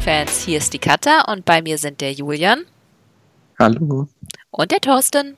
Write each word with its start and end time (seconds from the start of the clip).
Wrestling-Fans, 0.00 0.44
hier 0.44 0.58
ist 0.58 0.72
die 0.72 0.78
Katha 0.78 1.30
und 1.30 1.44
bei 1.44 1.60
mir 1.60 1.76
sind 1.76 2.00
der 2.00 2.12
Julian. 2.12 2.64
Hallo. 3.58 4.08
Und 4.50 4.70
der 4.70 4.80
Thorsten. 4.80 5.36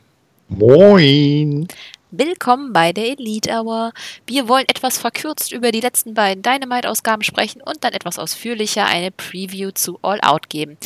Moin. 0.49 1.67
Willkommen 2.12 2.73
bei 2.73 2.93
der 2.93 3.07
Elite 3.07 3.51
Hour. 3.51 3.93
Wir 4.25 4.47
wollen 4.47 4.67
etwas 4.69 4.98
verkürzt 4.98 5.51
über 5.51 5.73
die 5.73 5.80
letzten 5.80 6.15
beiden 6.15 6.45
Dynamite-Ausgaben 6.45 7.25
sprechen 7.25 7.61
und 7.61 7.83
dann 7.83 7.93
etwas 7.93 8.20
ausführlicher 8.20 8.87
eine 8.87 9.11
Preview 9.11 9.73
zu 9.73 9.98
All 10.03 10.20
Out 10.20 10.48
geben. 10.48 10.79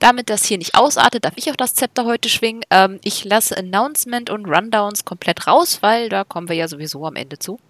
Damit 0.00 0.28
das 0.28 0.44
hier 0.44 0.58
nicht 0.58 0.74
ausartet, 0.74 1.24
darf 1.24 1.34
ich 1.36 1.50
auch 1.52 1.56
das 1.56 1.74
Zepter 1.74 2.06
heute 2.06 2.28
schwingen. 2.28 2.64
Ähm, 2.70 2.98
ich 3.04 3.24
lasse 3.24 3.56
Announcement 3.56 4.30
und 4.30 4.46
Rundowns 4.46 5.04
komplett 5.04 5.46
raus, 5.46 5.78
weil 5.82 6.08
da 6.08 6.24
kommen 6.24 6.48
wir 6.48 6.56
ja 6.56 6.66
sowieso 6.66 7.06
am 7.06 7.14
Ende 7.14 7.38
zu. 7.38 7.60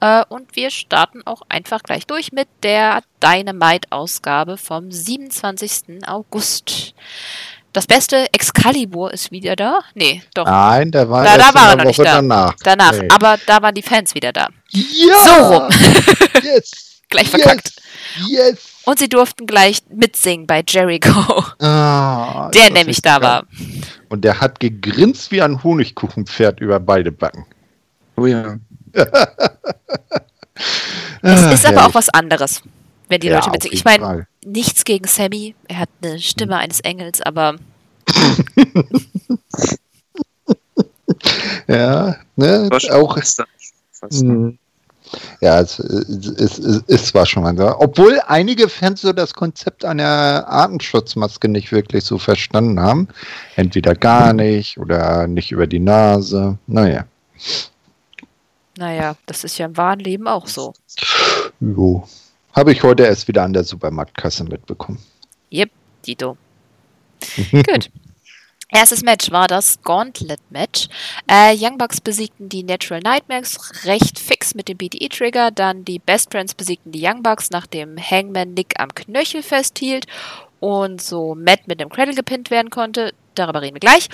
Äh, 0.00 0.24
und 0.28 0.54
wir 0.54 0.70
starten 0.70 1.22
auch 1.26 1.42
einfach 1.48 1.82
gleich 1.82 2.06
durch 2.06 2.32
mit 2.32 2.48
der 2.62 3.02
Dynamite-Ausgabe 3.22 4.56
vom 4.56 4.90
27. 4.90 6.06
August. 6.06 6.94
Das 7.72 7.86
Beste, 7.86 8.32
Excalibur 8.32 9.12
ist 9.12 9.30
wieder 9.30 9.54
da. 9.54 9.80
Nee, 9.94 10.22
doch. 10.34 10.46
Nein, 10.46 10.90
der 10.90 11.08
war, 11.10 11.22
da, 11.24 11.36
da 11.36 11.54
war 11.54 11.70
er 11.70 11.76
noch 11.76 11.84
nicht 11.84 11.98
Woche 11.98 12.06
da. 12.06 12.14
danach. 12.16 12.54
Danach. 12.62 12.92
Nee. 12.92 13.08
Aber 13.10 13.38
da 13.46 13.60
waren 13.62 13.74
die 13.74 13.82
Fans 13.82 14.14
wieder 14.14 14.32
da. 14.32 14.48
Ja! 14.70 15.24
So 15.24 15.54
rum. 15.54 15.68
Yes! 16.42 17.00
Gleich 17.10 17.28
verkackt. 17.28 17.72
Yes! 18.26 18.30
yes. 18.30 18.68
Und 18.84 18.98
sie 18.98 19.08
durften 19.08 19.46
gleich 19.46 19.82
mitsingen 19.90 20.46
bei 20.46 20.64
Jericho, 20.66 21.44
Ah, 21.58 22.48
der 22.54 22.70
nämlich 22.70 23.02
da 23.02 23.20
war. 23.20 23.44
Und 24.08 24.24
der 24.24 24.40
hat 24.40 24.60
gegrinst 24.60 25.30
wie 25.30 25.42
ein 25.42 25.62
Honigkuchenpferd 25.62 26.60
über 26.60 26.80
beide 26.80 27.12
Backen. 27.12 27.44
Oh 28.16 28.24
ja. 28.24 28.56
Es 31.22 31.42
Ah, 31.44 31.50
ist 31.50 31.66
aber 31.66 31.86
auch 31.86 31.94
was 31.94 32.08
anderes, 32.10 32.62
wenn 33.08 33.20
die 33.20 33.26
Ja, 33.28 33.36
Leute 33.36 33.50
mitsingen. 33.50 33.76
Ich 33.76 33.84
meine, 33.84 34.26
nichts 34.44 34.84
gegen 34.84 35.06
Sammy. 35.06 35.54
Er 35.66 35.78
hat 35.80 35.88
eine 36.02 36.18
Stimme 36.20 36.56
eines 36.56 36.80
Engels, 36.80 37.20
aber 37.22 37.56
Ja, 41.66 42.16
ne? 42.36 42.68
War 42.70 42.80
schon 42.80 42.90
Auch. 42.92 43.18
Mhm. 44.10 44.58
Ja, 45.40 45.60
es, 45.60 45.78
es, 45.78 46.58
es, 46.58 46.82
es, 46.86 47.06
zwar 47.06 47.24
schon 47.24 47.42
mal 47.42 47.56
so. 47.56 47.66
Obwohl 47.78 48.20
einige 48.26 48.68
Fans 48.68 49.00
so 49.00 49.12
das 49.12 49.32
Konzept 49.32 49.84
einer 49.84 50.44
Atemschutzmaske 50.46 51.48
nicht 51.48 51.72
wirklich 51.72 52.04
so 52.04 52.18
verstanden 52.18 52.78
haben. 52.80 53.08
Entweder 53.56 53.94
gar 53.94 54.34
nicht 54.34 54.78
oder 54.78 55.26
nicht 55.26 55.50
über 55.50 55.66
die 55.66 55.78
Nase. 55.78 56.58
Naja. 56.66 57.06
Naja, 58.78 59.16
das 59.26 59.44
ist 59.44 59.58
ja 59.58 59.66
im 59.66 59.76
wahren 59.76 59.98
Leben 59.98 60.28
auch 60.28 60.46
so. 60.46 60.72
Jo. 61.60 62.08
Habe 62.52 62.72
ich 62.72 62.82
heute 62.82 63.04
erst 63.04 63.28
wieder 63.28 63.42
an 63.42 63.52
der 63.52 63.64
Supermarktkasse 63.64 64.44
mitbekommen. 64.44 64.98
Yep, 65.52 65.70
Dito. 66.06 66.36
Gut. 67.52 67.90
Erstes 68.70 69.02
Match 69.02 69.30
war 69.30 69.48
das 69.48 69.80
Gauntlet-Match. 69.82 70.88
Äh, 71.26 71.56
Young 71.58 71.78
Bucks 71.78 72.00
besiegten 72.00 72.50
die 72.50 72.62
Natural 72.62 73.00
Nightmares 73.00 73.84
recht 73.84 74.18
fix 74.18 74.54
mit 74.54 74.68
dem 74.68 74.76
BTE-Trigger. 74.76 75.50
Dann 75.50 75.84
die 75.84 75.98
Best 75.98 76.30
Friends 76.30 76.54
besiegten 76.54 76.92
die 76.92 77.02
Young 77.02 77.22
Bucks, 77.22 77.50
nachdem 77.50 77.96
Hangman 77.98 78.54
Nick 78.54 78.78
am 78.78 78.94
Knöchel 78.94 79.42
festhielt 79.42 80.06
und 80.60 81.00
so 81.00 81.34
Matt 81.34 81.66
mit 81.66 81.80
dem 81.80 81.88
Cradle 81.88 82.14
gepinnt 82.14 82.50
werden 82.50 82.70
konnte. 82.70 83.12
Darüber 83.34 83.62
reden 83.62 83.76
wir 83.76 83.80
gleich. 83.80 84.08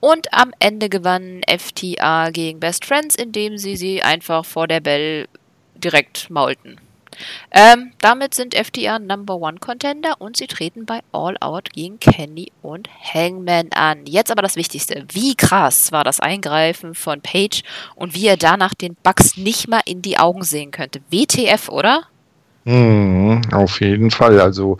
Und 0.00 0.32
am 0.32 0.52
Ende 0.58 0.88
gewannen 0.88 1.42
FTA 1.48 2.30
gegen 2.30 2.60
Best 2.60 2.84
Friends, 2.84 3.14
indem 3.14 3.58
sie 3.58 3.76
sie 3.76 4.02
einfach 4.02 4.44
vor 4.44 4.66
der 4.66 4.80
Bell 4.80 5.28
direkt 5.74 6.30
maulten. 6.30 6.80
Ähm, 7.50 7.92
damit 8.00 8.34
sind 8.34 8.54
FTA 8.54 8.98
Number 8.98 9.36
One 9.36 9.58
Contender 9.58 10.14
und 10.18 10.36
sie 10.36 10.46
treten 10.46 10.86
bei 10.86 11.00
All 11.12 11.36
Out 11.40 11.70
gegen 11.72 11.98
Kenny 12.00 12.52
und 12.62 12.88
Hangman 13.02 13.68
an. 13.74 14.06
Jetzt 14.06 14.30
aber 14.30 14.42
das 14.42 14.56
Wichtigste. 14.56 15.04
Wie 15.12 15.34
krass 15.34 15.92
war 15.92 16.04
das 16.04 16.20
Eingreifen 16.20 16.94
von 16.94 17.20
Page 17.20 17.62
und 17.94 18.14
wie 18.14 18.26
er 18.26 18.36
danach 18.36 18.74
den 18.74 18.96
Bugs 19.02 19.36
nicht 19.36 19.68
mal 19.68 19.82
in 19.84 20.02
die 20.02 20.18
Augen 20.18 20.42
sehen 20.42 20.70
könnte. 20.70 21.00
WTF, 21.10 21.68
oder? 21.68 22.04
Mhm, 22.64 23.42
auf 23.52 23.80
jeden 23.80 24.10
Fall. 24.10 24.40
Also 24.40 24.78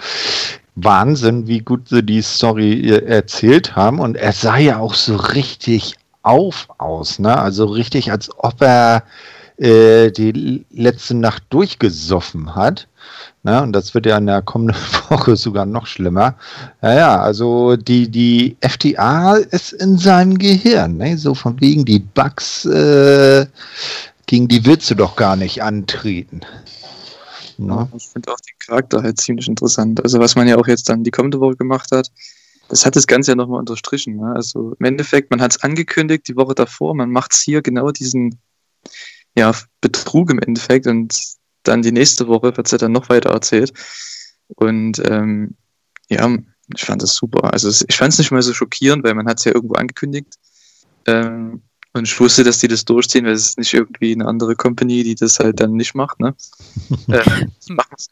Wahnsinn, 0.76 1.46
wie 1.46 1.60
gut 1.60 1.88
sie 1.88 2.02
die 2.02 2.22
Story 2.22 2.90
äh, 2.90 3.04
erzählt 3.04 3.76
haben. 3.76 4.00
Und 4.00 4.16
er 4.16 4.32
sah 4.32 4.58
ja 4.58 4.78
auch 4.78 4.94
so 4.94 5.16
richtig 5.16 5.96
auf 6.22 6.68
aus, 6.78 7.18
ne? 7.18 7.36
Also 7.38 7.66
richtig, 7.66 8.10
als 8.12 8.30
ob 8.38 8.60
er 8.60 9.04
äh, 9.60 10.10
die 10.10 10.64
letzte 10.70 11.14
Nacht 11.14 11.42
durchgesoffen 11.50 12.54
hat. 12.54 12.88
Ne? 13.42 13.62
Und 13.62 13.72
das 13.72 13.94
wird 13.94 14.06
ja 14.06 14.18
in 14.18 14.26
der 14.26 14.42
kommenden 14.42 14.76
Woche 15.08 15.36
sogar 15.36 15.66
noch 15.66 15.86
schlimmer. 15.86 16.34
Naja, 16.82 17.20
also 17.20 17.76
die, 17.76 18.08
die 18.08 18.56
FTA 18.60 19.36
ist 19.36 19.72
in 19.72 19.98
seinem 19.98 20.38
Gehirn, 20.38 20.98
ne? 20.98 21.16
So 21.16 21.34
von 21.34 21.60
wegen 21.60 21.84
die 21.84 22.00
Bugs, 22.00 22.64
äh, 22.66 23.46
gegen 24.26 24.48
die 24.48 24.64
willst 24.64 24.90
du 24.90 24.94
doch 24.94 25.16
gar 25.16 25.36
nicht 25.36 25.62
antreten. 25.62 26.40
Ne? 27.66 27.88
Ich 27.96 28.08
finde 28.08 28.32
auch 28.32 28.40
den 28.40 28.58
Charakter 28.58 29.02
halt 29.02 29.20
ziemlich 29.20 29.48
interessant. 29.48 30.02
Also 30.02 30.18
was 30.18 30.36
man 30.36 30.48
ja 30.48 30.56
auch 30.56 30.66
jetzt 30.66 30.88
dann 30.88 31.04
die 31.04 31.10
kommende 31.10 31.40
Woche 31.40 31.56
gemacht 31.56 31.90
hat, 31.92 32.10
das 32.68 32.86
hat 32.86 32.96
das 32.96 33.06
Ganze 33.06 33.32
ja 33.32 33.34
nochmal 33.36 33.60
unterstrichen. 33.60 34.16
Ne? 34.16 34.32
Also 34.34 34.74
im 34.78 34.86
Endeffekt, 34.86 35.30
man 35.30 35.40
hat 35.40 35.52
es 35.52 35.62
angekündigt 35.62 36.28
die 36.28 36.36
Woche 36.36 36.54
davor, 36.54 36.94
man 36.94 37.10
macht 37.10 37.32
es 37.32 37.40
hier 37.40 37.62
genau 37.62 37.90
diesen 37.90 38.40
ja, 39.36 39.52
Betrug 39.80 40.30
im 40.30 40.38
Endeffekt 40.38 40.86
und 40.86 41.14
dann 41.62 41.82
die 41.82 41.92
nächste 41.92 42.28
Woche 42.28 42.56
wird 42.56 42.66
es 42.66 42.72
ja 42.72 42.78
dann 42.78 42.92
noch 42.92 43.08
weiter 43.08 43.30
erzählt. 43.30 43.72
Und 44.48 45.00
ähm, 45.04 45.56
ja, 46.08 46.28
ich 46.74 46.84
fand 46.84 47.02
das 47.02 47.14
super. 47.14 47.52
Also 47.52 47.68
ich 47.68 47.96
fand 47.96 48.12
es 48.12 48.18
nicht 48.18 48.30
mal 48.30 48.42
so 48.42 48.52
schockierend, 48.52 49.04
weil 49.04 49.14
man 49.14 49.26
hat 49.26 49.38
es 49.38 49.44
ja 49.44 49.54
irgendwo 49.54 49.74
angekündigt. 49.74 50.34
Ähm, 51.06 51.62
und 51.92 52.06
ich 52.06 52.20
wusste, 52.20 52.44
dass 52.44 52.58
die 52.58 52.68
das 52.68 52.84
durchziehen, 52.84 53.24
weil 53.24 53.32
es 53.32 53.48
ist 53.48 53.58
nicht 53.58 53.74
irgendwie 53.74 54.12
eine 54.12 54.26
andere 54.26 54.54
Company, 54.54 55.02
die 55.02 55.14
das 55.14 55.38
halt 55.38 55.60
dann 55.60 55.72
nicht 55.72 55.94
macht, 55.94 56.20
ne? 56.20 56.34
äh, 57.08 57.22
das 57.24 57.68
machen 57.68 57.96
sie. 57.96 58.08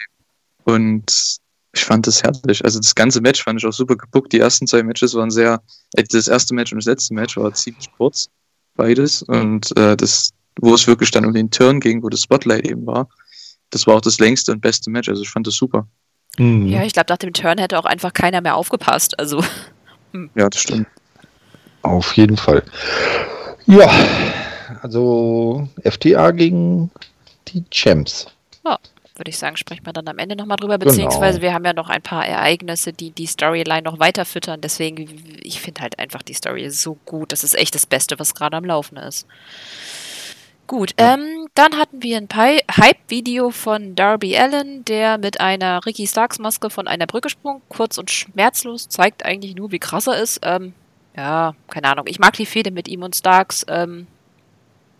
Und 0.64 1.38
ich 1.72 1.84
fand 1.84 2.06
das 2.06 2.22
herrlich. 2.22 2.64
Also 2.64 2.80
das 2.80 2.94
ganze 2.94 3.20
Match 3.20 3.42
fand 3.42 3.60
ich 3.60 3.66
auch 3.66 3.72
super 3.72 3.96
gebuckt. 3.96 4.32
Die 4.32 4.40
ersten 4.40 4.66
zwei 4.66 4.82
Matches 4.82 5.14
waren 5.14 5.30
sehr, 5.30 5.62
äh, 5.94 6.02
das 6.02 6.28
erste 6.28 6.54
Match 6.54 6.72
und 6.72 6.78
das 6.78 6.86
letzte 6.86 7.14
Match 7.14 7.36
war 7.36 7.52
ziemlich 7.54 7.88
kurz, 7.96 8.28
beides. 8.74 9.22
Und 9.22 9.76
äh, 9.78 9.96
das, 9.96 10.30
wo 10.60 10.74
es 10.74 10.86
wirklich 10.86 11.10
dann 11.10 11.24
um 11.24 11.32
den 11.32 11.50
Turn 11.50 11.80
ging, 11.80 12.02
wo 12.02 12.08
das 12.08 12.22
Spotlight 12.22 12.66
eben 12.68 12.86
war, 12.86 13.08
das 13.70 13.86
war 13.86 13.96
auch 13.96 14.00
das 14.00 14.18
längste 14.18 14.52
und 14.52 14.60
beste 14.60 14.90
Match. 14.90 15.08
Also 15.08 15.22
ich 15.22 15.30
fand 15.30 15.46
das 15.46 15.54
super. 15.54 15.86
Mhm. 16.38 16.66
Ja, 16.66 16.82
ich 16.82 16.92
glaube, 16.92 17.10
nach 17.10 17.18
dem 17.18 17.32
Turn 17.32 17.58
hätte 17.58 17.78
auch 17.78 17.84
einfach 17.84 18.12
keiner 18.12 18.40
mehr 18.40 18.56
aufgepasst. 18.56 19.18
Also, 19.18 19.44
Ja, 20.34 20.48
das 20.48 20.62
stimmt. 20.62 20.88
Auf 21.82 22.16
jeden 22.16 22.36
Fall. 22.36 22.62
Ja, 23.68 23.90
also 24.82 25.68
FTA 25.84 26.30
gegen 26.30 26.90
die 27.48 27.64
Champs. 27.70 28.26
würde 29.16 29.30
ich 29.30 29.38
sagen, 29.38 29.56
sprechen 29.56 29.84
wir 29.84 29.92
dann 29.92 30.06
am 30.06 30.18
Ende 30.18 30.36
nochmal 30.36 30.56
drüber, 30.58 30.78
Genau. 30.78 30.92
beziehungsweise 30.92 31.42
wir 31.42 31.52
haben 31.52 31.64
ja 31.64 31.72
noch 31.72 31.88
ein 31.88 32.02
paar 32.02 32.24
Ereignisse, 32.24 32.92
die 32.92 33.10
die 33.10 33.26
Storyline 33.26 33.82
noch 33.82 33.98
weiter 33.98 34.24
füttern. 34.24 34.60
Deswegen, 34.60 35.08
ich 35.42 35.60
finde 35.60 35.80
halt 35.80 35.98
einfach 35.98 36.22
die 36.22 36.34
Story 36.34 36.70
so 36.70 36.96
gut. 37.04 37.32
Das 37.32 37.42
ist 37.42 37.58
echt 37.58 37.74
das 37.74 37.84
Beste, 37.84 38.20
was 38.20 38.34
gerade 38.36 38.56
am 38.56 38.64
Laufen 38.64 38.96
ist. 38.96 39.26
Gut, 40.68 40.92
ähm, 40.98 41.48
dann 41.54 41.76
hatten 41.78 42.00
wir 42.00 42.16
ein 42.16 42.28
Hype-Video 42.30 43.50
von 43.50 43.96
Darby 43.96 44.36
Allen, 44.36 44.84
der 44.84 45.18
mit 45.18 45.40
einer 45.40 45.84
Ricky 45.84 46.06
Starks-Maske 46.06 46.70
von 46.70 46.86
einer 46.86 47.06
Brücke 47.06 47.28
sprung, 47.28 47.60
kurz 47.68 47.98
und 47.98 48.12
schmerzlos, 48.12 48.88
zeigt 48.88 49.24
eigentlich 49.24 49.56
nur, 49.56 49.72
wie 49.72 49.80
krass 49.80 50.06
er 50.06 50.22
ist. 50.22 50.38
Ähm, 50.44 50.74
ja, 51.18 51.54
keine 51.68 51.88
Ahnung. 51.88 52.06
Ich 52.08 52.20
mag 52.20 52.34
die 52.34 52.46
Fehde 52.46 52.70
mit 52.70 52.86
ihm 52.86 53.02
und 53.02 53.16
Starks. 53.16 53.66
Ähm, 53.68 54.06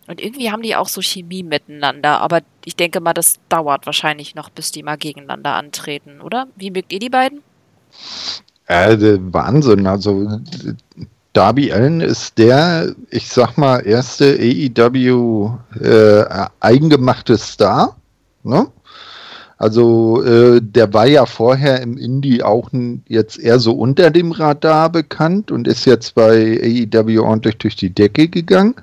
und 0.07 0.19
irgendwie 0.21 0.51
haben 0.51 0.61
die 0.61 0.75
auch 0.75 0.89
so 0.89 1.01
Chemie 1.01 1.43
miteinander, 1.43 2.19
aber 2.19 2.41
ich 2.65 2.75
denke 2.75 2.99
mal, 2.99 3.13
das 3.13 3.35
dauert 3.47 3.85
wahrscheinlich 3.85 4.35
noch, 4.35 4.49
bis 4.49 4.71
die 4.71 4.83
mal 4.83 4.97
gegeneinander 4.97 5.53
antreten, 5.53 6.19
oder? 6.19 6.47
Wie 6.55 6.71
mögt 6.71 6.91
ihr 6.91 6.99
die 6.99 7.09
beiden? 7.09 7.41
Äh, 8.65 8.97
Wahnsinn. 9.31 9.87
Also 9.87 10.41
Darby 11.31 11.71
Allen 11.71 12.01
ist 12.01 12.37
der, 12.37 12.93
ich 13.11 13.29
sag 13.29 13.57
mal, 13.57 13.79
erste 13.79 14.37
AEW 14.37 15.51
äh, 15.79 16.47
eigengemachte 16.59 17.37
Star. 17.37 17.95
Ne? 18.43 18.67
Also 19.59 20.23
äh, 20.23 20.61
der 20.61 20.93
war 20.93 21.05
ja 21.05 21.25
vorher 21.25 21.81
im 21.81 21.97
Indie 21.97 22.43
auch 22.43 22.69
jetzt 23.09 23.37
eher 23.37 23.59
so 23.59 23.73
unter 23.73 24.09
dem 24.09 24.31
Radar 24.31 24.89
bekannt 24.89 25.51
und 25.51 25.67
ist 25.67 25.83
jetzt 25.83 26.15
bei 26.15 26.87
AEW 26.93 27.19
ordentlich 27.21 27.57
durch 27.57 27.75
die 27.75 27.93
Decke 27.93 28.29
gegangen. 28.29 28.75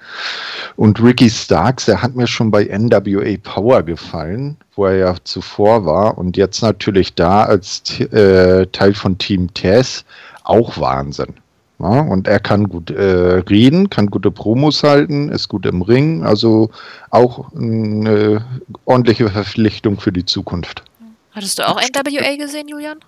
Und 0.77 1.03
Ricky 1.03 1.31
Starks, 1.31 1.87
der 1.87 2.03
hat 2.03 2.15
mir 2.15 2.27
schon 2.27 2.51
bei 2.51 2.65
NWA 2.65 3.39
Power 3.43 3.85
gefallen, 3.85 4.59
wo 4.75 4.85
er 4.85 4.97
ja 4.97 5.15
zuvor 5.25 5.87
war 5.87 6.19
und 6.19 6.37
jetzt 6.37 6.61
natürlich 6.61 7.15
da 7.15 7.45
als 7.45 7.99
äh, 7.99 8.67
Teil 8.67 8.93
von 8.93 9.17
Team 9.17 9.55
Tess 9.55 10.05
auch 10.45 10.79
Wahnsinn. 10.79 11.33
Ja, 11.79 12.01
und 12.01 12.27
er 12.27 12.41
kann 12.41 12.69
gut 12.69 12.91
äh, 12.91 13.43
reden, 13.51 13.91
kann 13.91 14.07
gute 14.07 14.31
Promos 14.31 14.83
halten, 14.83 15.29
ist 15.29 15.49
gut 15.49 15.67
im 15.67 15.83
Ring, 15.83 16.25
also 16.25 16.71
auch 17.11 17.53
eine 17.53 18.45
ordentliche 18.87 19.29
Verpflichtung 19.29 20.01
für 20.01 20.11
die 20.13 20.25
Zukunft. 20.25 20.83
Hattest 21.33 21.59
du 21.59 21.69
auch 21.69 21.79
NWA 21.81 22.37
gesehen, 22.37 22.69
Julian? 22.69 22.99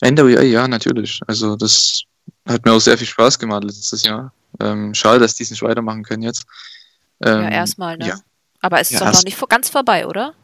NWA, 0.00 0.42
ja, 0.42 0.68
natürlich. 0.68 1.20
Also 1.26 1.56
das 1.56 2.02
hat 2.46 2.64
mir 2.64 2.72
auch 2.72 2.80
sehr 2.80 2.96
viel 2.96 3.08
Spaß 3.08 3.38
gemacht 3.40 3.64
letztes 3.64 4.04
Jahr. 4.04 4.32
Ähm, 4.60 4.94
schade, 4.94 5.18
dass 5.18 5.34
die 5.34 5.42
es 5.42 5.50
nicht 5.50 5.62
weitermachen 5.62 6.04
können 6.04 6.22
jetzt. 6.22 6.44
Ähm, 7.24 7.42
ja, 7.42 7.48
erstmal, 7.48 7.98
ne? 7.98 8.06
ja. 8.06 8.14
Aber 8.60 8.80
es 8.80 8.90
ist 8.92 9.00
Ja, 9.00 9.06
doch 9.06 9.14
noch 9.14 9.24
nicht 9.24 9.48
ganz 9.48 9.68
vorbei, 9.68 10.06
oder? 10.06 10.34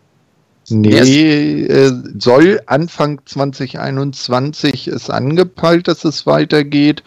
Nee, 0.70 1.64
äh, 1.66 1.92
soll 2.18 2.60
Anfang 2.66 3.20
2021 3.24 4.88
ist 4.88 5.10
angepeilt, 5.10 5.88
dass 5.88 6.04
es 6.04 6.26
weitergeht. 6.26 7.02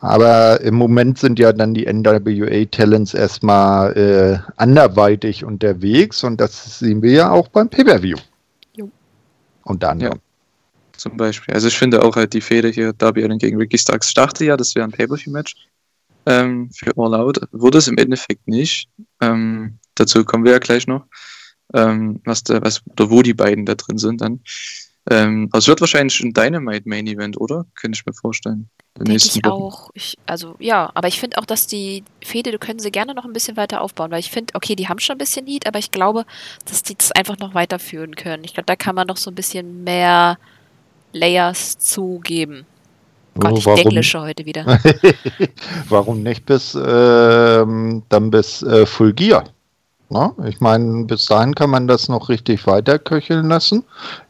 Aber 0.00 0.62
im 0.62 0.76
Moment 0.76 1.18
sind 1.18 1.38
ja 1.38 1.52
dann 1.52 1.74
die 1.74 1.86
NWA-Talents 1.86 3.12
erstmal 3.12 3.96
äh, 3.96 4.52
anderweitig 4.56 5.44
unterwegs 5.44 6.24
und 6.24 6.40
das 6.40 6.78
sehen 6.78 7.02
wir 7.02 7.12
ja 7.12 7.30
auch 7.30 7.48
beim 7.48 7.68
Pay-Per-View. 7.68 8.16
Jo. 8.76 8.90
Unter 9.64 9.90
anderem. 9.90 10.18
Zum 10.96 11.18
Beispiel. 11.18 11.54
Also 11.54 11.68
ich 11.68 11.76
finde 11.76 12.02
auch 12.02 12.16
halt 12.16 12.32
die 12.32 12.40
Fehde 12.40 12.68
hier, 12.68 12.94
Darby 12.94 13.24
Allin 13.24 13.38
gegen 13.38 13.58
Ricky 13.58 13.76
Starks. 13.76 14.08
Ich 14.08 14.14
dachte 14.14 14.44
ja, 14.46 14.56
das 14.56 14.74
wäre 14.74 14.84
ein 14.84 14.92
Pay-Per-View-Match 14.92 15.54
ähm, 16.26 16.70
für 16.74 16.92
All 16.96 17.14
Out. 17.14 17.40
Wurde 17.52 17.78
es 17.78 17.88
im 17.88 17.98
Endeffekt 17.98 18.48
nicht. 18.48 18.88
Ähm, 19.20 19.78
dazu 19.94 20.24
kommen 20.24 20.44
wir 20.44 20.52
ja 20.52 20.58
gleich 20.58 20.86
noch. 20.86 21.04
Ähm, 21.74 22.20
was 22.24 22.42
da, 22.42 22.60
was, 22.62 22.82
oder 22.90 23.10
wo 23.10 23.22
die 23.22 23.34
beiden 23.34 23.66
da 23.66 23.74
drin 23.74 23.98
sind 23.98 24.20
dann. 24.20 24.40
Ähm, 25.08 25.48
also 25.52 25.64
es 25.64 25.68
wird 25.68 25.80
wahrscheinlich 25.80 26.20
ein 26.20 26.32
Dynamite 26.32 26.88
Main 26.88 27.06
Event, 27.06 27.40
oder? 27.40 27.66
Könnte 27.74 27.98
ich 27.98 28.06
mir 28.06 28.12
vorstellen. 28.12 28.68
Denke 28.98 29.14
ich 29.14 29.36
Wochen. 29.44 29.46
auch. 29.46 29.90
Ich, 29.94 30.16
also 30.26 30.56
ja, 30.58 30.90
aber 30.94 31.08
ich 31.08 31.18
finde 31.20 31.38
auch, 31.38 31.46
dass 31.46 31.66
die 31.66 32.04
Fehde, 32.22 32.50
da 32.52 32.58
können 32.58 32.80
sie 32.80 32.90
gerne 32.90 33.14
noch 33.14 33.24
ein 33.24 33.32
bisschen 33.32 33.56
weiter 33.56 33.80
aufbauen, 33.80 34.10
weil 34.10 34.20
ich 34.20 34.30
finde, 34.30 34.54
okay, 34.54 34.76
die 34.76 34.88
haben 34.88 34.98
schon 34.98 35.14
ein 35.14 35.18
bisschen 35.18 35.46
Heat, 35.46 35.66
aber 35.66 35.78
ich 35.78 35.90
glaube, 35.90 36.26
dass 36.66 36.82
die 36.82 36.96
das 36.96 37.12
einfach 37.12 37.38
noch 37.38 37.54
weiterführen 37.54 38.14
können. 38.16 38.44
Ich 38.44 38.54
glaube, 38.54 38.66
da 38.66 38.76
kann 38.76 38.94
man 38.94 39.06
noch 39.06 39.16
so 39.16 39.30
ein 39.30 39.34
bisschen 39.34 39.84
mehr 39.84 40.38
Layers 41.12 41.78
zugeben. 41.78 42.66
Gott, 43.38 43.52
Oh, 43.52 43.56
ich 43.56 43.66
warum? 43.66 43.78
Englische 43.78 44.20
heute 44.20 44.44
wieder. 44.44 44.66
Warum 45.88 46.22
nicht 46.22 46.46
bis 46.46 46.74
ähm, 46.74 48.02
dann 48.08 48.30
bis 48.30 48.62
äh, 48.62 48.84
Full 48.86 49.14
Gear? 49.14 49.44
Na, 50.10 50.34
ich 50.44 50.60
meine, 50.60 51.04
bis 51.04 51.26
dahin 51.26 51.54
kann 51.54 51.70
man 51.70 51.86
das 51.86 52.08
noch 52.08 52.28
richtig 52.28 52.66
weiterköcheln 52.66 53.48
lassen. 53.48 53.84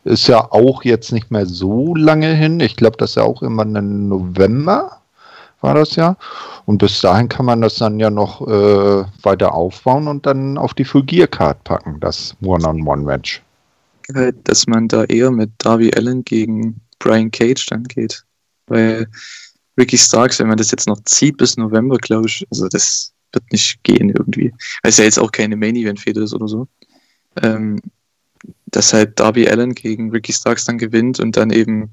Ist 0.05 0.29
ja 0.29 0.53
auch 0.53 0.85
jetzt 0.85 1.11
nicht 1.11 1.31
mehr 1.31 1.47
so 1.47 1.95
lange 1.95 2.35
hin. 2.35 2.61
Ich 2.61 2.77
glaube, 2.77 2.99
das 2.99 3.11
ist 3.11 3.17
ja 3.17 3.23
auch 3.23 3.43
immer 3.43 3.63
im 3.63 4.09
November 4.09 5.01
war 5.61 5.75
das 5.75 5.97
ja. 5.97 6.17
Und 6.67 6.79
bis 6.79 7.01
dahin 7.01 7.29
kann 7.29 7.47
man 7.47 7.61
das 7.61 7.77
dann 7.77 8.01
ja 8.01 8.11
noch 8.11 8.47
äh, 8.47 9.05
weiter 9.23 9.55
aufbauen 9.55 10.09
und 10.09 10.27
dann 10.27 10.59
auf 10.59 10.75
die 10.75 10.85
Full 10.85 11.05
Gear 11.05 11.27
Card 11.29 11.63
packen, 11.65 11.99
das 12.01 12.35
One-on-One-Match. 12.43 13.43
halt, 14.15 14.37
dass 14.49 14.67
man 14.67 14.89
da 14.89 15.05
eher 15.05 15.31
mit 15.31 15.51
Darby 15.59 15.93
Allen 15.95 16.25
gegen 16.25 16.81
Brian 16.99 17.31
Cage 17.31 17.67
dann 17.67 17.85
geht. 17.85 18.25
Weil 18.67 19.07
Ricky 19.79 19.99
Starks, 19.99 20.39
wenn 20.39 20.49
man 20.49 20.59
das 20.59 20.71
jetzt 20.71 20.87
noch 20.87 21.01
zieht 21.05 21.37
bis 21.37 21.57
November, 21.57 21.97
glaube 21.99 22.27
ich, 22.27 22.47
also 22.51 22.69
das 22.69 23.13
wird 23.33 23.51
nicht 23.53 23.83
gehen 23.85 24.11
irgendwie. 24.11 24.53
Weil 24.83 24.91
es 24.91 24.97
ja 24.99 25.05
jetzt 25.05 25.19
auch 25.19 25.33
keine 25.33 25.57
Main 25.57 25.77
Event 25.77 26.01
Fehde 26.01 26.23
ist 26.23 26.35
oder 26.35 26.49
so. 26.49 26.69
Ähm, 27.43 27.81
dass 28.67 28.93
halt 28.93 29.19
Darby 29.19 29.49
Allen 29.49 29.75
gegen 29.75 30.11
Ricky 30.11 30.33
Starks 30.33 30.65
dann 30.65 30.79
gewinnt 30.79 31.21
und 31.21 31.37
dann 31.37 31.51
eben 31.51 31.93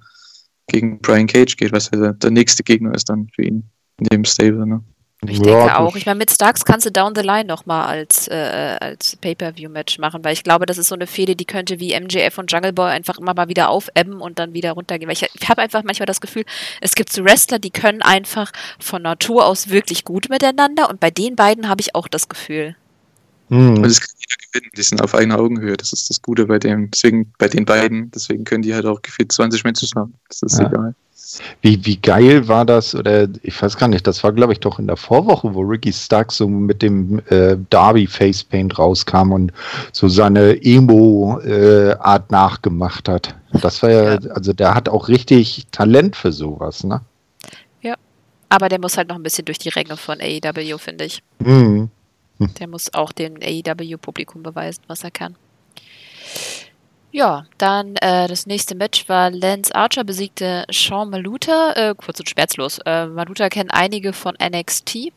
gegen 0.67 0.99
Brian 0.99 1.27
Cage 1.27 1.55
geht, 1.57 1.71
was 1.71 1.89
der, 1.89 2.13
der 2.13 2.31
nächste 2.31 2.63
Gegner 2.63 2.93
ist 2.93 3.09
dann 3.09 3.29
für 3.33 3.43
ihn 3.43 3.63
in 3.99 4.07
dem 4.07 4.25
Stable. 4.25 4.65
Ne? 4.65 4.83
Ich 5.25 5.39
Ja, 5.39 5.45
denke 5.45 5.79
auch. 5.79 5.95
Ich 5.95 6.05
meine, 6.05 6.19
mit 6.19 6.29
Starks 6.29 6.63
kannst 6.63 6.85
du 6.85 6.91
Down 6.91 7.15
the 7.15 7.21
Line 7.21 7.45
nochmal 7.45 7.87
als, 7.87 8.27
äh, 8.27 8.77
als 8.79 9.15
Pay-Per-View-Match 9.15 9.97
machen, 9.97 10.23
weil 10.23 10.33
ich 10.33 10.43
glaube, 10.43 10.67
das 10.67 10.77
ist 10.77 10.89
so 10.89 10.95
eine 10.95 11.07
Fehde, 11.07 11.35
die 11.35 11.45
könnte 11.45 11.79
wie 11.79 11.93
MJF 11.99 12.37
und 12.37 12.51
Jungle 12.51 12.71
Boy 12.73 12.91
einfach 12.91 13.17
immer 13.17 13.33
mal 13.33 13.47
wieder 13.49 13.69
aufebben 13.69 14.21
und 14.21 14.37
dann 14.37 14.53
wieder 14.53 14.73
runtergehen. 14.73 15.07
Weil 15.07 15.15
ich, 15.15 15.27
ich 15.33 15.49
habe 15.49 15.63
einfach 15.63 15.83
manchmal 15.83 16.05
das 16.05 16.21
Gefühl, 16.21 16.45
es 16.81 16.93
gibt 16.93 17.11
so 17.11 17.23
Wrestler, 17.23 17.57
die 17.57 17.71
können 17.71 18.03
einfach 18.03 18.51
von 18.79 19.01
Natur 19.01 19.45
aus 19.47 19.69
wirklich 19.69 20.05
gut 20.05 20.29
miteinander 20.29 20.87
und 20.89 20.99
bei 20.99 21.09
den 21.09 21.35
beiden 21.35 21.67
habe 21.67 21.81
ich 21.81 21.95
auch 21.95 22.07
das 22.07 22.29
Gefühl. 22.29 22.75
Hm. 23.49 23.77
Und 23.77 23.85
es 23.85 24.01
kann 24.01 24.09
jeder 24.19 24.35
gewinnen, 24.51 24.71
die 24.77 24.81
sind 24.83 25.01
auf 25.01 25.15
einer 25.15 25.39
Augenhöhe. 25.39 25.77
Das 25.77 25.93
ist 25.93 26.09
das 26.11 26.21
Gute 26.21 26.45
bei 26.45 26.59
dem, 26.59 26.91
deswegen 26.91 27.33
bei 27.39 27.47
den 27.47 27.65
beiden, 27.65 28.11
deswegen 28.11 28.43
können 28.43 28.61
die 28.61 28.75
halt 28.75 28.85
auch 28.85 29.01
gefühlt 29.01 29.31
20 29.31 29.63
Matches 29.63 29.91
haben. 29.95 30.13
Das 30.29 30.43
ist 30.43 30.59
Ja. 30.59 30.67
egal. 30.67 30.95
Wie, 31.61 31.85
wie 31.85 31.97
geil 31.97 32.47
war 32.47 32.65
das, 32.65 32.95
oder 32.95 33.27
ich 33.43 33.61
weiß 33.61 33.77
gar 33.77 33.87
nicht, 33.87 34.07
das 34.07 34.23
war 34.23 34.31
glaube 34.31 34.53
ich 34.53 34.59
doch 34.59 34.79
in 34.79 34.87
der 34.87 34.97
Vorwoche, 34.97 35.53
wo 35.53 35.61
Ricky 35.61 35.91
Stark 35.91 36.31
so 36.31 36.47
mit 36.47 36.81
dem 36.81 37.21
äh, 37.29 37.57
Darby 37.69 38.07
Facepaint 38.07 38.77
rauskam 38.79 39.31
und 39.31 39.51
so 39.91 40.07
seine 40.07 40.63
Emo-Art 40.63 42.31
nachgemacht 42.31 43.09
hat. 43.09 43.35
Das 43.61 43.83
war 43.83 43.89
ja, 43.89 44.17
also 44.29 44.53
der 44.53 44.73
hat 44.73 44.87
auch 44.89 45.07
richtig 45.07 45.67
Talent 45.71 46.15
für 46.15 46.31
sowas, 46.31 46.83
ne? 46.83 47.01
Aber 48.49 48.69
der 48.69 48.79
muss 48.79 48.97
halt 48.97 49.09
noch 49.09 49.15
ein 49.15 49.23
bisschen 49.23 49.45
durch 49.45 49.57
die 49.57 49.69
Ränge 49.69 49.97
von 49.97 50.19
AEW, 50.21 50.77
finde 50.77 51.05
ich. 51.05 51.21
Mhm. 51.39 51.89
Der 52.39 52.67
muss 52.67 52.93
auch 52.93 53.11
dem 53.11 53.35
AEW-Publikum 53.41 54.43
beweisen, 54.43 54.83
was 54.87 55.03
er 55.03 55.11
kann. 55.11 55.35
Ja, 57.17 57.47
dann 57.57 57.95
äh, 57.95 58.27
das 58.27 58.45
nächste 58.45 58.75
Match 58.75 59.09
war 59.09 59.31
Lance 59.31 59.73
Archer 59.73 60.03
besiegte 60.03 60.65
Sean 60.71 61.09
Maluta, 61.09 61.73
äh, 61.73 61.95
kurz 61.95 62.19
und 62.19 62.29
schmerzlos. 62.29 62.77
Äh, 62.85 63.07
Maluta 63.07 63.49
kennen 63.49 63.71
einige 63.71 64.13
von 64.13 64.35
NXT. 64.39 65.11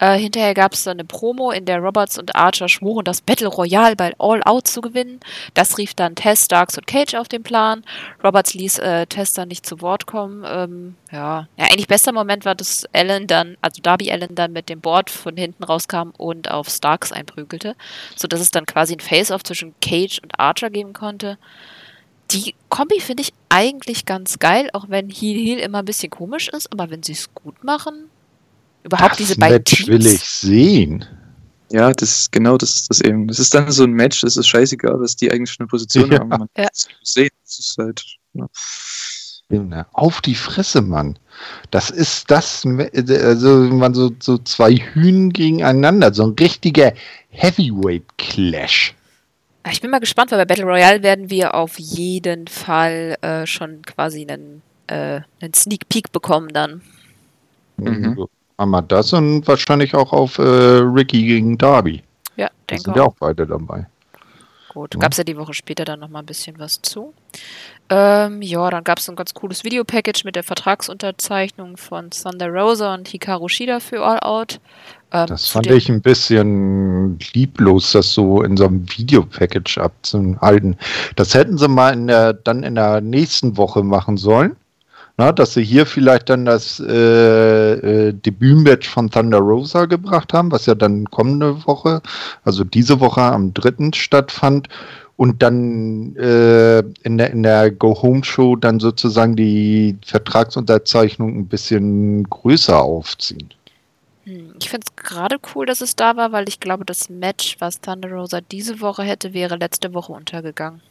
Äh, 0.00 0.18
hinterher 0.18 0.54
gab 0.54 0.74
es 0.74 0.84
dann 0.84 0.98
eine 0.98 1.04
Promo, 1.04 1.50
in 1.50 1.64
der 1.64 1.78
Roberts 1.78 2.18
und 2.18 2.36
Archer 2.36 2.68
schworen, 2.68 3.04
das 3.04 3.20
Battle 3.20 3.48
Royale 3.48 3.96
bei 3.96 4.14
All 4.18 4.42
Out 4.44 4.68
zu 4.68 4.80
gewinnen. 4.80 5.20
Das 5.54 5.76
rief 5.78 5.94
dann 5.94 6.14
Tess, 6.14 6.44
Starks 6.44 6.76
und 6.78 6.86
Cage 6.86 7.14
auf 7.14 7.28
den 7.28 7.42
Plan. 7.42 7.82
Roberts 8.22 8.54
ließ 8.54 8.78
äh, 8.78 9.06
Tess 9.06 9.32
dann 9.32 9.48
nicht 9.48 9.66
zu 9.66 9.80
Wort 9.80 10.06
kommen. 10.06 10.44
Ähm, 10.46 10.94
ja. 11.10 11.48
ja, 11.56 11.64
eigentlich 11.64 11.88
bester 11.88 12.12
Moment 12.12 12.44
war, 12.44 12.54
dass 12.54 12.86
Allen 12.92 13.26
dann, 13.26 13.56
also 13.60 13.82
Darby 13.82 14.10
Allen 14.12 14.34
dann 14.34 14.52
mit 14.52 14.68
dem 14.68 14.80
Board 14.80 15.10
von 15.10 15.36
hinten 15.36 15.64
rauskam 15.64 16.10
und 16.16 16.50
auf 16.50 16.68
Starks 16.68 17.12
einprügelte, 17.12 17.74
sodass 18.14 18.40
es 18.40 18.50
dann 18.50 18.66
quasi 18.66 18.94
ein 18.94 19.00
Face-Off 19.00 19.42
zwischen 19.42 19.74
Cage 19.80 20.20
und 20.22 20.38
Archer 20.38 20.70
geben 20.70 20.92
konnte. 20.92 21.38
Die 22.30 22.54
Kombi 22.68 23.00
finde 23.00 23.22
ich 23.22 23.32
eigentlich 23.48 24.04
ganz 24.04 24.38
geil, 24.38 24.68
auch 24.74 24.84
wenn 24.88 25.08
Heel 25.08 25.38
Heel 25.38 25.58
immer 25.58 25.78
ein 25.78 25.86
bisschen 25.86 26.10
komisch 26.10 26.48
ist, 26.48 26.70
aber 26.70 26.90
wenn 26.90 27.02
sie 27.02 27.12
es 27.12 27.32
gut 27.34 27.64
machen, 27.64 28.10
überhaupt 28.88 29.12
Das 29.12 29.18
diese 29.18 29.36
beiden 29.36 29.56
Match 29.58 29.76
Teams. 29.84 29.88
will 29.88 30.06
ich 30.06 30.20
sehen. 30.24 31.04
Ja, 31.70 31.92
das 31.92 32.20
ist 32.20 32.32
genau 32.32 32.56
das 32.56 32.76
ist 32.76 32.90
das 32.90 33.00
eben. 33.02 33.28
Das 33.28 33.38
ist 33.38 33.52
dann 33.54 33.70
so 33.70 33.84
ein 33.84 33.92
Match, 33.92 34.22
das 34.22 34.36
ist 34.38 34.46
scheißegal, 34.48 34.98
was 35.00 35.16
die 35.16 35.30
eigentlich 35.30 35.50
für 35.52 35.60
eine 35.60 35.68
Position 35.68 36.10
Ja. 36.10 36.18
haben. 36.20 36.28
Man 36.30 36.48
Ja. 36.56 36.68
sehen. 37.02 37.28
Das 37.44 37.58
ist 37.58 37.76
halt, 37.78 38.02
ja. 38.32 38.46
Ja, 39.50 39.86
Auf 39.92 40.20
die 40.20 40.34
Fresse, 40.34 40.82
Mann. 40.82 41.18
Das 41.70 41.88
ist 41.88 42.30
das, 42.30 42.66
also 42.66 43.48
man 43.70 43.94
so, 43.94 44.10
so 44.20 44.36
zwei 44.38 44.74
Hühnen 44.74 45.32
gegeneinander, 45.32 46.12
so 46.12 46.24
ein 46.24 46.34
richtiger 46.38 46.92
Heavyweight-Clash. 47.30 48.94
Ah, 49.62 49.70
Ich 49.72 49.80
bin 49.80 49.90
mal 49.90 50.00
gespannt, 50.00 50.30
weil 50.30 50.38
bei 50.38 50.44
Battle 50.44 50.64
Royale 50.64 51.02
werden 51.02 51.30
wir 51.30 51.54
auf 51.54 51.78
jeden 51.78 52.46
Fall 52.46 53.16
äh, 53.22 53.46
schon 53.46 53.82
quasi 53.82 54.26
einen, 54.28 54.62
äh, 54.86 55.20
einen 55.40 55.54
Sneak 55.54 55.88
Peek 55.88 56.12
bekommen 56.12 56.48
dann. 56.52 56.82
Mhm. 57.78 58.26
Wir 58.66 58.82
das 58.82 59.12
und 59.12 59.46
wahrscheinlich 59.46 59.94
auch 59.94 60.12
auf 60.12 60.38
äh, 60.38 60.42
Ricky 60.42 61.24
gegen 61.24 61.56
Darby. 61.56 62.02
Ja, 62.36 62.46
Da 62.46 62.52
denke 62.70 62.82
sind 62.84 62.96
ja 62.96 63.02
auch. 63.04 63.08
auch 63.08 63.14
beide 63.20 63.46
dabei. 63.46 63.86
Gut, 64.68 64.94
Ja. 64.94 65.00
gab 65.00 65.12
es 65.12 65.18
ja 65.18 65.24
die 65.24 65.36
Woche 65.36 65.54
später 65.54 65.84
dann 65.84 66.00
nochmal 66.00 66.22
ein 66.22 66.26
bisschen 66.26 66.58
was 66.58 66.82
zu. 66.82 67.14
Ähm, 67.88 68.42
ja, 68.42 68.68
dann 68.68 68.82
gab 68.84 68.98
es 68.98 69.08
ein 69.08 69.16
ganz 69.16 69.32
cooles 69.32 69.64
Videopackage 69.64 70.24
mit 70.24 70.34
der 70.36 70.42
Vertragsunterzeichnung 70.42 71.76
von 71.76 72.10
Thunder 72.10 72.48
Rosa 72.48 72.94
und 72.94 73.08
Hikaru 73.08 73.48
Shida 73.48 73.78
für 73.80 74.04
All 74.04 74.18
Out. 74.20 74.60
Ähm, 75.12 75.26
Das 75.28 75.48
fand 75.48 75.68
ich 75.68 75.88
ein 75.88 76.02
bisschen 76.02 77.18
lieblos, 77.32 77.92
das 77.92 78.12
so 78.12 78.42
in 78.42 78.56
so 78.56 78.66
einem 78.66 78.84
Videopackage 78.90 79.78
abzuhalten. 79.78 80.76
Das 81.16 81.32
hätten 81.32 81.56
sie 81.58 81.68
mal 81.68 81.94
in 81.94 82.08
der, 82.08 82.32
dann 82.34 82.62
in 82.64 82.74
der 82.74 83.00
nächsten 83.00 83.56
Woche 83.56 83.82
machen 83.84 84.16
sollen. 84.16 84.56
Na, 85.18 85.32
dass 85.32 85.54
sie 85.54 85.64
hier 85.64 85.84
vielleicht 85.84 86.28
dann 86.30 86.44
das 86.44 86.78
äh, 86.80 87.72
äh, 88.08 88.12
Debütmatch 88.12 88.88
von 88.88 89.10
Thunder 89.10 89.38
Rosa 89.38 89.86
gebracht 89.86 90.32
haben, 90.32 90.52
was 90.52 90.66
ja 90.66 90.76
dann 90.76 91.06
kommende 91.10 91.66
Woche, 91.66 92.02
also 92.44 92.62
diese 92.64 93.00
Woche 93.00 93.22
am 93.22 93.52
3. 93.52 93.90
stattfand. 93.94 94.68
Und 95.16 95.42
dann 95.42 96.14
äh, 96.14 96.78
in 97.02 97.18
der, 97.18 97.32
in 97.32 97.42
der 97.42 97.72
Go-Home-Show 97.72 98.54
dann 98.54 98.78
sozusagen 98.78 99.34
die 99.34 99.98
Vertragsunterzeichnung 100.06 101.36
ein 101.40 101.48
bisschen 101.48 102.22
größer 102.30 102.80
aufziehen. 102.80 103.52
Hm, 104.24 104.54
Ich 104.60 104.70
finde 104.70 104.86
es 104.88 104.96
gerade 104.96 105.38
cool, 105.54 105.66
dass 105.66 105.80
es 105.80 105.96
da 105.96 106.16
war, 106.16 106.30
weil 106.30 106.48
ich 106.48 106.60
glaube, 106.60 106.84
das 106.84 107.08
Match, 107.10 107.56
was 107.58 107.80
Thunder 107.80 108.10
Rosa 108.12 108.40
diese 108.40 108.80
Woche 108.80 109.02
hätte, 109.02 109.34
wäre 109.34 109.56
letzte 109.56 109.92
Woche 109.94 110.12
untergegangen. 110.12 110.82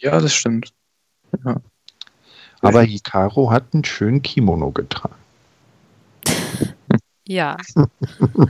ja, 0.00 0.20
das 0.20 0.34
stimmt. 0.34 0.72
Ja. 1.44 1.56
Aber 2.62 2.82
Hikaru 2.82 3.50
hat 3.50 3.72
einen 3.72 3.84
schönen 3.84 4.22
Kimono 4.22 4.70
getragen. 4.70 5.14
Ja. 7.26 7.56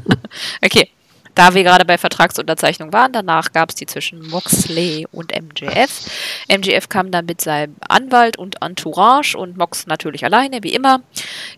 okay. 0.64 0.90
Da 1.40 1.54
wir 1.54 1.64
gerade 1.64 1.86
bei 1.86 1.96
Vertragsunterzeichnung 1.96 2.92
waren, 2.92 3.14
danach 3.14 3.52
gab 3.52 3.70
es 3.70 3.74
die 3.74 3.86
zwischen 3.86 4.28
Moxley 4.28 5.06
und 5.10 5.32
MJF. 5.32 6.10
MJF 6.54 6.90
kam 6.90 7.10
dann 7.10 7.24
mit 7.24 7.40
seinem 7.40 7.76
Anwalt 7.88 8.36
und 8.36 8.60
Entourage 8.60 9.38
und 9.38 9.56
Mox 9.56 9.86
natürlich 9.86 10.22
alleine, 10.22 10.62
wie 10.62 10.74
immer. 10.74 11.00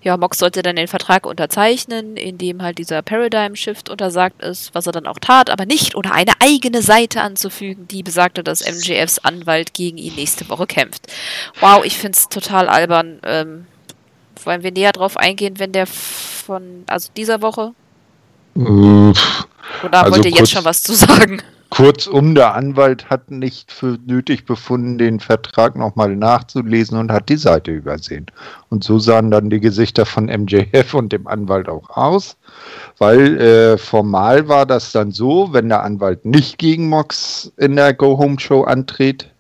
Ja, 0.00 0.16
Mox 0.16 0.38
sollte 0.38 0.62
dann 0.62 0.76
den 0.76 0.86
Vertrag 0.86 1.26
unterzeichnen, 1.26 2.16
in 2.16 2.38
dem 2.38 2.62
halt 2.62 2.78
dieser 2.78 3.02
Paradigm 3.02 3.56
Shift 3.56 3.88
untersagt 3.88 4.40
ist, 4.40 4.72
was 4.72 4.86
er 4.86 4.92
dann 4.92 5.08
auch 5.08 5.18
tat, 5.18 5.50
aber 5.50 5.66
nicht 5.66 5.96
ohne 5.96 6.12
eine 6.12 6.34
eigene 6.38 6.80
Seite 6.80 7.20
anzufügen, 7.20 7.88
die 7.88 8.04
besagte, 8.04 8.44
dass 8.44 8.60
MJFs 8.60 9.18
Anwalt 9.18 9.74
gegen 9.74 9.98
ihn 9.98 10.14
nächste 10.14 10.48
Woche 10.48 10.68
kämpft. 10.68 11.08
Wow, 11.58 11.84
ich 11.84 11.98
finde 11.98 12.16
es 12.16 12.28
total 12.28 12.68
albern. 12.68 13.18
Ähm, 13.24 13.66
wollen 14.44 14.62
wir 14.62 14.70
näher 14.70 14.92
drauf 14.92 15.16
eingehen, 15.16 15.58
wenn 15.58 15.72
der 15.72 15.88
von, 15.88 16.84
also 16.86 17.10
dieser 17.16 17.42
Woche? 17.42 17.74
Äh, 18.56 18.60
Oder 18.60 19.14
Also 19.92 20.12
wollt 20.12 20.24
ihr 20.24 20.30
kurz- 20.30 20.38
jetzt 20.40 20.50
schon 20.52 20.64
was 20.64 20.82
zu 20.82 20.94
sagen? 20.94 21.42
Kurzum, 21.70 22.34
der 22.34 22.54
Anwalt 22.54 23.08
hat 23.08 23.30
nicht 23.30 23.72
für 23.72 23.96
nötig 24.06 24.44
befunden, 24.44 24.98
den 24.98 25.20
Vertrag 25.20 25.74
nochmal 25.74 26.14
nachzulesen 26.14 26.98
und 26.98 27.10
hat 27.10 27.30
die 27.30 27.38
Seite 27.38 27.70
übersehen. 27.70 28.26
Und 28.68 28.84
so 28.84 28.98
sahen 28.98 29.30
dann 29.30 29.48
die 29.48 29.58
Gesichter 29.58 30.04
von 30.04 30.26
MJF 30.26 30.92
und 30.92 31.14
dem 31.14 31.26
Anwalt 31.26 31.70
auch 31.70 31.88
aus, 31.88 32.36
weil 32.98 33.40
äh, 33.40 33.78
formal 33.78 34.48
war 34.48 34.66
das 34.66 34.92
dann 34.92 35.12
so, 35.12 35.48
wenn 35.54 35.70
der 35.70 35.82
Anwalt 35.82 36.26
nicht 36.26 36.58
gegen 36.58 36.90
Mox 36.90 37.50
in 37.56 37.76
der 37.76 37.94
Go-Home-Show 37.94 38.64
antritt, 38.64 39.30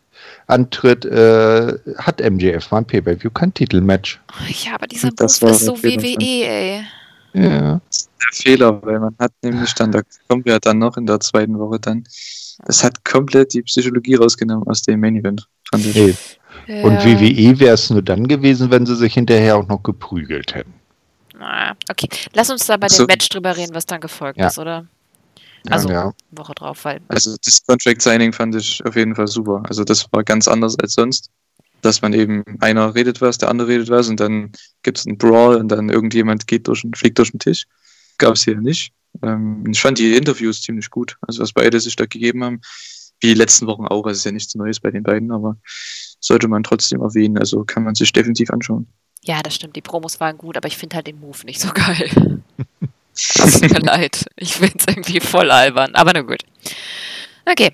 antritt 0.46 1.04
äh, 1.04 1.74
hat 1.98 2.22
MJF 2.22 2.66
beim 2.70 2.86
Pay-Per-View 2.86 3.30
kein 3.30 3.52
Titelmatch. 3.52 4.18
Ja, 4.64 4.76
aber 4.76 4.86
dieser 4.86 5.10
war 5.18 5.26
ist 5.26 5.40
so. 5.66 5.76
WWE, 5.82 6.46
ey. 6.46 6.82
Ja. 7.34 7.80
der 7.80 7.80
Fehler, 8.32 8.82
weil 8.84 9.00
man 9.00 9.14
hat 9.18 9.32
nämlich 9.42 9.74
dann, 9.74 9.90
da 9.92 10.02
kommen 10.28 10.44
wir 10.44 10.54
ja 10.54 10.58
dann 10.58 10.78
noch 10.78 10.96
in 10.96 11.06
der 11.06 11.20
zweiten 11.20 11.58
Woche 11.58 11.78
dann, 11.80 12.04
das 12.66 12.84
hat 12.84 13.04
komplett 13.04 13.54
die 13.54 13.62
Psychologie 13.62 14.14
rausgenommen 14.16 14.66
aus 14.68 14.82
dem 14.82 15.00
Main 15.00 15.16
Event, 15.16 15.46
fand 15.70 15.86
ich. 15.86 16.38
Und 16.68 16.92
Ja. 16.92 17.04
WWE 17.04 17.58
wäre 17.58 17.74
es 17.74 17.90
nur 17.90 18.02
dann 18.02 18.28
gewesen, 18.28 18.70
wenn 18.70 18.86
sie 18.86 18.94
sich 18.96 19.14
hinterher 19.14 19.56
auch 19.56 19.66
noch 19.66 19.82
geprügelt 19.82 20.54
hätten. 20.54 20.72
Ah, 21.40 21.74
Okay, 21.90 22.08
lass 22.34 22.50
uns 22.50 22.66
da 22.66 22.76
bei 22.76 22.88
So. 22.88 23.04
dem 23.04 23.06
Match 23.08 23.28
drüber 23.28 23.56
reden, 23.56 23.74
was 23.74 23.86
dann 23.86 24.00
gefolgt 24.00 24.38
Ja. 24.38 24.46
ist, 24.48 24.58
oder? 24.58 24.86
Also, 25.70 25.88
ja. 25.88 26.12
Woche 26.32 26.54
drauf, 26.54 26.84
weil. 26.84 27.00
Also 27.08 27.36
das 27.44 27.64
Contract 27.66 28.02
Signing 28.02 28.32
fand 28.32 28.54
ich 28.56 28.84
auf 28.84 28.94
jeden 28.96 29.14
Fall 29.14 29.26
super. 29.28 29.62
Also 29.68 29.84
das 29.84 30.06
war 30.12 30.22
ganz 30.24 30.46
anders 30.48 30.76
als 30.78 30.94
sonst. 30.94 31.30
Dass 31.82 32.00
man 32.00 32.12
eben, 32.12 32.44
einer 32.60 32.94
redet 32.94 33.20
was, 33.20 33.38
der 33.38 33.50
andere 33.50 33.68
redet 33.68 33.90
was 33.90 34.08
und 34.08 34.18
dann 34.20 34.52
gibt 34.82 34.98
es 34.98 35.06
einen 35.06 35.18
Brawl 35.18 35.56
und 35.56 35.68
dann 35.68 35.88
irgendjemand 35.88 36.46
geht 36.46 36.68
durch 36.68 36.82
den, 36.82 36.94
fliegt 36.94 37.18
durch 37.18 37.32
den 37.32 37.40
Tisch. 37.40 37.66
Gab 38.18 38.34
es 38.34 38.44
hier 38.44 38.56
nicht. 38.56 38.92
Ähm, 39.22 39.64
ich 39.70 39.80
fand 39.80 39.98
die 39.98 40.16
Interviews 40.16 40.62
ziemlich 40.62 40.88
gut. 40.90 41.16
Also 41.20 41.42
was 41.42 41.52
beide 41.52 41.78
sich 41.80 41.96
da 41.96 42.06
gegeben 42.06 42.44
haben. 42.44 42.60
Wie 43.20 43.28
die 43.28 43.34
letzten 43.34 43.66
Wochen 43.66 43.86
auch. 43.86 44.06
Also 44.06 44.12
es 44.12 44.18
ist 44.18 44.24
ja 44.24 44.32
nichts 44.32 44.54
Neues 44.54 44.80
bei 44.80 44.90
den 44.90 45.02
beiden, 45.02 45.30
aber 45.30 45.56
sollte 46.20 46.48
man 46.48 46.62
trotzdem 46.62 47.02
erwähnen. 47.02 47.38
Also 47.38 47.64
kann 47.64 47.84
man 47.84 47.94
sich 47.94 48.12
definitiv 48.12 48.50
anschauen. 48.50 48.86
Ja, 49.24 49.40
das 49.42 49.54
stimmt, 49.54 49.76
die 49.76 49.82
Promos 49.82 50.18
waren 50.18 50.36
gut, 50.36 50.56
aber 50.56 50.66
ich 50.66 50.76
finde 50.76 50.96
halt 50.96 51.06
den 51.06 51.20
Move 51.20 51.38
nicht 51.44 51.60
so 51.60 51.68
geil. 51.72 52.42
Es 53.14 53.60
tut 53.60 53.70
mir 53.70 53.78
leid. 53.80 54.24
Ich 54.36 54.54
finde 54.54 54.74
es 54.78 54.86
irgendwie 54.86 55.20
voll 55.20 55.50
albern, 55.50 55.94
aber 55.94 56.12
na 56.14 56.22
gut. 56.22 56.44
Okay. 57.44 57.72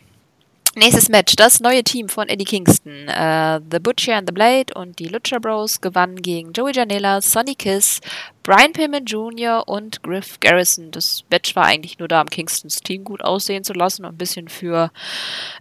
Nächstes 0.79 1.09
Match. 1.09 1.35
Das 1.35 1.59
neue 1.59 1.83
Team 1.83 2.09
von 2.09 2.29
Eddie 2.29 2.45
Kingston. 2.45 3.09
Äh, 3.09 3.61
the 3.69 3.81
Butcher 3.81 4.15
and 4.15 4.29
the 4.29 4.33
Blade 4.33 4.73
und 4.75 5.01
die 5.01 5.09
Lucha 5.09 5.41
Bros 5.41 5.81
gewannen 5.81 6.23
gegen 6.23 6.53
Joey 6.53 6.71
Janela, 6.71 7.21
Sonny 7.21 7.57
Kiss, 7.57 8.01
Brian 8.45 8.73
Pillman 8.73 9.05
Jr. 9.05 9.67
und 9.67 10.05
Griff 10.05 10.39
Garrison. 10.39 10.93
Das 10.93 11.25
Match 11.31 11.57
war 11.57 11.65
eigentlich 11.65 11.99
nur 11.99 12.07
da, 12.07 12.21
um 12.21 12.29
Kingstons 12.29 12.77
Team 12.77 13.03
gut 13.03 13.25
aussehen 13.25 13.65
zu 13.65 13.73
lassen 13.73 14.05
und 14.05 14.13
ein 14.13 14.19
bisschen 14.19 14.47
für 14.47 14.93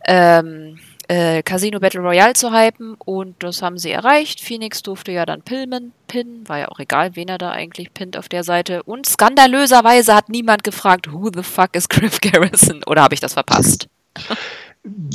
ähm, 0.05 0.77
äh, 1.07 1.41
Casino 1.41 1.79
Battle 1.79 2.01
Royale 2.01 2.33
zu 2.33 2.53
hypen 2.53 2.93
und 3.03 3.41
das 3.41 3.63
haben 3.63 3.79
sie 3.79 3.89
erreicht. 3.89 4.39
Phoenix 4.39 4.83
durfte 4.83 5.11
ja 5.11 5.25
dann 5.25 5.41
Pillman 5.41 5.93
pinnen, 6.07 6.47
war 6.47 6.59
ja 6.59 6.67
auch 6.67 6.79
egal, 6.79 7.15
wen 7.15 7.27
er 7.27 7.39
da 7.39 7.49
eigentlich 7.49 7.91
pinnt 7.91 8.17
auf 8.17 8.29
der 8.29 8.43
Seite. 8.43 8.83
Und 8.83 9.07
skandalöserweise 9.07 10.13
hat 10.13 10.29
niemand 10.29 10.63
gefragt, 10.63 11.11
who 11.11 11.31
the 11.33 11.41
fuck 11.41 11.75
is 11.75 11.89
Griff 11.89 12.21
Garrison? 12.21 12.83
Oder 12.85 13.01
habe 13.01 13.15
ich 13.15 13.19
das 13.19 13.33
verpasst? 13.33 13.87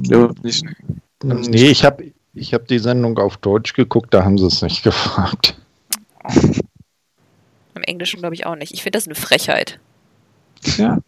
Ja, 0.05 0.31
nicht. 0.43 0.65
Nee, 1.23 1.71
ich 1.71 1.85
habe 1.85 2.13
ich 2.35 2.55
hab 2.55 2.67
die 2.67 2.79
Sendung 2.79 3.19
auf 3.19 3.37
Deutsch 3.37 3.75
geguckt, 3.75 4.13
da 4.15 4.25
haben 4.25 4.39
sie 4.39 4.47
es 4.47 4.63
nicht 4.63 4.83
gefragt. 4.85 5.57
Im 7.75 7.83
Englischen 7.83 8.21
glaube 8.21 8.35
ich 8.35 8.47
auch 8.47 8.57
nicht. 8.57 8.73
Ich 8.73 8.83
finde 8.83 8.97
das 8.97 9.07
eine 9.07 9.15
Frechheit. 9.15 9.79
Ja. 10.77 10.99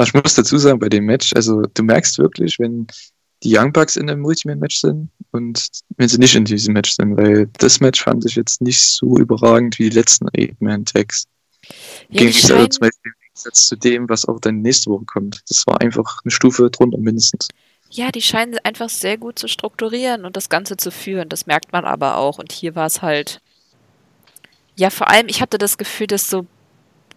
Ich 0.00 0.14
muss 0.14 0.34
dazu 0.34 0.58
sagen, 0.58 0.78
bei 0.78 0.88
dem 0.88 1.06
Match, 1.06 1.32
also 1.34 1.62
du 1.62 1.82
merkst 1.82 2.18
wirklich, 2.18 2.58
wenn 2.58 2.86
die 3.42 3.56
Young 3.56 3.72
Bucks 3.72 3.96
in 3.96 4.10
einem 4.10 4.20
Multiman-Match 4.20 4.80
sind 4.80 5.10
und 5.30 5.68
wenn 5.96 6.08
sie 6.08 6.18
nicht 6.18 6.34
in 6.34 6.44
diesem 6.44 6.74
Match 6.74 6.92
sind, 6.92 7.16
weil 7.16 7.48
das 7.58 7.80
Match 7.80 8.02
fand 8.02 8.24
ich 8.26 8.34
jetzt 8.34 8.60
nicht 8.60 8.80
so 8.80 9.16
überragend 9.18 9.78
wie 9.78 9.88
die 9.88 9.96
letzten 9.96 10.28
Eight-Man-Tags. 10.36 11.26
Ja, 12.10 12.22
es 12.22 12.50
also 12.50 12.66
zum 12.66 12.80
Beispiel 12.80 13.12
Gegensatz 13.36 13.68
zu 13.68 13.76
dem, 13.76 14.08
was 14.08 14.24
auch 14.26 14.40
dann 14.40 14.62
nächste 14.62 14.90
Woche 14.90 15.04
kommt. 15.04 15.42
Das 15.48 15.66
war 15.66 15.80
einfach 15.80 16.20
eine 16.24 16.30
Stufe 16.30 16.70
drunter 16.70 16.98
mindestens. 16.98 17.48
ja, 17.90 18.10
die 18.10 18.22
scheinen 18.22 18.58
einfach 18.64 18.88
sehr 18.88 19.16
gut 19.18 19.38
zu 19.38 19.46
strukturieren 19.48 20.24
und 20.24 20.36
das 20.36 20.48
Ganze 20.48 20.76
zu 20.76 20.90
führen. 20.90 21.28
Das 21.28 21.46
merkt 21.46 21.72
man 21.72 21.84
aber 21.84 22.16
auch. 22.16 22.38
Und 22.38 22.50
hier 22.52 22.74
war 22.74 22.86
es 22.86 23.02
halt. 23.02 23.40
Ja, 24.76 24.90
vor 24.90 25.08
allem, 25.08 25.28
ich 25.28 25.40
hatte 25.40 25.58
das 25.58 25.78
Gefühl, 25.78 26.06
dass 26.06 26.28
so 26.28 26.46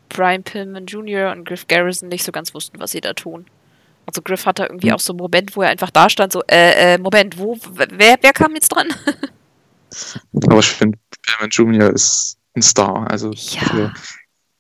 Brian 0.10 0.44
Pillman 0.44 0.86
Jr. 0.86 1.32
und 1.32 1.46
Griff 1.46 1.68
Garrison 1.68 2.08
nicht 2.10 2.24
so 2.24 2.32
ganz 2.32 2.54
wussten, 2.54 2.80
was 2.80 2.92
sie 2.92 3.02
da 3.02 3.14
tun. 3.14 3.46
Also 4.06 4.22
Griff 4.22 4.46
hatte 4.46 4.64
irgendwie 4.64 4.88
Hm. 4.90 4.96
auch 4.96 5.00
so 5.00 5.14
einen 5.14 5.20
Moment, 5.20 5.56
wo 5.56 5.62
er 5.62 5.70
einfach 5.70 5.92
da 5.92 6.10
stand, 6.10 6.34
so, 6.34 6.42
äh, 6.48 6.96
äh, 6.96 6.98
Moment, 6.98 7.38
wo, 7.38 7.58
wer, 7.74 8.18
wer 8.22 8.34
kam 8.34 8.56
jetzt 8.56 8.70
dran? 8.70 8.88
Aber 10.48 10.60
ich 10.60 10.68
finde, 10.68 10.98
Pillman 11.22 11.50
Jr. 11.50 11.90
ist 11.94 12.38
ein 12.56 12.62
Star. 12.62 13.10
Also 13.10 13.32
Ja. 13.32 13.62
für 13.62 13.76
die 13.76 13.92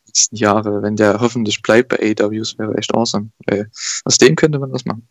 nächsten 0.09 0.35
Jahre, 0.35 0.81
wenn 0.81 0.95
der 0.95 1.19
hoffentlich 1.19 1.61
bleibt 1.61 1.89
bei 1.89 2.15
AWs, 2.19 2.57
wäre 2.57 2.75
echt 2.75 2.93
awesome. 2.93 3.29
Weil 3.45 3.69
aus 4.05 4.17
dem 4.17 4.35
könnte 4.35 4.59
man 4.59 4.71
was 4.71 4.85
machen. 4.85 5.07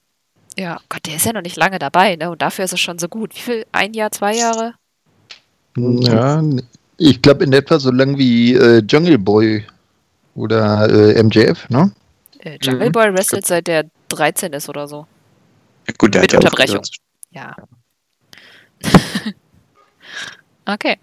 Ja, 0.59 0.81
Gott, 0.89 1.07
der 1.07 1.17
ist 1.17 1.25
ja 1.25 1.33
noch 1.33 1.43
nicht 1.43 1.57
lange 1.57 1.79
dabei, 1.79 2.17
ne? 2.17 2.31
Und 2.31 2.43
dafür 2.43 2.65
ist 2.65 2.73
er 2.73 2.79
schon 2.79 2.99
so 2.99 3.09
gut. 3.09 3.35
Wie 3.35 3.41
viel? 3.41 3.67
Ein 3.73 3.95
Jahr, 3.95 4.11
zwei 4.11 4.35
Jahre? 4.35 4.75
Ja, 5.77 6.43
ich 6.97 7.23
glaube 7.23 7.45
in 7.45 7.53
etwa 7.53 7.79
so 7.79 7.93
lang 7.93 8.19
wie 8.19 8.55
äh, 8.55 8.83
Jungle 8.89 9.19
Boy 9.19 9.65
oder 10.35 10.89
äh, 10.91 11.23
MJF, 11.23 11.69
ne? 11.71 11.93
Äh, 12.41 12.59
Jungle 12.61 12.89
Mhm. 12.89 12.93
Boy 12.93 13.15
wrestelt 13.15 13.47
seit 13.47 13.69
der 13.69 13.85
13 14.09 14.53
ist 14.53 14.69
oder 14.69 14.89
so. 14.89 15.07
Ja, 15.87 15.95
gut, 15.97 16.15
der 16.15 16.23
Mit 16.23 16.35
hat 16.35 16.43
Unterbrechung. 16.43 16.83
Ja. 17.31 17.55
okay. 20.67 20.97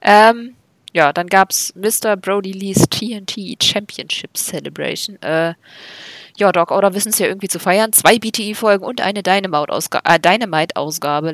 Ähm, 0.00 0.54
ja, 0.96 1.12
dann 1.12 1.26
gab's 1.26 1.74
Mr. 1.74 2.16
Brody 2.16 2.52
Lee's 2.52 2.88
TNT 2.88 3.62
Championship 3.62 4.34
Celebration. 4.34 5.20
Äh, 5.20 5.52
ja, 6.38 6.52
Doc 6.52 6.70
Order 6.70 6.94
wissen 6.94 7.10
es 7.10 7.18
ja 7.18 7.26
irgendwie 7.26 7.48
zu 7.48 7.58
feiern. 7.58 7.92
Zwei 7.92 8.18
BTI-Folgen 8.18 8.82
und 8.82 9.02
eine 9.02 9.22
Dynamite-Ausgabe 9.22 10.08
äh, 10.08 10.18
Dynamite 10.18 10.74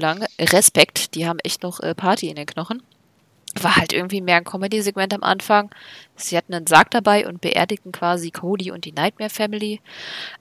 lang. 0.00 0.26
Respekt, 0.40 1.14
die 1.14 1.28
haben 1.28 1.38
echt 1.45 1.62
noch 1.62 1.78
äh, 1.78 1.95
Party 1.95 2.28
in 2.28 2.35
den 2.35 2.47
Knochen. 2.47 2.83
War 3.61 3.76
halt 3.76 3.92
irgendwie 3.92 4.21
mehr 4.21 4.37
ein 4.37 4.44
Comedy-Segment 4.44 5.12
am 5.12 5.23
Anfang. 5.23 5.71
Sie 6.16 6.37
hatten 6.37 6.54
einen 6.54 6.66
Sarg 6.66 6.90
dabei 6.90 7.26
und 7.26 7.40
beerdigten 7.40 7.92
quasi 7.92 8.30
Cody 8.30 8.71
und 8.71 8.85
die 8.85 8.92
Nightmare 8.92 9.30
Family. 9.30 9.80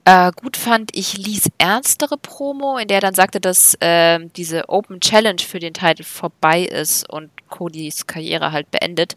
Äh, 0.04 0.32
gut 0.34 0.56
fand 0.56 0.96
ich 0.96 1.18
Lees 1.18 1.50
ernstere 1.58 2.16
Promo, 2.16 2.78
in 2.78 2.88
der 2.88 2.98
er 2.98 3.02
dann 3.02 3.14
sagte, 3.14 3.40
dass 3.40 3.76
ähm, 3.80 4.32
diese 4.34 4.68
Open 4.68 5.00
Challenge 5.00 5.42
für 5.42 5.58
den 5.58 5.74
Titel 5.74 6.04
vorbei 6.04 6.62
ist 6.62 7.08
und 7.10 7.30
Codys 7.50 8.06
Karriere 8.06 8.52
halt 8.52 8.70
beendet. 8.70 9.16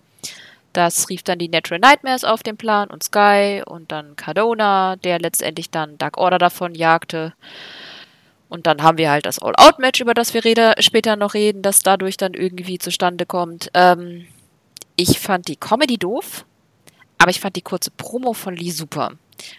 Das 0.76 1.10
rief 1.10 1.24
dann 1.24 1.40
die 1.40 1.48
Natural 1.48 1.80
Nightmares 1.80 2.26
auf 2.26 2.44
den 2.44 2.58
Plan 2.58 2.90
und 2.90 3.02
Sky 3.02 3.64
und 3.66 3.94
dann 3.94 4.18
Cardona, 4.18 4.98
der 4.98 5.20
letztendlich 5.20 5.70
dann 5.70 5.98
Dark 5.98 6.18
Order 6.18 6.38
davon 6.38 6.76
jagte. 6.76 7.34
Und 8.56 8.66
dann 8.68 8.82
haben 8.82 8.98
wir 8.98 9.12
halt 9.12 9.26
das 9.26 9.38
All-Out-Match, 9.40 10.00
über 10.00 10.14
das 10.14 10.34
wir 10.34 10.46
rede, 10.46 10.76
später 10.80 11.18
noch 11.18 11.34
reden, 11.34 11.62
das 11.62 11.82
dadurch 11.82 12.16
dann 12.16 12.34
irgendwie 12.34 12.80
zustande 12.80 13.26
kommt. 13.26 13.70
Ähm, 13.74 14.26
ich 14.96 15.20
fand 15.20 15.50
die 15.50 15.58
Comedy 15.58 15.98
doof, 15.98 16.46
aber 17.18 17.32
ich 17.32 17.42
fand 17.42 17.58
die 17.58 17.62
kurze 17.62 17.92
Promo 17.92 18.32
von 18.32 18.56
Lee 18.56 18.72
super. 18.72 19.12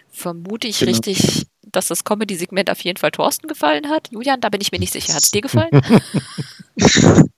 Vermute 0.09 0.67
ich 0.67 0.79
Genau. 0.79 0.89
richtig, 0.89 1.45
dass 1.61 1.87
das 1.89 2.03
Comedy-Segment 2.03 2.71
auf 2.71 2.79
jeden 2.81 2.97
Fall 2.97 3.11
Thorsten 3.11 3.47
gefallen 3.47 3.87
hat? 3.87 4.09
Julian, 4.09 4.41
da 4.41 4.49
bin 4.49 4.61
ich 4.61 4.71
mir 4.71 4.79
nicht 4.79 4.93
sicher. 4.93 5.13
Hat 5.13 5.21
es 5.21 5.29
dir 5.29 5.41
gefallen? 5.43 5.69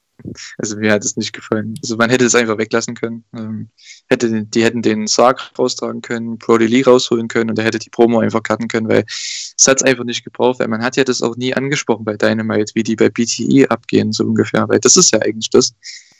Also 0.58 0.78
mir 0.78 0.92
hat 0.92 1.04
es 1.04 1.18
nicht 1.18 1.34
gefallen. 1.34 1.76
Also 1.82 1.98
man 1.98 2.10
hätte 2.10 2.26
es 2.26 2.36
einfach 2.36 2.58
weglassen 2.58 2.96
können. 2.96 3.24
Ähm, 3.36 3.70
hätte, 4.08 4.44
die 4.44 4.64
hätten 4.64 4.82
den 4.82 5.08
Sarg 5.08 5.52
raustragen 5.58 6.02
können, 6.02 6.38
Brody 6.38 6.68
Lee 6.68 6.84
rausholen 6.84 7.28
können 7.28 7.50
und 7.50 7.60
er 7.60 7.66
hätte 7.66 7.80
die 7.80 7.90
Promo 7.90 8.20
einfach 8.20 8.44
cutten 8.44 8.68
können, 8.68 8.90
weil 8.90 9.06
es 9.08 9.68
hat 9.68 9.78
es 9.78 9.84
einfach 9.84 10.04
nicht 10.04 10.24
gebraucht, 10.24 10.60
weil 10.60 10.68
man 10.68 10.84
hat 10.84 10.98
ja 10.98 11.04
das 11.04 11.22
auch 11.22 11.36
nie 11.36 11.54
angesprochen 11.54 12.06
bei 12.06 12.16
Dynamite, 12.16 12.74
wie 12.76 12.84
die 12.84 12.96
bei 12.96 13.10
BTE 13.10 13.70
abgehen, 13.70 14.12
so 14.12 14.24
ungefähr. 14.26 14.68
Weil 14.70 14.80
das 14.80 14.96
ist 14.96 15.12
ja 15.12 15.20
eigentlich 15.20 15.50
das. 15.50 15.74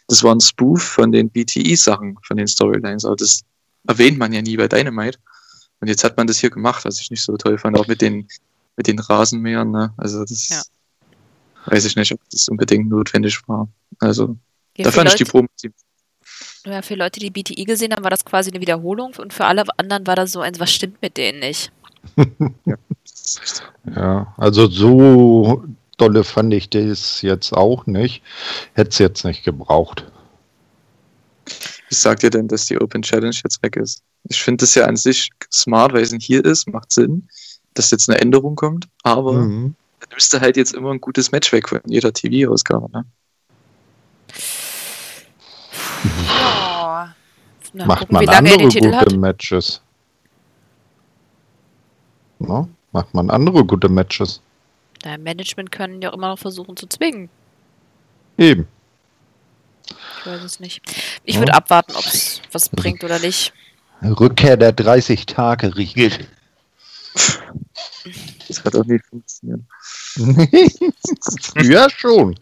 Das 0.08 0.24
war 0.24 0.34
ein 0.34 0.42
Spoof 0.42 0.82
von 0.82 1.12
den 1.12 1.30
BTE-Sachen, 1.30 2.18
von 2.24 2.38
den 2.38 2.48
Storylines, 2.48 3.06
aber 3.06 3.16
das 3.16 3.42
erwähnt 3.88 4.18
man 4.18 4.34
ja 4.34 4.42
nie 4.42 4.58
bei 4.58 4.68
Dynamite. 4.68 5.20
Und 5.82 5.88
jetzt 5.88 6.04
hat 6.04 6.18
man 6.18 6.28
das 6.28 6.40
hier 6.40 6.50
gemacht, 6.50 6.84
was 6.84 7.00
ich 7.00 7.12
nicht 7.12 7.22
so 7.22 7.38
toll 7.38 7.58
fand, 7.58 7.78
auch 7.78 7.88
mit 7.88 8.02
den, 8.02 8.28
mit 8.76 8.88
den 8.88 9.00
Rasenmähern. 9.00 9.72
Ne? 9.72 9.94
Also 9.98 10.26
das 10.26 10.50
Ja. 10.50 10.62
Weiß 11.66 11.86
ich 11.86 11.96
nicht, 11.96 12.12
ob 12.12 12.20
das 12.32 12.48
unbedingt 12.48 12.90
notwendig 12.90 13.40
war. 13.48 13.68
Also 14.00 14.38
Ja, 14.78 14.86
da 14.86 14.92
für, 14.92 14.98
fand 14.98 15.10
ich 15.10 15.16
die 15.16 15.24
Leute, 15.24 15.32
Promo 15.32 15.48
ziemlich 15.56 15.78
ja, 16.66 16.82
für 16.82 16.96
Leute, 16.96 17.20
die 17.20 17.30
BTI 17.30 17.64
gesehen 17.64 17.94
haben, 17.94 18.04
war 18.04 18.12
das 18.12 18.26
quasi 18.26 18.52
eine 18.52 18.62
Wiederholung 18.62 19.14
und 19.18 19.34
für 19.34 19.46
alle 19.46 19.64
anderen 19.78 20.06
war 20.06 20.16
das 20.16 20.32
so 20.32 20.42
eins, 20.42 20.60
was 20.60 20.72
stimmt 20.72 21.02
mit 21.02 21.18
denen 21.18 21.40
nicht? 21.40 21.72
Ja, 23.96 24.34
also 24.38 24.68
so 24.68 25.64
dolle 25.98 26.24
fand 26.24 26.54
ich 26.54 26.70
das 26.70 27.22
jetzt 27.22 27.54
auch 27.54 27.86
nicht. 27.86 28.24
Hätte 28.74 28.90
es 28.90 28.98
jetzt 28.98 29.24
nicht 29.24 29.44
gebraucht. 29.44 30.06
Wie 31.90 31.96
sagt 31.96 32.24
ihr 32.24 32.30
denn, 32.30 32.48
dass 32.48 32.66
die 32.66 32.80
Open 32.80 33.02
Challenge 33.02 33.36
jetzt 33.44 33.62
weg 33.64 33.76
ist? 33.76 34.02
Ich 34.24 34.42
finde 34.42 34.64
das 34.64 34.76
ja 34.76 34.86
an 34.86 34.96
sich 34.96 35.30
smart, 35.52 35.94
weil 35.94 36.04
es 36.04 36.14
hier 36.20 36.44
ist, 36.44 36.68
macht 36.68 36.92
Sinn, 36.92 37.28
dass 37.74 37.92
jetzt 37.92 38.10
eine 38.10 38.20
Änderung 38.20 38.56
kommt, 38.56 38.88
aber 39.04 39.34
Mhm. 39.34 39.76
Dann 40.10 40.16
müsste 40.16 40.42
halt 40.42 40.58
jetzt 40.58 40.74
immer 40.74 40.92
ein 40.92 41.02
gutes 41.02 41.32
Match 41.32 41.52
weg 41.52 41.70
von 41.70 41.82
jeder 41.86 42.12
TV-Ausgabe. 42.14 42.90
Ne? 42.92 43.06
Ja. 46.28 47.16
Na, 47.74 47.86
Macht 47.86 48.00
gucken, 48.00 48.16
man 48.16 48.28
er 48.28 48.38
andere 48.38 48.68
gute 48.68 48.96
hat. 48.96 49.16
Matches. 49.16 49.82
Na, 52.40 52.68
macht 52.92 53.14
man 53.14 53.30
andere 53.30 53.64
gute 53.66 53.90
Matches. 53.90 54.42
Na, 55.04 55.18
Management 55.18 55.72
können 55.72 56.02
ja 56.02 56.10
auch 56.10 56.14
immer 56.16 56.30
noch 56.30 56.40
versuchen 56.40 56.76
zu 56.76 56.88
zwingen. 56.88 57.30
Eben. 58.38 58.68
Ich 60.20 60.26
weiß 60.26 60.44
es 60.44 60.60
nicht. 60.60 60.82
Ich 61.24 61.36
Ja. 61.36 61.42
würde 61.42 61.54
abwarten, 61.54 61.96
ob 61.96 62.06
es 62.06 62.42
was 62.52 62.70
bringt 62.70 63.04
oder 63.04 63.20
nicht. 63.20 63.54
Rückkehr 64.02 64.56
der 64.58 64.72
30-Tage-Regel. 64.76 66.12
Das 68.48 68.64
hat 68.64 68.76
auch 68.76 68.86
nie 68.86 69.00
funktioniert. 69.00 69.62
Früher 71.42 71.90
schon. 71.90 72.36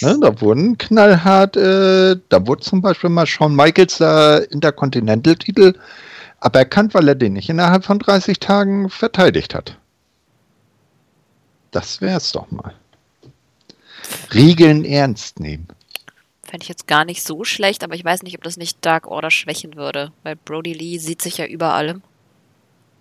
Ne, 0.00 0.18
da 0.20 0.40
wurden 0.40 0.76
knallhart, 0.76 1.56
äh, 1.56 2.16
da 2.28 2.46
wurde 2.46 2.62
zum 2.62 2.82
Beispiel 2.82 3.10
mal 3.10 3.26
Shawn 3.26 3.54
Michaels 3.54 3.98
der 3.98 4.46
Intercontinental-Titel 4.50 5.74
aberkannt, 6.40 6.94
weil 6.94 7.08
er 7.08 7.14
den 7.14 7.32
nicht 7.32 7.48
innerhalb 7.48 7.84
von 7.84 7.98
30 7.98 8.38
Tagen 8.38 8.90
verteidigt 8.90 9.54
hat. 9.54 9.78
Das 11.70 12.00
wär's 12.00 12.32
doch 12.32 12.50
mal. 12.50 12.74
Regeln 14.32 14.84
ernst 14.84 15.40
nehmen. 15.40 15.68
Fände 16.44 16.62
ich 16.62 16.68
jetzt 16.68 16.86
gar 16.86 17.04
nicht 17.04 17.22
so 17.22 17.44
schlecht, 17.44 17.84
aber 17.84 17.94
ich 17.94 18.04
weiß 18.04 18.22
nicht, 18.22 18.36
ob 18.36 18.42
das 18.42 18.56
nicht 18.56 18.78
Dark 18.82 19.06
Order 19.06 19.30
schwächen 19.30 19.76
würde, 19.76 20.12
weil 20.22 20.36
Brody 20.36 20.72
Lee 20.72 20.98
sieht 20.98 21.20
sich 21.20 21.38
ja 21.38 21.46
über 21.46 21.74
allem. 21.74 22.02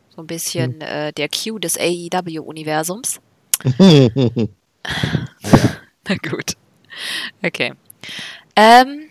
So 0.09 0.21
ein 0.21 0.27
bisschen 0.27 0.81
äh, 0.81 1.13
der 1.13 1.29
Q 1.29 1.59
des 1.59 1.77
AEW-Universums. 1.77 3.19
Na 6.07 6.15
gut. 6.29 6.53
Okay. 7.43 7.73
Ähm, 8.55 9.03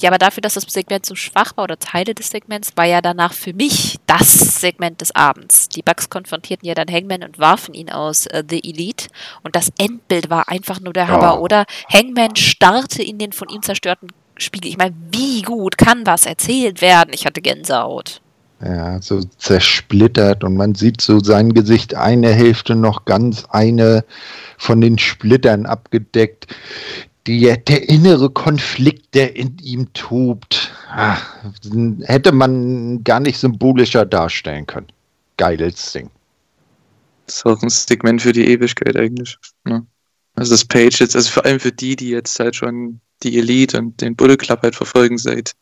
ja, 0.00 0.08
aber 0.10 0.18
dafür, 0.18 0.40
dass 0.40 0.54
das 0.54 0.64
Segment 0.64 1.06
so 1.06 1.14
schwach 1.14 1.56
war 1.56 1.64
oder 1.64 1.78
Teile 1.78 2.14
des 2.14 2.30
Segments, 2.30 2.72
war 2.76 2.86
ja 2.86 3.00
danach 3.00 3.32
für 3.32 3.52
mich 3.52 3.98
das 4.06 4.60
Segment 4.60 5.00
des 5.00 5.14
Abends. 5.14 5.68
Die 5.68 5.82
Bugs 5.82 6.10
konfrontierten 6.10 6.66
ja 6.66 6.74
dann 6.74 6.88
Hangman 6.90 7.22
und 7.22 7.38
warfen 7.38 7.74
ihn 7.74 7.90
aus 7.90 8.26
äh, 8.26 8.42
The 8.48 8.68
Elite. 8.68 9.08
Und 9.42 9.54
das 9.54 9.70
Endbild 9.78 10.28
war 10.30 10.48
einfach 10.48 10.80
nur 10.80 10.92
der 10.92 11.08
Hammer, 11.08 11.22
Ja. 11.34 11.38
oder? 11.38 11.66
Hangman 11.92 12.34
starrte 12.36 13.02
in 13.02 13.18
den 13.18 13.32
von 13.32 13.48
ihm 13.48 13.62
zerstörten 13.62 14.08
Spiegel. 14.38 14.70
Ich 14.70 14.78
meine, 14.78 14.96
wie 15.12 15.42
gut 15.42 15.78
kann 15.78 16.04
was 16.06 16.26
erzählt 16.26 16.80
werden? 16.80 17.12
Ich 17.14 17.26
hatte 17.26 17.40
Gänsehaut. 17.42 18.22
Ja, 18.64 19.02
so 19.02 19.20
zersplittert 19.38 20.44
und 20.44 20.54
man 20.54 20.76
sieht 20.76 21.00
so 21.00 21.18
sein 21.18 21.52
Gesicht, 21.52 21.96
eine 21.96 22.32
Hälfte 22.32 22.76
noch 22.76 23.04
ganz, 23.06 23.44
eine 23.50 24.04
von 24.56 24.80
den 24.80 24.98
Splittern 24.98 25.66
abgedeckt. 25.66 26.46
Die, 27.26 27.40
der 27.40 27.88
innere 27.88 28.30
Konflikt, 28.30 29.14
der 29.14 29.34
in 29.34 29.56
ihm 29.58 29.92
tobt, 29.94 30.72
ah, 30.90 31.16
hätte 32.02 32.30
man 32.30 33.02
gar 33.02 33.20
nicht 33.20 33.38
symbolischer 33.38 34.04
darstellen 34.06 34.66
können. 34.66 34.88
Geiles 35.36 35.92
Ding. 35.92 36.10
Das 37.26 37.36
ist 37.36 37.46
auch 37.46 37.62
ein 37.62 37.68
Segment 37.68 38.22
für 38.22 38.32
die 38.32 38.46
Ewigkeit 38.46 38.96
eigentlich. 38.96 39.38
Ne? 39.64 39.86
Also 40.34 40.52
das 40.54 40.64
Page 40.64 41.00
jetzt, 41.00 41.16
also 41.16 41.30
vor 41.30 41.44
allem 41.44 41.60
für 41.60 41.72
die, 41.72 41.96
die 41.96 42.10
jetzt 42.10 42.38
halt 42.38 42.56
schon 42.56 43.00
die 43.22 43.38
Elite 43.38 43.78
und 43.78 44.00
den 44.00 44.16
Bullet 44.16 44.36
Club 44.36 44.62
halt 44.62 44.74
verfolgen 44.74 45.18
seit 45.18 45.52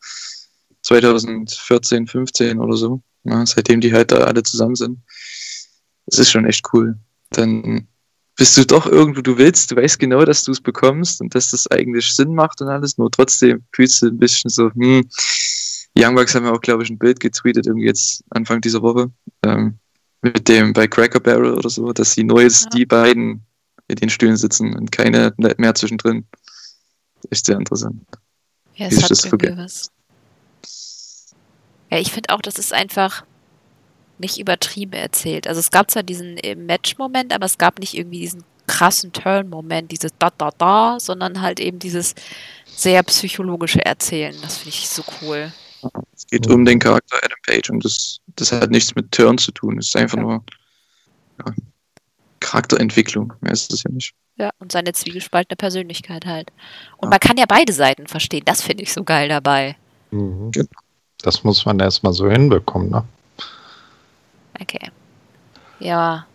2014, 0.99 2.07
15 2.07 2.59
oder 2.59 2.75
so, 2.75 3.01
ne? 3.23 3.45
seitdem 3.47 3.81
die 3.81 3.93
halt 3.93 4.11
da 4.11 4.17
alle 4.19 4.43
zusammen 4.43 4.75
sind. 4.75 4.99
Das 6.05 6.19
ist 6.19 6.31
schon 6.31 6.45
echt 6.45 6.65
cool. 6.73 6.97
Dann 7.29 7.87
bist 8.35 8.57
du 8.57 8.65
doch 8.65 8.85
irgendwo, 8.87 9.21
du 9.21 9.37
willst, 9.37 9.71
du 9.71 9.75
weißt 9.75 9.99
genau, 9.99 10.25
dass 10.25 10.43
du 10.43 10.51
es 10.51 10.59
bekommst 10.61 11.21
und 11.21 11.33
dass 11.33 11.51
das 11.51 11.69
eigentlich 11.71 12.11
Sinn 12.13 12.33
macht 12.33 12.61
und 12.61 12.67
alles, 12.67 12.97
nur 12.97 13.09
trotzdem 13.11 13.63
fühlst 13.71 14.01
du 14.01 14.07
ein 14.07 14.17
bisschen 14.17 14.49
so, 14.49 14.71
hm, 14.73 15.07
die 15.95 16.03
Young 16.03 16.15
Bucks 16.15 16.33
haben 16.35 16.45
ja 16.45 16.51
auch, 16.51 16.61
glaube 16.61 16.83
ich, 16.83 16.89
ein 16.89 16.97
Bild 16.97 17.19
getweetet, 17.19 17.67
irgendwie 17.67 17.87
jetzt 17.87 18.23
Anfang 18.29 18.61
dieser 18.61 18.81
Woche, 18.81 19.11
ähm, 19.43 19.77
mit 20.21 20.47
dem 20.47 20.73
bei 20.73 20.87
Cracker 20.87 21.19
Barrel 21.19 21.53
oder 21.53 21.69
so, 21.69 21.91
dass 21.93 22.13
sie 22.13 22.23
nur 22.23 22.41
jetzt 22.41 22.63
Ja. 22.65 22.69
die 22.71 22.85
beiden 22.85 23.45
in 23.87 23.95
den 23.95 24.09
Stühlen 24.09 24.37
sitzen 24.37 24.75
und 24.75 24.91
keine 24.91 25.33
mehr 25.37 25.75
zwischendrin. 25.75 26.25
Echt 27.29 27.45
sehr 27.45 27.57
interessant. 27.57 28.03
Ja, 28.75 28.87
es 28.87 29.03
hat 29.03 29.11
das 29.11 29.25
irgendwie 29.25 29.57
was. 29.57 29.91
Ja, 31.91 31.99
ich 31.99 32.11
finde 32.11 32.29
auch, 32.33 32.41
das 32.41 32.57
ist 32.57 32.73
einfach 32.73 33.25
nicht 34.17 34.39
übertrieben 34.39 34.93
erzählt. 34.93 35.47
Also 35.47 35.59
es 35.59 35.71
gab 35.71 35.89
zwar 35.91 36.03
diesen 36.03 36.37
äh, 36.37 36.55
Match-Moment, 36.55 37.33
aber 37.33 37.45
es 37.45 37.57
gab 37.57 37.79
nicht 37.79 37.95
irgendwie 37.95 38.19
diesen 38.19 38.43
krassen 38.67 39.11
Turn-Moment, 39.11 39.91
dieses 39.91 40.11
Da-Da-Da, 40.17 40.99
sondern 40.99 41.41
halt 41.41 41.59
eben 41.59 41.79
dieses 41.79 42.15
sehr 42.65 43.03
psychologische 43.03 43.83
Erzählen. 43.83 44.35
Das 44.41 44.57
finde 44.59 44.69
ich 44.69 44.87
so 44.87 45.03
cool. 45.21 45.51
Es 46.15 46.27
geht 46.27 46.47
um 46.47 46.63
den 46.63 46.79
Charakter 46.79 47.17
Adam 47.17 47.37
Page 47.45 47.69
und 47.71 47.83
das, 47.83 48.19
das 48.35 48.51
hat 48.51 48.69
nichts 48.69 48.93
mit 48.95 49.11
Turn 49.11 49.37
zu 49.39 49.51
tun. 49.51 49.79
Es 49.79 49.87
ist 49.87 49.97
einfach 49.97 50.17
Ja. 50.17 50.23
nur 50.23 50.43
ja, 51.45 51.53
Charakterentwicklung. 52.39 53.33
Mehr 53.41 53.51
ist 53.53 53.73
das 53.73 53.83
ja 53.83 53.91
nicht. 53.91 54.13
Ja, 54.37 54.51
und 54.59 54.71
seine 54.71 54.93
zwiegespaltene 54.93 55.55
Persönlichkeit 55.57 56.25
halt. 56.25 56.51
Und 56.97 57.07
Ja. 57.07 57.09
man 57.09 57.19
kann 57.19 57.37
ja 57.37 57.45
beide 57.47 57.73
Seiten 57.73 58.07
verstehen. 58.07 58.43
Das 58.45 58.61
finde 58.61 58.83
ich 58.83 58.93
so 58.93 59.03
geil 59.03 59.27
dabei. 59.27 59.75
Mhm. 60.11 60.51
Genau. 60.51 60.69
Das 61.21 61.43
muss 61.43 61.65
man 61.65 61.79
erstmal 61.79 62.13
so 62.13 62.29
hinbekommen, 62.29 62.89
ne? 62.89 63.03
Okay. 64.59 64.89
Ja. 65.79 66.25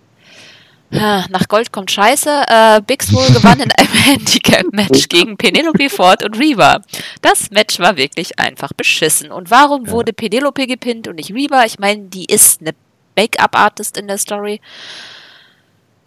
Nach 0.91 1.49
Gold 1.49 1.73
kommt 1.73 1.91
Scheiße. 1.91 2.45
Äh, 2.47 2.81
Big 2.87 3.03
Swole 3.03 3.33
gewann 3.33 3.59
in 3.61 3.71
einem 3.73 3.93
Handicap-Match 3.93 5.09
gegen 5.09 5.37
Penelope 5.37 5.91
Ford 5.91 6.25
und 6.25 6.39
Reba. 6.39 6.81
Das 7.23 7.51
Match 7.51 7.79
war 7.81 7.97
wirklich 7.97 8.39
einfach 8.39 8.73
beschissen. 8.73 9.33
Und 9.33 9.51
warum 9.51 9.87
Ja. 9.87 9.91
wurde 9.93 10.13
Penelope 10.13 10.67
gepinnt 10.67 11.09
und 11.09 11.17
nicht 11.17 11.33
Reba? 11.35 11.65
Ich 11.65 11.79
meine, 11.81 12.03
die 12.05 12.27
ist 12.27 12.61
eine 12.61 12.73
Make-up-Artist 13.17 13.97
in 13.97 14.07
der 14.07 14.19
Story. 14.19 14.61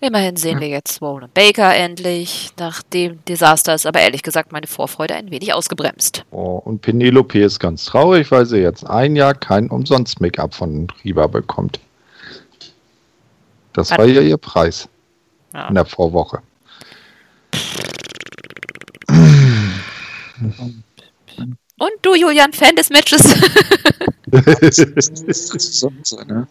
Immerhin 0.01 0.37
sehen 0.37 0.61
wir 0.61 0.69
jetzt 0.69 0.93
Swole 0.93 1.25
und 1.25 1.33
Baker 1.33 1.75
endlich. 1.75 2.51
Nach 2.57 2.81
dem 2.83 3.23
Desaster 3.25 3.73
ist 3.75 3.85
aber 3.85 3.99
ehrlich 3.99 4.23
gesagt 4.23 4.53
meine 4.53 4.67
Vorfreude 4.67 5.13
ein 5.15 5.29
wenig 5.29 5.53
ausgebremst. 5.53 6.23
Oh, 6.31 6.61
und 6.63 6.81
Penelope 6.81 7.39
ist 7.39 7.59
ganz 7.59 7.83
traurig, 7.85 8.31
weil 8.31 8.45
sie 8.45 8.57
jetzt 8.59 8.85
ein 8.85 9.17
Jahr 9.17 9.33
kein 9.33 9.69
umsonst 9.69 10.21
Make-up 10.21 10.53
von 10.53 10.87
Riva 11.03 11.27
bekommt. 11.27 11.79
Das 13.73 13.91
war 13.91 14.05
ja 14.05 14.21
ihr 14.21 14.37
Preis 14.37 14.87
Ja. 15.53 15.67
in 15.67 15.75
der 15.75 15.85
Vorwoche. 15.85 16.41
Und 21.77 21.91
du, 22.01 22.15
Julian, 22.15 22.53
Fan 22.53 22.75
des 22.75 22.89
Matches? 22.89 23.21
so, 26.03 26.19
ne? 26.25 26.47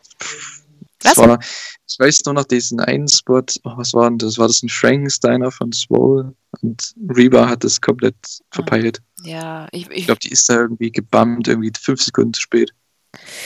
Was? 1.03 1.15
Das 1.15 1.17
war, 1.17 1.39
ich 1.89 1.99
weiß 1.99 2.25
nur 2.27 2.35
noch 2.35 2.45
diesen 2.45 2.81
einen 2.81 3.09
Spot, 3.09 3.43
oh, 3.65 3.77
was 3.77 3.95
war 3.95 4.09
denn 4.09 4.19
das? 4.19 4.39
War 4.39 4.47
das 4.47 4.63
ein 4.63 4.69
Frankensteiner 4.69 5.51
von 5.51 5.73
Swole? 5.73 6.35
Und 6.61 6.95
Reba 7.17 7.49
hat 7.49 7.65
das 7.65 7.81
komplett 7.81 8.15
verpeilt. 8.51 9.01
ja, 9.25 9.67
ich, 9.73 9.91
Ich 9.91 9.99
ich, 9.99 10.07
glaube, 10.07 10.21
die 10.21 10.31
ist 10.31 10.49
da 10.49 10.61
irgendwie 10.61 10.93
gebammt, 10.93 11.49
irgendwie 11.49 11.73
fünf 11.79 12.03
Sekunden 12.03 12.35
zu 12.35 12.43
spät. 12.43 12.73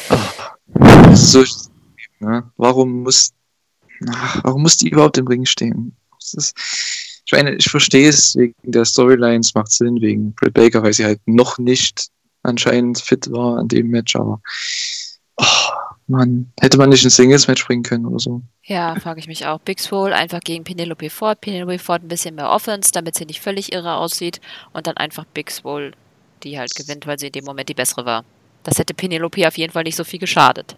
Ah, 0.09 1.13
ist 1.13 1.31
so, 1.31 1.45
ne? 2.21 2.51
Warum 2.57 3.03
muss, 3.03 3.31
ach, 4.09 4.41
warum 4.45 4.63
muss 4.63 4.77
die 4.77 4.89
überhaupt 4.89 5.19
im 5.19 5.27
Ring 5.27 5.47
stehen? 5.47 5.97
Ist, 6.19 6.55
ich 7.25 7.33
meine, 7.33 7.55
ich 7.55 7.71
verstehe 7.71 8.09
es 8.09 8.35
wegen 8.37 8.55
der 8.63 8.85
Storylines, 8.85 9.55
macht 9.55 9.71
Sinn, 9.71 10.01
wegen 10.01 10.35
Britt 10.35 10.55
Baker, 10.55 10.83
weil 10.83 10.93
sie 10.93 11.05
halt 11.05 11.21
noch 11.27 11.59
nicht 11.59 12.09
anscheinend 12.43 12.99
fit 13.01 13.31
war 13.31 13.59
an 13.59 13.69
dem 13.69 13.89
Match, 13.89 14.17
aber 14.17 14.41
oh, 15.37 15.45
Mann, 16.09 16.53
hätte 16.61 16.79
man 16.79 16.91
nicht 16.91 17.05
ein 17.05 17.11
Singles-Match 17.11 17.67
bringen 17.67 17.83
können 17.83 18.07
oder 18.07 18.19
so. 18.19 18.43
Ja, 18.65 18.95
frage 18.97 19.21
ich 19.21 19.27
mich 19.29 19.47
auch. 19.47 19.61
Big 19.61 19.81
Swole 19.81 20.15
einfach 20.15 20.41
gegen 20.41 20.65
Penelope 20.65 21.11
Ford. 21.11 21.41
Penelope 21.41 21.79
Ford 21.79 22.03
ein 22.03 22.09
bisschen 22.09 22.35
mehr 22.35 22.51
Offense, 22.51 22.91
damit 22.93 23.15
sie 23.15 23.25
nicht 23.25 23.41
völlig 23.41 23.73
irre 23.73 23.95
aussieht. 23.95 24.41
Und 24.73 24.87
dann 24.87 24.97
einfach 24.97 25.25
Big 25.27 25.51
Swole, 25.51 25.93
die 26.43 26.59
halt 26.59 26.75
gewinnt, 26.75 27.07
weil 27.07 27.19
sie 27.19 27.27
in 27.27 27.33
dem 27.33 27.45
Moment 27.45 27.69
die 27.69 27.75
bessere 27.75 28.05
war. 28.05 28.25
Das 28.65 28.79
hätte 28.79 28.95
Penelope 28.95 29.47
auf 29.47 29.57
jeden 29.59 29.73
Fall 29.73 29.85
nicht 29.85 29.97
so 29.97 30.05
viel 30.05 30.19
geschadet. 30.21 30.77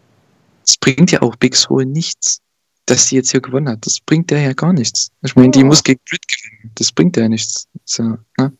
Es 0.64 0.76
bringt 0.78 1.10
ja 1.10 1.20
auch 1.22 1.36
Big 1.36 1.54
Soul 1.56 1.84
nichts, 1.84 2.40
dass 2.86 3.08
sie 3.08 3.16
jetzt 3.16 3.30
hier 3.30 3.40
gewonnen 3.40 3.68
hat. 3.68 3.84
Das 3.86 4.00
bringt 4.00 4.30
der 4.30 4.40
ja 4.40 4.52
gar 4.52 4.72
nichts. 4.72 5.10
Ich 5.22 5.36
meine, 5.36 5.50
die 5.50 5.62
Oh. 5.62 5.66
muss 5.66 5.82
gegen 5.82 6.00
Britt 6.08 6.26
gewinnen. 6.26 6.72
Das 6.76 6.92
bringt 6.92 7.16
ja 7.16 7.28
nichts. 7.28 7.66
So, 7.84 8.02
ne? 8.38 8.52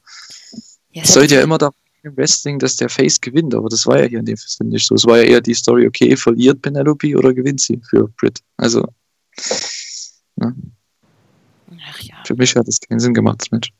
Ja, 0.92 1.04
sollte 1.04 1.36
ja 1.36 1.40
immer 1.42 1.58
da 1.58 1.70
im 2.04 2.16
Wrestling, 2.16 2.58
dass 2.58 2.76
der 2.76 2.88
Face 2.88 3.20
gewinnt, 3.20 3.54
aber 3.54 3.68
das 3.68 3.86
war 3.86 4.00
ja 4.00 4.06
hier 4.06 4.20
in 4.20 4.26
dem 4.26 4.36
Fall 4.36 4.66
nicht 4.66 4.86
so. 4.86 4.94
Es 4.94 5.04
war 5.06 5.18
ja 5.18 5.24
eher 5.24 5.40
die 5.40 5.54
Story, 5.54 5.86
okay, 5.86 6.16
verliert 6.16 6.62
Penelope 6.62 7.16
oder 7.16 7.32
gewinnt 7.32 7.60
sie 7.60 7.80
für 7.88 8.08
Britt. 8.08 8.40
Also, 8.56 8.86
Ach 10.40 10.52
ja. 12.00 12.14
für 12.26 12.34
mich 12.34 12.54
hat 12.56 12.68
es 12.68 12.80
keinen 12.80 13.00
Sinn 13.00 13.14
gemacht, 13.14 13.40
das 13.40 13.50
Match. 13.50 13.72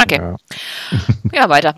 Okay. 0.00 0.16
Ja. 0.16 0.36
Ja, 1.32 1.48
weiter. 1.48 1.74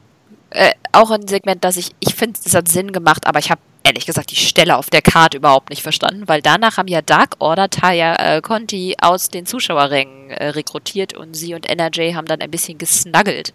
äh, 0.50 0.72
auch 0.92 1.10
ein 1.10 1.26
Segment, 1.26 1.64
das 1.64 1.76
ich, 1.76 1.90
ich 2.00 2.14
finde, 2.14 2.38
es 2.44 2.54
hat 2.54 2.68
Sinn 2.68 2.92
gemacht, 2.92 3.26
aber 3.26 3.38
ich 3.38 3.50
habe 3.50 3.60
ehrlich 3.84 4.06
gesagt 4.06 4.30
die 4.30 4.36
Stelle 4.36 4.76
auf 4.76 4.90
der 4.90 5.02
Karte 5.02 5.38
überhaupt 5.38 5.70
nicht 5.70 5.82
verstanden, 5.82 6.28
weil 6.28 6.42
danach 6.42 6.76
haben 6.76 6.88
ja 6.88 7.02
Dark 7.02 7.36
Order 7.38 7.68
Taya 7.68 8.36
äh, 8.36 8.40
Conti 8.40 8.96
aus 9.00 9.28
den 9.28 9.46
Zuschauerrängen 9.46 10.30
äh, 10.30 10.48
rekrutiert 10.48 11.14
und 11.14 11.34
sie 11.34 11.54
und 11.54 11.66
NRJ 11.68 12.14
haben 12.14 12.26
dann 12.26 12.40
ein 12.40 12.50
bisschen 12.50 12.78
gesnuggelt. 12.78 13.52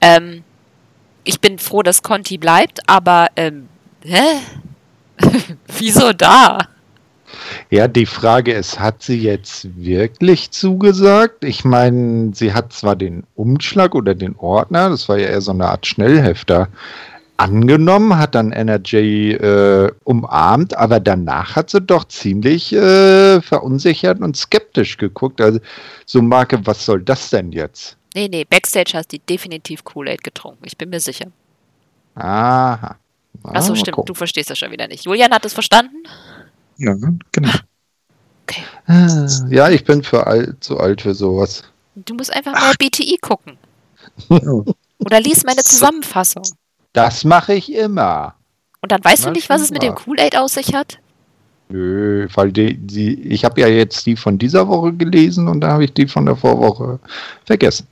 Ähm, 0.00 0.44
ich 1.24 1.40
bin 1.40 1.58
froh, 1.58 1.82
dass 1.82 2.02
Conti 2.02 2.38
bleibt, 2.38 2.80
aber 2.88 3.28
ähm, 3.36 3.68
hä? 4.04 4.40
Wieso 5.78 6.12
da? 6.12 6.58
Ja, 7.70 7.88
die 7.88 8.06
Frage 8.06 8.52
ist, 8.52 8.78
hat 8.78 9.02
sie 9.02 9.20
jetzt 9.20 9.68
wirklich 9.76 10.50
zugesagt? 10.50 11.44
Ich 11.44 11.64
meine, 11.64 12.32
sie 12.34 12.52
hat 12.52 12.72
zwar 12.72 12.94
den 12.94 13.24
Umschlag 13.34 13.94
oder 13.94 14.14
den 14.14 14.36
Ordner, 14.36 14.90
das 14.90 15.08
war 15.08 15.18
ja 15.18 15.28
eher 15.28 15.40
so 15.40 15.50
eine 15.50 15.66
Art 15.66 15.86
Schnellhefter, 15.86 16.68
angenommen, 17.36 18.16
hat 18.18 18.34
dann 18.34 18.52
NRJ 18.52 19.32
äh, 19.32 19.92
umarmt, 20.04 20.76
aber 20.76 21.00
danach 21.00 21.56
hat 21.56 21.70
sie 21.70 21.80
doch 21.80 22.04
ziemlich 22.04 22.72
äh, 22.72 23.40
verunsichert 23.42 24.20
und 24.20 24.36
skeptisch 24.36 24.96
geguckt. 24.96 25.40
Also 25.40 25.60
so 26.06 26.22
Marke, 26.22 26.64
was 26.66 26.84
soll 26.84 27.02
das 27.02 27.30
denn 27.30 27.52
jetzt? 27.52 27.96
Nee, 28.14 28.28
nee, 28.28 28.44
Backstage 28.44 28.92
hast 28.94 29.12
du 29.12 29.18
definitiv 29.18 29.82
Kool-Aid 29.84 30.22
getrunken, 30.22 30.64
ich 30.64 30.76
bin 30.78 30.90
mir 30.90 31.00
sicher. 31.00 31.26
Aha. 32.14 32.96
Ah, 33.42 33.50
Achso, 33.52 33.74
stimmt, 33.74 33.96
gucken. 33.96 34.06
du 34.06 34.14
verstehst 34.14 34.48
das 34.50 34.58
schon 34.58 34.70
wieder 34.70 34.86
nicht. 34.86 35.04
Julian 35.04 35.32
hat 35.32 35.44
es 35.44 35.52
verstanden? 35.52 36.04
Ja, 36.76 36.94
genau. 37.32 37.50
Ah, 38.86 39.26
Ja, 39.48 39.70
ich 39.70 39.84
bin 39.84 40.02
für 40.04 40.26
alt, 40.26 40.62
zu 40.62 40.78
alt 40.78 41.02
für 41.02 41.14
sowas. 41.14 41.64
Du 41.96 42.14
musst 42.14 42.32
einfach 42.32 42.52
mal 42.52 42.74
BTI 42.78 43.18
gucken. 43.20 43.56
Oh. 44.28 44.64
Oder 44.98 45.20
lies 45.20 45.42
meine 45.44 45.62
Zusammenfassung. 45.62 46.44
Das 46.94 47.24
mache 47.24 47.52
ich 47.54 47.72
immer. 47.72 48.34
Und 48.80 48.90
dann 48.92 49.04
weißt 49.04 49.24
du 49.24 49.28
Na, 49.28 49.32
nicht, 49.32 49.50
was 49.50 49.60
es 49.60 49.70
mit 49.70 49.82
dem. 49.82 49.94
Kool-Aid 49.94 50.36
aus 50.36 50.54
sich 50.54 50.74
hat? 50.74 50.98
Nö, 51.68 52.26
weil 52.34 52.52
die, 52.52 52.76
die, 52.76 53.20
ich 53.32 53.44
habe 53.44 53.60
ja 53.60 53.68
jetzt 53.68 54.06
die 54.06 54.16
von 54.16 54.38
dieser 54.38 54.68
Woche 54.68 54.92
gelesen 54.92 55.48
und 55.48 55.60
da 55.60 55.68
habe 55.72 55.84
ich 55.84 55.92
die 55.92 56.06
von 56.06 56.24
der 56.26 56.36
Vorwoche 56.36 56.98
vergessen. 57.44 57.86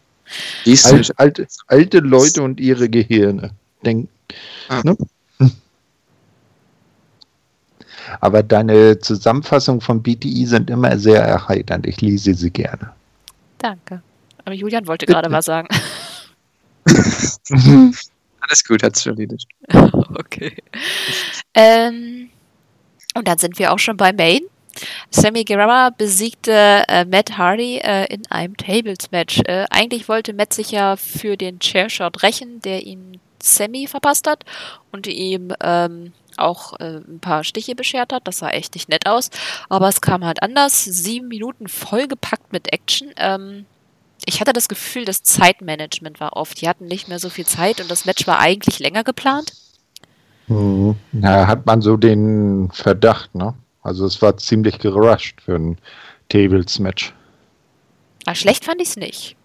Alt, 0.85 1.13
alte, 1.19 1.47
alte 1.67 1.99
Leute 1.99 2.43
und 2.43 2.61
ihre 2.61 2.89
Gehirne. 2.89 3.51
Denk, 3.85 4.09
Ah. 4.69 4.81
ne? 4.85 4.97
Aber 8.21 8.43
deine 8.43 8.99
Zusammenfassungen 8.99 9.81
von 9.81 10.03
BTI 10.03 10.47
sind 10.47 10.71
immer 10.71 10.99
sehr 10.99 11.23
erheiternd. 11.23 11.87
Ich 11.87 12.01
lese 12.01 12.35
sie 12.35 12.51
gerne. 12.51 12.93
Danke. 13.59 14.03
Aber 14.45 14.55
Julian 14.55 14.87
wollte 14.87 15.07
gerade 15.07 15.31
was 15.33 15.47
sagen. 15.47 15.69
alles 18.43 18.65
gut, 18.65 18.83
hat 18.83 18.97
sich 18.97 19.07
erledigt. 19.07 19.49
okay. 20.19 20.57
Ähm, 21.55 22.31
und 23.15 23.29
dann 23.29 23.39
sind 23.39 23.59
wir 23.59 23.73
auch 23.73 23.79
schon 23.79 23.97
bei 23.97 24.13
Main. 24.13 24.41
Sammy 25.11 25.45
Guerrera 25.45 25.91
besiegte 25.91 26.85
äh, 26.89 27.05
Matt 27.05 27.37
Hardy 27.37 27.79
äh, 27.79 28.07
in 28.13 28.27
einem 28.31 28.57
Tables-Match. 28.57 29.41
Äh, 29.45 29.67
eigentlich 29.71 30.09
wollte 30.09 30.33
Matt 30.33 30.53
sich 30.55 30.71
ja 30.71 30.97
für 30.97 31.37
den 31.37 31.61
Chairshot 31.61 32.23
rächen, 32.23 32.61
der 32.63 32.85
ihm 32.87 33.13
Sammy 33.43 33.87
verpasst 33.87 34.27
hat 34.27 34.45
und 34.93 35.07
ihm 35.07 35.53
ähm, 35.63 36.13
auch 36.37 36.79
äh, 36.81 37.01
ein 37.07 37.21
paar 37.21 37.45
Stiche 37.45 37.75
beschert 37.75 38.13
hat. 38.13 38.27
Das 38.27 38.39
sah 38.39 38.51
echt 38.51 38.75
nicht 38.75 38.89
nett 38.89 39.07
aus. 39.07 39.31
Aber 39.69 39.89
es 39.89 40.01
kam 40.01 40.25
halt 40.25 40.43
anders. 40.43 40.85
Sieben 40.85 41.29
Minuten 41.29 41.69
vollgepackt 41.69 42.53
mit 42.53 42.73
Action. 42.73 43.11
Ähm, 43.17 43.67
ich 44.27 44.41
hatte 44.41 44.53
das 44.53 44.69
Gefühl, 44.69 45.05
das 45.05 45.23
Zeitmanagement 45.23 46.21
war 46.21 46.37
oft. 46.37 46.61
Die 46.61 46.69
hatten 46.69 46.87
nicht 46.87 47.09
mehr 47.09 47.19
so 47.19 47.29
viel 47.29 47.47
Zeit 47.47 47.81
und 47.81 47.91
das 47.91 48.05
Match 48.05 48.27
war 48.27 48.39
eigentlich 48.39 48.79
länger 48.79 49.05
geplant. 49.05 49.53
Mhm. 50.49 50.97
Da 51.13 51.47
hat 51.47 51.67
man 51.67 51.83
so 51.83 51.97
den 51.97 52.71
Verdacht, 52.73 53.35
ne? 53.35 53.55
Also 53.83 54.07
es 54.07 54.23
war 54.23 54.37
ziemlich 54.37 54.79
gerusht 54.79 55.41
für 55.45 55.57
ein 55.57 55.79
Tables-Match. 56.29 57.13
Aber 58.27 58.37
schlecht 58.37 58.65
fand 58.65 58.81
ich 58.81 58.89
es 58.89 58.97
nicht. 58.97 59.37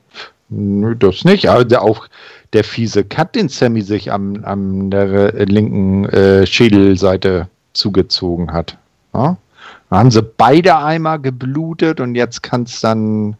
Nö, 0.50 0.96
das 0.96 1.26
nicht. 1.26 1.50
Aber 1.50 1.66
der, 1.66 1.82
auch 1.82 2.08
der 2.54 2.64
fiese 2.64 3.04
Cut, 3.04 3.36
den 3.36 3.50
Sammy 3.50 3.82
sich 3.82 4.12
am, 4.12 4.44
am 4.46 4.92
der 4.92 5.34
äh, 5.34 5.44
linken 5.46 6.06
äh, 6.06 6.46
Schädelseite 6.46 7.50
zugezogen 7.74 8.54
hat. 8.54 8.78
Ja? 9.14 9.38
Da 9.90 9.98
haben 9.98 10.12
sie 10.12 10.22
beide 10.22 10.78
einmal 10.78 11.20
geblutet 11.20 12.00
und 12.00 12.16
jetzt 12.16 12.44
kann 12.44 12.64
es 12.64 12.80
dann 12.82 13.38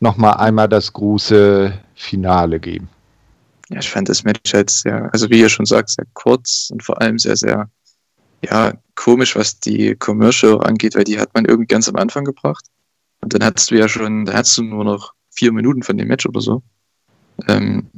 nochmal 0.00 0.34
einmal 0.34 0.68
das 0.68 0.92
große 0.92 1.78
Finale 1.94 2.60
geben. 2.60 2.88
Ja, 3.70 3.78
ich 3.78 3.90
fand 3.90 4.08
das 4.08 4.24
Match 4.24 4.52
halt 4.52 4.70
sehr, 4.70 5.10
also 5.12 5.30
wie 5.30 5.40
ihr 5.40 5.48
schon 5.48 5.66
sagt, 5.66 5.90
sehr 5.90 6.06
kurz 6.12 6.68
und 6.70 6.82
vor 6.82 7.00
allem 7.00 7.18
sehr, 7.18 7.36
sehr, 7.36 7.70
ja, 8.44 8.74
komisch, 8.94 9.36
was 9.36 9.58
die 9.58 9.94
Commercial 9.96 10.62
angeht, 10.62 10.94
weil 10.94 11.04
die 11.04 11.18
hat 11.18 11.32
man 11.34 11.44
irgendwie 11.44 11.66
ganz 11.66 11.88
am 11.88 11.96
Anfang 11.96 12.24
gebracht. 12.24 12.66
Und 13.20 13.32
dann 13.32 13.42
hattest 13.42 13.70
du 13.70 13.76
ja 13.76 13.88
schon, 13.88 14.26
da 14.26 14.34
hattest 14.34 14.58
du 14.58 14.62
nur 14.62 14.84
noch 14.84 15.14
vier 15.30 15.50
Minuten 15.52 15.82
von 15.82 15.96
dem 15.96 16.08
Match 16.08 16.26
oder 16.26 16.40
so. 16.40 16.62
Ähm, 17.48 17.90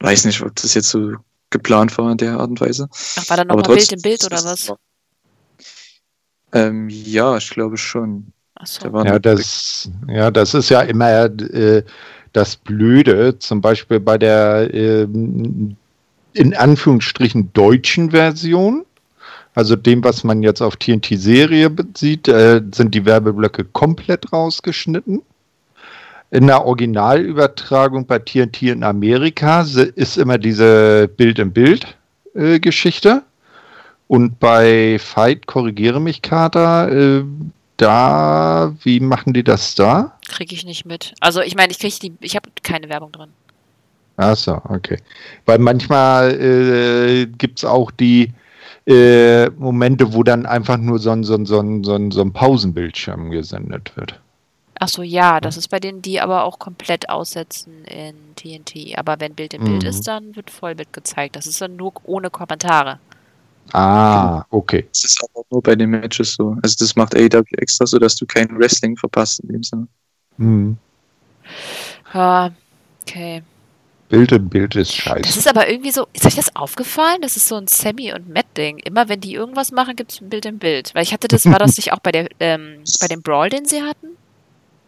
weiß 0.00 0.24
nicht, 0.24 0.40
ob 0.42 0.54
das 0.54 0.74
jetzt 0.74 0.90
so 0.90 1.14
geplant 1.50 1.96
war 1.98 2.12
in 2.12 2.18
der 2.18 2.38
Art 2.38 2.50
und 2.50 2.60
Weise. 2.60 2.88
Ach, 3.16 3.28
war 3.28 3.36
da 3.36 3.44
nochmal 3.44 3.74
Bild 3.74 3.92
im 3.92 4.02
Bild 4.02 4.24
oder 4.24 4.42
was? 4.44 4.72
Ähm, 6.52 6.88
ja, 6.88 7.36
ich 7.36 7.50
glaube 7.50 7.76
schon. 7.76 8.32
War 8.84 9.06
Ja, 9.06 9.18
das, 9.18 9.90
ja, 10.08 10.30
das 10.30 10.54
ist 10.54 10.68
ja 10.68 10.80
immer 10.80 11.10
äh, 11.10 11.82
das 12.32 12.56
Blöde, 12.56 13.38
zum 13.38 13.60
Beispiel 13.60 14.00
bei 14.00 14.18
der 14.18 14.72
ähm, 14.74 15.76
in 16.32 16.54
Anführungsstrichen 16.54 17.52
deutschen 17.52 18.10
Version, 18.10 18.84
also 19.54 19.76
dem, 19.76 20.02
was 20.04 20.24
man 20.24 20.42
jetzt 20.42 20.60
auf 20.60 20.76
TNT-Serie 20.76 21.70
sieht, 21.96 22.28
äh, 22.28 22.60
sind 22.72 22.94
die 22.94 23.04
Werbeblöcke 23.04 23.64
komplett 23.64 24.32
rausgeschnitten. 24.32 25.22
In 26.30 26.46
der 26.46 26.64
Originalübertragung 26.64 28.06
bei 28.06 28.18
TNT 28.18 28.62
in 28.62 28.84
Amerika 28.84 29.62
ist 29.62 30.18
immer 30.18 30.38
diese 30.38 31.08
Bild-in-Bild-Geschichte. 31.08 33.22
Und 34.06 34.38
bei 34.38 34.98
Fight, 35.00 35.46
korrigiere 35.46 36.00
mich, 36.00 36.22
Kater, 36.22 36.92
äh, 36.92 37.24
da, 37.78 38.74
wie 38.82 39.00
machen 39.00 39.32
die 39.32 39.42
das 39.44 39.74
da? 39.74 40.18
Kriege 40.28 40.54
ich 40.54 40.64
nicht 40.66 40.84
mit. 40.84 41.14
Also 41.20 41.40
ich 41.40 41.54
meine, 41.56 41.72
ich 41.72 41.78
kriege 41.78 41.96
die, 42.02 42.12
ich 42.20 42.36
habe 42.36 42.50
keine 42.62 42.88
Werbung 42.88 43.12
drin. 43.12 43.30
Achso, 44.16 44.60
okay. 44.68 44.98
Weil 45.46 45.58
manchmal 45.58 46.32
äh, 46.40 47.26
gibt 47.26 47.58
es 47.58 47.64
auch 47.64 47.90
die 47.90 48.32
äh, 48.86 49.48
Momente, 49.50 50.12
wo 50.12 50.22
dann 50.22 50.44
einfach 50.44 50.76
nur 50.76 50.98
so 50.98 51.10
ein, 51.10 51.22
so 51.22 51.34
ein, 51.34 51.46
so 51.46 51.60
ein, 51.60 51.84
so 51.84 51.94
ein, 51.94 52.10
so 52.10 52.20
ein 52.20 52.32
Pausenbildschirm 52.32 53.30
gesendet 53.30 53.96
wird. 53.96 54.18
Achso, 54.80 55.02
ja, 55.02 55.40
das 55.40 55.56
ist 55.56 55.68
bei 55.68 55.80
denen, 55.80 56.02
die 56.02 56.20
aber 56.20 56.44
auch 56.44 56.58
komplett 56.58 57.08
aussetzen 57.10 57.84
in 57.84 58.14
TNT. 58.36 58.96
Aber 58.96 59.18
wenn 59.20 59.34
Bild 59.34 59.54
im 59.54 59.64
Bild 59.64 59.82
Mhm. 59.82 59.88
ist, 59.88 60.06
dann 60.06 60.36
wird 60.36 60.50
Vollbild 60.50 60.92
gezeigt. 60.92 61.36
Das 61.36 61.46
ist 61.46 61.60
dann 61.60 61.76
nur 61.76 61.92
ohne 62.04 62.30
Kommentare. 62.30 62.98
Ah, 63.72 64.44
okay. 64.50 64.88
Das 64.92 65.04
ist 65.04 65.22
aber 65.22 65.44
nur 65.50 65.62
bei 65.62 65.76
den 65.76 65.90
Matches 65.90 66.34
so. 66.34 66.56
Also 66.62 66.76
das 66.78 66.96
macht 66.96 67.14
AEW 67.14 67.44
extra 67.58 67.86
so, 67.86 67.98
dass 67.98 68.16
du 68.16 68.26
kein 68.26 68.48
Wrestling 68.58 68.96
verpasst 68.96 69.40
in 69.40 69.48
dem 69.48 69.62
Sinne. 69.62 69.88
Hm. 70.38 70.78
Ja, 72.12 72.52
okay. 73.02 73.42
Bild 74.10 74.32
im 74.32 74.50
Bild 74.50 74.76
ist 74.76 74.92
Das 75.24 75.34
scheiße. 75.34 75.36
ist 75.36 75.48
aber 75.48 75.68
irgendwie 75.68 75.90
so, 75.92 76.06
ist 76.12 76.26
euch 76.26 76.34
das 76.36 76.54
aufgefallen? 76.56 77.20
Das 77.22 77.36
ist 77.36 77.48
so 77.48 77.56
ein 77.56 77.66
Sammy 77.66 78.12
und 78.12 78.28
Matt-Ding. 78.28 78.78
Immer 78.78 79.08
wenn 79.08 79.20
die 79.20 79.34
irgendwas 79.34 79.72
machen, 79.72 79.96
gibt 79.96 80.12
es 80.12 80.20
ein 80.20 80.28
Bild 80.30 80.46
im 80.46 80.58
Bild. 80.58 80.94
Weil 80.94 81.02
ich 81.02 81.12
hatte 81.12 81.28
das, 81.28 81.50
war 81.50 81.58
das 81.58 81.76
nicht 81.76 81.92
auch 81.92 82.00
bei 82.00 82.12
der, 82.12 82.28
ähm, 82.40 82.94
bei 83.00 83.08
dem 83.08 83.22
Brawl, 83.22 83.50
den 83.50 83.64
sie 83.66 83.82
hatten? 83.82 84.16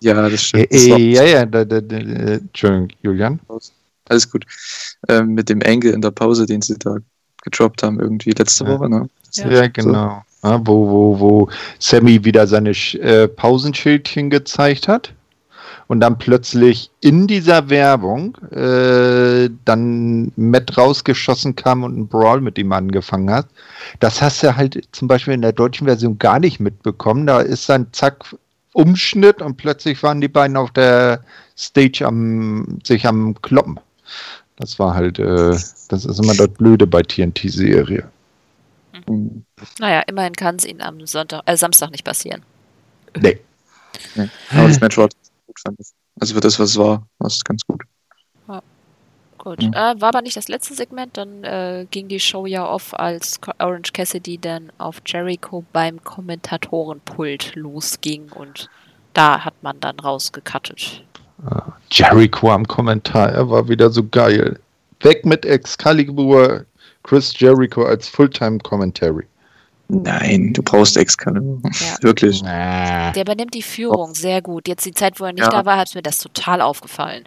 Ja, 0.02 0.28
das 0.28 0.42
Äh, 0.52 0.66
stimmt. 0.66 0.72
Das 0.72 0.86
äh, 0.86 0.90
war 0.90 0.98
ja, 0.98 1.24
ja, 1.24 1.46
da, 1.46 1.64
da, 1.64 1.80
da, 1.80 1.96
äh, 1.96 2.34
Entschuldigung, 2.36 2.88
Julian. 3.02 3.40
alles 4.08 4.30
gut. 4.30 4.46
Ähm, 5.08 5.34
mit 5.34 5.48
dem 5.48 5.60
Engel 5.62 5.94
in 5.94 6.00
der 6.02 6.10
Pause, 6.12 6.46
den 6.46 6.62
sie 6.62 6.78
da 6.78 6.98
gedroppt 7.42 7.82
haben, 7.82 7.98
irgendwie 8.00 8.30
letzte. 8.30 8.64
Woche, 8.66 8.88
ne? 8.90 9.08
Ja. 9.34 9.50
Ja, 9.50 9.68
genau. 9.68 10.22
Ja, 10.42 10.60
wo, 10.66 10.88
wo, 10.90 11.20
wo 11.20 11.48
Sammy 11.78 12.24
wieder 12.24 12.46
seine 12.46 12.72
Sch- 12.72 12.98
äh, 13.00 13.28
Pausenschildchen 13.28 14.30
gezeigt 14.30 14.88
hat. 14.88 15.12
und 15.88 15.98
dann 16.00 16.18
plötzlich 16.18 16.88
in 17.00 17.26
dieser 17.26 17.68
Werbung 17.68 18.36
äh, 18.52 19.50
dann 19.64 20.30
Matt 20.36 20.78
rausgeschossen 20.78 21.56
kam 21.56 21.82
und 21.82 21.94
einen 21.94 22.06
Brawl 22.08 22.40
mit 22.40 22.58
ihm 22.58 22.72
angefangen 22.72 23.28
hat. 23.30 23.46
Das 23.98 24.22
hast 24.22 24.42
du 24.42 24.54
halt 24.56 24.80
zum 24.92 25.08
Beispiel 25.08 25.34
in 25.34 25.42
der 25.42 25.52
deutschen 25.52 25.86
Version 25.88 26.16
gar 26.18 26.38
nicht 26.38 26.60
mitbekommen. 26.60 27.26
Da 27.26 27.40
ist 27.40 27.68
dann 27.68 27.88
zack 27.92 28.36
Umschnitt 28.72 29.42
und 29.42 29.56
plötzlich 29.56 30.00
waren 30.04 30.20
die 30.20 30.28
beiden 30.28 30.56
auf 30.56 30.70
der 30.70 31.24
Stage 31.58 32.06
am 32.06 32.78
sich 32.84 33.04
am 33.04 33.34
Kloppen. 33.42 33.80
Das 34.60 34.78
war 34.78 34.94
halt, 34.94 35.18
äh, 35.18 35.50
das 35.88 36.04
ist 36.04 36.18
immer 36.20 36.34
das 36.34 36.48
Blöde 36.48 36.86
bei 36.86 37.02
TNT-Serie. 37.02 38.08
Mhm. 39.08 39.44
Naja, 39.78 40.02
immerhin 40.06 40.34
kann 40.34 40.56
es 40.56 40.66
ihnen 40.66 40.82
am 40.82 41.06
Sonntag, 41.06 41.42
äh, 41.46 41.56
Samstag 41.56 41.90
nicht 41.90 42.04
passieren. 42.04 42.42
Nee. 43.18 43.38
Ja. 44.14 44.28
Aber 44.52 44.68
das 44.68 44.80
Match 44.80 44.98
war 44.98 45.08
gut, 45.46 45.58
fand 45.60 45.80
ich. 45.80 45.88
Also 46.20 46.34
für 46.34 46.40
das, 46.40 46.58
was 46.58 46.70
es 46.70 46.76
war, 46.76 47.06
war 47.18 47.26
es 47.26 47.42
ganz 47.42 47.62
gut. 47.66 47.82
Gut. 49.42 49.62
Mhm. 49.62 49.72
Äh, 49.72 49.98
war 50.00 50.10
aber 50.10 50.20
nicht 50.20 50.36
das 50.36 50.48
letzte 50.48 50.74
Segment, 50.74 51.16
dann 51.16 51.44
äh, 51.44 51.86
ging 51.90 52.08
die 52.08 52.20
Show 52.20 52.44
ja 52.44 52.68
off, 52.68 52.92
als 52.92 53.40
Orange 53.58 53.92
Cassidy 53.94 54.36
dann 54.36 54.70
auf 54.76 55.00
Jericho 55.06 55.64
beim 55.72 56.04
Kommentatorenpult 56.04 57.54
losging 57.54 58.30
und 58.32 58.68
da 59.14 59.42
hat 59.42 59.54
man 59.62 59.80
dann 59.80 59.98
rausgekattet. 59.98 61.04
Jericho 61.90 62.50
am 62.50 62.66
Kommentar, 62.66 63.30
er 63.32 63.48
war 63.50 63.68
wieder 63.68 63.90
so 63.90 64.04
geil. 64.10 64.58
Weg 65.00 65.24
mit 65.24 65.44
Excalibur, 65.46 66.64
Chris 67.02 67.38
Jericho 67.38 67.84
als 67.84 68.08
Fulltime-Commentary. 68.08 69.24
Nein, 69.88 70.52
du 70.52 70.62
brauchst 70.62 70.96
Excalibur. 70.96 71.60
Ja. 71.80 71.96
Wirklich. 72.02 72.42
Nah. 72.42 73.10
Der 73.12 73.22
übernimmt 73.22 73.54
die 73.54 73.62
Führung 73.62 74.14
sehr 74.14 74.40
gut. 74.42 74.68
Jetzt 74.68 74.84
die 74.86 74.92
Zeit, 74.94 75.18
wo 75.18 75.24
er 75.24 75.32
nicht 75.32 75.42
Ja. 75.44 75.48
da 75.50 75.64
war, 75.64 75.78
hat 75.78 75.94
mir 75.94 76.02
das 76.02 76.18
total 76.18 76.60
aufgefallen. 76.60 77.24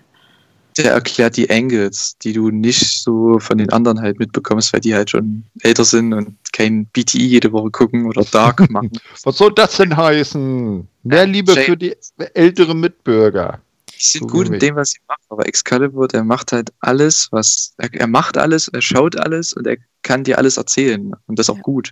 Der 0.78 0.92
erklärt 0.94 1.38
die 1.38 1.50
Angles, 1.52 2.18
die 2.24 2.34
du 2.34 2.50
nicht 2.50 3.04
so 3.04 3.38
von 3.40 3.60
den 3.60 3.70
anderen 3.72 4.02
halt 4.02 4.18
mitbekommst, 4.18 4.74
weil 4.74 4.80
die 4.80 4.96
halt 4.96 5.10
schon 5.12 5.44
älter 5.62 5.84
sind 5.86 6.14
und 6.14 6.36
kein 6.52 6.86
BTI 6.88 7.22
jede 7.28 7.52
Woche 7.52 7.70
gucken 7.70 8.06
oder 8.08 8.24
Dark 8.24 8.68
machen. 8.72 8.92
Was 9.24 9.38
soll 9.38 9.54
das 9.54 9.78
denn 9.78 9.96
heißen? 9.96 10.88
Mehr 11.04 11.28
Liebe 11.28 11.54
Jay- 11.54 11.64
für 11.66 11.78
die 11.78 11.96
ältere 12.34 12.74
Mitbürger. 12.76 13.60
Die 14.04 14.08
sind 14.10 14.30
So 14.30 14.38
gut 14.38 14.50
in 14.50 14.60
dem, 14.60 14.76
was 14.76 14.92
sie 14.92 15.00
machen, 15.08 15.24
aber 15.30 15.48
Excalibur, 15.48 16.08
der 16.08 16.24
macht 16.24 16.52
halt 16.52 16.72
alles, 16.80 17.30
was 17.32 17.74
er, 17.78 17.94
er 17.94 18.08
macht 18.08 18.38
alles, 18.38 18.68
er 18.68 18.82
schaut 18.82 19.16
alles 19.18 19.54
und 19.54 19.66
er 19.66 19.78
kann 20.02 20.24
dir 20.24 20.38
alles 20.38 20.58
erzählen 20.58 21.14
und 21.28 21.40
das 21.40 21.50
auch 21.50 21.56
Ja. 21.56 21.62
gut. 21.62 21.92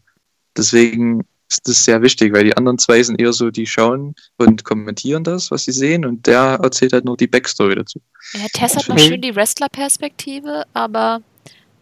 Deswegen 0.57 1.25
ist 1.49 1.67
das 1.67 1.85
sehr 1.85 2.01
wichtig, 2.01 2.33
weil 2.33 2.43
die 2.43 2.55
anderen 2.55 2.77
zwei 2.77 3.01
sind 3.01 3.19
eher 3.19 3.31
so, 3.33 3.49
die 3.49 3.65
schauen 3.65 4.15
und 4.37 4.63
kommentieren 4.65 5.23
das, 5.23 5.51
was 5.51 5.63
sie 5.63 5.71
sehen 5.71 6.05
und 6.05 6.27
der 6.27 6.59
erzählt 6.61 6.93
halt 6.93 7.05
nur 7.05 7.15
die 7.15 7.27
Backstory 7.27 7.75
dazu. 7.75 8.01
Ja, 8.33 8.45
Tess 8.51 8.75
hat 8.75 8.89
noch 8.89 8.99
schön 8.99 9.21
die 9.21 9.35
Wrestler-Perspektive, 9.35 10.63
aber 10.73 11.21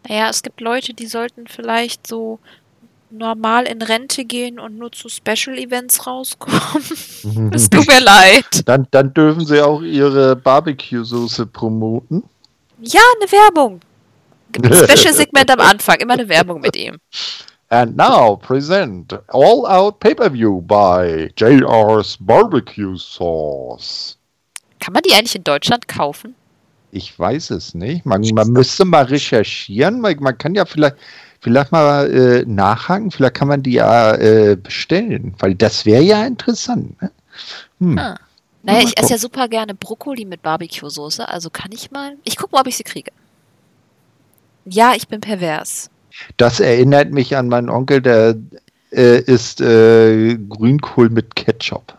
naja, 0.07 0.29
es 0.29 0.43
gibt 0.43 0.61
Leute, 0.61 0.93
die 0.93 1.07
sollten 1.07 1.47
vielleicht 1.47 2.05
so 2.05 2.39
normal 3.11 3.65
in 3.65 3.81
Rente 3.81 4.25
gehen 4.25 4.59
und 4.59 4.77
nur 4.77 4.91
zu 4.91 5.09
Special-Events 5.09 6.05
rauskommen. 6.05 7.51
Es 7.53 7.69
tut 7.69 7.87
mir 7.87 7.99
leid. 7.99 8.45
Dann, 8.65 8.87
dann 8.91 9.13
dürfen 9.13 9.45
sie 9.45 9.61
auch 9.61 9.81
ihre 9.81 10.35
Barbecue-Soße 10.35 11.45
promoten. 11.47 12.23
Ja, 12.81 13.01
eine 13.19 13.31
Werbung. 13.31 13.81
Special-Segment 14.55 15.51
am 15.51 15.59
Anfang, 15.59 15.97
immer 15.99 16.13
eine 16.13 16.27
Werbung 16.29 16.61
mit 16.61 16.75
ihm. 16.75 16.97
And 17.69 17.95
now 17.95 18.35
present 18.35 19.13
All 19.27 19.65
Out 19.67 19.99
Pay-Per-View 19.99 20.61
by 20.61 21.31
JR's 21.37 22.17
Barbecue 22.19 22.97
Sauce. 22.97 24.17
Kann 24.79 24.93
man 24.93 25.03
die 25.03 25.13
eigentlich 25.13 25.35
in 25.35 25.43
Deutschland 25.43 25.87
kaufen? 25.87 26.33
Ich 26.91 27.17
weiß 27.17 27.51
es 27.51 27.73
nicht. 27.73 28.05
Man, 28.05 28.21
man 28.33 28.49
müsste 28.49 28.85
mal 28.85 29.05
recherchieren. 29.05 30.01
Man, 30.01 30.17
man 30.19 30.37
kann 30.37 30.55
ja 30.55 30.65
vielleicht, 30.65 30.95
vielleicht 31.39 31.71
mal 31.71 32.11
äh, 32.11 32.45
nachhaken. 32.45 33.11
Vielleicht 33.11 33.35
kann 33.35 33.47
man 33.47 33.63
die 33.63 33.73
ja 33.73 34.15
äh, 34.15 34.55
bestellen, 34.55 35.35
weil 35.39 35.55
das 35.55 35.85
wäre 35.85 36.03
ja 36.03 36.25
interessant. 36.25 37.01
Ne? 37.01 37.11
Hm. 37.79 37.97
Ah. 37.97 38.19
Naja, 38.61 38.81
ich 38.85 38.99
esse 38.99 39.11
ja 39.11 39.17
super 39.17 39.47
gerne 39.47 39.73
Brokkoli 39.73 40.25
mit 40.25 40.41
Barbecue-Soße, 40.41 41.27
also 41.27 41.49
kann 41.49 41.71
ich 41.71 41.91
mal. 41.91 42.17
Ich 42.25 42.35
gucke 42.35 42.51
mal, 42.51 42.61
ob 42.61 42.67
ich 42.67 42.75
sie 42.75 42.83
kriege. 42.83 43.11
Ja, 44.65 44.93
ich 44.95 45.07
bin 45.07 45.21
pervers. 45.21 45.89
Das 46.37 46.59
erinnert 46.59 47.11
mich 47.11 47.37
an 47.37 47.47
meinen 47.47 47.69
Onkel, 47.69 48.01
der 48.01 48.35
äh, 48.91 49.21
isst 49.21 49.61
äh, 49.61 50.37
Grünkohl 50.37 51.09
mit 51.09 51.35
Ketchup. 51.35 51.97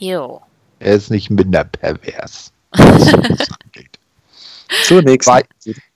Ew. 0.00 0.40
Er 0.80 0.94
ist 0.94 1.10
nicht 1.10 1.30
minder 1.30 1.64
pervers. 1.64 2.52
Zur 4.84 5.02
nächsten. 5.02 5.32
Wei- 5.32 5.44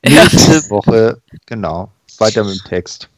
Nächste 0.03 0.69
Woche, 0.71 1.21
genau. 1.47 1.91
Weiter 2.19 2.45
mit 2.45 2.57
dem 2.61 2.65
Text. 2.69 3.09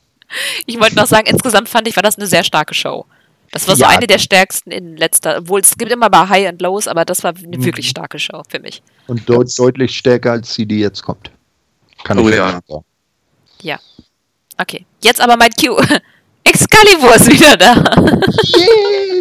Ich 0.66 0.78
wollte 0.80 0.96
noch 0.96 1.06
sagen, 1.06 1.26
insgesamt 1.28 1.68
fand 1.68 1.88
ich, 1.88 1.96
war 1.96 2.02
das 2.02 2.16
eine 2.16 2.26
sehr 2.26 2.44
starke 2.44 2.74
Show. 2.74 3.06
Das 3.52 3.66
war 3.68 3.76
so 3.76 3.82
Ja. 3.82 3.88
eine 3.90 4.06
der 4.06 4.18
stärksten 4.18 4.70
in 4.70 4.96
letzter, 4.96 5.38
obwohl 5.38 5.60
es 5.60 5.76
gibt 5.78 5.90
immer 5.92 6.08
mal 6.10 6.28
High 6.28 6.48
and 6.48 6.60
Lows, 6.60 6.88
aber 6.88 7.04
das 7.04 7.22
war 7.24 7.34
eine 7.34 7.56
Mhm. 7.56 7.64
wirklich 7.64 7.88
starke 7.88 8.18
Show 8.18 8.42
für 8.48 8.58
mich. 8.58 8.82
Und 9.06 9.28
deut 9.28 9.48
deutlich 9.58 9.96
stärker 9.96 10.32
als 10.32 10.54
die, 10.54 10.66
die 10.66 10.80
jetzt 10.80 11.02
kommt. 11.02 11.30
Kann 12.04 12.18
Oh 12.18 12.28
ich 12.28 12.34
ja. 12.34 12.50
sagen. 12.50 12.84
Okay, 14.58 14.86
jetzt 15.02 15.20
aber 15.20 15.36
mein 15.36 15.50
Cue. 15.50 15.76
Excalibur 16.44 17.14
ist 17.14 17.30
wieder 17.30 17.56
da. 17.58 17.74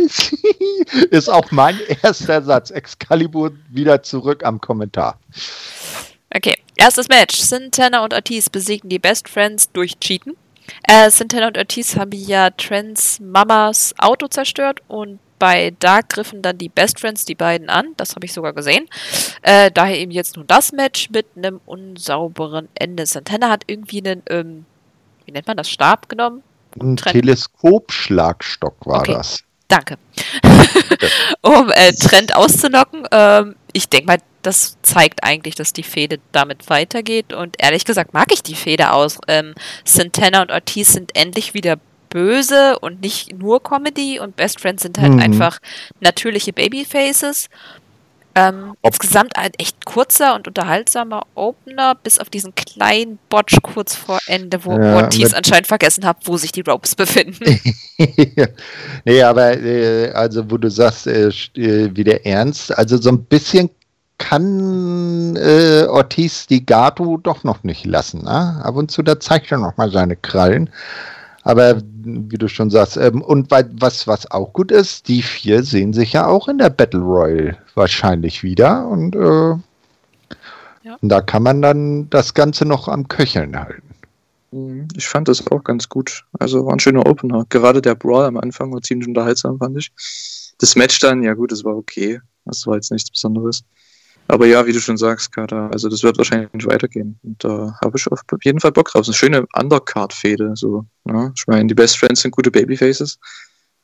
Ist 1.11 1.29
auch 1.29 1.51
mein 1.51 1.79
erster 2.03 2.41
Satz. 2.41 2.71
Excalibur 2.71 3.51
wieder 3.69 4.01
zurück 4.03 4.43
am 4.43 4.59
Kommentar. 4.61 5.19
Okay, 6.33 6.55
erstes 6.75 7.07
Match. 7.07 7.37
Santana 7.37 8.03
und 8.03 8.13
Ortiz 8.13 8.49
besiegen 8.49 8.89
die 8.89 8.99
Best 8.99 9.29
Friends 9.29 9.71
durch 9.71 9.99
Cheaten. 9.99 10.35
Äh, 10.83 11.09
Santana 11.11 11.47
und 11.47 11.57
Ortiz 11.57 11.95
haben 11.95 12.11
ja 12.11 12.49
Trents 12.49 13.19
Mamas 13.19 13.93
Auto 13.97 14.27
zerstört 14.27 14.81
und 14.87 15.19
bei 15.37 15.73
Dark 15.79 16.09
griffen 16.09 16.41
dann 16.41 16.57
die 16.57 16.69
Best 16.69 16.99
Friends 16.99 17.25
die 17.25 17.35
beiden 17.35 17.69
an. 17.69 17.87
Das 17.97 18.15
habe 18.15 18.25
ich 18.25 18.33
sogar 18.33 18.53
gesehen. 18.53 18.87
Äh, 19.41 19.69
daher 19.71 19.99
eben 19.99 20.11
jetzt 20.11 20.37
nun 20.37 20.47
das 20.47 20.71
Match 20.71 21.09
mit 21.09 21.27
einem 21.35 21.59
unsauberen 21.65 22.69
Ende. 22.73 23.05
Santana 23.05 23.49
hat 23.49 23.63
irgendwie 23.67 23.99
einen, 23.99 24.23
ähm, 24.29 24.65
wie 25.25 25.31
nennt 25.31 25.47
man 25.47 25.57
das, 25.57 25.69
Stab 25.69 26.09
genommen? 26.09 26.41
Ein. 26.79 26.95
Teleskopschlagstock 26.97 28.85
war 28.85 28.99
Okay. 29.01 29.13
das. 29.13 29.44
Danke. 29.67 29.97
um 31.41 31.71
äh, 31.71 31.91
Trend 31.93 32.35
auszunocken. 32.35 33.07
Ähm, 33.11 33.55
ich 33.73 33.89
denke 33.89 34.07
mal, 34.07 34.17
das 34.41 34.77
zeigt 34.83 35.23
eigentlich, 35.23 35.55
dass 35.55 35.73
die 35.73 35.83
Fehde 35.83 36.19
damit 36.31 36.69
weitergeht. 36.69 37.33
Und 37.33 37.55
ehrlich 37.59 37.83
gesagt 37.85 38.13
mag 38.13 38.31
ich 38.31 38.43
die 38.43 38.55
Fehde 38.55 38.91
aus. 38.93 39.17
Ähm, 39.27 39.55
Santana 39.83 40.41
und 40.41 40.51
Ortiz 40.51 40.93
sind 40.93 41.15
endlich 41.15 41.53
wieder 41.53 41.77
böse 42.09 42.77
und 42.79 43.01
nicht 43.01 43.33
nur 43.33 43.61
Comedy. 43.63 44.19
Und 44.19 44.35
Best 44.35 44.61
Friends 44.61 44.83
sind 44.83 44.99
halt 44.99 45.13
Mhm. 45.13 45.19
einfach 45.19 45.59
natürliche 45.99 46.53
Babyfaces. 46.53 47.49
Ähm, 48.37 48.75
insgesamt 48.81 49.37
ein 49.37 49.51
echt 49.57 49.85
kurzer 49.85 50.35
und 50.35 50.45
unterhaltsamer 50.47 51.25
Opener, 51.35 51.95
bis 51.95 52.19
auf 52.19 52.29
diesen 52.29 52.53
kleinen 52.53 53.17
Botch 53.29 53.57
kurz 53.63 53.95
vor 53.95 54.19
Ende, 54.27 54.65
wo 54.65 54.77
Ja, 54.77 54.97
Ortiz 54.97 55.33
anscheinend 55.33 55.67
vergessen 55.67 56.05
hat, 56.05 56.17
wo 56.25 56.35
sich 56.35 56.51
die 56.51 56.61
Ropes 56.61 56.95
befinden. 56.95 57.59
nee, 59.05 59.23
aber 59.23 59.57
äh, 59.57 60.11
also 60.11 60.51
wo 60.51 60.57
du 60.57 60.69
sagst, 60.69 61.07
äh, 61.07 61.29
äh, 61.29 61.95
wieder 61.95 62.25
ernst, 62.25 62.77
also 62.77 62.97
so 62.97 63.09
ein 63.09 63.23
bisschen 63.23 63.69
kann 64.17 65.35
äh, 65.37 65.85
Ortiz 65.87 66.47
die 66.47 66.65
Gato 66.65 67.17
doch 67.17 67.43
noch 67.45 67.63
nicht 67.63 67.85
lassen. 67.85 68.23
Ne? 68.23 68.61
Ab 68.63 68.75
und 68.75 68.91
zu, 68.91 69.01
da 69.01 69.19
zeigt 69.19 69.51
er 69.51 69.59
noch 69.59 69.77
mal 69.77 69.91
seine 69.91 70.15
Krallen. 70.15 70.69
Aber 71.45 71.79
wie 72.03 72.37
du 72.37 72.47
schon 72.47 72.71
sagst, 72.71 72.97
ähm, 72.97 73.21
und 73.21 73.51
was, 73.51 74.07
was 74.07 74.29
auch 74.31 74.51
gut 74.51 74.71
ist, 74.71 75.07
die 75.07 75.21
vier 75.21 75.63
sehen 75.63 75.93
sich 75.93 76.13
ja 76.13 76.25
auch 76.25 76.47
in 76.47 76.57
der 76.57 76.71
Battle 76.71 77.01
Royale 77.01 77.57
wahrscheinlich 77.75 78.41
wieder. 78.43 78.87
Und, 78.87 79.15
äh, 79.15 79.53
Ja. 80.83 80.97
und 81.01 81.09
da 81.09 81.21
kann 81.21 81.43
man 81.43 81.61
dann 81.61 82.09
das 82.09 82.33
Ganze 82.33 82.65
noch 82.65 82.87
am 82.87 83.07
Köcheln 83.07 83.57
halten. 83.57 83.83
Mhm, 84.51 84.87
Ich 84.95 85.07
fand 85.07 85.27
das 85.27 85.45
auch 85.51 85.63
ganz 85.63 85.87
gut. 85.87 86.25
Also 86.39 86.65
war 86.65 86.73
ein 86.73 86.79
schöner 86.79 87.05
Opener. 87.05 87.45
Gerade 87.49 87.81
der 87.81 87.93
Brawl 87.95 88.25
am 88.25 88.37
Anfang 88.37 88.73
war 88.73 88.81
ziemlich 88.81 89.07
unterhaltsam, 89.07 89.59
fand 89.59 89.77
ich. 89.77 89.91
Das 90.57 90.75
Match 90.75 90.99
dann, 90.99 91.21
ja 91.21 91.33
gut, 91.35 91.51
das 91.51 91.63
war 91.63 91.75
okay. 91.75 92.21
Das 92.45 92.65
war 92.65 92.75
jetzt 92.75 92.91
nichts 92.91 93.11
Besonderes. 93.11 93.63
Aber 94.27 94.47
ja, 94.47 94.65
wie 94.65 94.73
du 94.73 94.79
schon 94.79 94.97
sagst, 94.97 95.31
Kater, 95.31 95.69
also 95.71 95.87
das 95.87 96.01
wird 96.01 96.17
wahrscheinlich 96.17 96.51
nicht 96.53 96.67
weitergehen. 96.67 97.19
Und 97.23 97.43
da 97.43 97.77
habe 97.83 97.97
ich 97.97 98.07
auf 98.11 98.21
jeden 98.43 98.59
Fall 98.59 98.71
Bock 98.71 98.89
drauf. 98.89 99.05
So 99.05 99.11
eine 99.11 99.17
schöne 99.17 99.45
Undercard-Fehde. 99.53 100.53
So, 100.55 100.85
ne? 101.03 101.31
Ich 101.35 101.45
meine, 101.47 101.67
die 101.67 101.75
Best 101.75 101.99
Friends 101.99 102.21
sind 102.21 102.31
gute 102.31 102.49
Babyfaces. 102.49 103.19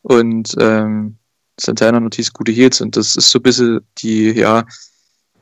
Und 0.02 0.56
ähm, 0.60 1.18
Santana 1.60 1.98
und 1.98 2.06
Ortiz 2.06 2.34
gute 2.34 2.52
Heels. 2.52 2.82
Und 2.82 2.98
das 2.98 3.16
ist 3.16 3.30
so 3.30 3.38
ein 3.38 3.44
bisschen 3.44 3.82
die, 4.00 4.32
ja, 4.32 4.66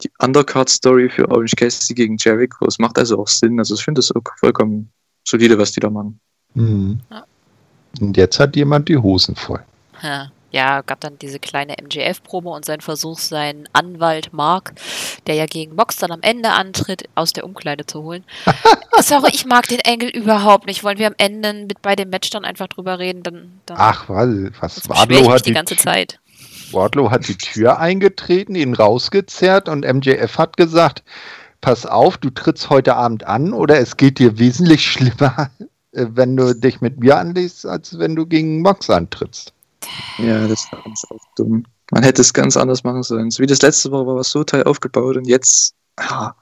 die 0.03 0.11
Undercard-Story 0.19 1.09
für 1.09 1.29
Orange 1.29 1.55
Cassidy 1.55 1.93
gegen 1.93 2.17
Jericho. 2.17 2.65
Es 2.65 2.77
macht 2.77 2.97
also 2.97 3.19
auch 3.19 3.27
Sinn. 3.27 3.57
Also 3.59 3.75
ich 3.75 3.83
finde 3.83 3.99
das 3.99 4.11
auch 4.11 4.21
vollkommen 4.37 4.91
solide, 5.25 5.57
was 5.57 5.71
die 5.71 5.79
da 5.79 5.89
machen. 5.89 6.19
Mhm. 6.55 6.99
Ja. 7.09 7.25
Und 8.01 8.17
jetzt 8.17 8.39
hat 8.39 8.55
jemand 8.55 8.89
die 8.89 8.97
Hosen 8.97 9.35
voll. 9.35 9.63
Ja. 10.03 10.29
Ja, 10.51 10.81
gab 10.81 10.99
dann 10.99 11.19
diese 11.19 11.39
kleine 11.39 11.75
MJF-Promo 11.81 12.55
und 12.55 12.65
sein 12.65 12.81
Versuch, 12.81 13.19
seinen 13.19 13.69
Anwalt 13.73 14.33
Mark, 14.33 14.73
der 15.27 15.35
ja 15.35 15.45
gegen 15.45 15.75
Mox 15.75 15.97
dann 15.97 16.11
am 16.11 16.21
Ende 16.21 16.49
antritt, 16.49 17.03
aus 17.15 17.33
der 17.33 17.45
Umkleide 17.45 17.85
zu 17.85 18.03
holen. 18.03 18.23
Sorry, 19.01 19.29
ich 19.33 19.45
mag 19.45 19.67
den 19.67 19.79
Engel 19.79 20.09
überhaupt 20.09 20.65
nicht. 20.65 20.83
Wollen 20.83 20.97
wir 20.97 21.07
am 21.07 21.15
Ende 21.17 21.53
mit 21.53 21.81
bei 21.81 21.95
dem 21.95 22.09
Match 22.09 22.29
dann 22.31 22.45
einfach 22.45 22.67
drüber 22.67 22.99
reden? 22.99 23.23
Dann, 23.23 23.59
dann 23.65 23.77
Ach, 23.79 24.09
was? 24.09 24.29
was 24.59 24.89
Wardlow 24.89 25.31
hat 25.31 25.45
die 25.45 25.51
die, 25.51 25.53
ganze 25.53 25.77
Zeit. 25.77 26.19
Wardlow 26.71 27.11
hat 27.11 27.27
die 27.27 27.37
Tür 27.37 27.79
eingetreten, 27.79 28.55
ihn 28.55 28.73
rausgezerrt 28.73 29.69
und 29.69 29.85
MJF 29.85 30.37
hat 30.37 30.57
gesagt, 30.57 31.03
pass 31.61 31.85
auf, 31.85 32.17
du 32.17 32.29
trittst 32.29 32.69
heute 32.69 32.95
Abend 32.95 33.25
an 33.25 33.53
oder 33.53 33.79
es 33.79 33.97
geht 33.97 34.19
dir 34.19 34.39
wesentlich 34.39 34.85
schlimmer, 34.85 35.51
äh, 35.91 36.05
wenn 36.09 36.35
du 36.35 36.55
dich 36.55 36.81
mit 36.81 36.99
mir 36.99 37.17
anlegst, 37.17 37.65
als 37.65 37.99
wenn 37.99 38.15
du 38.15 38.25
gegen 38.25 38.61
Mox 38.61 38.89
antrittst. 38.89 39.53
Ja, 40.17 40.47
das 40.47 40.67
war 40.71 40.81
ganz 40.83 41.03
auch 41.09 41.23
dumm. 41.35 41.65
Man 41.91 42.03
hätte 42.03 42.21
es 42.21 42.33
ganz 42.33 42.57
anders 42.57 42.83
machen 42.83 43.03
sollen. 43.03 43.31
So 43.31 43.41
wie 43.41 43.47
das 43.47 43.61
letzte 43.61 43.89
Mal 43.89 44.05
war 44.05 44.15
was 44.15 44.31
so 44.31 44.43
toll 44.43 44.63
aufgebaut 44.63 45.17
und 45.17 45.27
jetzt 45.27 45.73
ah, 45.97 46.33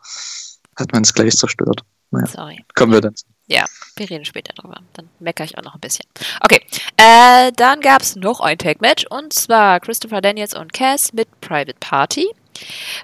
hat 0.76 0.92
man 0.94 1.04
es 1.04 1.14
gleich 1.14 1.36
zerstört. 1.38 1.84
Sorry. 2.12 2.64
Kommen 2.76 2.94
wir 2.94 3.02
dann. 3.02 3.16
zu. 3.16 3.26
Ja, 3.48 3.66
wir 3.96 4.10
reden 4.10 4.26
später 4.26 4.54
drüber. 4.54 4.82
Dann 4.94 5.10
meckere 5.20 5.46
ich 5.46 5.58
auch 5.58 5.64
noch 5.64 5.76
ein 5.76 5.80
bisschen. 5.80 6.06
Okay, 6.44 6.62
äh, 6.98 7.52
dann 7.56 7.80
gab 7.82 8.02
es 8.02 8.16
noch 8.16 8.40
ein 8.42 8.58
Tag-Match 8.58 9.06
und 9.10 9.34
zwar 9.34 9.80
Christopher 9.80 10.22
Daniels 10.22 10.54
und 10.54 10.74
Cass 10.74 11.14
mit 11.14 11.30
Private 11.42 11.76
Party. 11.80 12.28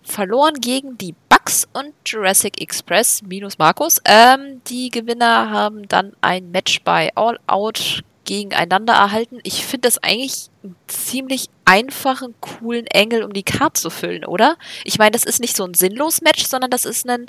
Verloren 0.03 0.55
gegen 0.55 0.97
die 0.97 1.15
Bucks 1.29 1.67
und 1.73 1.93
Jurassic 2.05 2.59
Express 2.59 3.21
minus 3.21 3.57
Markus. 3.57 3.99
Ähm, 4.05 4.61
die 4.67 4.89
Gewinner 4.89 5.49
haben 5.49 5.87
dann 5.87 6.13
ein 6.21 6.51
Match 6.51 6.81
bei 6.83 7.11
All 7.15 7.39
Out 7.47 8.03
gegeneinander 8.25 8.93
erhalten. 8.93 9.39
Ich 9.43 9.65
finde 9.65 9.87
das 9.87 9.97
eigentlich 10.01 10.49
einen 10.63 10.75
ziemlich 10.87 11.49
einfachen, 11.65 12.35
coolen 12.41 12.87
Engel, 12.87 13.23
um 13.23 13.33
die 13.33 13.43
Card 13.43 13.77
zu 13.77 13.89
füllen, 13.89 14.25
oder? 14.25 14.57
Ich 14.83 14.97
meine, 14.97 15.11
das 15.11 15.23
ist 15.23 15.39
nicht 15.39 15.55
so 15.55 15.65
ein 15.65 15.73
sinnlos 15.73 16.21
Match, 16.21 16.45
sondern 16.45 16.71
das 16.71 16.85
ist 16.85 17.09
ein 17.09 17.27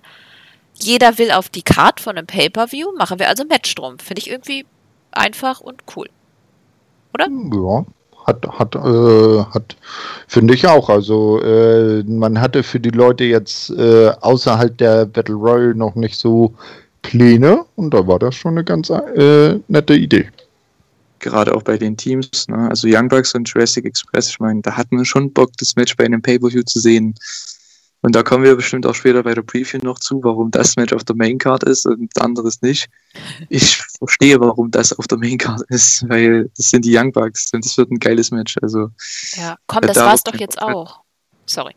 jeder 0.76 1.18
will 1.18 1.30
auf 1.30 1.48
die 1.48 1.62
Card 1.62 2.00
von 2.00 2.16
einem 2.16 2.26
Pay-Per-View, 2.26 2.96
machen 2.98 3.18
wir 3.18 3.28
also 3.28 3.44
ein 3.44 3.48
Match 3.48 3.74
drum. 3.74 3.98
Finde 3.98 4.20
ich 4.20 4.30
irgendwie 4.30 4.66
einfach 5.12 5.60
und 5.60 5.82
cool. 5.96 6.08
Oder? 7.12 7.28
Ja, 7.28 7.84
hat, 8.26 8.46
hat, 8.58 8.74
äh, 8.74 9.44
hat 9.52 9.76
finde 10.26 10.54
ich 10.54 10.66
auch. 10.66 10.88
Also 10.88 11.40
äh, 11.42 12.02
man 12.04 12.40
hatte 12.40 12.62
für 12.62 12.80
die 12.80 12.90
Leute 12.90 13.24
jetzt 13.24 13.70
äh, 13.70 14.10
außerhalb 14.20 14.76
der 14.78 15.06
Battle 15.06 15.36
Royale 15.36 15.74
noch 15.74 15.94
nicht 15.94 16.18
so 16.18 16.54
Pläne 17.02 17.64
und 17.76 17.92
da 17.92 18.06
war 18.06 18.18
das 18.18 18.34
schon 18.34 18.52
eine 18.52 18.64
ganz 18.64 18.90
äh, 18.90 19.60
nette 19.68 19.94
Idee. 19.94 20.28
Gerade 21.24 21.54
auch 21.54 21.62
bei 21.62 21.78
den 21.78 21.96
Teams. 21.96 22.48
Ne? 22.48 22.68
Also 22.68 22.86
Young 22.86 23.08
Bucks 23.08 23.34
und 23.34 23.48
Jurassic 23.48 23.86
Express, 23.86 24.28
ich 24.28 24.40
meine, 24.40 24.60
da 24.60 24.76
hat 24.76 24.92
man 24.92 25.06
schon 25.06 25.32
Bock, 25.32 25.52
das 25.56 25.74
Match 25.74 25.96
bei 25.96 26.04
einem 26.04 26.20
Pay-Per-View 26.20 26.64
zu 26.64 26.78
sehen. 26.80 27.14
Und 28.02 28.14
da 28.14 28.22
kommen 28.22 28.44
wir 28.44 28.54
bestimmt 28.54 28.84
auch 28.84 28.94
später 28.94 29.22
bei 29.22 29.32
der 29.32 29.40
Preview 29.40 29.78
noch 29.82 29.98
zu, 29.98 30.22
warum 30.22 30.50
das 30.50 30.76
Match 30.76 30.92
auf 30.92 31.04
der 31.04 31.16
Main 31.16 31.38
Card 31.38 31.64
ist 31.64 31.86
und 31.86 32.20
anderes 32.20 32.60
nicht. 32.60 32.90
Ich 33.48 33.78
verstehe, 33.98 34.38
warum 34.38 34.70
das 34.70 34.92
auf 34.92 35.06
der 35.06 35.16
Main 35.16 35.38
Card 35.38 35.62
ist, 35.70 36.06
weil 36.10 36.50
das 36.54 36.68
sind 36.68 36.84
die 36.84 36.94
Young 36.94 37.12
Bucks 37.12 37.50
und 37.54 37.64
das 37.64 37.78
wird 37.78 37.90
ein 37.90 37.98
geiles 37.98 38.30
Match. 38.30 38.56
Also 38.60 38.90
Ja, 39.36 39.56
komm, 39.66 39.80
das 39.80 39.94
darauf 39.94 40.10
war's 40.10 40.22
doch 40.22 40.38
jetzt 40.38 40.60
auch-. 40.60 41.00
Sorry. 41.46 41.74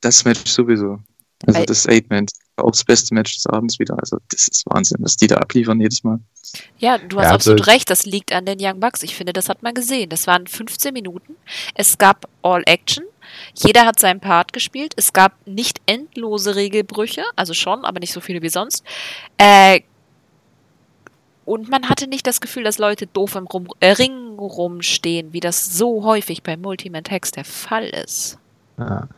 das 0.00 0.24
Match 0.24 0.48
sowieso. 0.48 1.00
Also 1.46 1.58
Weil- 1.60 1.66
das 1.66 1.86
Eight-Man, 1.86 2.26
auch 2.56 2.70
das 2.70 2.84
beste 2.84 3.14
Match 3.14 3.34
des 3.34 3.46
Abends 3.46 3.78
wieder. 3.78 3.98
Also 3.98 4.16
das 4.30 4.48
ist 4.48 4.64
Wahnsinn, 4.66 4.98
was 5.00 5.16
die 5.16 5.26
da 5.26 5.36
abliefern 5.36 5.78
jedes 5.80 6.02
Mal. 6.04 6.18
Ja, 6.78 6.96
du 6.96 7.18
hast 7.18 7.24
Ja, 7.24 7.30
absolut 7.32 7.60
also- 7.60 7.70
recht, 7.72 7.90
das 7.90 8.06
liegt 8.06 8.32
an 8.32 8.46
den 8.46 8.58
Young 8.60 8.80
Bucks. 8.80 9.02
Ich 9.02 9.14
finde, 9.14 9.32
das 9.34 9.48
hat 9.50 9.62
man 9.62 9.74
gesehen. 9.74 10.08
Das 10.08 10.26
waren 10.26 10.46
15 10.46 10.94
Minuten. 10.94 11.36
Es 11.74 11.98
gab 11.98 12.26
All 12.42 12.62
Action. 12.64 13.04
Jeder 13.54 13.84
hat 13.84 13.98
seinen 14.00 14.20
Part 14.20 14.52
gespielt. 14.54 14.94
Es 14.96 15.12
gab 15.12 15.32
nicht 15.46 15.80
endlose 15.86 16.54
Regelbrüche, 16.54 17.24
also 17.34 17.52
schon, 17.52 17.84
aber 17.84 18.00
nicht 18.00 18.12
so 18.12 18.20
viele 18.20 18.40
wie 18.40 18.48
sonst. 18.48 18.82
Äh, 19.36 19.80
und 21.44 21.68
man 21.68 21.88
hatte 21.88 22.06
nicht 22.08 22.26
das 22.26 22.40
Gefühl, 22.40 22.64
dass 22.64 22.78
Leute 22.78 23.06
doof 23.06 23.34
im 23.34 23.46
Rum 23.46 23.68
äh, 23.80 23.90
Ring 23.92 24.38
rumstehen, 24.38 25.32
wie 25.32 25.40
das 25.40 25.76
so 25.76 26.02
häufig 26.04 26.42
bei 26.42 26.56
Multiman 26.56 27.04
Text 27.04 27.36
der 27.36 27.44
Fall 27.44 27.84
ist. 27.84 28.38
Ja. 28.78 29.08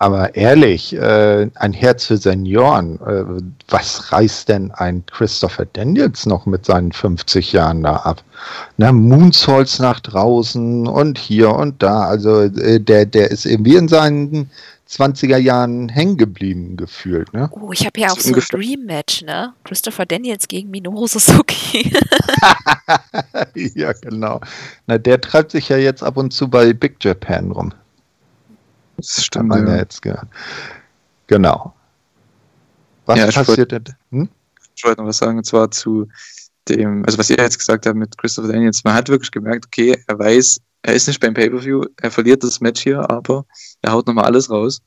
Aber 0.00 0.34
ehrlich, 0.34 0.94
äh, 0.94 1.48
ein 1.54 1.72
Herz 1.72 2.06
für 2.06 2.16
Senioren, 2.16 3.00
äh, 3.00 3.24
was 3.68 4.10
reißt 4.10 4.48
denn 4.48 4.72
ein 4.72 5.04
Christopher 5.06 5.66
Daniels 5.66 6.26
noch 6.26 6.46
mit 6.46 6.66
seinen 6.66 6.90
50 6.90 7.52
Jahren 7.52 7.84
da 7.84 7.96
ab? 7.96 8.22
Na, 8.76 8.90
Moonsaults 8.90 9.78
nach 9.78 10.00
draußen 10.00 10.88
und 10.88 11.18
hier 11.18 11.54
und 11.54 11.80
da. 11.82 12.04
Also 12.06 12.40
äh, 12.40 12.80
der, 12.80 13.06
der 13.06 13.30
ist 13.30 13.46
irgendwie 13.46 13.76
in 13.76 13.88
seinen 13.88 14.50
20er 14.90 15.38
Jahren 15.38 15.88
hängen 15.88 16.16
geblieben 16.16 16.76
gefühlt. 16.76 17.32
Ne? 17.32 17.48
Oh, 17.52 17.70
ich 17.72 17.86
habe 17.86 17.92
hier 17.96 18.12
auch 18.12 18.18
So 18.18 18.34
ein. 18.34 18.40
Dream-Match, 18.40 19.22
ne? 19.22 19.52
Christopher 19.64 20.06
Daniels 20.06 20.48
gegen 20.48 20.70
Minoru 20.70 21.06
Suzuki. 21.06 21.92
ja, 23.54 23.92
genau. 23.92 24.40
Na, 24.86 24.98
der 24.98 25.20
treibt 25.20 25.52
sich 25.52 25.68
ja 25.68 25.76
jetzt 25.76 26.02
ab 26.02 26.16
und 26.16 26.32
zu 26.32 26.48
bei 26.48 26.72
Big 26.72 27.02
Japan 27.02 27.50
rum. 27.50 27.72
Das 28.96 29.24
stimmt. 29.24 29.48
man 29.48 29.66
ja 29.66 29.74
Ja. 29.74 29.78
jetzt 29.80 30.02
gehört. 30.02 30.28
Genau. 31.26 31.74
Was 33.06 33.18
Ja, 33.18 33.30
passiert 33.30 33.72
denn? 33.72 33.84
Hm? 34.10 34.28
Ich 34.76 34.84
wollte 34.84 35.00
noch 35.00 35.08
was 35.08 35.18
sagen, 35.18 35.38
und 35.38 35.44
zwar 35.44 35.70
zu 35.70 36.08
dem, 36.68 37.04
also 37.04 37.18
was 37.18 37.28
ihr 37.30 37.36
jetzt 37.36 37.58
gesagt 37.58 37.86
habt 37.86 37.96
mit 37.96 38.16
Christopher 38.16 38.48
Daniels. 38.48 38.82
Man 38.84 38.94
hat 38.94 39.08
wirklich 39.08 39.30
gemerkt, 39.30 39.66
okay, 39.66 40.02
er 40.06 40.18
weiß, 40.18 40.58
er 40.82 40.94
ist 40.94 41.06
nicht 41.06 41.20
beim 41.20 41.34
Pay-Per-View, 41.34 41.84
er 42.00 42.10
verliert 42.10 42.42
das 42.42 42.60
Match 42.60 42.82
hier, 42.82 43.08
aber 43.10 43.44
er 43.82 43.92
haut 43.92 44.06
nochmal 44.06 44.24
alles 44.24 44.48
raus. 44.50 44.80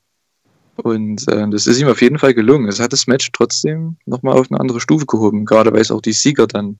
Und 0.77 1.27
äh, 1.27 1.49
das 1.49 1.65
ist 1.67 1.79
ihm 1.79 1.87
auf 1.87 2.01
jeden 2.01 2.19
Fall 2.19 2.33
gelungen. 2.33 2.67
Es 2.67 2.79
hat 2.79 2.93
das 2.93 3.07
Match 3.07 3.29
trotzdem 3.31 3.97
nochmal 4.05 4.37
auf 4.37 4.51
eine 4.51 4.59
andere 4.59 4.79
Stufe 4.79 5.05
gehoben, 5.05 5.45
gerade 5.45 5.71
weil 5.73 5.81
es 5.81 5.89
auch 5.91 6.01
die 6.01 6.13
Sieger 6.13 6.45
dann 6.47 6.77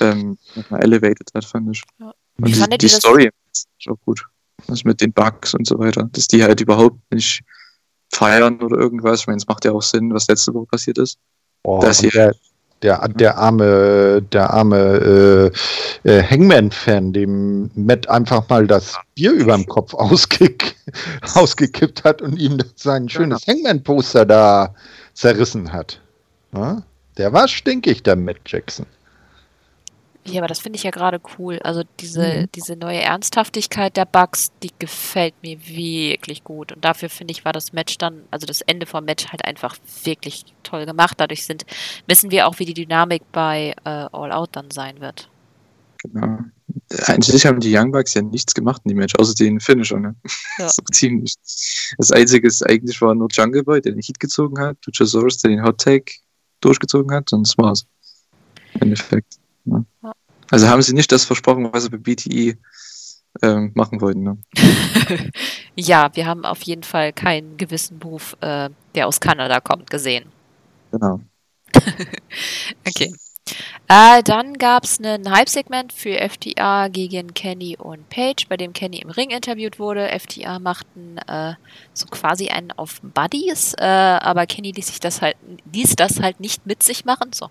ähm, 0.00 0.38
nochmal 0.54 0.82
elevated 0.82 1.30
hat, 1.34 1.44
fand 1.44 1.70
ich. 1.74 1.82
Ja. 1.98 2.06
Und 2.38 2.46
Wie 2.46 2.52
die, 2.52 2.58
fandet 2.58 2.82
die 2.82 2.86
das- 2.86 2.96
Story 2.96 3.30
ist 3.52 3.68
auch 3.88 3.98
gut. 4.04 4.26
Das 4.66 4.84
mit 4.84 5.00
den 5.00 5.12
Bugs 5.12 5.54
und 5.54 5.66
so 5.66 5.78
weiter, 5.78 6.08
dass 6.12 6.26
die 6.26 6.42
halt 6.42 6.60
überhaupt 6.60 6.98
nicht 7.12 7.42
feiern 8.12 8.60
oder 8.60 8.76
irgendwas. 8.78 9.20
Ich 9.20 9.26
meine, 9.26 9.36
es 9.38 9.46
macht 9.46 9.64
ja 9.64 9.72
auch 9.72 9.82
Sinn, 9.82 10.12
was 10.12 10.26
letzte 10.28 10.52
Woche 10.54 10.66
passiert 10.66 10.98
ist. 10.98 11.18
Oh, 11.62 11.80
Das 11.80 12.00
und 12.02 12.10
hier- 12.10 12.32
der, 12.82 12.98
der, 12.98 13.08
der 13.08 13.36
arme, 13.38 14.22
der 14.32 14.50
arme 14.50 15.52
äh, 16.04 16.08
äh, 16.10 16.22
Hangman-Fan, 16.22 17.12
dem 17.12 17.70
Matt 17.74 18.08
einfach 18.08 18.48
mal 18.48 18.66
das 18.66 18.96
Bier 19.14 19.32
über 19.32 19.54
dem 19.54 19.66
Kopf 19.66 19.92
ausgeck 19.94 20.74
ausgekippt 21.34 22.04
hat 22.04 22.22
und 22.22 22.38
ihm 22.38 22.58
sein 22.76 23.08
schönes 23.08 23.46
Hangman-Poster 23.46 24.24
da 24.24 24.74
zerrissen 25.14 25.72
hat. 25.72 26.00
Ja? 26.54 26.82
Der 27.18 27.32
war 27.34 27.48
stinkig, 27.48 28.02
der 28.02 28.16
Matt 28.16 28.38
Jackson. 28.46 28.86
Ja, 30.26 30.40
aber 30.40 30.48
das 30.48 30.60
finde 30.60 30.76
ich 30.76 30.82
ja 30.82 30.90
gerade 30.90 31.20
cool. 31.38 31.58
Also 31.60 31.82
diese, 31.98 32.42
Mhm. 32.42 32.48
diese 32.54 32.76
neue 32.76 33.00
Ernsthaftigkeit 33.00 33.96
der 33.96 34.04
Bugs, 34.04 34.52
die 34.62 34.70
gefällt 34.78 35.34
mir 35.42 35.58
wirklich 35.66 36.44
gut. 36.44 36.72
Und 36.72 36.84
dafür 36.84 37.08
finde 37.08 37.32
ich, 37.32 37.44
war 37.44 37.52
das 37.54 37.72
Match 37.72 37.96
dann, 37.98 38.22
also 38.30 38.46
das 38.46 38.60
Ende 38.60 38.84
vom 38.86 39.04
Match 39.04 39.28
halt 39.28 39.44
einfach 39.44 39.76
wirklich 40.04 40.44
toll 40.62 40.84
gemacht. 40.84 41.14
Dadurch 41.18 41.44
sind, 41.46 41.64
wissen 42.06 42.30
wir 42.30 42.46
auch, 42.46 42.58
wie 42.58 42.66
die 42.66 42.74
Dynamik 42.74 43.22
bei 43.32 43.74
äh, 43.84 43.88
All 44.12 44.30
Out 44.32 44.50
dann 44.52 44.70
sein 44.70 45.00
wird. 45.00 45.28
Genau. 46.02 46.38
Eigentlich 47.06 47.44
haben 47.46 47.60
die 47.60 47.76
Young 47.76 47.90
Bucks 47.92 48.14
ja 48.14 48.22
nichts 48.22 48.54
gemacht 48.54 48.82
in 48.84 48.90
dem 48.90 48.98
Match, 48.98 49.14
außer 49.18 49.34
den 49.34 49.58
Finisher. 49.58 49.98
Ne? 49.98 50.14
Ja. 50.58 50.68
so 50.68 50.82
ziemlich. 50.92 51.34
Das 51.98 52.12
Einzige 52.12 52.46
ist 52.46 52.62
eigentlich 52.68 53.00
war 53.00 53.14
nur 53.14 53.28
Jungle 53.30 53.64
Boy, 53.64 53.80
der 53.80 53.92
den 53.92 54.02
Heat 54.02 54.20
gezogen 54.20 54.58
hat, 54.60 54.76
Luchasaurus, 54.86 55.38
der 55.38 55.50
den 55.50 55.62
Hot 55.62 55.78
Take 55.78 56.12
durchgezogen 56.60 57.12
hat, 57.14 57.32
und 57.32 57.46
das 57.46 57.56
war's. 57.58 57.86
Im 58.74 58.82
Endeffekt. 58.82 59.34
Ja. 59.70 59.84
Ja. 60.02 60.12
Also 60.50 60.68
haben 60.68 60.82
sie 60.82 60.94
nicht 60.94 61.12
das 61.12 61.24
versprochen, 61.24 61.68
was 61.72 61.84
sie 61.84 61.90
bei 61.90 61.98
BTE 61.98 62.58
ähm, 63.42 63.70
machen 63.74 64.00
wollten. 64.00 64.22
Ne? 64.22 64.38
ja, 65.76 66.10
wir 66.14 66.26
haben 66.26 66.44
auf 66.44 66.62
jeden 66.62 66.82
Fall 66.82 67.12
keinen 67.12 67.56
gewissen 67.56 67.98
Beruf, 67.98 68.36
äh, 68.40 68.70
der 68.94 69.06
aus 69.06 69.20
Kanada 69.20 69.60
kommt, 69.60 69.90
gesehen. 69.90 70.26
Genau. 70.90 71.20
Okay. 72.86 73.12
Äh, 73.88 74.22
dann 74.22 74.54
gab 74.54 74.84
es 74.84 75.00
ein 75.00 75.30
Hype-Segment 75.30 75.92
für 75.92 76.16
FTA 76.16 76.88
gegen 76.88 77.34
Kenny 77.34 77.76
und 77.76 78.08
Paige, 78.08 78.46
bei 78.48 78.56
dem 78.56 78.72
Kenny 78.72 78.98
im 78.98 79.10
Ring 79.10 79.30
interviewt 79.30 79.78
wurde. 79.78 80.08
FTA 80.18 80.58
machten 80.58 81.18
äh, 81.26 81.54
so 81.92 82.06
quasi 82.06 82.48
einen 82.48 82.70
auf 82.72 83.00
Buddies, 83.02 83.74
äh, 83.78 83.84
aber 83.84 84.46
Kenny 84.46 84.70
ließ 84.72 84.86
sich 84.86 85.00
das 85.00 85.22
halt, 85.22 85.36
ließ 85.72 85.96
das 85.96 86.20
halt 86.20 86.40
nicht 86.40 86.66
mit 86.66 86.82
sich 86.82 87.04
machen. 87.04 87.32
So. 87.32 87.50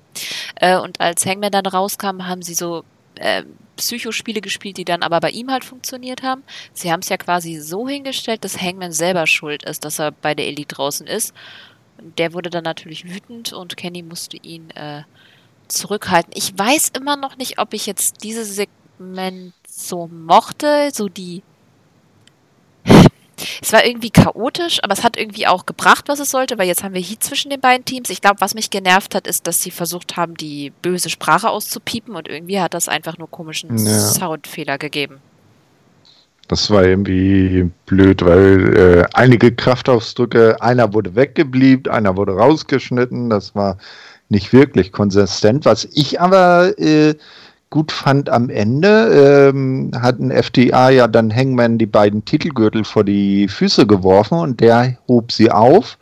Äh, 0.55 0.77
und 0.77 1.01
als 1.01 1.25
Hangman 1.25 1.51
dann 1.51 1.65
rauskam, 1.65 2.27
haben 2.27 2.41
sie 2.41 2.53
so 2.53 2.83
äh, 3.15 3.43
Psychospiele 3.75 4.41
gespielt, 4.41 4.77
die 4.77 4.85
dann 4.85 5.03
aber 5.03 5.19
bei 5.19 5.31
ihm 5.31 5.51
halt 5.51 5.63
funktioniert 5.63 6.23
haben. 6.23 6.43
Sie 6.73 6.91
haben 6.91 6.99
es 6.99 7.09
ja 7.09 7.17
quasi 7.17 7.57
so 7.59 7.87
hingestellt, 7.87 8.43
dass 8.43 8.61
Hangman 8.61 8.91
selber 8.91 9.25
schuld 9.27 9.63
ist, 9.63 9.85
dass 9.85 9.99
er 9.99 10.11
bei 10.11 10.35
der 10.35 10.47
Elite 10.47 10.75
draußen 10.75 11.07
ist. 11.07 11.33
Der 12.17 12.33
wurde 12.33 12.49
dann 12.49 12.63
natürlich 12.63 13.09
wütend 13.09 13.51
und 13.53 13.77
Kenny 13.77 14.03
musste 14.03 14.37
ihn 14.37 14.69
äh, 14.71 15.03
zurückhalten. 15.69 16.31
Ich 16.35 16.57
weiß 16.57 16.91
immer 16.97 17.15
noch 17.15 17.37
nicht, 17.37 17.59
ob 17.59 17.73
ich 17.73 17.85
jetzt 17.85 18.23
dieses 18.23 18.55
Segment 18.55 19.53
so 19.67 20.07
mochte, 20.07 20.89
so 20.93 21.07
die 21.07 21.43
es 23.61 23.73
war 23.73 23.85
irgendwie 23.85 24.09
chaotisch, 24.09 24.79
aber 24.83 24.93
es 24.93 25.03
hat 25.03 25.17
irgendwie 25.17 25.47
auch 25.47 25.65
gebracht, 25.65 26.05
was 26.07 26.19
es 26.19 26.31
sollte, 26.31 26.57
weil 26.57 26.67
jetzt 26.67 26.83
haben 26.83 26.93
wir 26.93 27.01
Heat 27.01 27.23
zwischen 27.23 27.49
den 27.49 27.61
beiden 27.61 27.85
Teams. 27.85 28.09
Ich 28.09 28.21
glaube, 28.21 28.41
was 28.41 28.55
mich 28.55 28.69
genervt 28.69 29.15
hat, 29.15 29.27
ist, 29.27 29.47
dass 29.47 29.61
sie 29.61 29.71
versucht 29.71 30.17
haben, 30.17 30.35
die 30.35 30.71
böse 30.81 31.09
Sprache 31.09 31.49
auszupiepen 31.49 32.15
und 32.15 32.27
irgendwie 32.27 32.59
hat 32.59 32.73
das 32.73 32.87
einfach 32.87 33.17
nur 33.17 33.29
komischen 33.29 33.77
Ja. 33.77 33.99
Soundfehler 33.99 34.77
gegeben. 34.77 35.19
Das 36.47 36.71
war 36.71 36.83
irgendwie 36.83 37.69
blöd, 37.85 38.25
weil 38.25 38.75
äh, 38.75 39.05
einige 39.13 39.53
Kraftausdrücke, 39.53 40.59
einer 40.61 40.91
wurde 40.93 41.15
weggeblieben, 41.15 41.93
einer 41.93 42.17
wurde 42.17 42.31
rausgeschnitten. 42.31 43.29
Das 43.29 43.53
war 43.53 43.77
nicht 44.29 44.53
wirklich 44.53 44.91
konsistent. 44.91 45.65
Was 45.65 45.85
ich 45.91 46.21
aber 46.21 46.77
äh, 46.79 47.15
gut 47.69 47.91
fand 47.91 48.29
am 48.29 48.49
Ende, 48.49 49.49
ähm, 49.53 49.91
hat 49.99 50.19
ein 50.19 50.31
FDA 50.31 50.89
ja 50.89 51.07
dann 51.07 51.33
Hangman 51.35 51.77
die 51.77 51.85
beiden 51.85 52.25
Titelgürtel 52.25 52.83
vor 52.83 53.03
die 53.03 53.47
Füße 53.47 53.85
geworfen 53.85 54.39
und 54.39 54.59
der 54.59 54.97
hob 55.07 55.31
sie 55.31 55.51
auf, 55.51 55.97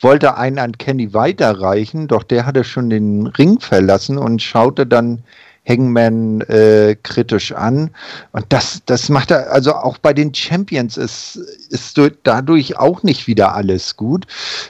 wollte 0.00 0.36
einen 0.36 0.58
an 0.58 0.78
Kenny 0.78 1.12
weiterreichen, 1.14 2.08
doch 2.08 2.22
der 2.22 2.46
hatte 2.46 2.64
schon 2.64 2.90
den 2.90 3.26
Ring 3.26 3.60
verlassen 3.60 4.18
und 4.18 4.42
schaute 4.42 4.86
dann 4.86 5.22
Hangman 5.68 6.40
äh, 6.42 6.96
kritisch 7.04 7.52
an. 7.52 7.90
Und 8.32 8.46
das, 8.48 8.82
das 8.86 9.08
macht 9.08 9.30
er, 9.30 9.52
also 9.52 9.74
auch 9.74 9.98
bei 9.98 10.12
den 10.12 10.34
Champions 10.34 10.96
ist, 10.96 11.36
ist 11.70 11.96
du- 11.96 12.10
dadurch 12.24 12.78
auch 12.78 13.04
nicht 13.04 13.28
wieder 13.28 13.54
alles 13.54 13.96
gut. 13.96 14.26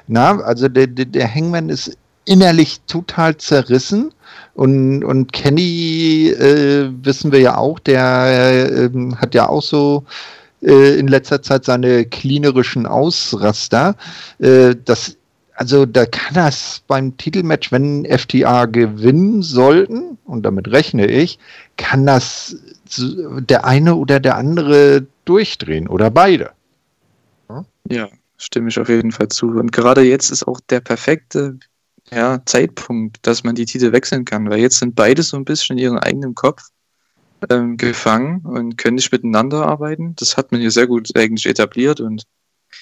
Na, 0.07 0.39
also 0.41 0.69
der, 0.69 0.89
der, 0.89 1.07
der 1.07 1.35
Hangman 1.35 1.71
ist 1.71 1.97
innerlich 2.25 2.81
total 2.87 3.37
zerrissen. 3.37 4.13
Und, 4.55 5.05
und 5.05 5.33
Kenny, 5.33 6.29
äh, 6.29 6.91
wissen 7.03 7.33
wir 7.33 7.41
ja 7.41 7.57
auch, 7.57 7.79
der 7.79 8.71
ähm, 8.93 9.19
hat 9.19 9.35
ja 9.35 9.49
auch 9.49 9.63
so 9.63 10.05
äh, 10.63 10.99
in 10.99 11.09
letzter 11.09 11.43
Zeit 11.43 11.65
seine 11.65 12.05
cleanerischen 12.05 12.87
Ausraster. 12.87 13.97
Äh, 14.39 14.77
das, 14.85 15.17
also 15.55 15.87
da 15.87 16.07
kann 16.07 16.35
das 16.35 16.83
beim 16.87 17.17
Titelmatch, 17.17 17.73
wenn 17.73 18.05
FTA 18.07 18.67
gewinnen 18.67 19.43
sollten, 19.43 20.19
und 20.25 20.45
damit 20.45 20.71
rechne 20.71 21.07
ich, 21.07 21.39
kann 21.77 22.07
das 22.07 22.57
der 22.99 23.65
eine 23.65 23.97
oder 23.97 24.21
der 24.21 24.37
andere 24.37 25.07
durchdrehen 25.25 25.89
oder 25.89 26.11
beide. 26.11 26.51
Ja, 27.89 28.09
stimme 28.37 28.69
ich 28.69 28.79
auf 28.79 28.89
jeden 28.89 29.13
Fall 29.13 29.29
zu. 29.29 29.47
Und 29.47 29.73
gerade 29.73 30.03
jetzt 30.03 30.31
ist 30.31 30.47
auch 30.47 30.61
der 30.69 30.81
perfekte 30.81 31.59
ja, 32.13 32.45
Zeitpunkt, 32.45 33.27
dass 33.27 33.43
man 33.43 33.55
die 33.55 33.65
Titel 33.65 33.93
wechseln 33.93 34.25
kann, 34.25 34.49
weil 34.51 34.61
jetzt 34.61 34.79
sind 34.79 34.95
beide 34.95 35.23
so 35.23 35.37
ein 35.37 35.45
bisschen 35.45 35.79
in 35.79 35.85
ihrem 35.85 35.99
eigenen 35.99 36.35
Kopf 36.35 36.63
ähm, 37.49 37.77
gefangen 37.77 38.41
und 38.45 38.77
können 38.77 38.97
nicht 38.97 39.13
miteinander 39.13 39.67
arbeiten. 39.67 40.15
Das 40.17 40.37
hat 40.37 40.53
man 40.53 40.61
hier 40.61 40.71
sehr 40.71 40.87
gut 40.87 41.09
eigentlich 41.17 41.47
etabliert 41.47 42.01
und 42.01 42.25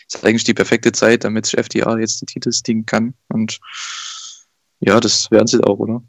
ist 0.06 0.24
eigentlich 0.24 0.44
die 0.44 0.54
perfekte 0.54 0.92
Zeit, 0.92 1.24
damit 1.24 1.46
sich 1.46 1.58
FDA 1.58 1.98
jetzt 1.98 2.20
die 2.20 2.26
Titel 2.26 2.52
stiegen 2.52 2.86
kann. 2.86 3.14
Und 3.28 3.60
ja, 4.80 4.98
das 4.98 5.30
werden 5.30 5.46
sie 5.46 5.62
auch, 5.62 5.78
oder? 5.78 6.02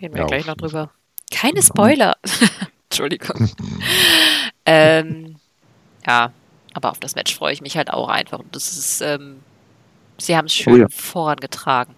Reden 0.00 0.14
wir 0.14 0.20
Ja, 0.22 0.26
gleich 0.26 0.46
noch 0.46 0.56
drüber. 0.56 0.90
Keine 1.30 1.62
Spoiler. 1.62 2.16
Entschuldigung. 2.90 3.50
ähm, 4.64 5.36
ja, 6.06 6.32
aber 6.72 6.90
auf 6.90 7.00
das 7.00 7.14
Match 7.14 7.34
freue 7.34 7.52
ich 7.52 7.60
mich 7.60 7.76
halt 7.76 7.90
auch 7.90 8.08
einfach. 8.08 8.38
Und 8.38 8.56
das 8.56 8.78
ist, 8.78 9.02
ähm, 9.02 9.40
sie 10.18 10.36
haben 10.36 10.46
es 10.46 10.54
schön 10.54 10.74
Oh 10.74 10.76
ja. 10.76 10.86
vorangetragen. 10.90 11.94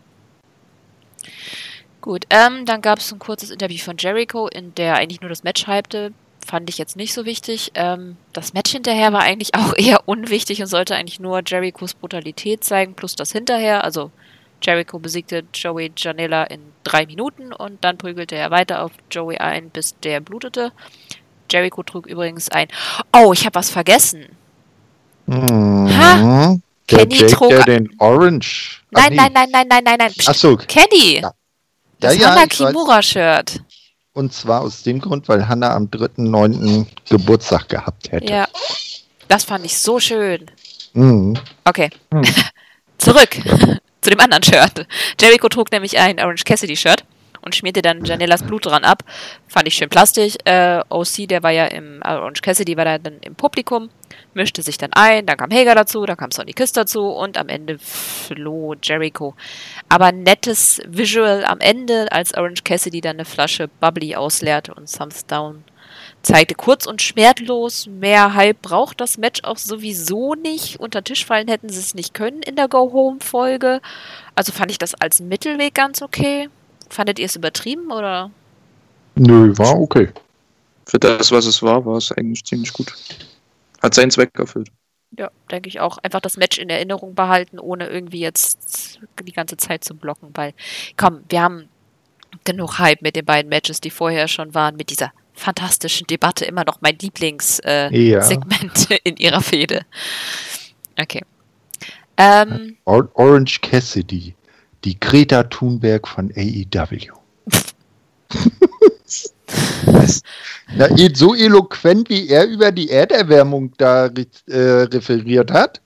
Gut, 2.01 2.25
ähm, 2.31 2.65
dann 2.65 2.81
gab 2.81 2.99
es 2.99 3.13
ein 3.13 3.19
kurzes 3.19 3.51
Interview 3.51 3.79
von 3.79 3.97
Jericho, 3.99 4.49
in 4.49 4.75
der 4.75 4.97
eigentlich 4.97 5.21
nur 5.21 5.29
das 5.29 5.45
Match 5.45 5.67
hypte. 5.67 6.13
Fand 6.47 6.71
ich 6.71 6.79
jetzt 6.79 6.97
nicht 6.97 7.13
so 7.13 7.27
wichtig. 7.27 7.73
Ähm, 7.75 8.17
das 8.33 8.55
Match 8.55 8.73
hinterher 8.73 9.13
war 9.13 9.21
eigentlich 9.21 9.55
auch 9.57 9.75
eher 9.77 10.09
unwichtig 10.09 10.61
und 10.61 10.67
sollte 10.69 10.97
eigentlich 10.97 11.21
nur 11.21 11.43
Jerichos 11.47 11.95
Brutalität 11.95 12.65
zeigen, 12.65 12.95
plus 12.95 13.17
das 13.17 13.33
hinterher. 13.33 13.85
Also 13.85 14.11
Jericho 14.63 14.99
besiegte 14.99 15.45
Joey 15.53 15.93
Janela 15.97 16.45
in 16.45 16.61
drei 16.85 17.07
Minuten 17.07 17.53
und 17.53 17.85
dann 17.85 17.99
prügelte 17.99 18.37
er 18.37 18.51
weiter 18.51 18.83
auf 18.83 18.93
Joey 19.11 19.39
ein, 19.39 19.71
bis 19.71 19.99
der 20.01 20.21
blutete. 20.21 20.73
Jericho 21.51 21.83
trug 21.83 22.07
übrigens 22.07 22.49
ein. 22.51 22.69
Oh, 23.13 23.33
ich 23.33 23.45
habe 23.45 23.57
was 23.57 23.71
vergessen. 23.71 24.27
Mhm. 25.27 25.87
Der 25.89 26.61
Kenny 26.99 27.15
Jake, 27.17 27.33
trug- 27.35 27.49
der 27.49 27.65
den 27.65 27.89
Orange. 27.99 28.81
Ach, 28.95 29.03
Nein, 29.03 29.11
nee. 29.11 29.17
nein, 29.17 29.33
nein, 29.33 29.49
nein, 29.53 29.67
nein, 29.69 29.85
nein, 29.85 29.97
nein. 29.99 30.13
Achso, 30.27 30.57
Kenny! 30.57 31.21
Ja. 31.23 31.33
Das 32.01 32.17
Ja, 32.17 32.35
weiß. 32.35 32.49
Kimura-Shirt. 32.49 33.61
und 34.15 34.33
zwar 34.33 34.63
aus 34.63 34.83
dem 34.83 35.01
Grund, 35.01 35.29
weil 35.29 35.47
Hannah 35.47 35.75
am 35.75 35.85
3.9. 35.91 36.87
Geburtstag 37.09 37.69
gehabt 37.69 38.11
hätte. 38.11 38.27
Ja. 38.33 38.49
Das 39.29 39.45
fand 39.45 39.65
ich 39.65 39.79
so 39.79 40.01
schön. 40.01 40.51
Mhm. 40.95 41.39
Okay. 41.65 41.91
Hm. 42.13 42.23
Zurück 42.99 43.31
zu 44.01 44.11
dem 44.11 44.21
anderen 44.21 44.43
Shirt. 44.43 44.87
Jericho 45.21 45.49
trug 45.49 45.71
nämlich 45.73 45.99
ein 45.99 46.19
Orange 46.19 46.45
Cassidy-Shirt 46.45 47.05
und 47.43 47.55
schmierte 47.55 47.83
dann 47.83 48.05
Janellas 48.05 48.43
Blut 48.43 48.67
dran 48.67 48.85
ab. 48.85 49.03
Fand 49.49 49.67
ich 49.67 49.75
schön 49.75 49.89
plastisch. 49.89 50.37
Äh, 50.45 50.83
OC, 50.89 51.29
der 51.29 51.43
war 51.43 51.51
ja 51.51 51.67
im, 51.67 52.01
äh, 52.03 52.09
Orange 52.09 52.43
Cassidy 52.43 52.77
war 52.77 52.85
da 52.85 52.99
dann 52.99 53.19
im 53.21 53.35
Publikum, 53.35 53.91
mischte 54.35 54.63
sich 54.63 54.79
dann 54.79 54.93
ein, 54.93 55.27
dann 55.27 55.37
kam 55.37 55.51
Hager 55.51 55.75
dazu, 55.75 56.05
dann 56.07 56.17
kam 56.17 56.31
Sonny 56.31 56.53
Kiss 56.53 56.73
dazu 56.73 57.09
und 57.09 57.39
am 57.39 57.49
Ende 57.49 57.79
floh 57.79 58.75
Jericho. 58.83 59.35
Aber 59.89 60.13
nettes 60.13 60.81
Visual 60.87 61.45
am 61.45 61.61
Ende, 61.61 62.11
als 62.13 62.35
Orange 62.35 62.65
Cassidy 62.65 63.01
dann 63.01 63.17
eine 63.17 63.25
Flasche 63.25 63.69
Bubbly 63.81 64.17
ausleerte 64.17 64.75
und 64.75 64.91
Thumbs 64.93 65.27
Down 65.27 65.65
zeigte 66.23 66.55
kurz 66.55 66.87
und 66.87 67.03
schmerzlos. 67.03 67.87
Mehr 67.87 68.35
Hype 68.35 68.61
braucht 68.63 69.01
das 69.01 69.19
Match 69.19 69.43
auch 69.45 69.57
sowieso 69.57 70.35
nicht. 70.35 70.79
Unter 70.81 71.03
Tisch 71.03 71.25
fallen 71.25 71.49
hätten 71.49 71.69
sie 71.69 71.81
es 71.81 71.95
nicht 71.95 72.15
können 72.15 72.43
in 72.43 72.57
der 72.57 72.69
Go-Home-Folge. 72.69 73.81
Also 74.35 74.53
fand 74.53 74.71
ich 74.71 74.79
das 74.79 74.95
als 74.95 75.21
Mittelweg 75.21 75.75
ganz 75.75 76.03
okay. 76.03 76.49
Fandet 76.91 77.19
ihr 77.19 77.27
es 77.27 77.37
übertrieben 77.37 77.91
oder? 77.91 78.31
Nö, 79.15 79.57
war 79.57 79.81
okay. 79.81 80.09
Für 80.87 80.99
das, 80.99 81.31
was 81.31 81.47
es 81.47 81.63
war, 81.63 81.87
war 81.87 81.97
es 81.97 82.13
eigentlich 82.13 82.45
ziemlich 82.45 82.73
gut. 82.73 82.93
Hat 83.83 83.95
seinen 83.95 84.11
Zweck 84.11 84.31
erfüllt. 84.39 84.71
Ja, 85.17 85.31
denke 85.51 85.69
ich 85.69 85.81
auch. 85.81 85.99
Einfach 85.99 86.21
das 86.21 86.37
Match 86.37 86.59
in 86.59 86.69
Erinnerung 86.69 87.15
behalten, 87.15 87.59
ohne 87.59 87.89
irgendwie 87.89 88.21
jetzt 88.21 89.01
die 89.23 89.33
ganze 89.33 89.57
Zeit 89.57 89.85
zu 89.85 89.95
blocken, 89.95 90.31
weil, 90.35 90.53
komm, 90.97 91.21
wir 91.29 91.43
haben 91.43 91.69
genug 92.45 92.79
Hype 92.79 93.03
mit 93.03 93.17
den 93.17 93.25
beiden 93.25 93.49
Matches, 93.49 93.81
die 93.81 93.91
vorher 93.91 94.29
schon 94.29 94.55
waren, 94.55 94.77
mit 94.77 94.91
dieser 94.91 95.13
fantastischen 95.35 96.07
Debatte, 96.07 96.45
immer 96.45 96.65
noch 96.65 96.81
mein 96.81 96.99
Lieblingssegment 96.99 98.91
äh, 98.91 98.95
Ja. 98.95 98.99
In 99.05 99.17
ihrer 99.17 99.41
Fehde. 99.41 99.83
Okay. 101.01 101.23
Ähm, 102.17 102.77
Or 102.85 103.09
Orange 103.15 103.61
Cassidy, 103.63 104.35
die 104.85 104.99
Greta 104.99 105.45
Thunberg 105.45 106.09
von 106.09 106.31
E 106.35 106.67
AEW. 106.73 107.13
Na, 110.77 110.87
eh- 110.97 111.15
so 111.15 111.35
eloquent, 111.35 112.09
wie 112.09 112.29
er 112.29 112.47
über 112.47 112.71
die 112.71 112.91
Erderwärmung 112.91 113.73
da 113.77 114.07
äh, 114.47 114.59
referiert 114.59 115.51
hat. 115.51 115.81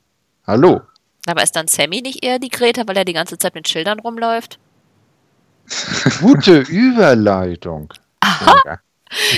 Hallo. 0.46 0.82
aber 1.26 1.42
ist 1.42 1.56
dann 1.56 1.68
Sammy 1.68 2.02
nicht 2.02 2.22
eher 2.22 2.38
die 2.38 2.50
Greta, 2.50 2.82
weil 2.86 2.98
er 2.98 3.04
die 3.06 3.14
ganze 3.14 3.38
Zeit 3.38 3.54
mit 3.54 3.66
Schildern 3.66 3.98
rumläuft? 3.98 4.58
Gute 6.20 6.58
Überleitung. 6.58 7.92
Aha. 8.20 8.78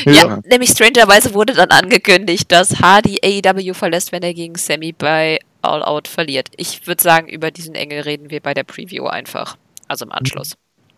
Ja, 0.05 0.41
nämlich 0.47 0.71
strangerweise 0.71 1.35
wurde 1.35 1.53
dann 1.53 1.71
angekündigt, 1.71 2.51
dass 2.51 2.81
Hardy 2.81 3.21
AEW 3.23 3.75
verlässt, 3.75 4.11
wenn 4.11 4.23
er 4.23 4.33
gegen 4.35 4.55
Sammy 4.57 4.93
bei 4.93 5.39
All 5.67 5.83
Out 5.83 6.09
verliert. 6.09 6.51
Ich 6.57 6.87
würde 6.87 7.03
sagen, 7.03 7.29
über 7.29 7.51
diesen 7.51 7.75
Engel 7.75 8.01
reden 8.01 8.31
wir 8.31 8.41
bei 8.41 8.55
der 8.55 8.65
Preview 8.65 9.07
einfach. 9.07 9.57
Also 9.89 10.05
im 10.05 10.13
Anschluss. 10.13 10.57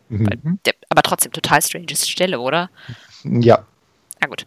Mhm. 0.09 0.59
Der, 0.65 0.75
aber 0.89 1.03
trotzdem 1.03 1.33
total 1.33 1.61
strange 1.63 1.95
Stelle, 1.97 2.41
oder? 2.41 2.71
Ja. 3.25 3.65
Na 4.21 4.27
gut. 4.27 4.47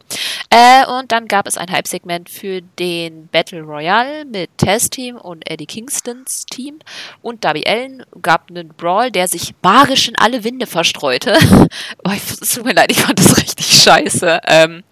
Äh, 0.49 0.85
und 0.85 1.13
dann 1.13 1.27
gab 1.27 1.47
es 1.47 1.57
ein 1.57 1.71
Hype-Segment 1.71 2.29
für 2.29 2.61
den 2.61 3.27
Battle 3.27 3.61
Royale 3.61 4.25
mit 4.25 4.49
Taz 4.57 4.89
Team 4.89 5.15
und 5.15 5.49
Eddie 5.49 5.65
Kingstons 5.65 6.45
Team. 6.45 6.79
Und 7.21 7.45
Darby 7.45 7.63
Allen 7.65 8.03
gab 8.21 8.49
einen 8.49 8.69
Brawl, 8.69 9.11
der 9.11 9.29
sich 9.29 9.53
magisch 9.61 10.09
in 10.09 10.17
alle 10.17 10.43
Winde 10.43 10.67
verstreute. 10.67 11.37
oh, 12.03 12.11
ich, 12.11 12.23
es 12.41 12.53
tut 12.53 12.65
mir 12.65 12.73
leid, 12.73 12.91
ich 12.91 12.99
fand 12.99 13.19
das 13.19 13.37
richtig 13.37 13.67
scheiße. 13.67 14.41
Ähm, 14.45 14.83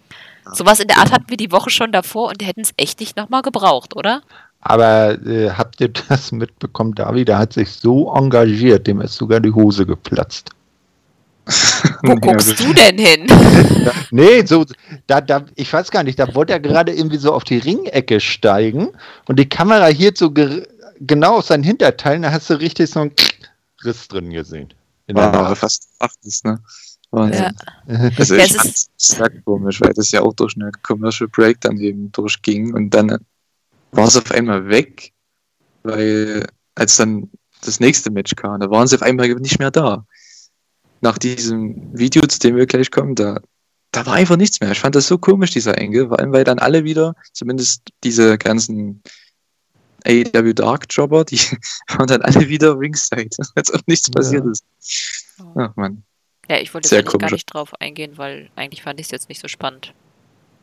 sowas 0.50 0.80
in 0.80 0.88
der 0.88 0.98
Art 0.98 1.12
hatten 1.12 1.28
wir 1.28 1.36
die 1.36 1.52
Woche 1.52 1.68
schon 1.68 1.92
davor 1.92 2.28
und 2.28 2.40
die 2.40 2.46
hätten 2.46 2.62
es 2.62 2.72
echt 2.78 3.00
nicht 3.00 3.18
nochmal 3.18 3.42
gebraucht, 3.42 3.94
oder? 3.94 4.22
Aber 4.60 5.18
äh, 5.26 5.50
habt 5.50 5.80
ihr 5.80 5.88
das 6.08 6.32
mitbekommen? 6.32 6.94
David, 6.94 7.28
der 7.28 7.38
hat 7.38 7.52
sich 7.52 7.70
so 7.70 8.12
engagiert, 8.14 8.86
dem 8.86 9.00
ist 9.00 9.14
sogar 9.14 9.40
die 9.40 9.52
Hose 9.52 9.86
geplatzt. 9.86 10.50
Wo 12.02 12.14
guckst 12.16 12.60
du 12.60 12.72
denn 12.72 12.98
hin? 12.98 13.26
Nee, 14.12 14.44
so, 14.44 14.66
da, 15.06 15.20
da, 15.20 15.44
ich 15.54 15.72
weiß 15.72 15.90
gar 15.90 16.02
nicht, 16.02 16.18
da 16.18 16.34
wollte 16.34 16.52
er 16.52 16.60
gerade 16.60 16.92
irgendwie 16.92 17.16
so 17.16 17.32
auf 17.32 17.44
die 17.44 17.58
Ringecke 17.58 18.20
steigen 18.20 18.88
und 19.26 19.38
die 19.38 19.48
Kamera 19.48 19.86
hielt 19.86 20.18
so 20.18 20.30
ge 20.30 20.66
genau 21.00 21.38
auf 21.38 21.46
seinen 21.46 21.62
Hinterteil, 21.62 22.20
da 22.20 22.30
hast 22.32 22.50
du 22.50 22.54
richtig 22.54 22.90
so 22.90 23.00
einen 23.00 23.12
Riss 23.84 24.08
drin 24.08 24.30
gesehen. 24.30 24.74
In 25.06 25.16
der 25.16 25.32
War 25.32 25.42
Nase. 25.42 25.56
fast 25.56 25.88
achtes, 25.98 26.44
ne? 26.44 26.60
Wahnsinn. 27.10 27.52
Ja. 27.88 28.10
Also 28.16 28.34
Ja, 28.34 28.44
ich 28.44 28.52
fand 28.52 28.66
es 28.66 28.90
sehr 28.96 29.30
komisch, 29.44 29.80
weil 29.80 29.94
das 29.94 30.10
ja 30.10 30.20
auch 30.22 30.34
durch 30.34 30.56
eine 30.56 30.70
Commercial 30.82 31.28
Break 31.28 31.60
dann 31.62 31.78
eben 31.78 32.12
durchging 32.12 32.74
und 32.74 32.90
dann 32.90 33.16
war 33.92 34.06
es 34.06 34.16
auf 34.16 34.30
einmal 34.30 34.68
weg, 34.68 35.12
weil 35.82 36.46
als 36.74 36.96
dann 36.96 37.30
das 37.62 37.80
nächste 37.80 38.10
Match 38.10 38.34
kam, 38.36 38.60
da 38.60 38.70
waren 38.70 38.86
sie 38.86 38.96
auf 38.96 39.02
einmal 39.02 39.28
nicht 39.34 39.58
mehr 39.58 39.70
da. 39.70 40.06
Nach 41.00 41.18
diesem 41.18 41.96
Video, 41.96 42.26
zu 42.26 42.38
dem 42.38 42.56
wir 42.56 42.66
gleich 42.66 42.90
kommen, 42.90 43.14
da, 43.14 43.40
da 43.90 44.06
war 44.06 44.14
einfach 44.14 44.36
nichts 44.36 44.60
mehr. 44.60 44.70
Ich 44.72 44.80
fand 44.80 44.94
das 44.94 45.06
so 45.06 45.18
komisch, 45.18 45.50
dieser 45.50 45.78
Engel, 45.78 46.08
vor 46.08 46.18
allem 46.18 46.32
weil 46.32 46.44
dann 46.44 46.58
alle 46.58 46.84
wieder, 46.84 47.14
zumindest 47.32 47.82
diese 48.04 48.36
ganzen 48.38 49.02
AEW 50.04 50.52
Dark 50.54 50.86
Jobber, 50.90 51.24
die 51.24 51.38
waren 51.88 52.06
dann 52.06 52.22
alle 52.22 52.48
wieder 52.48 52.78
ringside, 52.78 53.30
als 53.54 53.72
ob 53.72 53.86
nichts 53.86 54.08
Ja. 54.08 54.12
passiert 54.14 54.46
ist. 54.46 54.64
Ach 55.54 55.74
man. 55.76 56.04
Ja, 56.48 56.58
ich 56.58 56.74
wollte 56.74 56.94
jetzt 56.94 57.18
gar 57.18 57.30
nicht 57.30 57.46
drauf 57.46 57.80
eingehen, 57.80 58.18
weil 58.18 58.50
eigentlich 58.56 58.82
fand 58.82 58.98
ich 58.98 59.06
es 59.06 59.10
jetzt 59.12 59.28
nicht 59.28 59.40
so 59.40 59.48
spannend. 59.48 59.94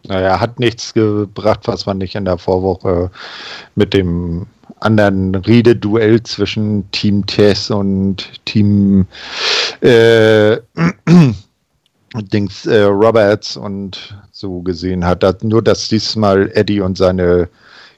Naja, 0.03 0.39
hat 0.39 0.59
nichts 0.59 0.93
gebracht, 0.93 1.61
was 1.65 1.85
man 1.85 1.97
nicht 1.97 2.15
in 2.15 2.25
der 2.25 2.37
Vorwoche 2.37 3.11
mit 3.75 3.93
dem 3.93 4.47
anderen 4.79 5.35
Riededuell 5.35 6.21
zwischen 6.23 6.89
Team 6.91 7.25
Tess 7.25 7.71
und 7.71 8.45
Team 8.45 9.07
äh, 9.81 10.57
Dings 12.31 12.65
äh, 12.65 12.83
Roberts 12.83 13.57
und 13.57 14.17
so 14.31 14.61
gesehen 14.61 15.05
hat. 15.05 15.23
Das, 15.23 15.41
nur, 15.43 15.61
dass 15.61 15.87
diesmal 15.87 16.51
Eddie 16.53 16.81
und 16.81 16.97
seine 16.97 17.49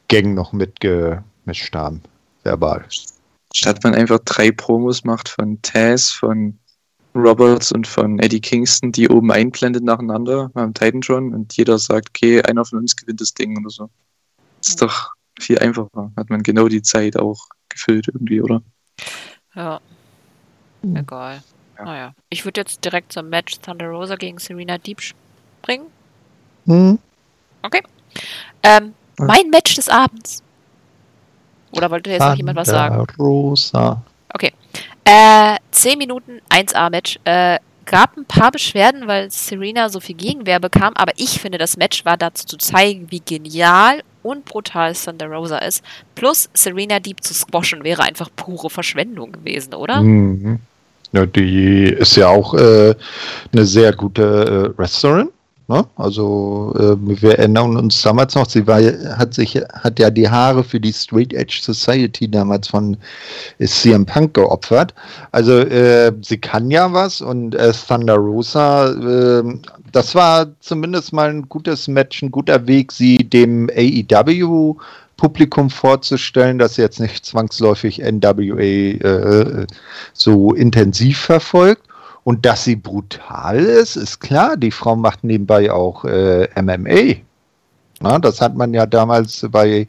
Gang 0.08 0.34
noch 0.36 0.54
mitgemischt 0.54 1.76
haben. 1.76 2.02
Verbal. 2.44 2.86
Statt 3.54 3.84
man 3.84 3.96
einfach 3.96 4.20
drei 4.26 4.52
Promos 4.52 5.04
macht 5.04 5.30
von 5.30 5.62
Taz, 5.62 6.12
von 6.12 6.59
Roberts 7.16 7.72
und 7.72 7.88
von 7.88 8.20
Eddie 8.20 8.40
Kingston, 8.40 8.92
die 8.92 9.10
oben 9.10 9.32
einblendet 9.32 9.84
nacheinander 9.84 10.50
beim 10.54 10.74
Titantron 10.74 11.34
und 11.34 11.56
jeder 11.58 11.80
sagt, 11.80 12.10
okay, 12.10 12.42
einer 12.44 12.66
von 12.66 12.80
uns 12.80 12.96
gewinnt 12.96 13.20
das 13.22 13.34
Ding 13.34 13.58
oder 13.58 13.70
so. 13.70 13.90
Ist 14.62 14.82
doch 14.82 15.12
viel 15.40 15.58
einfacher. 15.60 16.12
Hat 16.16 16.30
man 16.30 16.44
genau 16.44 16.68
die 16.68 16.82
Zeit 16.82 17.18
auch 17.18 17.48
gefüllt 17.70 18.08
irgendwie, 18.08 18.42
oder? 18.42 18.62
Ja. 19.56 19.80
Hm. 20.82 20.96
Egal. 20.96 21.44
Ja. 21.78 21.86
Naja. 21.86 22.14
Ich 22.30 22.46
würde 22.46 22.62
jetzt 22.62 22.84
direkt 22.84 23.12
zum 23.14 23.30
Match 23.30 23.60
Thunder 23.60 23.88
Rosa 23.88 24.16
gegen 24.16 24.38
Serena 24.38 24.78
Deep 24.78 25.02
springen. 25.02 25.88
Hm. 26.66 27.00
Ähm, 28.64 28.94
Ja. 29.18 29.26
mein 29.26 29.50
Match 29.50 29.76
des 29.76 29.90
Abends. 29.90 30.44
Oder 31.72 31.90
wollte 31.92 32.10
jetzt 32.10 32.22
noch 32.22 32.36
jemand 32.36 32.58
was 32.58 32.68
sagen? 32.68 33.06
Rosa. 33.18 34.04
Äh, 35.10 35.58
10 35.72 35.98
Minuten 35.98 36.40
1A-Match. 36.50 37.20
Äh, 37.24 37.58
gab 37.86 38.16
ein 38.16 38.26
paar 38.26 38.52
Beschwerden, 38.52 39.08
weil 39.08 39.32
Serena 39.32 39.90
so 39.90 40.00
viel 40.00 40.16
Gegenwehr 40.16 40.60
bekam, 40.60 40.94
aber 40.94 41.14
ich 41.18 41.40
finde, 41.40 41.58
das 41.58 41.78
Match 41.78 42.06
war 42.06 42.18
dazu 42.18 42.46
zu 42.46 42.58
zeigen, 42.58 43.08
wie 43.10 43.20
genial 43.20 44.04
und 44.22 44.46
brutal 44.46 44.94
Thunder 44.94 45.26
Rosa 45.26 45.58
ist. 45.58 45.84
Plus 46.14 46.50
Serena 46.54 47.00
Deep 47.00 47.24
zu 47.24 47.34
squashen 47.34 47.84
wäre 47.84 48.04
einfach 48.04 48.30
pure 48.36 48.70
Verschwendung 48.70 49.32
gewesen, 49.32 49.74
oder? 49.74 50.02
Mhm. 50.04 50.60
Ja, 51.12 51.26
die 51.26 51.86
ist 51.86 52.16
ja 52.16 52.28
auch 52.28 52.54
äh, 52.54 52.94
eine 53.52 53.66
sehr 53.66 53.94
gute 53.94 54.74
äh, 54.76 54.78
Wrestlerin. 54.78 55.30
Ne? 55.70 55.86
Also 55.98 56.74
äh, 56.80 57.22
wir 57.22 57.38
erinnern 57.38 57.78
uns 57.78 58.02
damals 58.02 58.34
noch, 58.34 58.50
sie 58.50 58.66
war, 58.66 58.82
hat 58.82 59.36
sich, 59.36 59.54
hat 59.72 60.00
ja 60.00 60.10
die 60.10 60.28
Haare 60.28 60.64
für 60.64 60.80
die 60.80 60.92
Straight 60.92 61.32
Edge 61.32 61.60
Society 61.62 62.30
damals 62.30 62.70
von 62.70 62.98
äh, 63.60 63.68
CM 63.68 64.04
Punk 64.04 64.34
geopfert. 64.34 64.96
Also 65.32 65.60
äh, 65.60 66.12
sie 66.24 66.40
kann 66.40 66.72
ja 66.72 66.92
was 66.92 67.22
und 67.22 67.54
äh, 67.54 67.72
Thunder 67.88 68.16
Rosa, 68.16 68.90
äh, 68.90 69.44
das 69.92 70.16
war 70.16 70.48
zumindest 70.60 71.14
mal 71.14 71.30
ein 71.30 71.48
gutes 71.48 71.88
Match, 71.88 72.24
ein 72.24 72.32
guter 72.32 72.66
Weg, 72.66 72.92
sie 72.92 73.18
dem 73.18 73.70
AEW 73.70 74.76
Publikum 75.18 75.70
vorzustellen, 75.70 76.58
das 76.58 76.78
jetzt 76.78 77.00
nicht 77.00 77.26
zwangsläufig 77.26 78.00
NWA 78.00 78.60
äh, 78.60 79.68
so 80.14 80.54
intensiv 80.54 81.20
verfolgt. 81.20 81.89
Und 82.24 82.46
dass 82.46 82.64
sie 82.64 82.76
brutal 82.76 83.60
ist, 83.60 83.96
ist 83.96 84.20
klar. 84.20 84.58
Die 84.58 84.72
Frau 84.72 84.96
macht 84.96 85.24
nebenbei 85.24 85.72
auch 85.72 86.06
äh, 86.06 86.48
MMA. 86.62 87.22
Na, 88.02 88.18
das 88.18 88.40
hat 88.40 88.56
man 88.56 88.74
ja 88.74 88.86
damals 88.86 89.46
bei 89.52 89.88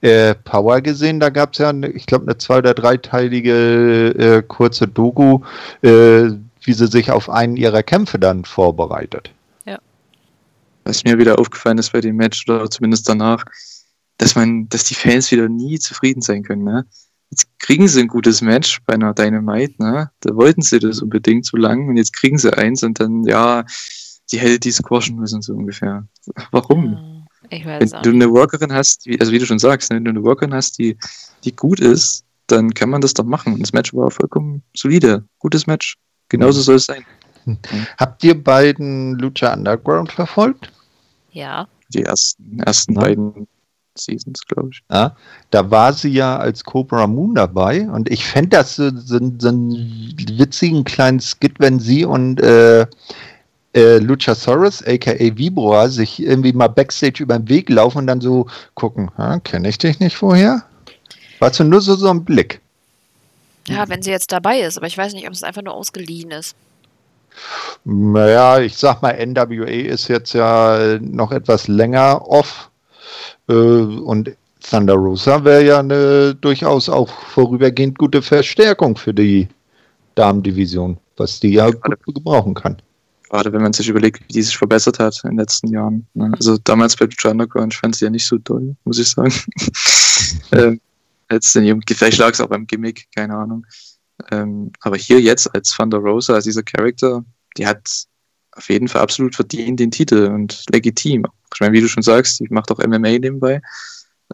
äh, 0.00 0.34
Power 0.34 0.80
gesehen. 0.80 1.20
Da 1.20 1.28
gab 1.28 1.52
es 1.52 1.58
ja, 1.58 1.68
eine, 1.68 1.88
ich 1.88 2.06
glaube, 2.06 2.24
eine 2.24 2.38
zwei- 2.38 2.58
oder 2.58 2.74
dreiteilige 2.74 4.08
äh, 4.08 4.42
kurze 4.42 4.88
Doku, 4.88 5.40
äh, 5.82 6.30
wie 6.62 6.72
sie 6.72 6.86
sich 6.86 7.10
auf 7.10 7.28
einen 7.28 7.56
ihrer 7.56 7.82
Kämpfe 7.82 8.18
dann 8.18 8.44
vorbereitet. 8.44 9.30
Was 10.84 11.04
mir 11.04 11.18
wieder 11.18 11.38
aufgefallen 11.38 11.78
ist 11.78 11.92
bei 11.92 12.00
dem 12.00 12.16
Match, 12.16 12.48
oder 12.48 12.70
zumindest 12.70 13.08
danach, 13.08 13.44
dass 14.16 14.34
man, 14.34 14.68
dass 14.68 14.84
die 14.84 14.94
Fans 14.94 15.30
wieder 15.30 15.48
nie 15.48 15.78
zufrieden 15.78 16.22
sein 16.22 16.42
können, 16.42 16.64
ne? 16.64 16.86
Jetzt 17.30 17.46
kriegen 17.58 17.86
sie 17.88 18.00
ein 18.00 18.08
gutes 18.08 18.40
Match 18.42 18.80
bei 18.86 18.94
einer 18.94 19.14
Dynamite, 19.14 19.74
ne? 19.82 20.10
Da 20.20 20.34
wollten 20.34 20.62
sie 20.62 20.78
das 20.80 21.00
unbedingt 21.00 21.46
so 21.46 21.56
lang 21.56 21.88
und 21.88 21.96
jetzt 21.96 22.12
kriegen 22.12 22.38
sie 22.38 22.52
eins 22.56 22.82
und 22.82 22.98
dann, 22.98 23.24
ja, 23.24 23.64
sie 24.26 24.38
hätte 24.38 24.58
die 24.58 24.72
squashen 24.72 25.16
müssen, 25.16 25.40
so 25.42 25.54
ungefähr. 25.54 26.06
Warum? 26.50 26.96
Hm, 26.96 27.26
Ich 27.50 27.64
Wenn 27.64 27.80
weiß 27.80 27.94
auch 27.94 28.02
du 28.02 28.10
eine 28.10 28.30
Workerin 28.30 28.72
hast, 28.72 29.06
wie, 29.06 29.20
also 29.20 29.32
wie 29.32 29.38
du 29.38 29.46
schon 29.46 29.58
sagst, 29.60 29.90
ne, 29.90 29.96
wenn 29.96 30.04
du 30.04 30.10
eine 30.10 30.22
Workerin 30.24 30.52
hast, 30.54 30.78
die, 30.78 30.96
die 31.44 31.54
gut 31.54 31.78
ist, 31.80 32.24
dann 32.48 32.74
kann 32.74 32.90
man 32.90 33.00
das 33.00 33.14
doch 33.14 33.24
machen. 33.24 33.54
Und 33.54 33.60
das 33.60 33.72
Match 33.72 33.94
war 33.94 34.10
vollkommen 34.10 34.62
solide. 34.76 35.24
Gutes 35.38 35.68
Match. 35.68 35.96
Genauso 36.28 36.60
soll 36.62 36.76
es 36.76 36.86
sein. 36.86 37.04
Habt 37.96 38.22
ihr 38.24 38.40
beiden 38.42 39.18
Lucha 39.18 39.52
Underground 39.54 40.10
verfolgt? 40.12 40.72
Ja. 41.32 41.68
Die 41.94 42.02
ersten, 42.02 42.58
ersten 42.60 42.94
Ja. 42.94 43.00
beiden 43.02 43.46
Seasons, 44.04 44.46
glaube 44.46 44.70
ich. 44.72 44.82
Ja, 44.90 45.16
da 45.50 45.70
war 45.70 45.92
sie 45.92 46.10
ja 46.10 46.38
als 46.38 46.64
Cobra 46.64 47.06
Moon 47.06 47.34
dabei 47.34 47.88
und 47.88 48.10
ich 48.10 48.24
fände 48.24 48.50
das 48.50 48.76
so, 48.76 48.90
so, 48.94 49.18
so 49.38 49.48
einen 49.48 50.14
witzigen 50.36 50.84
kleinen 50.84 51.20
Skit, 51.20 51.54
wenn 51.58 51.78
sie 51.78 52.04
und 52.04 52.40
äh, 52.40 52.86
äh, 53.74 53.98
Luchasaurus, 53.98 54.82
aka 54.86 55.12
Vibroa, 55.18 55.88
sich 55.88 56.20
irgendwie 56.20 56.52
mal 56.52 56.68
Backstage 56.68 57.22
über 57.22 57.38
den 57.38 57.48
Weg 57.48 57.68
laufen 57.68 57.98
und 57.98 58.06
dann 58.06 58.20
so 58.20 58.46
gucken, 58.74 59.10
kenne 59.44 59.68
ich 59.68 59.78
dich 59.78 60.00
nicht 60.00 60.16
vorher? 60.16 60.64
Weißt 61.38 61.60
du, 61.60 61.64
nur 61.64 61.80
so, 61.80 61.94
so 61.94 62.10
ein 62.10 62.24
Blick. 62.24 62.60
Ja, 63.68 63.88
wenn 63.88 64.02
sie 64.02 64.10
jetzt 64.10 64.32
dabei 64.32 64.60
ist, 64.60 64.76
aber 64.76 64.86
ich 64.86 64.98
weiß 64.98 65.12
nicht, 65.14 65.26
ob 65.26 65.32
es 65.32 65.44
einfach 65.44 65.62
nur 65.62 65.74
ausgeliehen 65.74 66.30
ist. 66.32 66.56
Naja, 67.84 68.58
ich 68.58 68.76
sag 68.76 69.02
mal, 69.02 69.14
NWA 69.14 69.66
ist 69.66 70.08
jetzt 70.08 70.32
ja 70.32 70.98
noch 71.00 71.30
etwas 71.30 71.68
länger 71.68 72.26
off. 72.28 72.69
Äh, 73.50 73.52
und 73.52 74.36
Thunder 74.60 74.94
Rosa 74.94 75.42
wäre 75.44 75.64
ja 75.64 75.78
eine 75.80 76.34
durchaus 76.34 76.88
auch 76.88 77.08
vorübergehend 77.08 77.98
gute 77.98 78.22
Verstärkung 78.22 78.96
für 78.96 79.14
die 79.14 79.48
Damendivision, 80.14 80.98
was 81.16 81.40
die 81.40 81.52
ja 81.52 81.70
gut 81.70 82.14
gebrauchen 82.14 82.54
kann. 82.54 82.80
Gerade 83.30 83.52
wenn 83.52 83.62
man 83.62 83.72
sich 83.72 83.88
überlegt, 83.88 84.20
wie 84.20 84.32
die 84.32 84.42
sich 84.42 84.56
verbessert 84.56 84.98
hat 84.98 85.20
in 85.24 85.30
den 85.30 85.38
letzten 85.38 85.68
Jahren. 85.68 86.06
Ne? 86.14 86.32
Also 86.34 86.58
damals 86.64 86.96
bei 86.96 87.06
Lucha 87.06 87.30
Underground, 87.30 87.72
ich 87.72 87.78
fand 87.78 87.94
sie 87.94 88.04
ja 88.04 88.10
nicht 88.10 88.26
so 88.26 88.38
doll, 88.38 88.76
muss 88.84 88.98
ich 88.98 89.08
sagen. 89.08 89.32
ähm, 90.52 90.80
jetzt 91.30 91.54
in 91.54 91.64
ihrem, 91.64 91.80
vielleicht 91.88 92.18
lag 92.18 92.32
es 92.32 92.40
auch 92.40 92.48
beim 92.48 92.66
Gimmick, 92.66 93.06
keine 93.14 93.36
Ahnung. 93.36 93.64
Ähm, 94.30 94.72
aber 94.80 94.96
hier 94.96 95.20
jetzt 95.20 95.46
als 95.54 95.70
Thunder 95.70 95.98
Rosa, 95.98 96.34
als 96.34 96.44
dieser 96.44 96.64
Charakter, 96.64 97.24
die 97.56 97.66
hat 97.66 97.88
auf 98.60 98.68
jeden 98.68 98.88
Fall 98.88 99.00
absolut 99.00 99.34
verdient 99.34 99.80
den 99.80 99.90
Titel 99.90 100.26
und 100.26 100.64
legitim. 100.70 101.24
Ich 101.54 101.60
meine, 101.60 101.72
wie 101.72 101.80
du 101.80 101.88
schon 101.88 102.02
sagst, 102.02 102.40
die 102.40 102.46
macht 102.50 102.70
auch 102.70 102.78
MMA 102.78 103.18
nebenbei. 103.18 103.62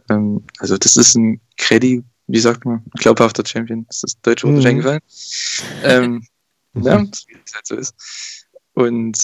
Ähm, 0.09 0.43
also 0.59 0.77
das 0.77 0.97
ist 0.97 1.15
ein 1.15 1.39
Credi, 1.57 2.03
wie 2.27 2.39
sagt 2.39 2.65
man, 2.65 2.83
glaubhafter 2.95 3.43
Champion. 3.45 3.85
Das 3.87 3.97
ist 3.97 4.03
das 4.03 4.21
deutsche 4.21 4.47
Wort 4.47 4.57
Mhm. 4.59 4.65
eingefallen. 4.67 4.99
Ähm, 5.83 6.27
ja, 6.75 7.01
wie 7.01 7.37
es 7.45 7.53
halt 7.55 7.65
so 7.65 7.75
ist. 7.75 7.95
Und 8.73 9.17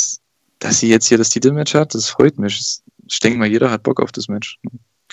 dass 0.60 0.80
sie 0.80 0.88
jetzt 0.88 1.08
hier 1.08 1.18
das 1.18 1.30
Titelmatch 1.30 1.74
hat, 1.76 1.94
das 1.94 2.08
freut 2.08 2.40
mich. 2.40 2.80
Ich 3.08 3.20
denke 3.20 3.38
mal, 3.38 3.48
jeder 3.50 3.70
hat 3.70 3.84
Bock 3.84 4.00
auf 4.02 4.14
das 4.14 4.30
Match. 4.30 4.58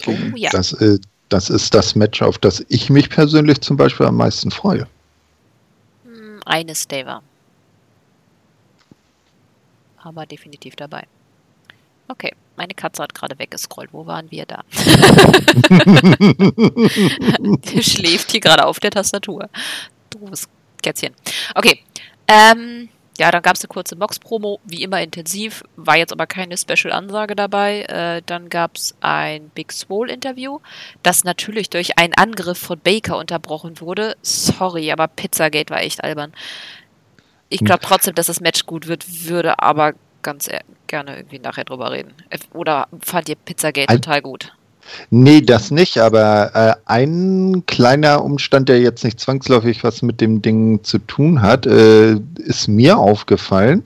Oh 0.07 0.17
ja. 0.37 0.51
Das, 0.53 0.73
äh, 0.75 0.99
das 1.29 1.51
ist 1.51 1.75
das 1.75 1.97
Match, 1.97 2.23
auf 2.23 2.39
das 2.39 2.65
ich 2.69 2.91
mich 2.91 3.11
persönlich 3.11 3.61
zum 3.61 3.77
Beispiel 3.77 4.07
am 4.07 4.17
meisten 4.17 4.53
freue. 4.53 4.87
Hm, 6.05 6.41
Eine 6.47 6.77
Stay 6.77 7.05
war. 7.05 7.23
Aber 10.03 10.27
definitiv 10.27 10.77
dabei. 10.77 11.05
Okay, 12.09 12.33
meine 12.57 12.75
Katze 12.75 13.03
hat 13.03 13.15
gerade 13.15 13.39
weggescrollt. 13.39 13.93
Wo 13.93 14.05
waren 14.05 14.31
wir 14.31 14.45
da? 14.45 14.65
Die 17.73 17.83
schläft 17.89 18.33
hier 18.33 18.41
gerade 18.41 18.67
auf 18.67 18.81
der 18.81 18.91
Tastatur. 18.91 19.49
Doofes 20.11 20.49
Kätzchen. 20.83 21.15
Okay. 21.55 21.85
Ähm, 22.27 22.89
ja, 23.21 23.31
dann 23.31 23.43
gab 23.43 23.57
es 23.57 23.63
eine 23.63 23.69
kurze 23.69 23.97
Box-Promo, 23.97 24.61
wie 24.65 24.83
immer 24.83 25.03
intensiv, 25.03 25.63
war 25.77 25.99
jetzt 25.99 26.11
aber 26.11 26.27
keine 26.27 26.57
Special-Ansage 26.57 27.37
dabei. 27.37 27.83
Äh, 27.83 28.23
dann 28.25 28.49
gab 28.49 28.77
es 28.77 28.95
ein 29.03 29.51
Big 29.51 29.73
Swole-Interview, 29.73 30.61
das 31.03 31.23
natürlich 31.23 31.69
durch 31.69 31.99
einen 31.99 32.15
Angriff 32.15 32.57
von 32.57 32.79
Baker 32.79 33.19
unterbrochen 33.19 33.79
wurde. 33.81 34.17
Sorry, 34.23 34.91
aber 34.91 35.07
Pizzagate 35.07 35.69
war 35.69 35.83
echt 35.83 36.03
albern. 36.03 36.33
Ich 37.51 37.61
glaube 37.61 37.81
trotzdem, 37.83 38.15
dass 38.15 38.27
das 38.27 38.41
Match 38.41 38.65
gut 38.65 38.87
wird, 38.87 39.05
würde 39.27 39.59
aber 39.61 39.93
ganz 40.23 40.49
e- 40.49 40.61
gerne 40.87 41.17
irgendwie 41.17 41.39
nachher 41.41 41.65
drüber 41.65 41.91
reden. 41.91 42.15
Oder 42.55 42.89
fand 43.03 43.29
ihr 43.29 43.35
Pizzagate 43.37 43.89
Ein- 43.91 44.01
total 44.01 44.23
gut? 44.23 44.53
Nee, 45.11 45.41
das 45.41 45.71
nicht, 45.71 45.99
aber 45.99 46.55
äh, 46.55 46.75
ein 46.87 47.65
kleiner 47.67 48.25
Umstand, 48.25 48.69
der 48.69 48.81
jetzt 48.81 49.05
nicht 49.05 49.21
zwangsläufig 49.21 49.83
was 49.83 50.03
mit 50.03 50.21
dem 50.21 50.43
Ding 50.43 50.85
zu 50.85 50.99
tun 50.99 51.43
hat, 51.43 51.67
äh, 51.67 52.17
ist 52.37 52.69
mir 52.69 52.99
aufgefallen. 52.99 53.85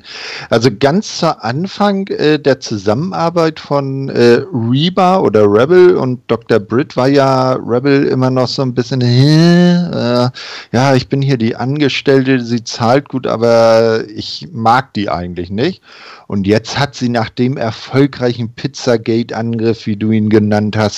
Also 0.50 0.70
ganz 0.78 1.18
zu 1.18 1.42
Anfang 1.42 2.06
äh, 2.08 2.38
der 2.38 2.60
Zusammenarbeit 2.60 3.60
von 3.60 4.08
äh, 4.08 4.42
Reba 4.52 5.18
oder 5.18 5.44
Rebel 5.44 5.96
und 5.96 6.20
Dr. 6.26 6.58
Britt 6.58 6.96
war 6.96 7.08
ja 7.08 7.52
Rebel 7.54 8.04
immer 8.04 8.30
noch 8.30 8.48
so 8.48 8.62
ein 8.62 8.74
bisschen, 8.74 9.00
äh, 9.00 10.30
ja, 10.72 10.94
ich 10.94 11.08
bin 11.08 11.22
hier 11.22 11.38
die 11.38 11.56
Angestellte, 11.56 12.40
sie 12.40 12.64
zahlt 12.64 13.08
gut, 13.08 13.26
aber 13.26 14.04
ich 14.14 14.48
mag 14.52 14.92
die 14.94 15.08
eigentlich 15.08 15.50
nicht. 15.50 15.82
Und 16.26 16.46
jetzt 16.46 16.78
hat 16.78 16.94
sie 16.94 17.08
nach 17.08 17.28
dem 17.28 17.56
erfolgreichen 17.56 18.50
Pizzagate-Angriff, 18.54 19.86
wie 19.86 19.96
du 19.96 20.10
ihn 20.10 20.30
genannt 20.30 20.76
hast, 20.76 20.93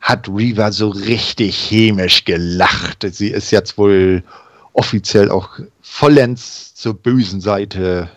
hat 0.00 0.28
Reva 0.28 0.70
so 0.70 0.88
richtig 0.88 1.56
chemisch 1.56 2.24
gelacht. 2.24 3.04
Sie 3.10 3.28
ist 3.28 3.50
jetzt 3.50 3.76
wohl 3.78 4.22
offiziell 4.72 5.30
auch 5.30 5.58
vollends 5.80 6.74
zur 6.74 6.94
bösen 6.94 7.40
Seite 7.40 8.08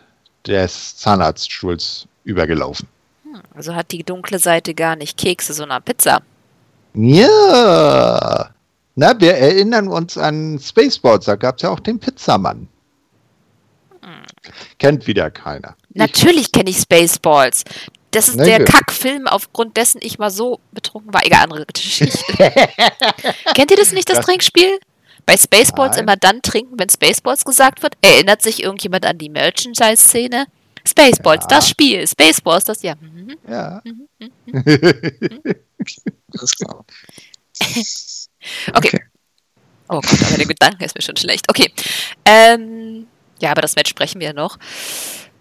des 0.45 0.97
Zahnarztstuhls 0.97 2.07
übergelaufen. 2.23 2.87
Hm, 3.23 3.41
also 3.55 3.75
hat 3.75 3.91
die 3.91 4.03
dunkle 4.03 4.39
Seite 4.39 4.73
gar 4.73 4.95
nicht 4.95 5.17
Kekse, 5.17 5.53
sondern 5.53 5.83
Pizza. 5.83 6.21
Ja. 6.93 8.49
Na, 8.95 9.19
wir 9.19 9.35
erinnern 9.35 9.89
uns 9.89 10.17
an 10.17 10.57
Spaceballs, 10.59 11.25
da 11.25 11.35
gab 11.35 11.57
es 11.57 11.63
ja 11.63 11.69
auch 11.69 11.81
den 11.81 11.99
Pizzamann. 11.99 12.67
Hm. 14.01 14.23
Kennt 14.79 15.05
wieder 15.07 15.29
keiner. 15.31 15.75
Natürlich 15.93 16.51
kenne 16.51 16.69
ich 16.69 16.77
Spaceballs. 16.77 17.63
Das 18.15 18.29
ist 18.29 18.39
der 18.39 18.63
Kackfilm, 18.63 19.27
aufgrund 19.27 19.75
dessen 19.75 19.99
ich 20.01 20.17
mal 20.17 20.31
so 20.31 20.61
betrunken 20.71 21.13
war. 21.13 21.25
Egal, 21.25 21.43
andere 21.43 21.65
Geschichte. 21.65 22.17
Kennt 23.55 23.71
ihr 23.71 23.77
das 23.77 23.91
nicht, 23.91 24.09
das, 24.09 24.17
das 24.17 24.25
Trinkspiel? 24.25 24.79
Bei 25.25 25.35
Spaceballs 25.35 25.97
Nein. 25.97 26.05
immer 26.05 26.15
dann 26.15 26.41
trinken, 26.41 26.79
wenn 26.79 26.89
Spaceballs 26.89 27.43
gesagt 27.43 27.83
wird. 27.83 27.97
Erinnert 28.01 28.41
sich 28.41 28.63
irgendjemand 28.63 29.05
an 29.05 29.17
die 29.17 29.29
Merchandise-Szene? 29.29 30.45
Spaceballs, 30.87 31.43
ja. 31.43 31.57
das 31.57 31.67
Spiel. 31.67 32.07
Spaceballs, 32.07 32.63
das 32.63 32.81
ja. 32.83 32.95
Mhm. 32.95 33.35
Ja. 33.49 33.81
Mhm. 33.83 34.07
Mhm. 34.19 34.31
okay. 37.53 37.83
okay. 38.75 38.99
Oh 39.89 39.99
Gott, 39.99 40.23
aber 40.25 40.37
der 40.37 40.45
Gedanke 40.45 40.85
ist 40.85 40.95
mir 40.95 41.01
schon 41.01 41.17
schlecht. 41.17 41.49
Okay. 41.49 41.71
Ähm, 42.23 43.07
ja, 43.39 43.51
aber 43.51 43.61
das 43.61 43.75
Match 43.75 43.89
sprechen 43.89 44.21
wir 44.21 44.33
noch. 44.33 44.57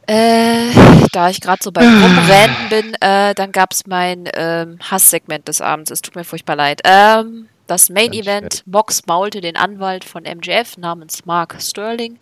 Äh, 0.06 0.70
da 1.12 1.30
ich 1.30 1.40
gerade 1.40 1.62
so 1.62 1.72
beim 1.72 2.02
Rumrennen 2.02 2.68
bin, 2.68 2.94
äh, 3.00 3.34
dann 3.34 3.52
gab 3.52 3.72
es 3.72 3.86
mein 3.86 4.28
ähm, 4.34 4.78
Hasssegment 4.90 5.48
des 5.48 5.60
Abends. 5.60 5.90
Es 5.90 6.02
tut 6.02 6.14
mir 6.14 6.24
furchtbar 6.24 6.56
leid. 6.56 6.82
Ähm, 6.84 7.48
das 7.66 7.88
Main 7.88 8.12
Event. 8.12 8.62
Mox 8.66 9.06
maulte 9.06 9.40
den 9.40 9.56
Anwalt 9.56 10.04
von 10.04 10.24
MJF 10.24 10.76
namens 10.76 11.24
Mark 11.24 11.56
Sterling. 11.60 12.18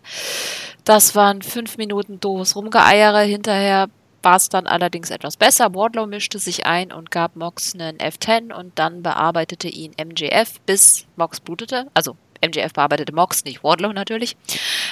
Das 0.85 1.15
waren 1.15 1.41
fünf 1.41 1.77
Minuten 1.77 2.19
doofes 2.19 2.55
Rumgeeiere. 2.55 3.21
Hinterher 3.21 3.87
war 4.21 4.37
es 4.37 4.47
dann 4.47 4.67
allerdings 4.67 5.09
etwas 5.09 5.35
besser. 5.35 5.75
Wardlow 5.75 6.07
mischte 6.07 6.39
sich 6.39 6.65
ein 6.65 6.91
und 6.93 7.11
gab 7.11 7.35
Mox 7.35 7.73
einen 7.73 7.97
F10 7.97 8.53
und 8.53 8.79
dann 8.79 9.03
bearbeitete 9.03 9.67
ihn 9.67 9.91
MJF, 10.01 10.61
bis 10.65 11.05
Mox 11.17 11.41
blutete. 11.41 11.87
Also 11.93 12.15
MJF 12.45 12.73
bearbeitete 12.73 13.13
Mox, 13.13 13.43
nicht 13.43 13.63
Wardlow 13.63 13.91
natürlich. 13.91 14.37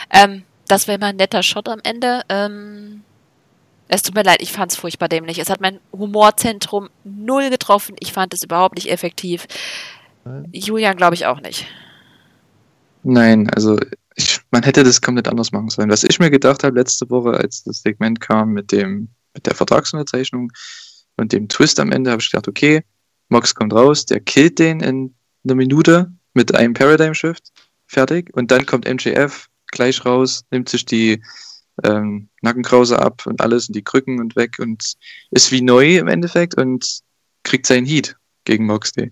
Ähm, 0.09 0.43
das 0.71 0.87
wäre 0.87 0.97
mal 0.97 1.07
ein 1.07 1.17
netter 1.17 1.43
Shot 1.43 1.67
am 1.67 1.79
Ende. 1.83 2.21
Ähm, 2.29 3.03
es 3.89 4.03
tut 4.03 4.15
mir 4.15 4.23
leid, 4.23 4.41
ich 4.41 4.53
fand 4.53 4.71
es 4.71 4.77
furchtbar 4.77 5.09
dämlich. 5.09 5.37
Es 5.37 5.49
hat 5.49 5.59
mein 5.59 5.79
Humorzentrum 5.91 6.89
null 7.03 7.49
getroffen. 7.49 7.95
Ich 7.99 8.13
fand 8.13 8.33
es 8.33 8.43
überhaupt 8.43 8.75
nicht 8.75 8.89
effektiv. 8.89 9.47
Nein. 10.23 10.47
Julian 10.53 10.95
glaube 10.95 11.15
ich 11.15 11.25
auch 11.25 11.41
nicht. 11.41 11.67
Nein, 13.03 13.49
also 13.49 13.77
ich, 14.15 14.39
man 14.51 14.63
hätte 14.63 14.83
das 14.83 15.01
komplett 15.01 15.27
anders 15.27 15.51
machen 15.51 15.69
sollen. 15.69 15.89
Was 15.89 16.03
ich 16.03 16.19
mir 16.19 16.31
gedacht 16.31 16.63
habe 16.63 16.79
letzte 16.79 17.09
Woche, 17.09 17.31
als 17.31 17.63
das 17.63 17.81
Segment 17.81 18.21
kam 18.21 18.51
mit 18.53 18.71
dem 18.71 19.09
mit 19.33 19.45
der 19.45 19.55
Vertragsunterzeichnung 19.55 20.51
und 21.17 21.33
dem 21.33 21.47
Twist 21.49 21.79
am 21.79 21.91
Ende, 21.91 22.11
habe 22.11 22.21
ich 22.21 22.31
gedacht, 22.31 22.47
okay, 22.47 22.83
Mox 23.29 23.55
kommt 23.55 23.73
raus, 23.73 24.05
der 24.05 24.19
killt 24.19 24.59
den 24.59 24.81
in 24.81 25.15
einer 25.43 25.55
Minute 25.55 26.11
mit 26.33 26.53
einem 26.53 26.73
Paradigm 26.73 27.13
Shift, 27.13 27.51
fertig. 27.87 28.29
Und 28.33 28.51
dann 28.51 28.65
kommt 28.65 28.87
MJF, 28.87 29.49
gleich 29.71 30.05
raus, 30.05 30.43
nimmt 30.51 30.69
sich 30.69 30.85
die 30.85 31.21
ähm, 31.83 32.29
Nackenkrause 32.41 32.99
ab 32.99 33.25
und 33.25 33.41
alles 33.41 33.67
und 33.67 33.75
die 33.75 33.83
Krücken 33.83 34.19
und 34.19 34.35
weg 34.35 34.59
und 34.59 34.93
ist 35.31 35.51
wie 35.51 35.61
neu 35.61 35.97
im 35.97 36.07
Endeffekt 36.07 36.55
und 36.55 36.99
kriegt 37.43 37.65
seinen 37.65 37.85
Heat 37.85 38.15
gegen 38.45 38.65
Moxley 38.65 39.11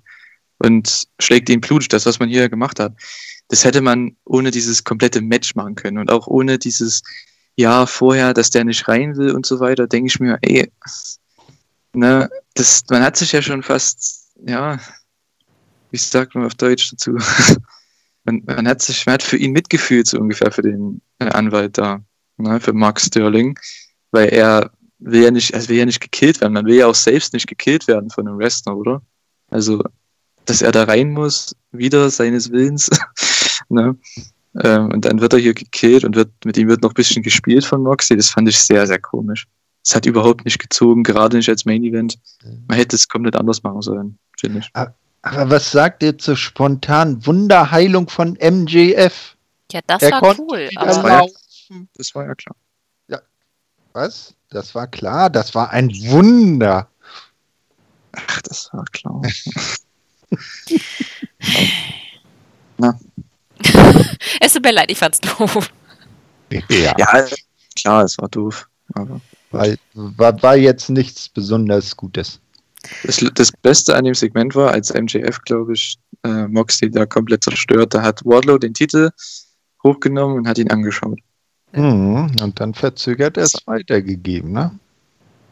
und 0.60 1.08
schlägt 1.20 1.50
ihn 1.50 1.62
blutig, 1.62 1.90
das, 1.90 2.06
was 2.06 2.20
man 2.20 2.30
hier 2.30 2.50
gemacht 2.50 2.80
hat. 2.80 2.94
Das 3.48 3.64
hätte 3.64 3.82
man 3.82 4.16
ohne 4.26 4.52
dieses 4.52 4.84
komplette 4.84 5.22
Match 5.22 5.56
machen 5.56 5.76
können 5.76 5.98
und 5.98 6.12
auch 6.12 6.28
ohne 6.28 6.60
dieses 6.60 7.02
Jahr 7.56 7.88
vorher, 7.88 8.34
dass 8.34 8.52
der 8.52 8.64
nicht 8.64 8.88
rein 8.88 9.18
will 9.18 9.32
und 9.32 9.46
so 9.46 9.60
weiter, 9.60 9.88
denke 9.88 10.08
ich 10.08 10.20
mir, 10.20 10.38
ey, 10.42 10.72
ne, 11.94 12.30
das, 12.54 12.84
man 12.90 13.02
hat 13.02 13.18
sich 13.18 13.32
ja 13.32 13.42
schon 13.42 13.64
fast, 13.64 14.32
ja, 14.46 14.80
wie 15.92 15.98
sagt 15.98 16.36
man 16.36 16.46
auf 16.46 16.56
Deutsch 16.56 16.92
dazu? 16.92 17.18
man, 18.30 18.56
man, 18.56 18.68
hat 18.68 18.82
sich, 18.82 19.06
man 19.06 19.14
hat 19.14 19.24
für 19.24 19.38
ihn 19.38 19.52
mitgefühlt, 19.52 20.08
so 20.08 20.20
ungefähr 20.20 20.52
für 20.52 20.62
den 20.62 21.02
äh, 21.20 21.30
Anwalt 21.30 21.78
da, 21.78 22.02
ne, 22.38 22.60
für 22.60 22.74
Mark 22.74 23.00
Sterling, 23.00 23.58
weil 24.12 24.30
er 24.30 24.72
will 25.00 25.24
ja 25.24 25.32
nicht, 25.32 25.54
also 25.54 25.70
will 25.70 25.78
ja 25.78 25.86
nicht 25.86 26.02
gekillt 26.02 26.42
werden, 26.42 26.54
man 26.54 26.66
will 26.66 26.76
ja 26.76 26.88
auch 26.88 26.96
selbst 26.96 27.34
nicht 27.34 27.48
gekillt 27.48 27.88
werden 27.88 28.10
von 28.10 28.28
einem 28.28 28.38
Wrestler, 28.38 28.76
oder? 28.76 29.02
Also, 29.50 29.84
dass 30.46 30.62
er 30.62 30.72
da 30.72 30.84
rein 30.84 31.12
muss, 31.12 31.56
wieder 31.72 32.10
seines 32.10 32.52
Willens, 32.52 32.90
ne? 33.70 33.98
Ähm, 34.64 34.92
und 34.92 35.06
dann 35.06 35.22
wird 35.22 35.34
er 35.34 35.40
hier 35.40 35.54
gekillt 35.54 36.04
und 36.04 36.16
wird, 36.16 36.32
mit 36.44 36.58
ihm 36.58 36.68
wird 36.68 36.82
noch 36.82 36.92
ein 36.92 36.96
bisschen 36.96 37.24
gespielt 37.24 37.66
von 37.66 37.84
Moxie, 37.84 38.16
das 38.16 38.30
fand 38.30 38.50
ich 38.50 38.58
sehr, 38.58 38.86
sehr 38.88 39.00
komisch. 39.00 39.48
Es 39.86 39.96
hat 39.96 40.06
überhaupt 40.06 40.44
nicht 40.44 40.60
gezogen, 40.60 41.04
gerade 41.04 41.38
nicht 41.38 41.50
als 41.50 41.66
Main 41.66 41.84
Event. 41.84 42.20
Man 42.68 42.78
hätte 42.78 42.96
es 42.96 43.08
komplett 43.08 43.36
anders 43.36 43.64
machen 43.64 43.82
sollen, 43.82 44.20
finde 44.38 44.60
ich. 44.60 44.70
Ah, 44.74 44.94
aber 45.22 45.50
was 45.52 45.72
sagt 45.72 46.04
ihr 46.04 46.18
zur 46.18 46.38
spontanen 46.38 47.26
Wunderheilung 47.26 48.10
von 48.10 48.38
MJF? 48.42 49.36
Ja, 49.72 49.82
das 49.86 50.02
er 50.02 50.12
war 50.22 50.40
cool. 50.40 50.70
Das 50.74 51.04
war, 51.04 51.26
ja, 51.26 51.28
das 51.96 52.16
war 52.16 52.26
ja 52.26 52.36
klar. 52.36 52.56
Ja. 53.08 53.20
Was? 53.94 54.34
Das 54.50 54.74
war 54.76 54.88
klar. 54.88 55.30
Das 55.30 55.54
war 55.54 55.70
ein 55.72 55.90
Wunder. 55.90 56.90
Ach, 58.14 58.42
das 58.42 58.70
war 58.74 58.86
klar. 58.92 59.22
Na. 62.78 63.00
es 64.40 64.54
tut 64.54 64.64
mir 64.64 64.72
leid, 64.72 64.90
ich 64.90 64.98
fand's 64.98 65.20
doof. 65.20 65.72
Ja, 66.50 66.96
ja 66.98 67.28
klar, 67.76 68.04
es 68.06 68.18
war 68.18 68.30
doof. 68.30 68.68
Aber 68.94 69.22
war, 69.52 69.68
war, 69.94 70.42
war 70.42 70.56
jetzt 70.56 70.90
nichts 70.90 71.30
besonders 71.30 71.96
Gutes. 71.96 72.40
Das, 73.04 73.24
das 73.36 73.52
Beste 73.52 73.96
an 73.96 74.06
dem 74.06 74.14
Segment 74.14 74.56
war, 74.56 74.72
als 74.72 74.94
MJF, 74.94 75.42
glaube 75.42 75.74
ich, 75.74 75.98
äh, 76.24 76.48
Moxley 76.48 76.90
da 76.90 77.06
komplett 77.06 77.44
zerstört, 77.44 77.94
da 77.94 78.02
hat 78.02 78.26
Wardlow 78.26 78.58
den 78.58 78.74
Titel 78.74 79.10
hochgenommen 79.84 80.38
und 80.38 80.48
hat 80.48 80.58
ihn 80.58 80.70
angeschaut. 80.70 81.20
Mhm, 81.74 82.32
und 82.42 82.60
dann 82.60 82.74
verzögert 82.74 83.38
er 83.38 83.44
es 83.44 83.56
weitergegeben, 83.66 84.52
ne? 84.52 84.72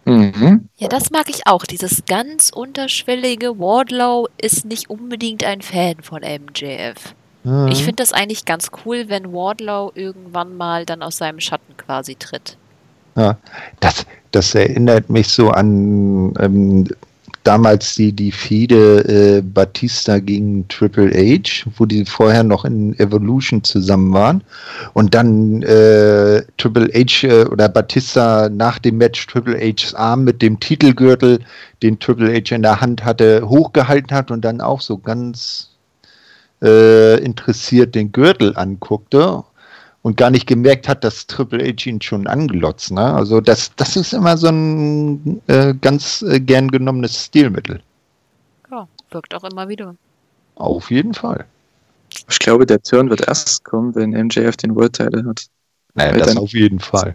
Mhm. 0.05 0.69
Ja, 0.77 0.87
das 0.87 1.11
mag 1.11 1.29
ich 1.29 1.47
auch. 1.47 1.65
Dieses 1.65 2.03
ganz 2.05 2.49
unterschwellige 2.49 3.59
Wardlow 3.59 4.29
ist 4.41 4.65
nicht 4.65 4.89
unbedingt 4.89 5.43
ein 5.43 5.61
Fan 5.61 5.95
von 6.01 6.21
MJF. 6.21 7.13
Mhm. 7.43 7.67
Ich 7.67 7.79
finde 7.79 7.97
das 7.97 8.13
eigentlich 8.13 8.45
ganz 8.45 8.71
cool, 8.85 9.09
wenn 9.09 9.33
Wardlow 9.33 9.91
irgendwann 9.95 10.55
mal 10.55 10.85
dann 10.85 11.03
aus 11.03 11.17
seinem 11.17 11.41
Schatten 11.41 11.75
quasi 11.75 12.15
tritt. 12.15 12.57
Ja, 13.17 13.37
das, 13.81 14.05
das 14.31 14.55
erinnert 14.55 15.09
mich 15.09 15.27
so 15.27 15.49
an 15.49 16.33
ähm, 16.39 16.87
damals 17.47 17.95
die, 17.95 18.11
die 18.11 18.33
Fehde 18.33 19.37
äh, 19.37 19.41
Batista 19.41 20.19
gegen 20.19 20.67
Triple 20.67 21.11
H, 21.11 21.69
wo 21.77 21.85
die 21.85 22.03
vorher 22.05 22.43
noch 22.43 22.65
in 22.65 22.93
Evolution 22.99 23.63
zusammen 23.63 24.13
waren. 24.13 24.43
Und 24.93 25.15
dann 25.15 25.63
äh, 25.63 26.43
Triple 26.57 26.89
H 26.93 27.25
äh, 27.25 27.45
oder 27.45 27.69
Batista 27.69 28.49
nach 28.49 28.79
dem 28.79 28.97
Match 28.97 29.25
Triple 29.27 29.57
H's 29.57 29.93
Arm 29.93 30.25
mit 30.25 30.41
dem 30.41 30.59
Titelgürtel, 30.59 31.39
den 31.81 31.97
Triple 31.99 32.33
H 32.33 32.53
in 32.53 32.63
der 32.63 32.81
Hand 32.81 33.05
hatte, 33.05 33.47
hochgehalten 33.47 34.11
hat 34.11 34.29
und 34.29 34.43
dann 34.43 34.59
auch 34.59 34.81
so 34.81 34.97
ganz 34.97 35.69
äh, 36.61 37.17
interessiert 37.23 37.95
den 37.95 38.11
Gürtel 38.11 38.57
anguckte 38.57 39.43
und 40.07 40.15
gar 40.15 40.29
nicht 40.29 40.47
gemerkt 40.47 40.87
hat, 40.87 41.03
dass 41.03 41.27
Triple 41.27 41.61
H 41.67 41.85
ihn 41.85 41.99
schon 41.99 42.27
angelotzt. 42.27 42.91
Ne? 42.91 43.13
Also 43.13 43.41
das, 43.41 43.75
das 43.75 43.97
ist 43.97 44.13
immer 44.13 44.37
so 44.37 44.47
ein 44.47 45.41
äh, 45.47 45.73
ganz 45.73 46.21
äh, 46.21 46.39
gern 46.39 46.71
genommenes 46.71 47.25
Stilmittel. 47.25 47.81
Ja, 48.71 48.87
wirkt 49.11 49.35
auch 49.35 49.43
immer 49.43 49.67
wieder. 49.67 49.97
Auf 50.55 50.91
jeden 50.91 51.13
Fall. 51.13 51.43
Ich 52.29 52.39
glaube, 52.39 52.65
der 52.65 52.81
Turn 52.81 53.09
wird 53.09 53.27
erst 53.27 53.65
kommen, 53.65 53.95
wenn 53.95 54.11
MJF 54.11 54.55
den 54.55 54.75
World 54.75 54.93
Title 54.93 55.25
hat. 55.25 55.47
Naja, 55.93 56.13
Weil 56.13 56.19
das 56.19 56.27
dann, 56.29 56.37
auf 56.37 56.53
jeden 56.53 56.79
Fall. 56.79 57.13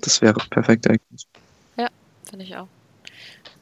Das 0.00 0.22
wäre 0.22 0.40
perfekt 0.48 0.88
eigentlich. 0.88 1.26
Ja, 1.76 1.88
finde 2.30 2.46
ich 2.46 2.56
auch. 2.56 2.68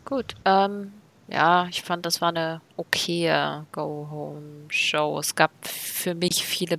Gut, 0.05 0.36
ähm, 0.45 0.93
ja, 1.26 1.66
ich 1.68 1.82
fand, 1.82 2.07
das 2.07 2.20
war 2.20 2.28
eine 2.28 2.61
okaye 2.76 3.66
Go-Home-Show. 3.72 5.18
Es 5.18 5.34
gab 5.34 5.51
für 5.62 6.14
mich 6.14 6.45
viele 6.47 6.78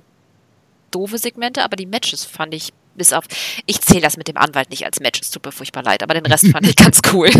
doofe 0.90 1.18
Segmente, 1.18 1.62
aber 1.62 1.76
die 1.76 1.86
Matches 1.86 2.24
fand 2.24 2.54
ich 2.54 2.72
bis 2.94 3.12
auf. 3.12 3.24
Ich 3.66 3.80
zähle 3.80 4.02
das 4.02 4.16
mit 4.16 4.28
dem 4.28 4.36
Anwalt 4.36 4.70
nicht 4.70 4.84
als 4.84 5.00
Match, 5.00 5.20
es 5.20 5.30
tut 5.30 5.44
mir 5.44 5.52
furchtbar 5.52 5.82
leid, 5.82 6.02
aber 6.02 6.14
den 6.14 6.26
Rest 6.26 6.48
fand 6.48 6.66
ich 6.66 6.76
ganz 6.84 7.00
cool. 7.12 7.30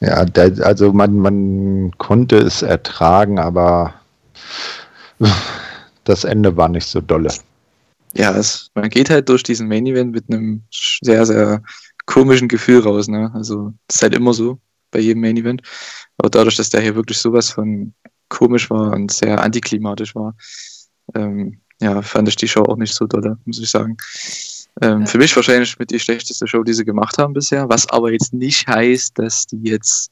Ja, 0.00 0.24
da, 0.24 0.42
also 0.62 0.92
man, 0.92 1.18
man 1.18 1.92
konnte 1.98 2.36
es 2.36 2.62
ertragen, 2.62 3.38
aber 3.38 3.94
das 6.04 6.24
Ende 6.24 6.56
war 6.56 6.68
nicht 6.68 6.86
so 6.86 7.00
dolle. 7.00 7.32
Ja, 8.14 8.34
es, 8.36 8.70
man 8.74 8.88
geht 8.88 9.10
halt 9.10 9.28
durch 9.28 9.42
diesen 9.42 9.68
Main 9.68 9.86
Event 9.86 10.12
mit 10.12 10.24
einem 10.30 10.62
sehr, 10.70 11.26
sehr 11.26 11.62
komischen 12.06 12.48
Gefühl 12.48 12.80
raus. 12.80 13.08
Ne? 13.08 13.30
Also, 13.34 13.74
das 13.88 13.96
ist 13.96 14.02
halt 14.02 14.14
immer 14.14 14.32
so 14.32 14.58
bei 14.90 15.00
jedem 15.00 15.20
Main 15.20 15.36
Event. 15.36 15.62
Aber 16.18 16.30
dadurch, 16.30 16.56
dass 16.56 16.70
der 16.70 16.80
hier 16.80 16.94
wirklich 16.94 17.18
sowas 17.18 17.50
von 17.50 17.92
komisch 18.28 18.70
war 18.70 18.92
und 18.92 19.12
sehr 19.12 19.42
antiklimatisch 19.42 20.14
war, 20.14 20.34
ähm, 21.14 21.60
ja, 21.80 22.00
fand 22.02 22.28
ich 22.28 22.36
die 22.36 22.48
Show 22.48 22.62
auch 22.62 22.76
nicht 22.76 22.94
so 22.94 23.06
dolle, 23.06 23.38
muss 23.44 23.60
ich 23.60 23.70
sagen. 23.70 23.96
Ähm, 24.80 25.00
ja. 25.00 25.06
Für 25.06 25.18
mich 25.18 25.34
wahrscheinlich 25.36 25.78
mit 25.78 25.90
die 25.90 26.00
schlechteste 26.00 26.46
Show, 26.46 26.62
die 26.62 26.72
sie 26.72 26.84
gemacht 26.84 27.18
haben 27.18 27.32
bisher, 27.32 27.68
was 27.68 27.88
aber 27.88 28.12
jetzt 28.12 28.32
nicht 28.32 28.66
heißt, 28.66 29.18
dass 29.18 29.46
die 29.46 29.62
jetzt 29.62 30.10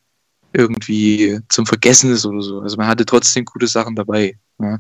irgendwie 0.53 1.41
zum 1.49 1.67
Vergessen 1.67 2.13
ist 2.13 2.25
oder 2.25 2.43
so. 2.43 2.61
Also 2.61 2.77
man 2.77 2.87
hatte 2.87 3.05
trotzdem 3.05 3.45
gute 3.45 3.67
Sachen 3.67 3.97
dabei. 3.97 4.39
Ja? 4.61 4.79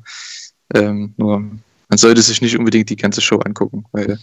Ähm, 0.75 1.15
nur 1.17 1.41
man 1.41 1.99
sollte 1.99 2.23
sich 2.23 2.41
nicht 2.41 2.57
unbedingt 2.57 2.91
die 2.91 2.97
ganze 2.97 3.21
Show 3.21 3.39
angucken, 3.39 3.85
weil 3.93 4.19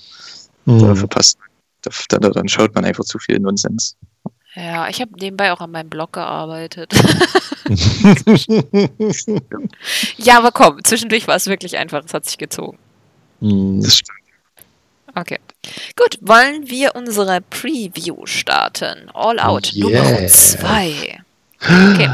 mhm. 0.65 0.79
da 0.79 0.95
verpasst 0.95 1.37
da, 1.81 2.17
da, 2.19 2.29
dann 2.29 2.47
schaut 2.47 2.73
man 2.75 2.85
einfach 2.85 3.03
zu 3.03 3.19
viel 3.19 3.39
Nonsens. 3.39 3.97
Ja, 4.55 4.89
ich 4.89 4.99
habe 4.99 5.11
nebenbei 5.19 5.53
auch 5.53 5.61
an 5.61 5.71
meinem 5.71 5.89
Blog 5.89 6.13
gearbeitet. 6.13 6.91
ja, 10.17 10.37
aber 10.37 10.51
komm, 10.51 10.83
zwischendurch 10.83 11.27
war 11.27 11.35
es 11.35 11.47
wirklich 11.47 11.77
einfach, 11.77 12.03
es 12.05 12.13
hat 12.13 12.25
sich 12.25 12.37
gezogen. 12.37 12.77
Mhm. 13.39 13.81
Das 13.81 13.97
stimmt. 13.97 14.17
Okay. 15.15 15.39
Gut, 15.95 16.17
wollen 16.21 16.69
wir 16.69 16.95
unsere 16.95 17.41
Preview 17.41 18.25
starten? 18.25 19.09
All 19.13 19.39
Out 19.39 19.73
yeah. 19.73 20.03
Nummer 20.03 20.27
2. 20.27 21.21
Okay. 21.63 22.09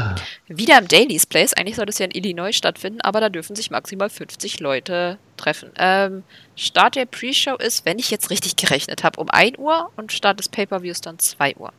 Wieder 0.48 0.78
im 0.78 0.88
Daily's 0.88 1.26
Place. 1.26 1.54
Eigentlich 1.54 1.76
soll 1.76 1.86
das 1.86 1.98
ja 1.98 2.06
in 2.06 2.10
Illinois 2.10 2.52
stattfinden, 2.52 3.00
aber 3.00 3.20
da 3.20 3.28
dürfen 3.28 3.56
sich 3.56 3.70
maximal 3.70 4.10
50 4.10 4.60
Leute 4.60 5.18
treffen. 5.36 5.70
Ähm, 5.78 6.22
Start 6.56 6.96
der 6.96 7.06
Pre-Show 7.06 7.56
ist, 7.56 7.84
wenn 7.86 7.98
ich 7.98 8.10
jetzt 8.10 8.30
richtig 8.30 8.56
gerechnet 8.56 9.04
habe, 9.04 9.20
um 9.20 9.30
1 9.30 9.58
Uhr 9.58 9.90
und 9.96 10.12
Start 10.12 10.38
des 10.38 10.48
Pay-Per-Views 10.48 11.00
dann 11.00 11.18
2 11.18 11.56
Uhr. 11.56 11.72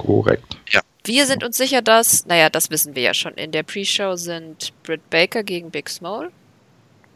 Korrekt. 0.00 0.56
Ja. 0.70 0.80
Wir 1.04 1.26
sind 1.26 1.44
uns 1.44 1.56
sicher, 1.56 1.82
dass, 1.82 2.26
naja, 2.26 2.48
das 2.48 2.70
wissen 2.70 2.94
wir 2.94 3.02
ja 3.02 3.14
schon. 3.14 3.34
In 3.34 3.52
der 3.52 3.62
Pre-Show 3.62 4.16
sind 4.16 4.72
Britt 4.82 5.08
Baker 5.10 5.42
gegen 5.42 5.70
Big 5.70 5.90
Small 5.90 6.30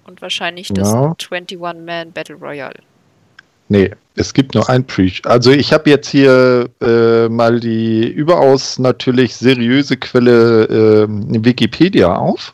und 0.05 0.20
wahrscheinlich 0.20 0.68
das 0.68 0.93
no. 0.93 1.16
21-Man 1.18 2.12
Battle 2.12 2.37
Royale. 2.37 2.80
Nee, 3.68 3.91
es 4.16 4.35
gibt 4.35 4.55
nur 4.55 4.68
ein 4.68 4.87
Pre. 4.87 5.11
Also 5.24 5.51
ich 5.51 5.72
habe 5.72 5.89
jetzt 5.89 6.09
hier 6.09 6.68
äh, 6.82 7.28
mal 7.28 7.59
die 7.59 8.07
überaus 8.07 8.78
natürlich 8.78 9.35
seriöse 9.35 9.97
Quelle 9.97 10.64
äh, 10.64 11.07
Wikipedia 11.09 12.14
auf. 12.14 12.53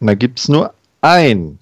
Und 0.00 0.08
da 0.08 0.14
gibt 0.14 0.40
es 0.40 0.48
nur 0.48 0.74
ein 1.00 1.58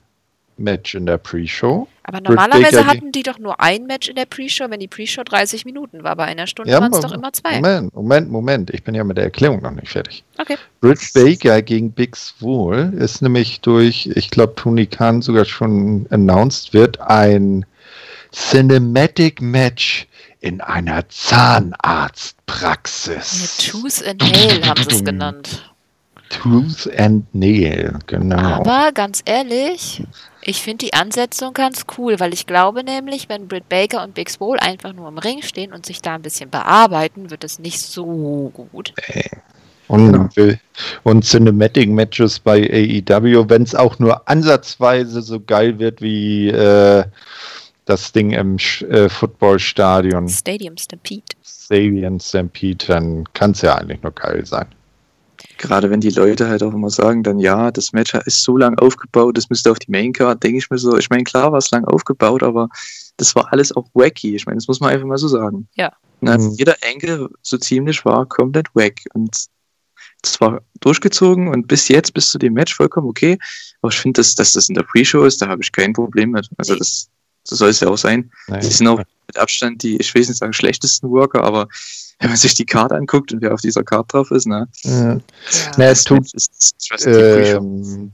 Match 0.60 0.94
in 0.94 1.06
der 1.06 1.18
Pre-Show. 1.18 1.88
Aber 2.02 2.20
normalerweise 2.20 2.86
hatten 2.86 3.12
die 3.12 3.22
doch 3.22 3.38
nur 3.38 3.60
ein 3.60 3.86
Match 3.86 4.08
in 4.08 4.16
der 4.16 4.26
Pre-Show, 4.26 4.66
wenn 4.68 4.80
die 4.80 4.88
Pre-Show 4.88 5.22
30 5.24 5.64
Minuten 5.64 6.02
war. 6.02 6.16
Bei 6.16 6.24
einer 6.24 6.46
Stunde 6.46 6.70
ja, 6.70 6.80
waren 6.80 6.92
es 6.92 7.00
doch 7.00 7.12
immer 7.12 7.32
zwei. 7.32 7.56
Moment, 7.56 7.94
Moment, 7.94 8.30
Moment. 8.30 8.70
Ich 8.70 8.82
bin 8.82 8.94
ja 8.94 9.04
mit 9.04 9.16
der 9.16 9.24
Erklärung 9.24 9.62
noch 9.62 9.70
nicht 9.70 9.88
fertig. 9.88 10.24
Okay. 10.38 10.56
Britt 10.80 11.00
Baker 11.14 11.62
gegen 11.62 11.92
Big 11.92 12.16
Swole 12.16 12.92
ist 12.98 13.22
nämlich 13.22 13.60
durch, 13.60 14.10
ich 14.14 14.30
glaube, 14.30 14.54
Tony 14.56 14.86
Khan 14.86 15.22
sogar 15.22 15.44
schon 15.44 16.06
announced 16.10 16.72
wird, 16.72 17.00
ein 17.00 17.64
Cinematic 18.32 19.40
Match 19.40 20.06
in 20.40 20.60
einer 20.60 21.08
Zahnarztpraxis. 21.08 23.66
Ja, 23.66 23.72
Tooth 23.72 24.06
and 24.06 24.22
Nail 24.22 24.66
haben 24.66 24.82
sie 24.82 24.96
es 24.96 25.04
genannt. 25.04 25.69
Tooth 26.30 26.88
and 26.96 27.32
Nail, 27.34 27.98
genau. 28.06 28.38
Aber 28.38 28.92
ganz 28.92 29.20
ehrlich, 29.24 30.02
ich 30.42 30.62
finde 30.62 30.86
die 30.86 30.94
Ansetzung 30.94 31.52
ganz 31.52 31.84
cool, 31.98 32.18
weil 32.18 32.32
ich 32.32 32.46
glaube 32.46 32.82
nämlich, 32.84 33.28
wenn 33.28 33.48
Britt 33.48 33.68
Baker 33.68 34.02
und 34.02 34.14
Big 34.14 34.30
Swole 34.30 34.62
einfach 34.62 34.92
nur 34.92 35.08
im 35.08 35.18
Ring 35.18 35.42
stehen 35.42 35.72
und 35.72 35.84
sich 35.84 36.00
da 36.00 36.14
ein 36.14 36.22
bisschen 36.22 36.48
bearbeiten, 36.48 37.30
wird 37.30 37.44
es 37.44 37.58
nicht 37.58 37.80
so 37.80 38.50
gut. 38.54 38.94
Und, 39.88 40.34
genau. 40.36 40.54
und 41.02 41.24
Cinematic 41.24 41.90
Matches 41.90 42.38
bei 42.38 42.62
AEW, 42.62 43.48
wenn 43.48 43.64
es 43.64 43.74
auch 43.74 43.98
nur 43.98 44.28
ansatzweise 44.28 45.20
so 45.22 45.40
geil 45.40 45.80
wird 45.80 46.00
wie 46.00 46.48
äh, 46.48 47.04
das 47.86 48.12
Ding 48.12 48.30
im 48.30 48.56
äh, 48.56 49.08
Footballstadion. 49.08 50.28
Stadium 50.28 50.76
Stampede. 50.76 51.24
Stadium 51.44 52.20
Stampede, 52.20 52.86
dann 52.86 53.24
kann 53.32 53.50
es 53.50 53.62
ja 53.62 53.74
eigentlich 53.74 54.00
nur 54.02 54.12
geil 54.12 54.46
sein. 54.46 54.66
Gerade 55.58 55.90
wenn 55.90 56.00
die 56.00 56.10
Leute 56.10 56.48
halt 56.48 56.62
auch 56.62 56.72
immer 56.72 56.90
sagen, 56.90 57.22
dann 57.22 57.38
ja, 57.38 57.70
das 57.70 57.92
Match 57.92 58.14
ist 58.14 58.42
so 58.42 58.56
lang 58.56 58.78
aufgebaut, 58.78 59.36
das 59.36 59.50
müsste 59.50 59.70
auf 59.70 59.78
die 59.78 59.90
Maincard, 59.90 60.42
denke 60.42 60.58
ich 60.58 60.70
mir 60.70 60.78
so, 60.78 60.96
ich 60.96 61.10
meine, 61.10 61.24
klar 61.24 61.52
war 61.52 61.58
es 61.58 61.70
lang 61.70 61.84
aufgebaut, 61.84 62.42
aber 62.42 62.68
das 63.16 63.34
war 63.34 63.52
alles 63.52 63.74
auch 63.76 63.86
wacky. 63.94 64.34
Ich 64.34 64.46
meine, 64.46 64.56
das 64.56 64.68
muss 64.68 64.80
man 64.80 64.90
einfach 64.90 65.06
mal 65.06 65.18
so 65.18 65.28
sagen. 65.28 65.68
Ja. 65.74 65.92
Na, 66.20 66.38
mhm. 66.38 66.52
Jeder 66.52 66.76
Enkel 66.82 67.28
so 67.42 67.58
ziemlich 67.58 68.04
war 68.04 68.26
komplett 68.26 68.68
wack. 68.74 69.00
Und 69.14 69.36
das 70.22 70.40
war 70.40 70.60
durchgezogen 70.80 71.48
und 71.48 71.68
bis 71.68 71.88
jetzt, 71.88 72.14
bis 72.14 72.30
zu 72.30 72.38
dem 72.38 72.54
Match 72.54 72.74
vollkommen 72.74 73.08
okay. 73.08 73.38
Aber 73.82 73.92
ich 73.92 73.98
finde, 73.98 74.20
dass, 74.20 74.34
dass 74.34 74.52
das 74.52 74.68
in 74.68 74.74
der 74.74 74.82
Pre-Show 74.82 75.24
ist, 75.24 75.40
da 75.42 75.48
habe 75.48 75.62
ich 75.62 75.72
kein 75.72 75.92
Problem 75.92 76.30
mit. 76.30 76.48
Also 76.56 76.76
das 76.76 77.10
so 77.44 77.56
soll 77.56 77.70
es 77.70 77.80
ja 77.80 77.88
auch 77.88 77.98
sein. 77.98 78.30
Nein. 78.48 78.60
Die 78.60 78.66
sind 78.66 78.86
auch 78.86 78.98
mit 78.98 79.36
Abstand 79.36 79.82
die, 79.82 79.96
ich 79.96 80.14
will 80.14 80.20
nicht 80.20 80.36
sagen, 80.36 80.52
schlechtesten 80.52 81.10
Worker, 81.10 81.42
aber 81.42 81.68
wenn 82.20 82.28
man 82.28 82.36
sich 82.36 82.54
die 82.54 82.66
Karte 82.66 82.94
anguckt 82.94 83.32
und 83.32 83.40
wer 83.40 83.54
auf 83.54 83.62
dieser 83.62 83.82
Karte 83.82 84.08
drauf 84.08 84.30
ist, 84.30 84.46
ne? 84.46 84.68
Ja. 84.82 85.16
Ja. 85.78 85.94
tut, 86.04 86.30
äh, 87.06 87.58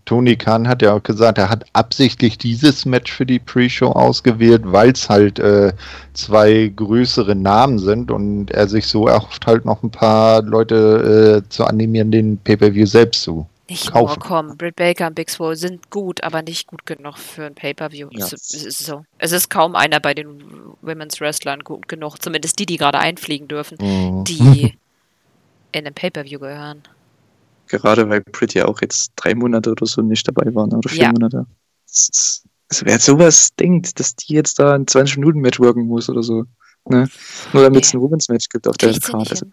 Tony 0.05 0.37
Khan 0.37 0.69
hat 0.69 0.81
ja 0.81 0.93
auch 0.93 1.03
gesagt, 1.03 1.39
er 1.39 1.51
hat 1.51 1.65
absichtlich 1.73 2.39
dieses 2.39 2.87
Match 2.87 3.13
für 3.13 3.27
die 3.27 3.41
Pre-Show 3.41 3.89
ausgewählt, 3.89 4.63
weil 4.65 4.93
es 4.93 5.09
halt 5.09 5.41
äh, 5.41 5.73
zwei 6.15 6.73
größere 6.75 7.35
Namen 7.35 7.81
sind 7.81 8.13
und 8.13 8.53
er 8.53 8.69
sich 8.69 8.87
so 8.87 9.09
erhofft 9.09 9.47
halt 9.47 9.65
noch 9.65 9.83
ein 9.83 9.91
paar 9.91 10.43
Leute 10.43 11.43
äh, 11.45 11.49
zu 11.49 11.65
animieren, 11.65 12.13
den 12.13 12.39
Pay-Per-View 12.39 12.87
selbst 12.87 13.23
zu 13.23 13.47
nicht 13.69 13.93
kaufen. 13.93 14.07
nur 14.07 14.19
kommen. 14.19 14.57
Britt 14.57 14.77
Baker 14.77 15.09
und 15.09 15.15
Big 15.15 15.31
Swole 15.31 15.57
sind 15.57 15.91
gut, 15.91 16.23
aber 16.23 16.43
nicht 16.43 16.67
gut 16.67 16.87
genug 16.87 17.19
für 17.19 17.45
ein 17.45 17.55
Pay-Per-View. 17.55 18.09
Ja. 18.13 18.27
Es, 18.27 18.33
ist 18.33 18.79
so. 18.79 19.05
es 19.19 19.33
ist 19.33 19.51
kaum 19.51 19.75
einer 19.75 20.01
bei 20.01 20.15
den 20.15 20.43
Women's 20.83 21.21
Wrestlern 21.21 21.61
gut 21.61 21.89
genug, 21.89 22.23
zumindest 22.23 22.59
die, 22.59 22.67
die 22.67 22.77
gerade 22.77 22.99
einfliegen 22.99 23.49
dürfen, 23.49 23.79
mhm. 23.81 24.25
die 24.25 24.75
in 25.73 25.87
einem 25.87 25.95
Pay-Per-View 25.95 26.39
gehören. 26.39 26.83
Gerade 27.69 28.09
weil 28.09 28.21
Britt 28.21 28.55
ja 28.55 28.67
auch 28.67 28.81
jetzt 28.81 29.13
drei 29.17 29.35
Monate 29.35 29.73
oder 29.73 29.87
so 29.87 30.01
nicht 30.01 30.27
dabei 30.29 30.55
waren, 30.55 30.73
oder 30.73 30.89
vier 30.89 31.03
ja. 31.03 31.13
Monate. 31.13 31.47
also 31.89 32.87
wer 32.87 32.99
sowas 33.01 33.51
denkt, 33.57 33.99
dass 33.99 34.15
die 34.15 34.35
jetzt 34.35 34.59
da 34.61 34.75
ein 34.75 34.87
20-Minuten-Match 34.87 35.59
worken 35.59 35.87
muss 35.87 36.09
oder 36.09 36.23
so. 36.23 36.45
Ne? 36.89 37.09
Nur 37.53 37.63
damit 37.65 37.85
es 37.85 37.93
ein 37.93 38.01
Women's 38.01 38.29
Match 38.29 38.49
gibt 38.49 38.69
auf 38.69 38.77
der 38.77 38.97
Karte. 39.01 39.51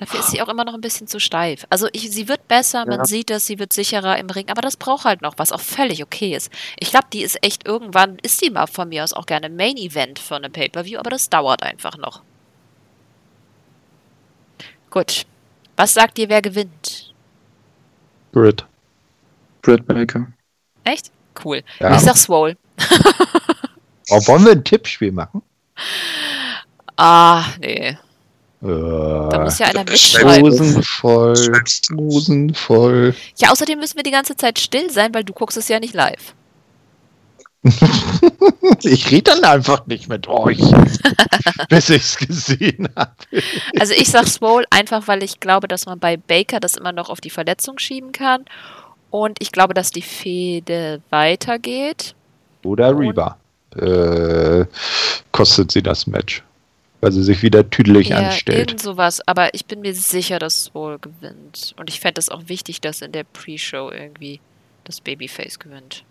Dafür 0.00 0.20
ist 0.20 0.30
sie 0.30 0.40
auch 0.40 0.48
immer 0.48 0.64
noch 0.64 0.72
ein 0.72 0.80
bisschen 0.80 1.06
zu 1.06 1.20
steif. 1.20 1.66
Also 1.68 1.86
ich, 1.92 2.10
sie 2.10 2.26
wird 2.26 2.48
besser, 2.48 2.86
man 2.86 3.00
ja. 3.00 3.04
sieht 3.04 3.30
es, 3.30 3.44
sie 3.44 3.58
wird 3.58 3.70
sicherer 3.74 4.16
im 4.16 4.30
Ring, 4.30 4.48
aber 4.48 4.62
das 4.62 4.78
braucht 4.78 5.04
halt 5.04 5.20
noch 5.20 5.34
was, 5.36 5.52
auch 5.52 5.60
völlig 5.60 6.02
okay 6.02 6.34
ist. 6.34 6.50
Ich 6.78 6.88
glaube, 6.88 7.08
die 7.12 7.20
ist 7.20 7.36
echt 7.44 7.68
irgendwann, 7.68 8.16
ist 8.22 8.40
die 8.40 8.48
mal 8.48 8.66
von 8.66 8.88
mir 8.88 9.04
aus 9.04 9.12
auch 9.12 9.26
gerne 9.26 9.50
Main 9.50 9.76
Event 9.76 10.18
für 10.18 10.36
eine 10.36 10.48
Pay-Per-View, 10.48 10.98
aber 10.98 11.10
das 11.10 11.28
dauert 11.28 11.62
einfach 11.62 11.98
noch. 11.98 12.22
Gut. 14.88 15.26
Was 15.76 15.92
sagt 15.92 16.18
ihr, 16.18 16.30
wer 16.30 16.40
gewinnt? 16.40 17.12
Britt. 18.32 18.64
Britt 19.60 19.86
Baker. 19.86 20.28
Echt? 20.84 21.12
Cool. 21.44 21.62
Ja. 21.78 21.94
Ich 21.94 22.00
sag 22.00 22.16
Swole. 22.16 22.56
oh, 24.08 24.26
wollen 24.26 24.46
wir 24.46 24.52
ein 24.52 24.64
Tippspiel 24.64 25.12
machen? 25.12 25.42
Ah, 26.96 27.44
nee. 27.60 27.98
Da 28.62 29.40
muss 29.42 29.58
ja 29.58 29.66
einer 29.68 29.84
mitschreiben. 29.84 30.50
Hosen 30.50 30.82
voll, 30.82 31.62
Hosen 31.96 32.54
voll. 32.54 33.14
Ja, 33.38 33.50
außerdem 33.50 33.78
müssen 33.78 33.96
wir 33.96 34.02
die 34.02 34.10
ganze 34.10 34.36
Zeit 34.36 34.58
still 34.58 34.90
sein, 34.90 35.14
weil 35.14 35.24
du 35.24 35.32
guckst 35.32 35.56
es 35.56 35.68
ja 35.68 35.80
nicht 35.80 35.94
live. 35.94 36.34
ich 38.82 39.10
rede 39.10 39.32
dann 39.32 39.44
einfach 39.44 39.86
nicht 39.86 40.08
mit 40.08 40.28
euch, 40.28 40.58
bis 41.68 41.90
ich 41.90 42.02
es 42.02 42.16
gesehen 42.16 42.88
habe. 42.96 43.12
Also 43.78 43.92
ich 43.94 44.10
sag 44.10 44.26
Swole 44.26 44.66
einfach, 44.70 45.08
weil 45.08 45.22
ich 45.22 45.40
glaube, 45.40 45.68
dass 45.68 45.86
man 45.86 45.98
bei 45.98 46.16
Baker 46.16 46.60
das 46.60 46.76
immer 46.76 46.92
noch 46.92 47.10
auf 47.10 47.20
die 47.20 47.30
Verletzung 47.30 47.78
schieben 47.78 48.12
kann. 48.12 48.44
Und 49.10 49.38
ich 49.40 49.52
glaube, 49.52 49.74
dass 49.74 49.90
die 49.90 50.02
Fehde 50.02 51.02
weitergeht. 51.10 52.14
Oder 52.64 52.96
Reba. 52.98 53.36
Äh, 53.76 54.66
kostet 55.32 55.72
sie 55.72 55.82
das 55.82 56.06
Match. 56.06 56.42
Weil 57.00 57.12
sie 57.12 57.22
sich 57.22 57.42
wieder 57.42 57.68
tüdelig 57.70 58.08
Ja, 58.08 58.18
anstellt. 58.18 58.58
irgend 58.58 58.80
sowas, 58.80 59.26
aber 59.26 59.54
ich 59.54 59.64
bin 59.64 59.80
mir 59.80 59.94
sicher, 59.94 60.38
dass 60.38 60.64
Swole 60.64 60.98
gewinnt. 60.98 61.74
Und 61.78 61.88
ich 61.88 62.00
fände 62.00 62.18
es 62.18 62.28
auch 62.28 62.42
wichtig, 62.48 62.80
dass 62.80 63.00
in 63.00 63.12
der 63.12 63.24
Pre-Show 63.24 63.90
irgendwie 63.90 64.40
das 64.84 65.00
Babyface 65.00 65.58
gewinnt. 65.58 66.04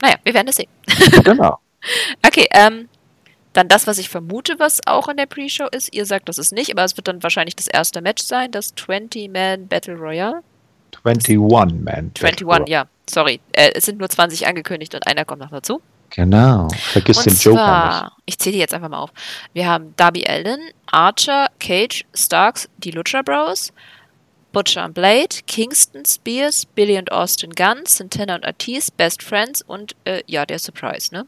Naja, 0.00 0.16
wir 0.24 0.34
werden 0.34 0.48
es 0.48 0.56
sehen. 0.56 0.68
Genau. 1.24 1.58
Okay, 2.26 2.46
ähm, 2.52 2.88
dann 3.52 3.68
das, 3.68 3.86
was 3.86 3.98
ich 3.98 4.08
vermute, 4.08 4.58
was 4.58 4.80
auch 4.86 5.08
in 5.08 5.16
der 5.16 5.26
Pre-Show 5.26 5.66
ist. 5.72 5.92
Ihr 5.94 6.06
sagt, 6.06 6.28
das 6.28 6.38
ist 6.38 6.52
nicht, 6.52 6.70
aber 6.70 6.84
es 6.84 6.96
wird 6.96 7.08
dann 7.08 7.22
wahrscheinlich 7.22 7.56
das 7.56 7.66
erste 7.66 8.00
Match 8.00 8.22
sein, 8.22 8.50
das 8.50 8.76
20-Man 8.76 9.66
Battle 9.66 9.96
Royale. 9.96 10.42
21 11.04 11.38
Man. 11.38 12.12
21, 12.20 12.68
ja, 12.68 12.86
sorry. 13.08 13.40
Äh, 13.52 13.72
es 13.74 13.84
sind 13.86 13.98
nur 13.98 14.08
20 14.08 14.46
angekündigt 14.46 14.94
und 14.94 15.06
einer 15.06 15.24
kommt 15.24 15.40
noch 15.40 15.50
dazu. 15.50 15.80
Genau. 16.10 16.68
Vergiss 16.92 17.18
Und 17.18 17.26
den 17.26 17.34
Joker 17.36 17.50
nicht. 17.50 17.54
zwar, 17.54 18.16
ich 18.26 18.38
zähle 18.38 18.54
die 18.54 18.58
jetzt 18.58 18.74
einfach 18.74 18.88
mal 18.88 18.98
auf. 18.98 19.10
Wir 19.52 19.68
haben 19.68 19.94
Darby 19.96 20.26
Allen, 20.26 20.60
Archer, 20.86 21.48
Cage, 21.58 22.04
Starks, 22.14 22.68
die 22.78 22.90
Lucha 22.90 23.22
Bros, 23.22 23.72
Butcher 24.52 24.84
und 24.84 24.94
Blade, 24.94 25.36
Kingston, 25.46 26.04
Spears, 26.04 26.66
Billy 26.66 26.98
und 26.98 27.12
Austin 27.12 27.52
Gunn, 27.52 27.84
Santana 27.86 28.34
und 28.34 28.44
Ortiz, 28.44 28.90
Best 28.90 29.22
Friends 29.22 29.62
und 29.62 29.94
äh, 30.04 30.22
ja, 30.26 30.44
der 30.44 30.58
Surprise, 30.58 31.14
ne? 31.14 31.26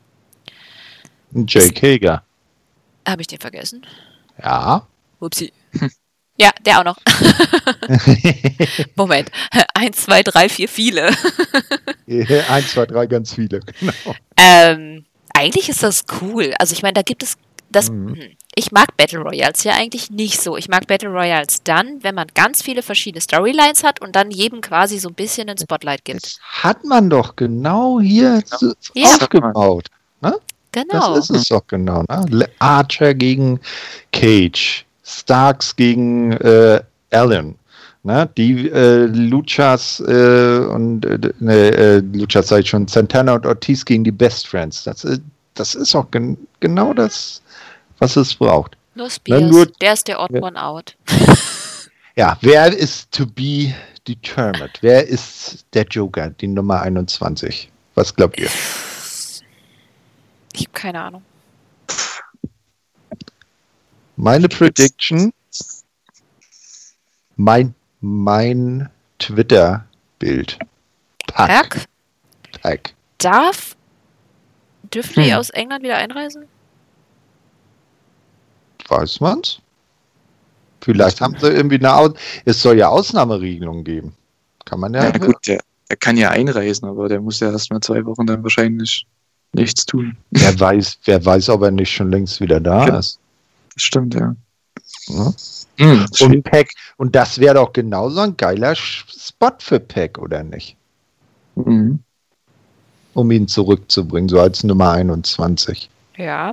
Jake 1.47 1.81
Hager. 1.81 2.23
Habe 3.07 3.23
ich 3.23 3.29
den 3.29 3.39
vergessen? 3.41 3.87
Ja. 4.43 4.87
Upsi. 5.21 5.53
Ja, 6.39 6.51
der 6.65 6.81
auch 6.81 6.85
noch. 6.85 6.97
Moment. 8.97 9.31
Eins, 9.75 9.99
zwei, 9.99 10.23
drei, 10.23 10.49
vier, 10.49 10.69
viele. 10.69 11.11
Eins, 12.49 12.73
zwei, 12.73 12.87
drei, 12.87 13.07
ganz 13.07 13.35
viele. 13.35 13.61
Genau. 13.81 13.93
Ähm, 14.37 15.05
eigentlich 15.35 15.69
ist 15.69 15.83
das 15.83 16.05
cool. 16.21 16.55
Also 16.59 16.73
ich 16.73 16.83
meine, 16.83 16.95
da 16.95 17.03
gibt 17.03 17.23
es 17.23 17.37
das. 17.71 17.91
Mhm. 17.91 18.15
hm, 18.15 18.37
Ich 18.55 18.73
mag 18.73 18.97
Battle 18.97 19.21
Royals 19.21 19.65
ja 19.65 19.73
eigentlich 19.75 20.11
nicht 20.11 20.41
so. 20.41 20.57
Ich 20.57 20.69
mag 20.69 20.87
Battle 20.87 21.09
Royals 21.11 21.63
dann, 21.65 22.03
wenn 22.03 22.15
man 22.15 22.27
ganz 22.35 22.63
viele 22.63 22.83
verschiedene 22.83 23.21
Storylines 23.21 23.83
hat 23.85 24.01
und 24.01 24.17
dann 24.17 24.31
jedem 24.31 24.61
quasi 24.61 24.99
so 24.99 25.09
ein 25.09 25.15
bisschen 25.15 25.49
ein 25.49 25.59
Spotlight 25.59 26.05
gibt. 26.05 26.25
Das 26.25 26.39
hat 26.63 26.85
man 26.85 27.09
doch 27.11 27.37
genau 27.37 28.01
hier 28.01 28.43
so 28.47 28.73
Ja. 28.95 29.15
aufgebaut. 29.15 29.89
Genau. 30.75 31.15
Das 31.17 31.29
ist 31.29 31.37
es 31.37 31.49
doch 31.49 31.67
genau. 31.67 32.03
Ne? 32.09 32.49
Archer 32.59 33.13
gegen 33.13 33.61
Cage, 34.11 34.87
Starks 35.05 35.75
gegen 35.77 36.33
äh, 36.33 36.81
Allen. 37.11 37.57
Ne? 38.05 38.29
Die 38.37 38.69
äh, 38.71 39.05
Luchas 39.07 40.01
äh, 40.01 40.59
und 40.69 41.05
äh, 41.05 41.19
ne, 41.41 41.55
äh, 41.55 41.99
Luchas 41.99 42.49
sag 42.49 42.61
ich 42.61 42.69
schon, 42.71 42.89
Santana 42.89 43.35
und 43.35 43.47
Ortiz 43.47 43.85
gegen 43.85 44.03
die 44.05 44.11
Best 44.13 44.49
Friends. 44.49 44.85
Das, 44.85 45.05
ist- 45.05 45.23
das 45.55 45.75
ist 45.75 45.95
auch 45.95 46.11
gen 46.11 46.37
genau 46.61 46.93
das, 46.95 47.43
was 47.99 48.17
es 48.17 48.35
braucht. 48.35 48.77
Nur 48.95 49.09
Spears. 49.11 49.43
nur- 49.51 49.67
der 49.81 49.93
ist 49.93 50.09
der 50.09 50.21
Odd 50.21 50.35
Ja. 50.35 50.43
One 50.43 50.61
Out. 50.63 50.97
Ja, 52.15 52.37
wer 52.43 52.71
ist 52.77 53.11
to 53.11 53.25
be 53.25 53.73
determined? 54.07 54.73
Wer 54.83 55.09
ist 55.09 55.65
der 55.73 55.85
Joker, 55.85 56.29
die 56.29 56.47
Nummer 56.47 56.83
21? 56.83 57.71
Was 57.95 58.15
glaubt 58.15 58.39
ihr? 58.39 58.51
Ich 60.53 60.61
habe 60.61 60.73
keine 60.75 61.01
Ahnung. 61.01 61.23
Meine 64.23 64.49
Prediction, 64.49 65.33
mein, 67.35 67.75
mein 68.01 68.89
Twitter-Bild. 69.19 70.61
Pack. 71.27 71.49
Pack? 71.49 71.87
Pack. 72.63 72.95
Darf. 73.19 73.77
Dürfen 74.95 75.25
die 75.25 75.33
Hm. 75.33 75.39
aus 75.41 75.51
England 75.51 75.83
wieder 75.83 75.97
einreisen? 75.97 76.45
Weiß 78.87 79.19
man's? 79.19 79.59
Vielleicht 80.83 81.21
haben 81.21 81.37
sie 81.41 81.49
irgendwie 81.49 81.79
eine 81.79 81.93
Aus 81.93 82.13
Es 82.45 82.63
soll 82.63 82.79
ja 82.79 82.91
Ausnahmeregelungen 82.91 83.83
geben. 83.83 84.15
Kann 84.65 84.79
man 84.79 84.95
ja. 84.95 85.03
Ja, 85.03 85.19
gut, 85.19 85.45
der, 85.49 85.59
der 85.91 85.97
kann 85.97 86.17
ja 86.17 86.31
einreisen, 86.31 86.89
aber 86.89 87.09
der 87.09 87.21
muss 87.21 87.41
ja 87.41 87.51
erst 87.51 87.73
mal 87.73 87.81
zwei 87.81 88.05
Wochen 88.07 88.25
dann 88.27 88.45
wahrscheinlich 88.45 89.05
nichts 89.53 89.85
tun. 89.85 90.17
Wer 90.31 90.61
weiß, 90.61 90.99
wer 91.07 91.25
weiß, 91.25 91.49
ob 91.49 91.63
er 91.63 91.73
nicht 91.73 91.93
schon 91.93 92.13
längst 92.13 92.41
wieder 92.41 92.61
da 92.61 92.87
Ja. 92.87 92.99
ist. 93.01 93.19
Stimmt, 93.77 94.15
ja. 94.15 94.35
Ne? 95.09 95.35
Hm, 95.79 96.07
Und 96.21 96.43
Pack, 96.45 96.71
und 96.97 97.15
das 97.15 97.39
wäre 97.39 97.55
doch 97.55 97.73
genauso 97.73 98.21
ein 98.21 98.37
geiler 98.37 98.75
Spot 98.75 99.53
für 99.59 99.81
Pack, 99.81 100.19
oder 100.19 100.43
nicht? 100.43 100.77
Mhm. 101.55 102.01
Um 103.15 103.31
ihn 103.31 103.49
zurückzubringen, 103.49 104.29
so 104.29 104.41
als 104.41 104.65
Nummer 104.65 104.93
21. 104.93 105.91
Ja. 106.17 106.53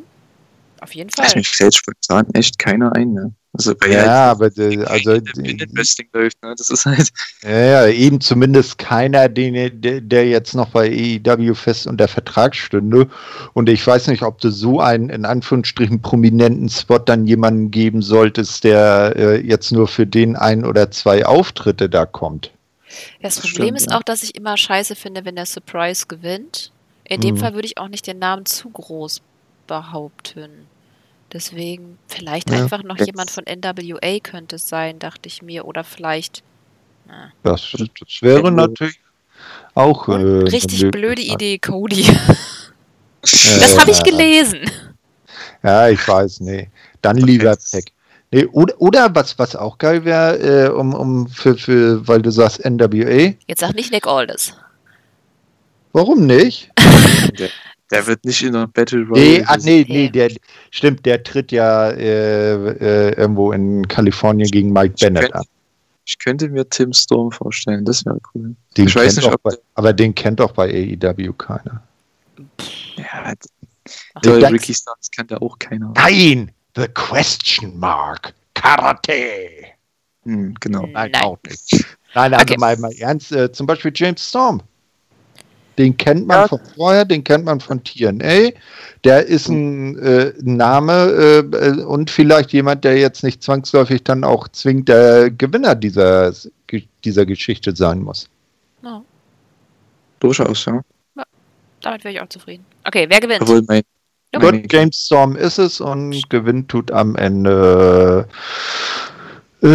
Auf 0.81 0.95
jeden 0.95 1.09
Fall. 1.09 1.27
mir 1.35 1.43
fällt 1.43 1.75
spontan 1.75 2.27
echt 2.33 2.57
keiner 2.59 2.95
ein, 2.95 3.13
ne? 3.13 3.33
Also, 3.59 3.73
weil 3.81 3.91
Ja, 3.91 3.99
halt 4.01 4.41
aber 4.41 4.49
also 4.89 5.11
in 5.13 5.59
Wrestling 5.75 6.07
läuft, 6.13 6.41
ne? 6.41 6.55
Das 6.57 6.69
ist 6.69 6.85
halt. 6.85 7.09
Ja, 7.43 7.59
ja, 7.85 7.87
eben 7.87 8.21
zumindest 8.21 8.77
keiner, 8.77 9.27
den, 9.27 9.81
der, 9.81 9.99
der 10.01 10.27
jetzt 10.29 10.55
noch 10.55 10.69
bei 10.69 10.89
AEW 10.89 11.53
fest 11.55 11.87
unter 11.87 12.07
Vertrag 12.07 12.55
stünde. 12.55 13.09
Und 13.53 13.67
ich 13.69 13.85
weiß 13.85 14.07
nicht, 14.07 14.23
ob 14.23 14.39
du 14.39 14.49
so 14.49 14.79
einen 14.79 15.09
in 15.09 15.25
Anführungsstrichen 15.25 16.01
prominenten 16.01 16.69
Spot 16.69 16.99
dann 16.99 17.27
jemanden 17.27 17.69
geben 17.71 18.01
solltest, 18.01 18.63
der 18.63 19.13
äh, 19.17 19.41
jetzt 19.45 19.71
nur 19.73 19.87
für 19.89 20.07
den 20.07 20.37
ein 20.37 20.65
oder 20.65 20.91
zwei 20.91 21.25
Auftritte 21.25 21.89
da 21.89 22.05
kommt. 22.05 22.51
Das 23.21 23.35
Das 23.35 23.39
Problem 23.39 23.75
stimmt, 23.75 23.77
ist 23.77 23.89
ja. 23.89 23.97
auch, 23.97 24.03
dass 24.03 24.23
ich 24.23 24.35
immer 24.35 24.57
scheiße 24.57 24.95
finde, 24.95 25.25
wenn 25.25 25.35
der 25.35 25.45
Surprise 25.45 26.07
gewinnt. 26.07 26.71
In 27.03 27.21
dem 27.21 27.35
Mhm. 27.35 27.37
Fall 27.37 27.53
würde 27.53 27.67
ich 27.67 27.77
auch 27.77 27.87
nicht 27.89 28.07
den 28.07 28.19
Namen 28.19 28.45
zu 28.45 28.69
groß 28.71 29.21
behaupten. 29.67 30.69
Deswegen, 31.31 31.97
vielleicht 32.07 32.49
Ja. 32.49 32.57
einfach 32.63 32.83
noch 32.83 32.97
Jetzt- 32.97 33.07
jemand 33.07 33.29
von 33.31 33.45
NWA 33.45 34.19
könnte 34.21 34.55
es 34.55 34.67
sein, 34.67 34.99
dachte 34.99 35.27
ich 35.27 35.41
mir. 35.41 35.65
Oder 35.65 35.83
vielleicht. 35.83 36.43
Na. 37.07 37.31
Das, 37.43 37.71
das 37.71 38.21
wäre 38.21 38.51
natürlich 38.51 38.99
auch 39.75 40.07
äh, 40.07 40.13
richtig 40.13 40.89
blöde. 40.91 41.21
Idee, 41.21 41.57
Cody. 41.59 42.01
Äh, 42.01 42.13
Das 43.21 43.77
habe 43.79 43.91
ich 43.91 44.01
gelesen. 44.03 44.59
Ja, 45.61 45.89
ich 45.89 46.05
weiß, 46.07 46.39
nee. 46.41 46.69
Dann 47.01 47.17
lieber 47.17 47.55
Pack. 47.71 47.85
Nee, 48.31 48.45
oder, 48.45 48.73
oder 48.79 49.13
was, 49.15 49.37
was 49.39 49.55
auch 49.55 49.77
geil 49.77 50.05
wäre, 50.05 50.37
äh, 50.67 50.69
um, 50.69 50.93
um 50.93 51.27
für, 51.27 51.57
für, 51.57 52.07
weil 52.07 52.21
du 52.21 52.31
sagst 52.31 52.63
NWA, 52.63 53.33
Jetzt 53.47 53.59
sag 53.59 53.73
nicht 53.75 53.91
Nick 53.91 54.05
Aldis. 54.07 54.53
warum 55.93 56.25
nicht? 56.27 56.69
Der, 57.91 58.05
wird 58.07 58.23
nicht 58.25 58.43
in 58.43 58.53
der 58.53 58.67
Battle 58.67 58.99
Nee, 58.99 59.37
Royale. 59.39 59.43
ah, 59.47 59.57
nee, 59.57 59.85
nee, 59.87 60.03
Nee. 60.03 60.09
der 60.09 60.31
stimmt, 60.71 61.05
der 61.05 61.23
tritt 61.23 61.51
ja 61.51 61.89
äh, 61.89 62.53
äh, 62.53 63.13
irgendwo 63.15 63.51
in 63.51 63.87
Kalifornien 63.87 64.49
gegen 64.49 64.71
Mike 64.71 64.93
Ich 64.95 65.01
Bennett 65.01 65.23
könnte- 65.23 65.39
an. 65.39 65.45
Ich 66.05 66.17
könnte 66.17 66.49
mir 66.49 66.67
Tim 66.67 66.91
Storm 66.91 67.31
vorstellen, 67.31 67.85
das 67.85 68.03
wäre 68.05 68.19
cool. 68.33 68.55
Den 68.77 68.87
ich 68.87 68.95
weiß 68.95 69.15
kennt 69.15 69.27
nicht, 69.27 69.43
bei, 69.43 69.53
aber 69.75 69.93
den 69.93 70.13
kennt 70.15 70.39
doch 70.39 70.51
bei 70.53 70.67
AEW 70.67 71.33
keiner. 71.33 71.83
Ja, 72.95 73.33
Ach, 74.15 74.21
der 74.21 74.39
das- 74.39 74.51
Ricky 74.51 74.73
Starks 74.73 75.09
kann 75.11 75.27
da 75.27 75.37
auch 75.37 75.57
keiner. 75.59 75.93
Nein! 75.95 76.51
The 76.75 76.87
question 76.87 77.77
mark. 77.79 78.33
Karate. 78.55 79.13
Hm, 80.23 80.55
genau. 80.59 80.81
Nein, 80.87 81.11
Nein. 81.11 81.23
auch 81.23 81.37
nicht. 81.47 81.85
Nein, 82.15 82.33
also 82.33 82.43
Okay. 82.43 82.57
mal, 82.57 82.77
mal 82.77 82.91
ernst, 82.97 83.31
äh, 83.31 83.51
zum 83.51 83.67
Beispiel 83.67 83.91
James 83.93 84.27
Storm. 84.27 84.61
Den 85.79 85.95
kennt 85.95 86.27
man 86.27 86.41
Ja. 86.41 86.47
von 86.49 86.59
vorher, 86.75 87.05
den 87.05 87.23
kennt 87.23 87.45
man 87.45 87.61
von 87.61 87.81
TNA. 87.81 88.51
Der 89.05 89.25
ist 89.25 89.47
ein 89.47 89.97
äh, 89.99 90.33
Name 90.41 91.41
äh, 91.53 91.81
und 91.83 92.11
vielleicht 92.11 92.51
jemand, 92.51 92.83
der 92.83 92.97
jetzt 92.97 93.23
nicht 93.23 93.41
zwangsläufig 93.41 94.03
dann 94.03 94.25
auch 94.25 94.49
zwingend 94.49 94.89
der 94.89 95.31
Gewinner 95.31 95.75
dieser, 95.75 96.33
dieser 97.05 97.25
Geschichte 97.25 97.73
sein 97.73 98.01
muss. 98.01 98.27
Ja, 98.83 99.01
Durchaus, 100.19 100.65
ja. 100.65 100.81
damit 101.81 102.03
wäre 102.03 102.13
ich 102.13 102.21
auch 102.21 102.27
zufrieden. 102.27 102.65
Okay, 102.83 103.05
wer 103.09 103.21
gewinnt? 103.21 103.41
Obwohl 103.41 103.63
mein. 103.65 103.81
Ja. 104.33 104.41
James 104.69 104.97
Storm 105.05 105.37
ist 105.37 105.57
es 105.57 105.79
und 105.79 106.29
gewinnt 106.29 106.69
tut 106.69 106.91
am 106.91 107.15
Ende. 107.15 108.27
Äh? 109.63 109.67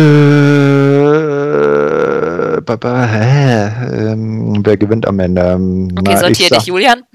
Ähm, 2.69 4.61
wer 4.65 4.77
gewinnt 4.77 5.07
am 5.07 5.19
Ende? 5.19 5.43
Ähm, 5.43 5.89
Okay, 5.99 6.13
na, 6.15 6.19
sortier 6.19 6.49
dich, 6.51 6.67
Julian. 6.67 7.03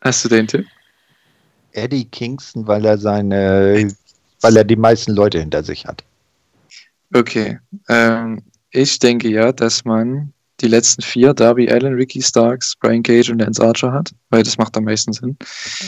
Hast 0.00 0.24
du 0.24 0.28
den 0.28 0.46
Tipp? 0.46 0.66
Eddie 1.72 2.04
Kingston, 2.06 2.66
weil 2.66 2.84
er 2.84 2.98
seine, 2.98 3.88
weil 4.40 4.56
er 4.56 4.64
die 4.64 4.76
meisten 4.76 5.12
Leute 5.12 5.38
hinter 5.40 5.62
sich 5.62 5.86
hat. 5.86 6.02
Okay. 7.12 7.58
Ähm, 7.88 8.42
ich 8.70 8.98
denke 8.98 9.28
ja, 9.28 9.52
dass 9.52 9.84
man 9.84 10.32
die 10.60 10.68
letzten 10.68 11.02
vier, 11.02 11.34
Darby 11.34 11.70
Allen, 11.70 11.94
Ricky 11.94 12.20
Starks, 12.20 12.74
Brian 12.80 13.02
Cage 13.02 13.30
und 13.30 13.38
Lance 13.40 13.62
Archer 13.62 13.92
hat, 13.92 14.10
weil 14.30 14.42
das 14.42 14.58
macht 14.58 14.76
am 14.76 14.84
meisten 14.84 15.12
Sinn. 15.12 15.36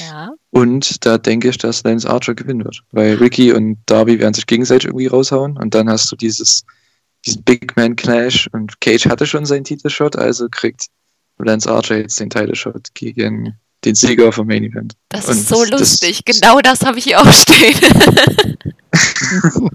Ja. 0.08 0.30
Und 0.50 1.04
da 1.04 1.18
denke 1.18 1.48
ich, 1.48 1.58
dass 1.58 1.82
Lance 1.82 2.08
Archer 2.08 2.34
gewinnen 2.34 2.64
wird. 2.64 2.80
Weil 2.92 3.14
Ricky 3.14 3.52
und 3.52 3.78
Darby 3.86 4.18
werden 4.20 4.34
sich 4.34 4.46
gegenseitig 4.46 4.86
irgendwie 4.86 5.08
raushauen 5.08 5.56
und 5.56 5.74
dann 5.74 5.88
hast 5.90 6.10
du 6.12 6.16
dieses, 6.16 6.64
diesen 7.26 7.42
Big 7.42 7.76
Man 7.76 7.96
Clash 7.96 8.48
und 8.52 8.80
Cage 8.80 9.06
hatte 9.06 9.26
schon 9.26 9.44
seinen 9.44 9.64
Titelshot, 9.64 10.16
also 10.16 10.46
kriegt 10.50 10.86
Lance 11.38 11.70
Archer 11.70 11.98
jetzt 11.98 12.20
den 12.20 12.30
Title 12.30 12.54
Shot 12.54 12.88
gegen 12.94 13.54
den 13.84 13.94
Sieger 13.94 14.30
vom 14.30 14.46
Main 14.46 14.62
Event. 14.64 14.92
Das 15.08 15.26
Und 15.26 15.38
ist 15.38 15.48
so 15.48 15.64
das- 15.64 15.80
lustig. 15.80 16.22
Genau 16.26 16.60
das 16.60 16.82
habe 16.82 16.98
ich 16.98 17.04
hier 17.04 17.18
auch 17.20 17.32
stehen. 17.32 17.74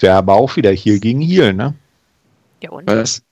Wäre 0.00 0.14
aber 0.14 0.34
auch 0.34 0.56
wieder 0.56 0.70
hier 0.70 0.98
gegen 1.00 1.20
hier, 1.20 1.52
ne? 1.52 1.74
ja, 2.62 2.70
und? 2.70 2.86
Was? 2.86 3.22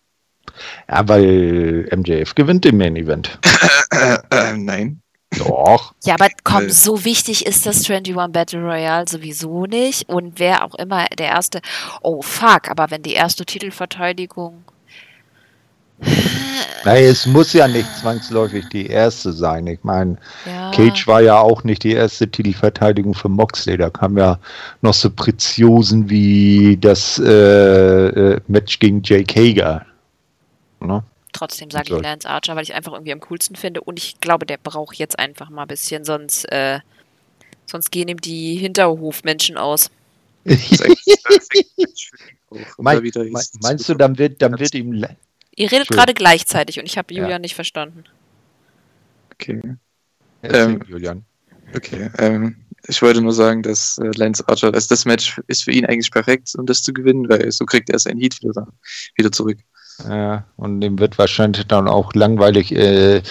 Ja, 0.88 1.07
weil 1.09 1.88
MJF 1.96 2.34
gewinnt 2.34 2.66
im 2.66 2.78
Main 2.78 2.96
Event. 2.96 3.38
Äh, 3.90 4.18
äh, 4.30 4.57
nein. 4.57 5.00
Doch. 5.38 5.94
Ja, 6.05 6.14
aber 6.14 6.28
komm, 6.42 6.66
Äh. 6.66 6.70
so 6.70 7.05
wichtig 7.05 7.46
ist 7.46 7.64
das 7.64 7.88
21 7.88 8.14
Battle 8.32 8.61
Royale 8.61 9.05
sowieso 9.09 9.66
nicht. 9.66 10.09
Und 10.09 10.38
wer 10.40 10.64
auch 10.64 10.74
immer 10.74 11.07
der 11.16 11.26
erste. 11.28 11.61
Oh, 12.02 12.20
fuck, 12.22 12.68
aber 12.70 12.90
wenn 12.90 13.02
die 13.02 13.12
erste 13.14 13.44
Titelverteidigung. 13.44 14.64
Nein, 16.84 17.05
es 17.05 17.24
muss 17.26 17.52
ja 17.52 17.66
nicht 17.68 17.88
zwangsläufig 17.98 18.68
die 18.70 18.86
erste 18.88 19.32
sein. 19.32 19.66
Ich 19.68 19.82
meine, 19.84 20.18
Ja. 20.44 20.70
Cage 20.72 21.07
war 21.07 21.22
ja 21.22 21.38
auch 21.38 21.64
nicht 21.64 21.84
die 21.84 21.92
erste 21.92 22.28
Titelverteidigung 22.30 23.14
für 23.14 23.28
Moxley. 23.28 23.76
Da 23.78 23.90
kamen 23.90 24.18
ja 24.18 24.38
noch 24.82 24.92
so 24.94 25.09
Preziosen 25.09 26.11
wie 26.11 26.76
das 26.78 27.18
äh, 27.18 27.32
äh, 28.09 28.40
Match 28.48 28.78
gegen 28.80 29.02
Jake 29.02 29.34
Hager. 29.40 29.86
Ne? 30.85 31.05
Trotzdem 31.32 31.70
sage 31.70 31.95
ich 31.97 32.03
Lance 32.03 32.28
Archer, 32.28 32.55
weil 32.55 32.62
ich 32.62 32.74
einfach 32.74 32.93
irgendwie 32.93 33.12
am 33.12 33.20
coolsten 33.20 33.57
finde. 33.57 33.80
Und 33.80 33.99
ich 33.99 34.20
glaube, 34.20 34.47
der 34.47 34.57
braucht 34.57 34.97
jetzt 34.97 35.18
einfach 35.18 35.51
mal 35.51 35.62
ein 35.62 35.68
bisschen, 35.68 36.05
sonst, 36.05 36.45
äh, 36.53 36.78
sonst 37.66 37.91
gehen 37.91 38.09
ihm 38.09 38.20
die 38.20 38.55
Hinterhofmenschen 38.57 39.57
aus. 39.57 39.91
Mein, 42.78 43.03
meinst 43.61 43.89
du, 43.89 43.95
dann 43.95 44.18
wird, 44.18 44.41
dann 44.43 44.59
wird 44.59 44.74
ihm. 44.74 45.05
Ihr 45.57 45.72
redet 45.72 45.89
gerade 45.89 46.14
gleichzeitig 46.14 46.78
und 46.78 46.87
ich 46.87 46.99
habe 46.99 47.12
Ja. 47.12 47.22
Julian 47.22 47.41
nicht 47.43 47.55
verstanden. 47.55 48.05
Okay, 49.32 49.61
Ähm, 50.43 50.80
Julian. 50.87 51.24
okay. 51.74 52.11
Ähm, 52.18 52.57
ich 52.87 53.01
wollte 53.03 53.20
nur 53.22 53.32
sagen, 53.32 53.62
dass 53.62 53.99
äh, 53.99 54.11
Lance 54.14 54.47
Archer, 54.47 54.72
also 54.72 54.89
das 54.89 55.05
Match 55.05 55.41
ist 55.49 55.64
für 55.64 55.72
ihn 55.72 55.87
eigentlich 55.87 56.11
perfekt, 56.11 56.55
um 56.57 56.66
das 56.66 56.82
zu 56.82 56.93
gewinnen, 56.93 57.28
weil 57.28 57.51
so 57.51 57.64
kriegt 57.64 57.91
er 57.91 57.99
seinen 57.99 58.20
Heat 58.20 58.41
wieder, 58.43 58.53
da, 58.53 58.66
wieder 59.16 59.32
zurück. 59.32 59.59
Ja, 60.09 60.45
und 60.57 60.80
dem 60.80 60.99
wird 60.99 61.18
wahrscheinlich 61.18 61.66
dann 61.66 61.88
auch 61.88 62.14
langweilig 62.14 62.74
äh, 62.74 63.22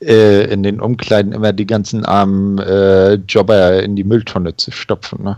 äh, 0.00 0.52
in 0.52 0.62
den 0.62 0.80
Umkleiden 0.80 1.32
immer 1.32 1.52
die 1.52 1.66
ganzen 1.66 2.04
armen 2.04 2.58
äh, 2.58 3.14
Jobber 3.14 3.82
in 3.82 3.96
die 3.96 4.04
Mülltonne 4.04 4.56
zu 4.56 4.70
stopfen. 4.70 5.22
Ne? 5.22 5.36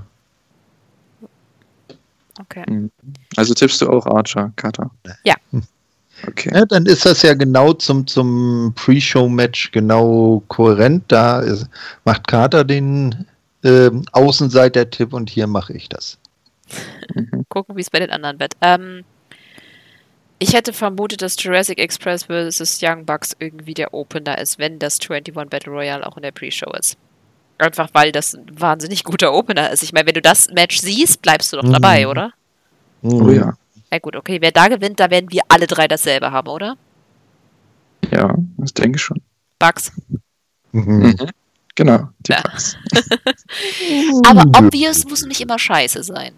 Okay. 2.39 2.91
Also 3.37 3.55
tippst 3.55 3.81
du 3.83 3.89
auch 3.89 4.07
Archer, 4.07 4.53
Kata? 4.57 4.91
Ja. 5.25 5.35
Okay. 6.29 6.51
Ja, 6.53 6.67
dann 6.67 6.85
ist 6.85 7.07
das 7.07 7.23
ja 7.23 7.33
genau 7.33 7.73
zum, 7.73 8.07
zum 8.07 8.75
Pre-Show-Match 8.77 9.71
genau 9.71 10.43
kohärent. 10.49 11.05
Da 11.09 11.41
ist, 11.41 11.67
macht 12.05 12.29
Carter 12.29 12.63
den 12.63 13.27
ähm, 13.65 14.05
Außenseiter-Tipp 14.13 15.15
und 15.15 15.31
hier 15.31 15.47
mache 15.47 15.73
ich 15.73 15.89
das. 15.89 16.19
Mhm. 17.15 17.47
Gucken, 17.49 17.75
wie 17.75 17.81
es 17.81 17.89
bei 17.89 18.01
den 18.01 18.11
anderen 18.11 18.39
wird. 18.39 18.53
Ähm, 18.61 19.05
ich 20.43 20.55
hätte 20.55 20.73
vermutet, 20.73 21.23
dass 21.23 21.37
Jurassic 21.39 21.79
Express 21.79 22.25
vs. 22.25 22.81
Young 22.83 23.05
Bucks 23.05 23.37
irgendwie 23.39 23.75
der 23.75 23.95
Opener 23.95 24.39
ist, 24.39 24.59
wenn 24.59 24.79
das 24.79 24.99
21 24.99 25.35
Battle 25.49 25.73
Royale 25.73 26.05
auch 26.07 26.17
in 26.17 26.23
der 26.23 26.33
Pre-Show 26.33 26.73
ist. 26.73 26.97
Einfach 27.59 27.91
weil 27.93 28.11
das 28.11 28.35
ein 28.35 28.47
wahnsinnig 28.59 29.05
guter 29.05 29.35
Opener 29.35 29.71
ist. 29.71 29.83
Ich 29.83 29.93
meine, 29.93 30.07
wenn 30.07 30.15
du 30.15 30.23
das 30.23 30.49
Match 30.51 30.79
siehst, 30.81 31.21
bleibst 31.21 31.53
du 31.53 31.59
doch 31.59 31.63
Mhm. 31.65 31.73
dabei, 31.75 32.09
oder? 32.09 32.33
Oh 33.03 33.29
ja. 33.31 33.53
Ja 33.93 33.99
gut, 33.99 34.17
okay. 34.17 34.39
Wer 34.41 34.51
da 34.53 34.69
gewinnt, 34.69 34.99
da 34.99 35.11
werden 35.11 35.31
wir 35.31 35.43
alle 35.49 35.67
drei 35.67 35.87
dasselbe 35.87 36.33
haben, 36.33 36.49
oder? 36.49 36.77
Ja, 38.11 38.35
das 38.57 38.73
denke 38.73 38.97
ich 38.97 39.03
schon. 39.03 39.21
Bucks. 39.59 39.93
Mhm. 40.73 41.17
Genau. 41.75 42.09
Die 42.21 42.33
Ja. 42.33 42.41
Bucks. 42.41 42.77
Aber 44.27 44.47
Mhm. 44.47 44.67
obvious 44.67 45.05
muss 45.05 45.25
nicht 45.27 45.41
immer 45.43 45.59
scheiße 45.59 46.03
sein. 46.03 46.33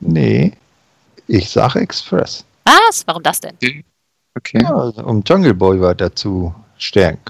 Nee, 0.00 0.52
ich 1.28 1.48
sage 1.50 1.78
Express. 1.80 2.44
Was? 2.70 3.06
Warum 3.06 3.22
das 3.22 3.40
denn? 3.40 3.56
Okay. 4.36 4.62
Ja, 4.62 4.74
um 5.04 5.22
Jungle 5.26 5.54
Boy 5.54 5.80
weiter 5.80 6.14
zu 6.14 6.54
stärken. 6.78 7.20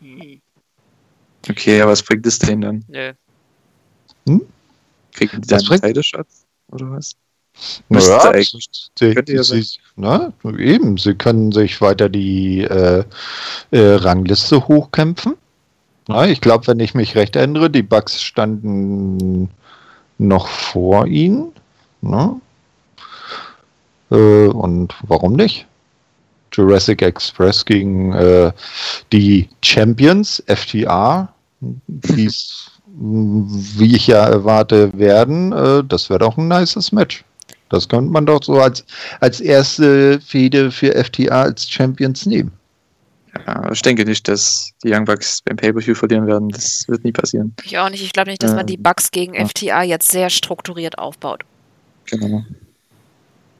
Hm, 0.00 0.40
Okay, 1.48 1.80
aber 1.80 1.92
was 1.92 2.02
bringt 2.02 2.26
es 2.26 2.38
denen 2.38 2.60
dann? 2.60 2.84
nö. 2.88 3.12
Kriegen 5.12 5.40
die 5.40 5.48
dann 5.48 5.60
Shots? 6.02 6.46
Oder 6.70 6.90
was? 6.90 7.16
Naja. 7.88 8.32
Sie, 8.98 9.14
ja 9.26 9.42
sie, 9.42 9.66
na, 9.96 10.32
eben, 10.58 10.96
sie 10.98 11.14
können 11.14 11.50
sich 11.50 11.80
weiter 11.80 12.08
die 12.08 12.62
äh, 12.62 13.04
äh, 13.70 13.94
Rangliste 13.94 14.68
hochkämpfen. 14.68 15.36
Na, 16.06 16.26
ich 16.28 16.40
glaube, 16.40 16.66
wenn 16.66 16.80
ich 16.80 16.94
mich 16.94 17.16
recht 17.16 17.34
erinnere, 17.34 17.70
die 17.70 17.82
Bugs 17.82 18.22
standen 18.22 19.50
noch 20.18 20.46
vor 20.46 21.06
ihnen. 21.06 21.52
Ne? 22.00 22.40
Äh, 24.10 24.46
und 24.46 24.94
warum 25.02 25.34
nicht? 25.34 25.66
Jurassic 26.52 27.02
Express 27.02 27.64
gegen 27.64 28.12
äh, 28.14 28.52
die 29.12 29.48
Champions, 29.62 30.42
FTR, 30.46 31.28
die 31.60 32.26
es, 32.26 32.70
wie 32.86 33.96
ich 33.96 34.06
ja 34.06 34.26
erwarte, 34.26 34.90
werden. 34.98 35.52
Äh, 35.52 35.84
das 35.84 36.08
wäre 36.08 36.20
doch 36.20 36.36
ein 36.36 36.48
nices 36.48 36.92
Match. 36.92 37.24
Das 37.68 37.88
könnte 37.88 38.10
man 38.10 38.24
doch 38.24 38.42
so 38.42 38.60
als, 38.60 38.84
als 39.20 39.40
erste 39.40 40.20
Fehde 40.20 40.70
für 40.70 40.92
FTA 40.92 41.42
als 41.42 41.70
Champions 41.70 42.24
nehmen. 42.24 42.50
Ja, 43.46 43.70
ich 43.70 43.82
denke 43.82 44.04
nicht, 44.06 44.26
dass 44.26 44.72
die 44.82 44.90
Young 44.92 45.04
Bucks 45.04 45.42
beim 45.44 45.56
Pay-Per-View 45.56 45.94
verlieren 45.94 46.26
werden. 46.26 46.48
Das 46.48 46.88
wird 46.88 47.04
nie 47.04 47.12
passieren. 47.12 47.54
Ich 47.62 47.78
auch 47.78 47.90
nicht. 47.90 48.02
Ich 48.02 48.12
glaube 48.12 48.30
nicht, 48.30 48.42
dass 48.42 48.52
man 48.52 48.60
Ähm, 48.60 48.66
die 48.66 48.78
Bugs 48.78 49.10
gegen 49.10 49.34
ja. 49.34 49.46
FTA 49.46 49.82
jetzt 49.82 50.10
sehr 50.10 50.30
strukturiert 50.30 50.98
aufbaut. 50.98 51.44
Genau. 52.06 52.42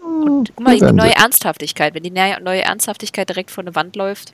Guck 0.00 0.60
mal, 0.60 0.78
die 0.78 0.92
neue. 0.92 1.14
Ernsthaftigkeit. 1.14 1.94
Wenn 1.94 2.02
die 2.02 2.10
neue 2.10 2.62
Ernsthaftigkeit 2.62 3.28
direkt 3.28 3.50
vor 3.50 3.64
eine 3.64 3.74
Wand 3.74 3.96
läuft. 3.96 4.32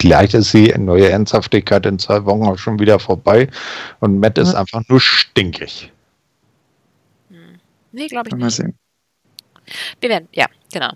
Vielleicht 0.00 0.34
ist 0.34 0.52
die 0.54 0.72
neue 0.78 1.08
Ernsthaftigkeit 1.10 1.84
in 1.86 1.98
zwei 1.98 2.24
Wochen 2.24 2.44
auch 2.44 2.58
schon 2.58 2.78
wieder 2.78 3.00
vorbei 3.00 3.48
und 3.98 4.20
Matt 4.20 4.38
ist 4.38 4.52
Ja. 4.52 4.60
einfach 4.60 4.82
nur 4.88 5.00
stinkig. 5.00 5.90
Hm. 7.28 7.58
Nee, 7.92 8.06
glaube 8.06 8.28
ich 8.28 8.34
Mal 8.36 8.46
nicht. 8.46 8.54
sehen. 8.56 8.78
Wir 10.00 10.08
werden, 10.10 10.28
ja, 10.32 10.46
genau. 10.72 10.92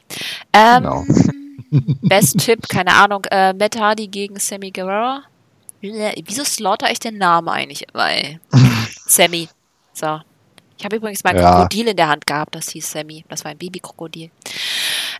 Ähm, 0.53 0.83
Genau. 0.83 1.05
Best 2.03 2.39
Tipp, 2.39 2.68
keine 2.68 2.93
Ahnung, 2.95 3.25
äh, 3.33 3.53
Matt 3.53 3.77
Hardy 3.79 4.07
gegen 4.07 4.39
Sammy 4.39 4.70
Guerrero. 4.70 5.20
Äh, 5.83 6.12
Wieso 6.25 6.45
slaughter 6.45 6.91
ich 6.91 7.01
den 7.01 7.18
Namen 7.18 7.49
eigentlich 7.49 7.85
ey? 7.95 8.39
Sammy. 9.07 9.49
So. 9.93 10.20
Ich 10.77 10.85
habe 10.85 10.97
übrigens 10.97 11.22
mal 11.25 11.31
ein 11.31 11.37
Ja. 11.41 11.55
Krokodil 11.55 11.89
in 11.89 11.97
der 11.97 12.09
Hand 12.09 12.27
gehabt, 12.27 12.55
das 12.55 12.68
hieß 12.70 12.91
Sammy. 12.91 13.25
Das 13.29 13.45
war 13.45 13.53
ein 13.53 13.59
Babykrokodil. 13.59 14.31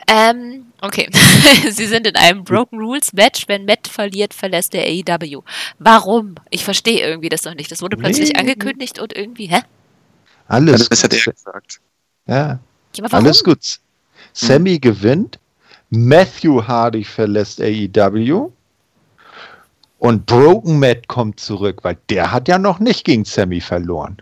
Ähm, 0.09 0.67
okay. 0.81 1.09
Sie 1.71 1.87
sind 1.87 2.07
in 2.07 2.17
einem 2.17 2.45
Broken 2.45 2.79
Rules 2.81 3.13
Match. 3.13 3.49
Wenn 3.49 3.65
Matt 3.65 3.87
verliert, 3.89 4.35
verlässt 4.35 4.73
der 4.75 4.85
AEW. 4.85 5.43
Warum? 5.79 6.35
Ich 6.51 6.65
verstehe 6.65 7.07
irgendwie 7.07 7.29
das 7.29 7.45
noch 7.45 7.55
nicht. 7.55 7.71
Das 7.71 7.81
wurde 7.83 7.97
plötzlich 7.97 8.33
Nee. 8.33 8.39
angekündigt 8.41 8.99
und 8.99 9.17
irgendwie, 9.17 9.47
hä? 9.47 9.63
Alles, 10.49 10.89
das 10.89 11.03
hat 11.05 11.13
er 11.15 11.21
gut. 11.25 11.35
gesagt. 11.35 11.81
Ja, 12.27 12.35
Ja, 12.37 12.59
aber 12.99 13.13
warum? 13.13 13.25
alles 13.27 13.43
gut. 13.45 13.79
Sammy 14.35 14.79
gewinnt, 14.79 15.39
Matthew 15.91 16.63
Hardy 16.67 17.05
verlässt 17.05 17.61
AEW 17.61 18.51
und 19.99 20.27
Broken 20.27 20.79
Matt 20.81 21.07
kommt 21.09 21.39
zurück, 21.41 21.79
weil 21.83 21.97
der 22.11 22.33
hat 22.33 22.49
ja 22.49 22.59
noch 22.59 22.79
nicht 22.81 23.05
gegen 23.05 23.25
Sammy 23.25 23.61
verloren. 23.61 24.19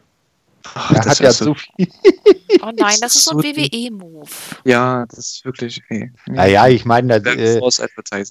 Ach, 0.74 0.90
Er 0.92 0.96
das 1.02 1.06
hat 1.06 1.20
ja 1.20 1.32
so, 1.32 1.44
so 1.46 1.54
viel. 1.54 1.88
Oh 2.64 2.70
nein, 2.76 2.96
das 3.00 3.14
ist 3.16 3.24
so 3.24 3.36
ein 3.38 3.42
WWE-Move. 3.42 4.28
Ja, 4.64 5.04
das 5.08 5.18
ist 5.18 5.44
wirklich. 5.44 5.82
Ey. 5.88 6.12
Naja, 6.26 6.68
ich 6.68 6.84
meine, 6.84 7.20
das, 7.20 7.34
Äh, 7.34 7.60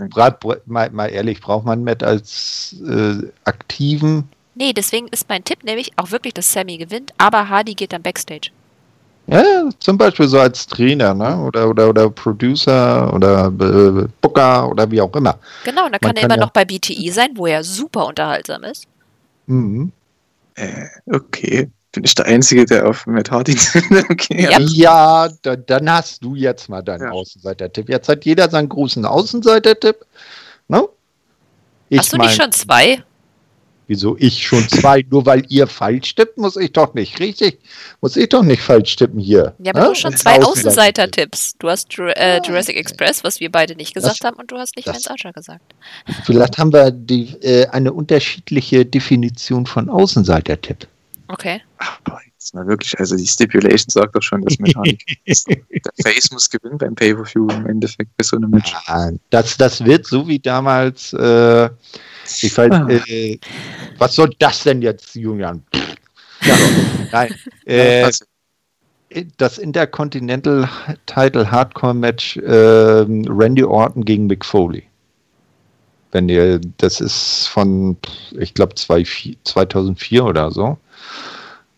bra- 0.09 0.29
bra- 0.29 0.57
mal, 0.65 0.89
mal 0.91 1.07
ehrlich, 1.07 1.41
braucht 1.41 1.65
man 1.65 1.83
Matt 1.83 2.01
als 2.03 2.75
äh, 2.87 3.27
aktiven? 3.43 4.29
Nee, 4.55 4.73
deswegen 4.73 5.07
ist 5.09 5.27
mein 5.27 5.43
Tipp 5.43 5.63
nämlich 5.63 5.91
auch 5.97 6.11
wirklich, 6.11 6.33
dass 6.33 6.51
Sammy 6.53 6.77
gewinnt, 6.77 7.11
aber 7.17 7.49
Hardy 7.49 7.73
geht 7.73 7.91
dann 7.93 8.03
Backstage. 8.03 8.51
Ja, 9.27 9.69
zum 9.79 9.97
Beispiel 9.97 10.27
so 10.27 10.39
als 10.39 10.65
Trainer, 10.67 11.13
ne? 11.13 11.37
Oder, 11.41 11.69
oder, 11.69 11.89
oder 11.89 12.09
Producer 12.09 13.13
oder 13.13 13.47
äh, 13.47 14.07
Booker 14.21 14.69
oder 14.69 14.89
wie 14.91 15.01
auch 15.01 15.13
immer. 15.15 15.37
Genau, 15.63 15.85
und 15.85 15.91
dann 15.93 15.99
Man 16.01 16.01
kann 16.01 16.15
er 16.17 16.21
kann 16.21 16.31
immer 16.31 16.35
ja- 16.35 16.45
noch 16.45 16.51
bei 16.51 16.63
BTI 16.65 17.11
sein, 17.11 17.29
wo 17.35 17.47
er 17.47 17.63
super 17.63 18.05
unterhaltsam 18.07 18.63
ist. 18.63 18.85
Mhm. 19.47 19.91
Äh, 20.55 20.85
okay. 21.11 21.69
Bin 21.93 22.03
ich 22.05 22.15
der 22.15 22.25
Einzige, 22.25 22.65
der 22.65 22.87
auf 22.87 23.05
Matt 23.05 23.31
Hardy 23.31 23.57
Okay. 24.09 24.43
Ja. 24.49 24.59
Ja, 24.59 25.29
da, 25.41 25.55
dann 25.57 25.89
hast 25.91 26.23
du 26.23 26.35
jetzt 26.35 26.69
mal 26.69 26.81
deinen 26.81 27.03
Ja. 27.03 27.11
Außenseiter-Tipp. 27.11 27.89
Jetzt 27.89 28.07
hat 28.07 28.23
jeder 28.25 28.49
seinen 28.49 28.69
großen 28.69 29.05
Außenseiter-Tipp. 29.05 29.97
Ne? 30.69 30.87
Ich 31.89 31.99
Hast 31.99 32.13
du 32.13 32.17
nicht 32.17 32.27
mein, 32.27 32.35
schon 32.35 32.51
zwei? 32.53 33.03
Wieso 33.87 34.15
ich 34.17 34.47
schon 34.47 34.65
zwei? 34.69 35.05
Nur 35.09 35.25
weil 35.25 35.43
ihr 35.49 35.67
falsch 35.67 36.15
tippt, 36.15 36.37
muss 36.37 36.55
ich 36.55 36.71
doch 36.71 36.93
nicht. 36.93 37.19
Richtig? 37.19 37.59
Muss 37.99 38.15
ich 38.15 38.29
doch 38.29 38.43
nicht 38.43 38.61
falsch 38.61 38.95
tippen 38.95 39.19
hier. 39.19 39.53
Ja, 39.59 39.71
aber 39.73 39.81
Hä? 39.81 39.85
du 39.87 39.91
hast 39.91 39.99
schon 39.99 40.15
zwei 40.15 40.41
Außenseiter-Tipps. 40.41 41.57
Du 41.59 41.69
hast 41.69 41.89
äh, 41.99 42.39
Jurassic 42.41 42.77
Express, 42.77 43.25
was 43.25 43.41
wir 43.41 43.51
beide 43.51 43.75
nicht 43.75 43.93
gesagt 43.93 44.19
Das- 44.21 44.25
haben, 44.25 44.37
und 44.37 44.49
du 44.49 44.57
hast 44.57 44.77
nicht 44.77 44.85
Lance 44.85 45.09
Archer 45.09 45.33
gesagt. 45.33 45.73
Vielleicht 46.23 46.57
haben 46.57 46.71
wir 46.71 46.91
die, 46.91 47.33
äh, 47.41 47.67
eine 47.67 47.91
unterschiedliche 47.91 48.85
Definition 48.85 49.65
von 49.65 49.89
Außenseiter-Tipp. 49.89 50.87
Okay. 51.31 51.61
Aber 51.77 52.19
jetzt 52.25 52.53
mal 52.53 52.67
wirklich, 52.67 52.99
also 52.99 53.15
die 53.15 53.25
Stipulation 53.25 53.89
sagt 53.89 54.15
doch 54.15 54.21
schon, 54.21 54.41
dass 54.41 54.59
Mechanik 54.59 55.03
ist. 55.25 55.47
Der 55.49 55.57
Face 56.03 56.31
muss 56.31 56.49
gewinnen 56.49 56.77
beim 56.77 56.93
Pay-Per-View 56.95 57.47
im 57.49 57.65
Endeffekt 57.67 58.15
bei 58.17 58.23
so 58.23 58.35
einem 58.37 58.49
Match. 58.49 58.73
Ja, 58.87 59.11
das, 59.29 59.55
das 59.57 59.83
wird 59.85 60.05
so 60.05 60.27
wie 60.27 60.39
damals. 60.39 61.13
Äh, 61.13 61.69
ich 62.41 62.57
weiß, 62.57 62.71
Ah. 62.71 62.87
äh, 62.89 63.37
was 63.97 64.15
soll 64.15 64.29
das 64.39 64.63
denn 64.63 64.81
jetzt, 64.81 65.15
Julian? 65.15 65.63
Ja, 66.43 66.55
nein. 67.11 67.33
Äh, 67.65 68.11
das 69.37 69.57
Intercontinental 69.57 70.69
Title 71.05 71.49
Hardcore 71.51 71.93
Match 71.93 72.37
äh, 72.37 73.05
Randy 73.07 73.63
Orton 73.63 74.05
gegen 74.05 74.27
Mick 74.27 74.45
Foley. 74.45 74.83
Wenn 76.13 76.29
ihr, 76.29 76.59
das 76.77 77.01
ist 77.01 77.47
von, 77.47 77.97
ich 78.39 78.53
glaube, 78.53 78.75
2004 78.75 80.23
oder 80.25 80.51
so. 80.51 80.77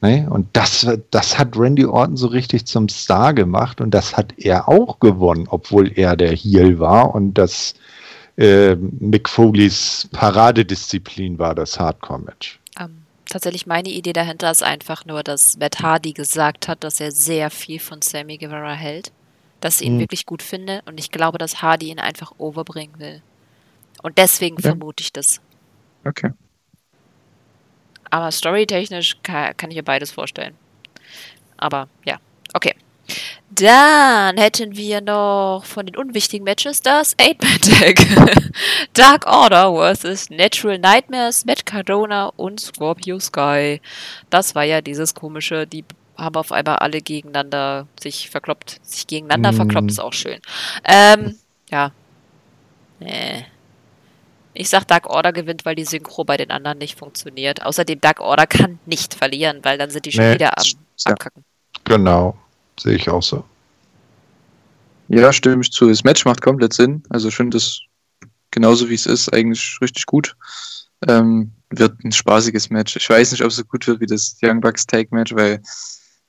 Ne? 0.04 0.28
Und 0.30 0.48
das, 0.52 0.86
das 1.12 1.40
hat 1.40 1.56
Randy 1.58 1.86
Orton 1.86 2.18
so 2.18 2.28
richtig 2.28 2.66
zum 2.66 2.90
Star 2.90 3.34
gemacht 3.34 3.80
und 3.80 3.92
das 3.92 4.18
hat 4.18 4.34
er 4.38 4.68
auch 4.68 5.00
gewonnen, 5.00 5.48
obwohl 5.50 5.98
er 5.98 6.18
der 6.18 6.34
Heel 6.36 6.78
war 6.78 7.16
und 7.16 7.36
das 7.36 7.74
äh, 8.38 8.76
Mick 8.76 9.30
Foleys 9.30 10.10
Paradedisziplin 10.12 11.40
war 11.40 11.56
das 11.56 11.80
Hardcore-Match. 11.80 12.60
Ähm, 12.82 13.04
tatsächlich 13.30 13.66
meine 13.66 13.88
Idee 13.88 14.12
dahinter 14.12 14.52
ist 14.52 14.62
einfach 14.62 15.06
nur, 15.06 15.24
dass 15.24 15.56
Matt 15.58 15.80
Hardy 15.82 16.12
gesagt 16.12 16.68
hat, 16.68 16.84
dass 16.84 17.00
er 17.00 17.14
sehr 17.14 17.50
viel 17.50 17.80
von 17.80 18.02
Sammy 18.02 18.38
Guevara 18.38 18.74
hält, 18.74 19.14
dass 19.62 19.80
ich 19.80 19.88
ihn 19.88 19.94
Hm. 19.94 20.00
wirklich 20.02 20.26
gut 20.26 20.44
finde 20.44 20.82
und 20.86 21.00
ich 21.00 21.12
glaube, 21.12 21.38
dass 21.38 21.62
Hardy 21.62 21.88
ihn 21.92 22.00
einfach 22.00 22.34
overbringen 22.40 23.00
will. 23.00 23.22
Und 24.02 24.18
deswegen 24.18 24.58
Ja. 24.58 24.72
vermute 24.72 25.02
ich 25.02 25.14
das. 25.14 25.40
okay. 26.04 26.32
Aber 28.14 28.32
storytechnisch 28.32 29.18
kann, 29.24 29.58
kann 29.58 29.72
ich 29.72 29.76
mir 29.78 29.84
beides 29.84 30.12
vorstellen. 30.12 30.54
Aber 31.58 31.88
ja, 32.06 32.18
okay. 32.54 32.76
Dann 33.50 34.38
hätten 34.38 34.78
wir 34.78 35.02
noch 35.02 35.64
von 35.66 35.88
den 35.88 35.96
unwichtigen 35.96 36.44
Matches 36.44 36.82
das 36.84 37.18
8-Man-Tag. 37.18 38.52
Dark 38.94 39.26
Order 39.26 39.96
vs. 39.96 40.30
Natural 40.30 40.78
Nightmares, 40.78 41.44
Matt 41.46 41.66
Cardona 41.66 42.28
und 42.36 42.60
Scorpio 42.60 43.20
Sky. 43.20 43.82
Das 44.30 44.54
war 44.54 44.64
ja 44.64 44.82
dieses 44.82 45.16
komische, 45.16 45.66
die 45.66 45.84
haben 46.16 46.36
auf 46.36 46.52
einmal 46.52 46.76
alle 46.76 47.02
gegeneinander 47.02 47.88
sich 48.00 48.30
verkloppt. 48.30 48.80
Sich 48.84 49.08
gegeneinander 49.08 49.54
Mm. 49.54 49.56
verkloppt 49.56 49.90
ist 49.90 50.00
auch 50.00 50.14
schön. 50.14 50.40
Ähm, 50.84 51.36
ja. 51.72 51.92
Nee. 53.00 53.48
Ich 54.54 54.70
sag 54.70 54.86
Dark 54.88 55.08
Order 55.08 55.34
gewinnt, 55.34 55.66
weil 55.66 55.76
die 55.76 55.86
Synchro 55.86 56.24
bei 56.24 56.38
den 56.38 56.52
anderen 56.52 56.78
nicht 56.78 56.98
funktioniert. 56.98 57.64
Außerdem 57.64 58.00
Dark 58.02 58.20
Order 58.20 58.48
kann 58.48 58.80
nicht 58.86 59.14
verlieren, 59.16 59.60
weil 59.64 59.78
dann 59.78 59.90
sind 59.90 60.06
die 60.06 60.12
schon 60.12 60.26
Nee. 60.26 60.36
wieder 60.36 60.58
am 60.58 60.64
Ja. 60.66 61.12
Abkacken. 61.12 61.44
Genau, 61.86 62.38
sehe 62.80 62.96
ich 62.96 63.10
auch 63.10 63.24
so. 63.24 63.44
Ja, 65.10 65.34
stimme 65.34 65.62
ich 65.62 65.72
zu. 65.72 65.88
Das 65.88 66.04
Match 66.04 66.26
macht 66.26 66.42
komplett 66.42 66.74
Sinn. 66.74 67.04
Also 67.10 67.28
ich 67.28 67.36
finde 67.36 67.58
das 67.58 67.80
genauso 68.52 68.90
wie 68.90 68.94
es 68.96 69.06
ist, 69.06 69.34
eigentlich 69.34 69.78
richtig 69.82 70.06
gut. 70.06 70.36
Ähm, 71.08 71.52
wird 71.70 72.02
ein 72.04 72.12
spaßiges 72.12 72.70
Match. 72.70 72.96
Ich 72.96 73.10
weiß 73.10 73.32
nicht, 73.32 73.42
ob 73.42 73.50
es 73.50 73.58
so 73.58 73.64
gut 73.66 73.86
wird 73.88 74.00
wie 74.00 74.06
das 74.06 74.38
Young 74.42 74.62
Bucks 74.62 74.86
Tag 74.86 75.12
Match, 75.12 75.34
weil 75.36 75.62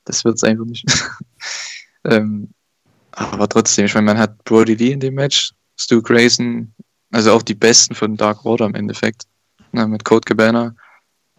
das 0.03 0.25
wird 0.25 0.35
es 0.35 0.43
einfach 0.43 0.65
nicht. 0.65 0.85
ähm, 2.05 2.49
aber 3.11 3.47
trotzdem, 3.47 3.85
ich 3.85 3.93
meine, 3.93 4.05
man 4.07 4.17
hat 4.17 4.43
Brody 4.43 4.73
Lee 4.75 4.91
in 4.91 4.99
dem 4.99 5.13
Match, 5.13 5.51
Stu 5.79 6.01
Grayson, 6.01 6.73
also 7.15 7.31
auch 7.31 7.43
die 7.43 7.55
besten 7.55 7.95
von 7.95 8.17
Dark 8.17 8.43
Water 8.43 8.65
im 8.65 8.75
Endeffekt, 8.75 9.23
ne, 9.71 9.87
mit 9.87 10.03
Code 10.03 10.25
Cabana. 10.25 10.75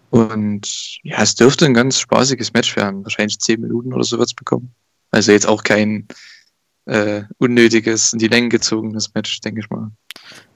Und 0.08 0.98
ja, 1.02 1.20
es 1.20 1.34
dürfte 1.34 1.66
ein 1.66 1.74
ganz 1.74 2.00
spaßiges 2.00 2.54
Match 2.54 2.74
werden. 2.76 3.04
Wahrscheinlich 3.04 3.38
10 3.38 3.60
Minuten 3.60 3.92
oder 3.92 4.02
so 4.02 4.16
wird 4.16 4.30
es 4.30 4.34
bekommen. 4.34 4.74
Also 5.10 5.32
jetzt 5.32 5.46
auch 5.46 5.62
kein 5.62 6.08
äh, 6.86 7.24
unnötiges, 7.36 8.14
in 8.14 8.20
die 8.20 8.28
Länge 8.28 8.48
gezogenes 8.48 9.12
Match, 9.12 9.38
denke 9.42 9.60
ich 9.60 9.68
mal. 9.68 9.90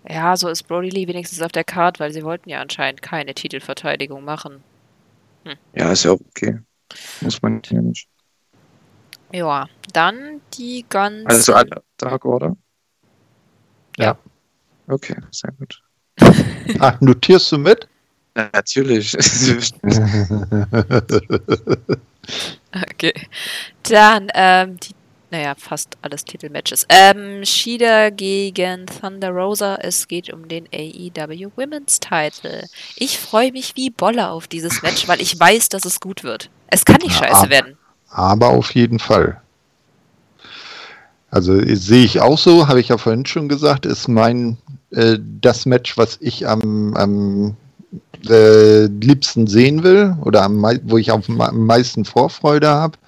Ja, 0.09 0.39
so 0.39 0.49
ist 0.49 0.63
Brody 0.63 0.89
Lee 0.89 1.07
wenigstens 1.07 1.43
auf 1.43 1.53
der 1.53 1.65
Card, 1.65 2.01
weil 2.01 2.15
sie 2.15 2.25
wollten 2.25 2.49
ja 2.49 2.63
anscheinend 2.63 3.03
keine 3.03 3.35
Titelverteidigung 3.35 4.25
machen. 4.25 4.65
Ja, 5.75 5.93
ist 5.93 6.05
ja 6.05 6.13
auch 6.13 6.21
okay. 6.31 6.61
Muss 7.21 7.43
man 7.43 7.61
ja 7.67 7.83
nicht. 7.83 8.09
Ja, 9.33 9.69
dann 9.93 10.41
die 10.55 10.87
ganzen... 10.89 11.27
Also 11.27 11.53
Dark 11.99 12.25
Order? 12.25 12.57
Ja. 13.99 14.19
Okay, 14.91 15.17
sehr 15.31 15.53
gut. 15.53 15.81
Ach, 16.81 17.01
notierst 17.01 17.53
du 17.53 17.59
mit? 17.59 17.87
Na, 18.35 18.49
natürlich. 18.53 19.17
Okay. 22.93 23.13
Dann, 23.85 24.29
ähm, 24.35 24.79
die, 24.79 24.95
naja, 25.31 25.55
fast 25.57 25.97
alles 26.03 26.25
Titelmatches. 26.25 26.87
Ähm, 26.89 27.45
Shida 27.45 28.11
gegen 28.11 28.87
Thunder 28.87 29.31
Rosa. 29.31 29.77
Es 29.77 30.07
geht 30.07 30.33
um 30.33 30.47
den 30.49 30.67
AEW 30.73 31.51
Women's 31.57 31.99
Title. 31.99 32.69
Ich 32.97 33.19
freue 33.19 33.53
mich 33.53 33.75
wie 33.77 33.91
Bolle 33.91 34.29
auf 34.31 34.47
dieses 34.47 34.83
Match, 34.83 35.09
weil 35.09 35.21
ich 35.21 35.39
weiß, 35.39 35.69
dass 35.71 35.85
es 35.85 35.99
gut 36.01 36.23
wird. 36.23 36.51
Es 36.69 36.85
kann 36.85 36.99
nicht 37.03 37.21
Ja. 37.21 37.29
scheiße 37.29 37.51
werden. 37.51 37.77
Aber 38.11 38.49
auf 38.51 38.73
jeden 38.75 38.99
Fall. 38.99 39.41
Also 41.31 41.59
sehe 41.75 42.05
ich 42.05 42.21
auch 42.21 42.39
so, 42.39 42.67
habe 42.69 42.81
ich 42.81 42.89
ja 42.89 42.99
vorhin 42.99 43.25
schon 43.27 43.49
gesagt, 43.49 43.87
ist 43.87 44.09
mein 44.09 44.59
äh, 44.93 45.19
das 45.41 45.67
Match, 45.67 45.97
was 45.97 46.19
ich 46.21 46.47
am, 46.47 46.95
am 46.97 47.57
äh, 48.29 48.87
liebsten 48.87 49.47
sehen 49.47 49.83
will 49.83 50.17
oder 50.25 50.43
am, 50.43 50.63
wo 50.85 50.99
ich 50.99 51.11
auf 51.11 51.29
am 51.29 51.41
am 51.41 51.67
meisten 51.67 52.05
Vorfreude 52.05 52.69
habe. 52.69 52.99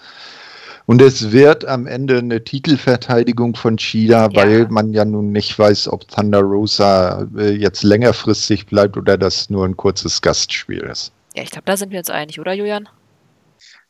Und 0.87 1.01
es 1.01 1.31
wird 1.31 1.65
am 1.65 1.87
Ende 1.87 2.19
eine 2.19 2.43
Titelverteidigung 2.43 3.55
von 3.55 3.79
Shida, 3.79 4.29
Ja. 4.31 4.35
weil 4.35 4.67
man 4.69 4.93
ja 4.93 5.05
nun 5.05 5.31
nicht 5.31 5.57
weiß, 5.57 5.89
ob 5.89 6.09
Thunder 6.09 6.41
Rosa 6.41 7.29
äh, 7.37 7.53
jetzt 7.53 7.85
längerfristig 7.85 8.67
bleibt 8.67 8.97
oder 8.97 9.17
das 9.17 9.49
nur 9.49 9.65
ein 9.65 9.77
kurzes 9.77 10.21
Gastspiel 10.21 10.81
ist. 10.81 11.13
Ja, 11.35 11.45
ich 11.45 11.51
glaube, 11.51 11.65
da 11.67 11.77
sind 11.77 11.93
wir 11.93 11.99
uns 12.01 12.11
einig, 12.11 12.41
oder 12.41 12.53
Julian? 12.53 12.89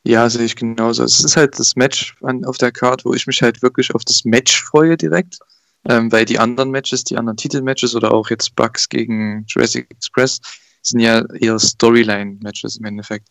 ja, 0.04 0.28
sehe 0.28 0.44
ich 0.44 0.56
genauso. 0.56 1.04
Es 1.04 1.24
ist 1.24 1.36
halt 1.36 1.58
das 1.58 1.76
Match 1.76 2.16
an, 2.22 2.44
auf 2.44 2.58
der 2.58 2.72
Card, 2.72 3.04
wo 3.04 3.14
ich 3.14 3.26
mich 3.26 3.40
halt 3.40 3.62
wirklich 3.62 3.94
auf 3.94 4.04
das 4.04 4.24
Match 4.24 4.60
freue 4.62 4.96
direkt. 4.96 5.38
Ähm, 5.88 6.12
weil 6.12 6.24
die 6.24 6.38
anderen 6.38 6.70
Matches, 6.70 7.02
die 7.04 7.16
anderen 7.16 7.36
Titelmatches 7.36 7.94
oder 7.96 8.12
auch 8.12 8.30
jetzt 8.30 8.54
Bucks 8.54 8.88
gegen 8.88 9.44
Jurassic 9.48 9.88
Express 9.90 10.40
sind 10.82 11.00
ja 11.00 11.24
eher 11.40 11.58
Storyline-Matches 11.58 12.76
im 12.76 12.84
Endeffekt. 12.84 13.28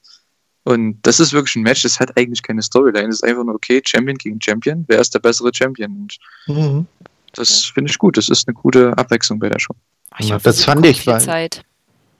Und 0.64 1.00
das 1.04 1.20
ist 1.20 1.34
wirklich 1.34 1.56
ein 1.56 1.64
Match, 1.64 1.84
das 1.84 2.00
hat 2.00 2.16
eigentlich 2.18 2.44
keine 2.44 2.62
Storyline. 2.62 3.08
Es 3.08 3.16
ist 3.16 3.24
einfach 3.24 3.44
nur, 3.44 3.56
okay, 3.56 3.82
Champion 3.86 4.18
gegen 4.18 4.40
Champion. 4.42 4.84
Wer 4.88 5.00
ist 5.00 5.14
der 5.14 5.20
bessere 5.20 5.50
Champion? 5.54 6.08
Und 6.48 6.86
das 7.34 7.66
finde 7.66 7.90
ich 7.90 7.98
gut. 7.98 8.18
Das 8.18 8.30
ist 8.30 8.48
eine 8.48 8.54
gute 8.54 8.96
Abwechslung 8.98 9.40
bei 9.40 9.50
der 9.50 9.60
Show. 9.60 9.74
Ich 10.20 10.28
Ja, 10.30 10.36
hoffe, 10.36 10.44
das 10.44 10.64
fand 10.64 10.86
ich, 10.86 11.02
viel 11.02 11.14
weil- 11.14 11.22
Zeit. 11.22 11.64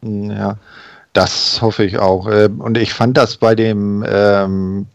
Ja, 0.02 0.58
das 1.14 1.62
hoffe 1.62 1.84
ich 1.84 2.00
auch. 2.00 2.28
Ähm, 2.32 2.62
Und 2.62 2.78
ich 2.78 2.94
fand 2.94 3.16
das 3.18 3.38
bei 3.38 3.54
dem, 3.54 4.04
ähm, 4.08 4.88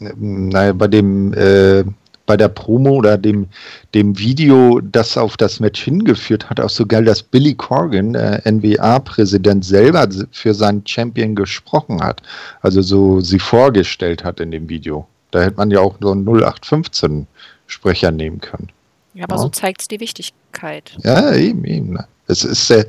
naja, 0.00 0.72
bei 0.72 0.88
dem, 0.88 1.32
äh, 1.34 1.84
bei 2.26 2.36
der 2.36 2.48
Promo 2.48 2.90
oder 2.96 3.16
dem, 3.16 3.46
dem 3.94 4.18
Video, 4.18 4.80
das 4.80 5.16
auf 5.16 5.36
das 5.36 5.60
Match 5.60 5.82
hingeführt 5.82 6.50
hat, 6.50 6.60
auch 6.60 6.68
so 6.70 6.84
geil, 6.84 7.04
dass 7.04 7.22
Billy 7.22 7.54
Corgan, 7.54 8.14
äh, 8.14 8.40
NWA-Präsident, 8.44 9.64
selber 9.64 10.08
für 10.32 10.52
seinen 10.54 10.86
Champion 10.86 11.34
gesprochen 11.34 12.02
hat. 12.02 12.22
Also 12.62 12.82
so 12.82 13.20
sie 13.20 13.38
vorgestellt 13.38 14.24
hat 14.24 14.40
in 14.40 14.50
dem 14.50 14.68
Video. 14.68 15.06
Da 15.30 15.42
hätte 15.42 15.56
man 15.56 15.70
ja 15.70 15.80
auch 15.80 15.96
so 16.00 16.10
einen 16.12 16.24
0815-Sprecher 16.24 18.10
nehmen 18.10 18.40
können. 18.40 18.68
Ja, 19.14 19.24
aber 19.24 19.36
Ja. 19.36 19.42
so 19.42 19.48
zeigt 19.48 19.80
es 19.82 19.88
die 19.88 20.00
Wichtigkeit. 20.00 20.96
Ja, 21.02 21.32
eben, 21.34 21.64
eben. 21.64 21.98
Es 22.26 22.44
ist 22.44 22.70
äh, 22.70 22.84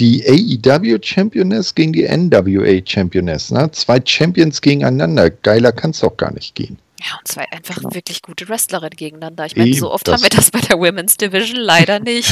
die 0.00 0.24
AEW 0.26 0.98
Championess 1.02 1.74
gegen 1.74 1.92
die 1.92 2.04
NWA 2.08 2.80
Championess. 2.84 3.50
Ne? 3.50 3.70
Zwei 3.72 4.00
Champions 4.04 4.60
gegeneinander. 4.60 5.30
Geiler 5.30 5.72
kann 5.72 5.90
es 5.90 6.00
doch 6.00 6.16
gar 6.16 6.32
nicht 6.32 6.54
gehen. 6.54 6.78
Ja, 7.04 7.18
und 7.18 7.26
zwei 7.26 7.50
einfach 7.50 7.76
Genau. 7.76 7.94
wirklich 7.94 8.22
gute 8.22 8.48
Wrestlerinnen 8.48 8.96
gegeneinander. 8.96 9.44
Ich 9.46 9.56
meine, 9.56 9.74
so 9.74 9.90
oft 9.90 10.06
das- 10.06 10.14
haben 10.14 10.22
wir 10.22 10.28
das 10.30 10.50
bei 10.52 10.60
der 10.60 10.78
Women's 10.78 11.16
Division 11.16 11.58
leider 11.58 11.98
nicht. 12.00 12.30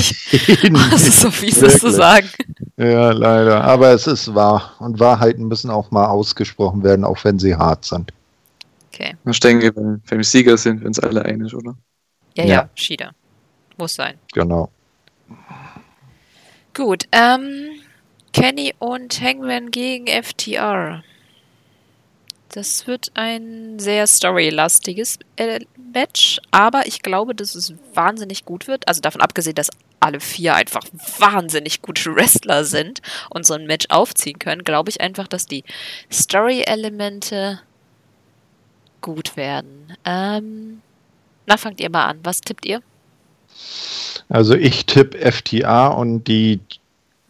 Das 0.93 1.03
ist 1.09 1.21
so 1.21 1.31
fies, 1.31 1.59
das 1.61 1.79
zu 1.81 1.91
sagen. 1.91 2.29
ja, 2.77 3.11
leider. 3.11 3.65
Aber 3.65 3.89
es 3.93 4.07
ist 4.07 4.33
wahr. 4.35 4.75
Und 4.79 5.01
Wahrheiten 5.01 5.49
müssen 5.49 5.71
auch 5.71 5.91
mal 5.91 6.07
ausgesprochen 6.07 6.83
werden, 6.85 7.05
auch 7.05 7.23
wenn 7.25 7.39
sie 7.39 7.55
hart 7.57 7.85
sind. 7.85 8.13
Okay. 8.93 9.17
Ich 9.29 9.41
denke, 9.41 9.73
beim, 9.73 10.03
beim 10.09 10.23
Sieger 10.23 10.57
sind 10.57 10.81
wir 10.81 10.87
uns 10.87 11.01
alle 11.01 11.25
einig, 11.25 11.53
oder? 11.55 11.75
Ja, 12.37 12.45
Ja. 12.45 12.51
ja, 12.55 12.69
Shida. 12.75 13.11
Muss 13.77 13.95
sein. 13.95 14.19
Genau. 14.35 14.71
Gut, 16.75 17.05
ähm, 17.13 17.71
Kenny 18.33 18.75
und 18.79 19.21
Hangman 19.21 19.71
gegen 19.71 20.07
FTR. 20.07 21.03
Das 22.53 22.89
wird 22.89 23.13
ein 23.15 23.79
sehr 23.79 24.07
storylastiges 24.09 25.19
äh, 25.37 25.61
Match, 25.93 26.41
aber 26.51 26.87
ich 26.87 27.03
glaube, 27.03 27.35
dass 27.35 27.55
es 27.55 27.75
wahnsinnig 27.95 28.45
gut 28.45 28.67
wird. 28.67 28.89
Also 28.89 29.01
davon 29.01 29.21
abgesehen, 29.21 29.55
dass 29.55 29.71
alle 30.01 30.19
vier 30.19 30.55
einfach 30.57 30.83
wahnsinnig 31.19 31.81
gute 31.81 32.15
Wrestler 32.15 32.65
sind 32.65 33.03
und 33.29 33.47
so 33.47 33.55
ein 33.55 33.67
Match 33.67 33.87
aufziehen 33.89 34.39
können, 34.39 34.65
glaube 34.65 34.91
ich 34.91 35.01
einfach, 35.01 35.29
dass 35.29 35.47
die 35.47 35.63
Story-Elemente 36.13 37.61
gut 39.01 39.37
werden. 39.37 39.97
Ähm, 40.05 40.83
na, 41.47 41.57
fangt 41.57 41.81
ihr 41.81 41.91
mal 41.91 42.07
an. 42.07 42.21
Was 42.25 42.41
tippt 42.41 42.67
ihr? 42.67 42.83
Also 44.29 44.55
ich 44.55 44.87
tippe 44.87 45.19
FTA 45.31 45.89
und 45.89 46.25
die 46.25 46.61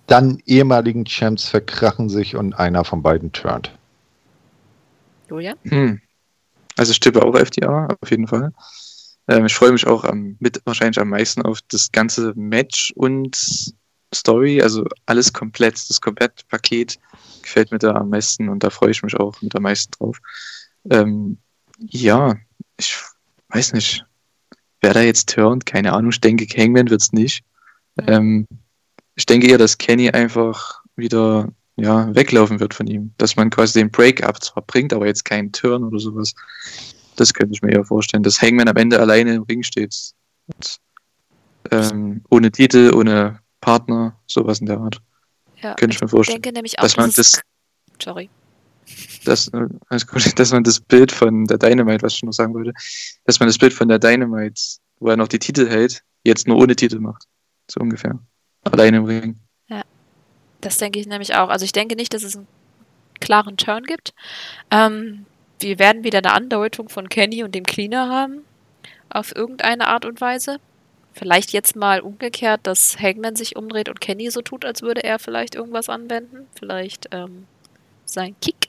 dann 0.06 0.42
ehemaligen 0.46 1.04
Champs 1.04 1.48
verkrachen 1.48 2.08
sich 2.08 2.36
und 2.36 2.54
einer 2.54 2.84
von 2.84 3.02
beiden 3.02 3.32
turnt. 3.32 3.70
Julia? 5.30 5.54
Hm. 5.62 6.00
Also 6.76 6.92
ich 6.92 7.00
tippe 7.00 7.22
auch 7.22 7.36
FTA, 7.36 7.88
auf 8.00 8.10
jeden 8.10 8.26
Fall. 8.26 8.52
Ähm, 9.28 9.46
ich 9.46 9.54
freue 9.54 9.72
mich 9.72 9.86
auch 9.86 10.04
am, 10.04 10.36
mit 10.40 10.60
wahrscheinlich 10.64 11.00
am 11.00 11.08
meisten 11.08 11.42
auf 11.42 11.60
das 11.68 11.92
ganze 11.92 12.32
Match 12.34 12.92
und 12.96 13.74
Story, 14.12 14.60
also 14.60 14.84
alles 15.06 15.32
komplett, 15.32 15.88
das 15.88 16.00
komplette 16.00 16.44
Paket 16.48 16.98
gefällt 17.42 17.70
mir 17.70 17.78
da 17.78 17.94
am 17.94 18.10
meisten 18.10 18.48
und 18.48 18.64
da 18.64 18.70
freue 18.70 18.90
ich 18.90 19.02
mich 19.02 19.16
auch 19.16 19.40
mit 19.40 19.54
am 19.54 19.62
meisten 19.62 19.92
drauf. 19.92 20.18
Ähm, 20.90 21.38
ja, 21.78 22.34
ich 22.76 22.98
weiß 23.48 23.72
nicht, 23.74 24.04
wer 24.80 24.94
da 24.94 25.02
jetzt 25.02 25.28
turnt, 25.30 25.64
keine 25.64 25.92
Ahnung, 25.92 26.10
ich 26.10 26.20
denke, 26.20 26.46
Hangman 26.56 26.90
wird 26.90 27.02
es 27.02 27.12
nicht. 27.12 27.44
Ähm, 28.06 28.46
ich 29.14 29.26
denke 29.26 29.48
eher, 29.48 29.58
dass 29.58 29.78
Kenny 29.78 30.10
einfach 30.10 30.82
wieder 30.96 31.48
ja, 31.82 32.14
weglaufen 32.14 32.60
wird 32.60 32.74
von 32.74 32.86
ihm. 32.86 33.12
Dass 33.18 33.36
man 33.36 33.50
quasi 33.50 33.78
den 33.78 33.90
Break-up 33.90 34.42
zwar 34.42 34.62
bringt, 34.62 34.92
aber 34.92 35.06
jetzt 35.06 35.24
keinen 35.24 35.52
Turn 35.52 35.84
oder 35.84 35.98
sowas. 35.98 36.34
Das 37.16 37.34
könnte 37.34 37.54
ich 37.54 37.62
mir 37.62 37.72
eher 37.72 37.84
vorstellen, 37.84 38.22
dass 38.22 38.40
Hangman 38.40 38.68
am 38.68 38.76
Ende 38.76 38.98
alleine 38.98 39.34
im 39.34 39.42
Ring 39.42 39.62
steht. 39.62 39.94
Und, 40.46 40.78
ähm, 41.70 42.22
ohne 42.30 42.50
Titel, 42.50 42.92
ohne 42.94 43.40
Partner, 43.60 44.18
sowas 44.26 44.60
in 44.60 44.66
der 44.66 44.78
Art. 44.78 45.00
Ja, 45.62 45.74
könnte 45.74 45.94
ich 45.94 46.00
mir 46.00 46.08
vorstellen. 46.08 46.38
Ich 46.38 46.42
denke 46.42 46.56
nämlich 46.56 46.78
auch, 46.78 46.82
dass 46.82 46.96
man 46.96 47.10
das, 47.14 47.40
Sorry. 48.02 48.30
dass, 49.24 49.48
äh, 49.48 49.66
gut, 50.06 50.38
dass 50.38 50.52
man 50.52 50.64
das 50.64 50.80
Bild 50.80 51.12
von 51.12 51.44
der 51.44 51.58
Dynamite, 51.58 52.02
was 52.02 52.14
ich 52.14 52.22
noch 52.22 52.32
sagen 52.32 52.54
wollte, 52.54 52.72
dass 53.24 53.38
man 53.40 53.48
das 53.48 53.58
Bild 53.58 53.72
von 53.72 53.88
der 53.88 53.98
Dynamite, 53.98 54.60
wo 54.98 55.08
er 55.08 55.16
noch 55.16 55.28
die 55.28 55.38
Titel 55.38 55.68
hält, 55.68 56.02
jetzt 56.24 56.46
nur 56.48 56.56
ohne 56.56 56.76
Titel 56.76 56.98
macht. 56.98 57.24
So 57.70 57.80
ungefähr. 57.80 58.18
Alleine 58.62 58.98
im 58.98 59.04
Ring. 59.04 59.38
Das 60.60 60.78
denke 60.78 60.98
ich 60.98 61.06
nämlich 61.06 61.34
auch. 61.34 61.48
Also 61.48 61.64
ich 61.64 61.72
denke 61.72 61.96
nicht, 61.96 62.12
dass 62.14 62.22
es 62.22 62.36
einen 62.36 62.46
klaren 63.20 63.56
Turn 63.56 63.84
gibt. 63.84 64.14
Ähm, 64.70 65.26
wir 65.58 65.78
werden 65.78 66.04
wieder 66.04 66.18
eine 66.18 66.32
Andeutung 66.32 66.88
von 66.88 67.08
Kenny 67.08 67.42
und 67.42 67.54
dem 67.54 67.64
Cleaner 67.64 68.08
haben. 68.08 68.44
Auf 69.08 69.34
irgendeine 69.34 69.88
Art 69.88 70.04
und 70.04 70.20
Weise. 70.20 70.58
Vielleicht 71.12 71.52
jetzt 71.52 71.74
mal 71.74 72.00
umgekehrt, 72.00 72.60
dass 72.62 72.98
Hangman 73.00 73.36
sich 73.36 73.56
umdreht 73.56 73.88
und 73.88 74.00
Kenny 74.00 74.30
so 74.30 74.42
tut, 74.42 74.64
als 74.64 74.82
würde 74.82 75.02
er 75.02 75.18
vielleicht 75.18 75.54
irgendwas 75.54 75.88
anwenden. 75.88 76.46
Vielleicht 76.58 77.08
ähm, 77.10 77.46
sein 78.04 78.36
Kick. 78.40 78.68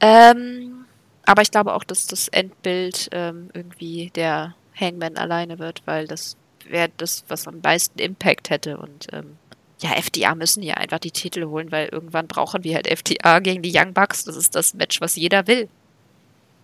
Ähm, 0.00 0.86
aber 1.24 1.42
ich 1.42 1.50
glaube 1.50 1.74
auch, 1.74 1.84
dass 1.84 2.06
das 2.06 2.28
Endbild 2.28 3.08
ähm, 3.10 3.50
irgendwie 3.52 4.10
der 4.14 4.54
Hangman 4.78 5.16
alleine 5.16 5.58
wird, 5.58 5.82
weil 5.84 6.06
das 6.06 6.36
wäre 6.64 6.90
das, 6.96 7.24
was 7.28 7.48
am 7.48 7.60
meisten 7.60 7.98
Impact 7.98 8.50
hätte. 8.50 8.78
Und 8.78 9.08
ähm, 9.12 9.36
ja, 9.82 9.90
FDA 9.94 10.34
müssen 10.34 10.62
ja 10.62 10.74
einfach 10.74 10.98
die 10.98 11.10
Titel 11.10 11.44
holen, 11.46 11.70
weil 11.70 11.88
irgendwann 11.88 12.26
brauchen 12.26 12.64
wir 12.64 12.74
halt 12.74 12.86
FDA 12.86 13.40
gegen 13.40 13.62
die 13.62 13.72
Young 13.74 13.92
Bucks. 13.92 14.24
Das 14.24 14.36
ist 14.36 14.54
das 14.54 14.74
Match, 14.74 15.00
was 15.00 15.16
jeder 15.16 15.46
will. 15.46 15.68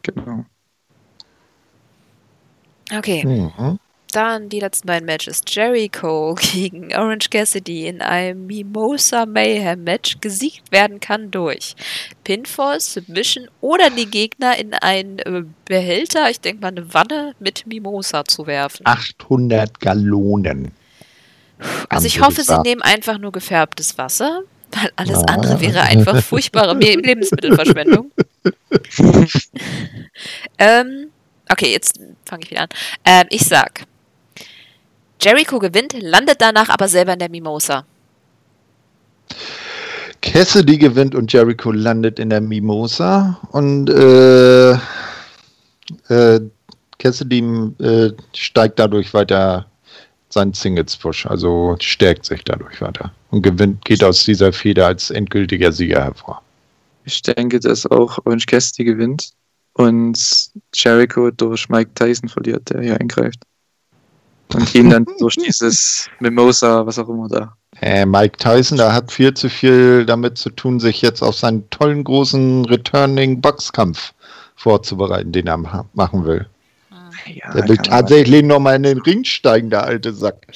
Genau. 0.02 0.44
Okay, 2.94 3.24
Mhm. 3.24 3.78
dann 4.12 4.48
die 4.50 4.60
letzten 4.60 4.86
beiden 4.86 5.06
Matches. 5.06 5.42
Jericho 5.46 6.34
gegen 6.52 6.94
Orange 6.94 7.30
Cassidy 7.30 7.86
in 7.86 8.02
einem 8.02 8.46
Mimosa 8.46 9.24
Mayhem 9.24 9.84
Match 9.84 10.18
gesiegt 10.20 10.70
werden 10.72 11.00
kann 11.00 11.30
durch 11.30 11.74
Pinfall, 12.24 12.80
Submission 12.80 13.48
oder 13.60 13.88
die 13.90 14.06
Gegner 14.10 14.58
in 14.58 14.74
einen 14.74 15.18
äh, 15.20 15.44
Behälter, 15.64 16.28
ich 16.30 16.40
denke 16.40 16.60
mal 16.60 16.68
eine 16.68 16.92
Wanne 16.92 17.34
mit 17.40 17.66
Mimosa 17.66 18.24
zu 18.24 18.46
werfen. 18.46 18.84
800 18.86 19.80
Gallonen. 19.80 20.72
Also 21.88 22.06
ich 22.06 22.20
hoffe, 22.20 22.42
sie 22.42 22.58
nehmen 22.62 22.82
einfach 22.82 23.18
nur 23.18 23.32
gefärbtes 23.32 23.98
Wasser, 23.98 24.42
weil 24.72 24.90
alles 24.96 25.20
Ja. 25.20 25.24
andere 25.34 25.60
wäre 25.60 25.82
einfach 25.82 26.20
furchtbare 26.24 26.74
Lebensmittelverschwendung. 26.76 28.10
ähm, 30.58 31.08
okay, 31.50 31.72
jetzt 31.72 32.00
fange 32.24 32.44
ich 32.44 32.50
wieder 32.50 32.62
an. 32.62 32.68
Ähm, 33.04 33.26
ich 33.30 33.44
sag, 33.46 33.84
Jericho 35.20 35.58
gewinnt, 35.58 35.94
landet 36.00 36.40
danach 36.40 36.68
aber 36.68 36.88
selber 36.88 37.12
in 37.12 37.18
der 37.18 37.28
Mimosa. 37.30 37.84
Cassidy 40.20 40.78
gewinnt 40.78 41.14
und 41.14 41.32
Jericho 41.32 41.72
landet 41.72 42.18
in 42.18 42.30
der 42.30 42.40
Mimosa 42.40 43.38
und 43.50 43.90
äh, 43.90 44.72
äh, 46.08 46.40
Cassidy 46.98 47.40
äh, 47.80 48.12
steigt 48.32 48.78
dadurch 48.78 49.12
weiter 49.14 49.66
seinen 50.32 50.54
Singles-Push, 50.54 51.26
also 51.26 51.76
stärkt 51.80 52.24
sich 52.24 52.44
dadurch 52.44 52.80
weiter 52.80 53.12
und 53.30 53.42
gewinnt, 53.42 53.84
geht 53.84 54.02
aus 54.02 54.24
dieser 54.24 54.52
Feder 54.52 54.86
als 54.86 55.10
endgültiger 55.10 55.72
Sieger 55.72 56.02
hervor. 56.02 56.42
Ich 57.04 57.20
denke, 57.22 57.60
dass 57.60 57.86
auch 57.86 58.18
Orange 58.24 58.46
Cassidy 58.46 58.84
gewinnt 58.84 59.32
und 59.74 60.18
Jericho 60.74 61.30
durch 61.30 61.68
Mike 61.68 61.90
Tyson 61.94 62.28
verliert, 62.28 62.70
der 62.70 62.82
hier 62.82 63.00
eingreift. 63.00 63.40
Und 64.54 64.74
ihn 64.74 64.90
dann 64.90 65.06
durch 65.18 65.36
dieses 65.36 66.08
Mimosa, 66.20 66.86
was 66.86 66.98
auch 66.98 67.08
immer 67.08 67.28
da. 67.28 67.56
Äh, 67.80 68.04
Mike 68.04 68.36
Tyson, 68.36 68.78
da 68.78 68.92
hat 68.92 69.10
viel 69.10 69.32
zu 69.34 69.48
viel 69.48 70.04
damit 70.04 70.36
zu 70.38 70.50
tun, 70.50 70.78
sich 70.78 71.00
jetzt 71.02 71.22
auf 71.22 71.36
seinen 71.36 71.68
tollen 71.70 72.04
großen 72.04 72.66
Returning 72.66 73.40
Boxkampf 73.40 74.12
vorzubereiten, 74.56 75.32
den 75.32 75.46
er 75.46 75.56
ma- 75.56 75.86
machen 75.94 76.24
will. 76.24 76.46
Ja, 77.26 77.52
Der 77.52 77.68
will 77.68 77.76
tatsächlich 77.78 78.42
nochmal 78.42 78.76
in 78.76 78.82
den 78.84 78.98
Ring 78.98 79.24
steigen, 79.24 79.70
der 79.70 79.84
alte 79.84 80.12
Sack. 80.12 80.46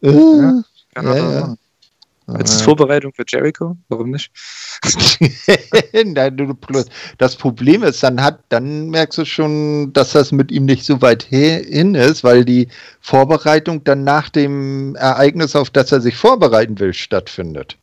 Ja, 0.00 0.62
er 0.94 1.02
Ja. 1.04 1.56
Als 2.34 2.62
Vorbereitung 2.62 3.12
für 3.12 3.24
Jericho? 3.26 3.76
Warum 3.88 4.10
nicht? 4.10 4.30
Das 7.18 7.36
Problem 7.36 7.82
ist, 7.82 8.02
dann 8.02 8.22
hat, 8.22 8.40
dann 8.48 8.90
merkst 8.90 9.18
du 9.18 9.24
schon, 9.24 9.92
dass 9.92 10.12
das 10.12 10.32
mit 10.32 10.50
ihm 10.52 10.64
nicht 10.64 10.84
so 10.84 11.02
weit 11.02 11.24
he- 11.24 11.62
hin 11.64 11.94
ist, 11.94 12.24
weil 12.24 12.44
die 12.44 12.68
Vorbereitung 13.00 13.82
dann 13.84 14.04
nach 14.04 14.28
dem 14.28 14.94
Ereignis, 14.94 15.56
auf 15.56 15.70
das 15.70 15.92
er 15.92 16.00
sich 16.00 16.16
vorbereiten 16.16 16.78
will, 16.78 16.94
stattfindet. 16.94 17.76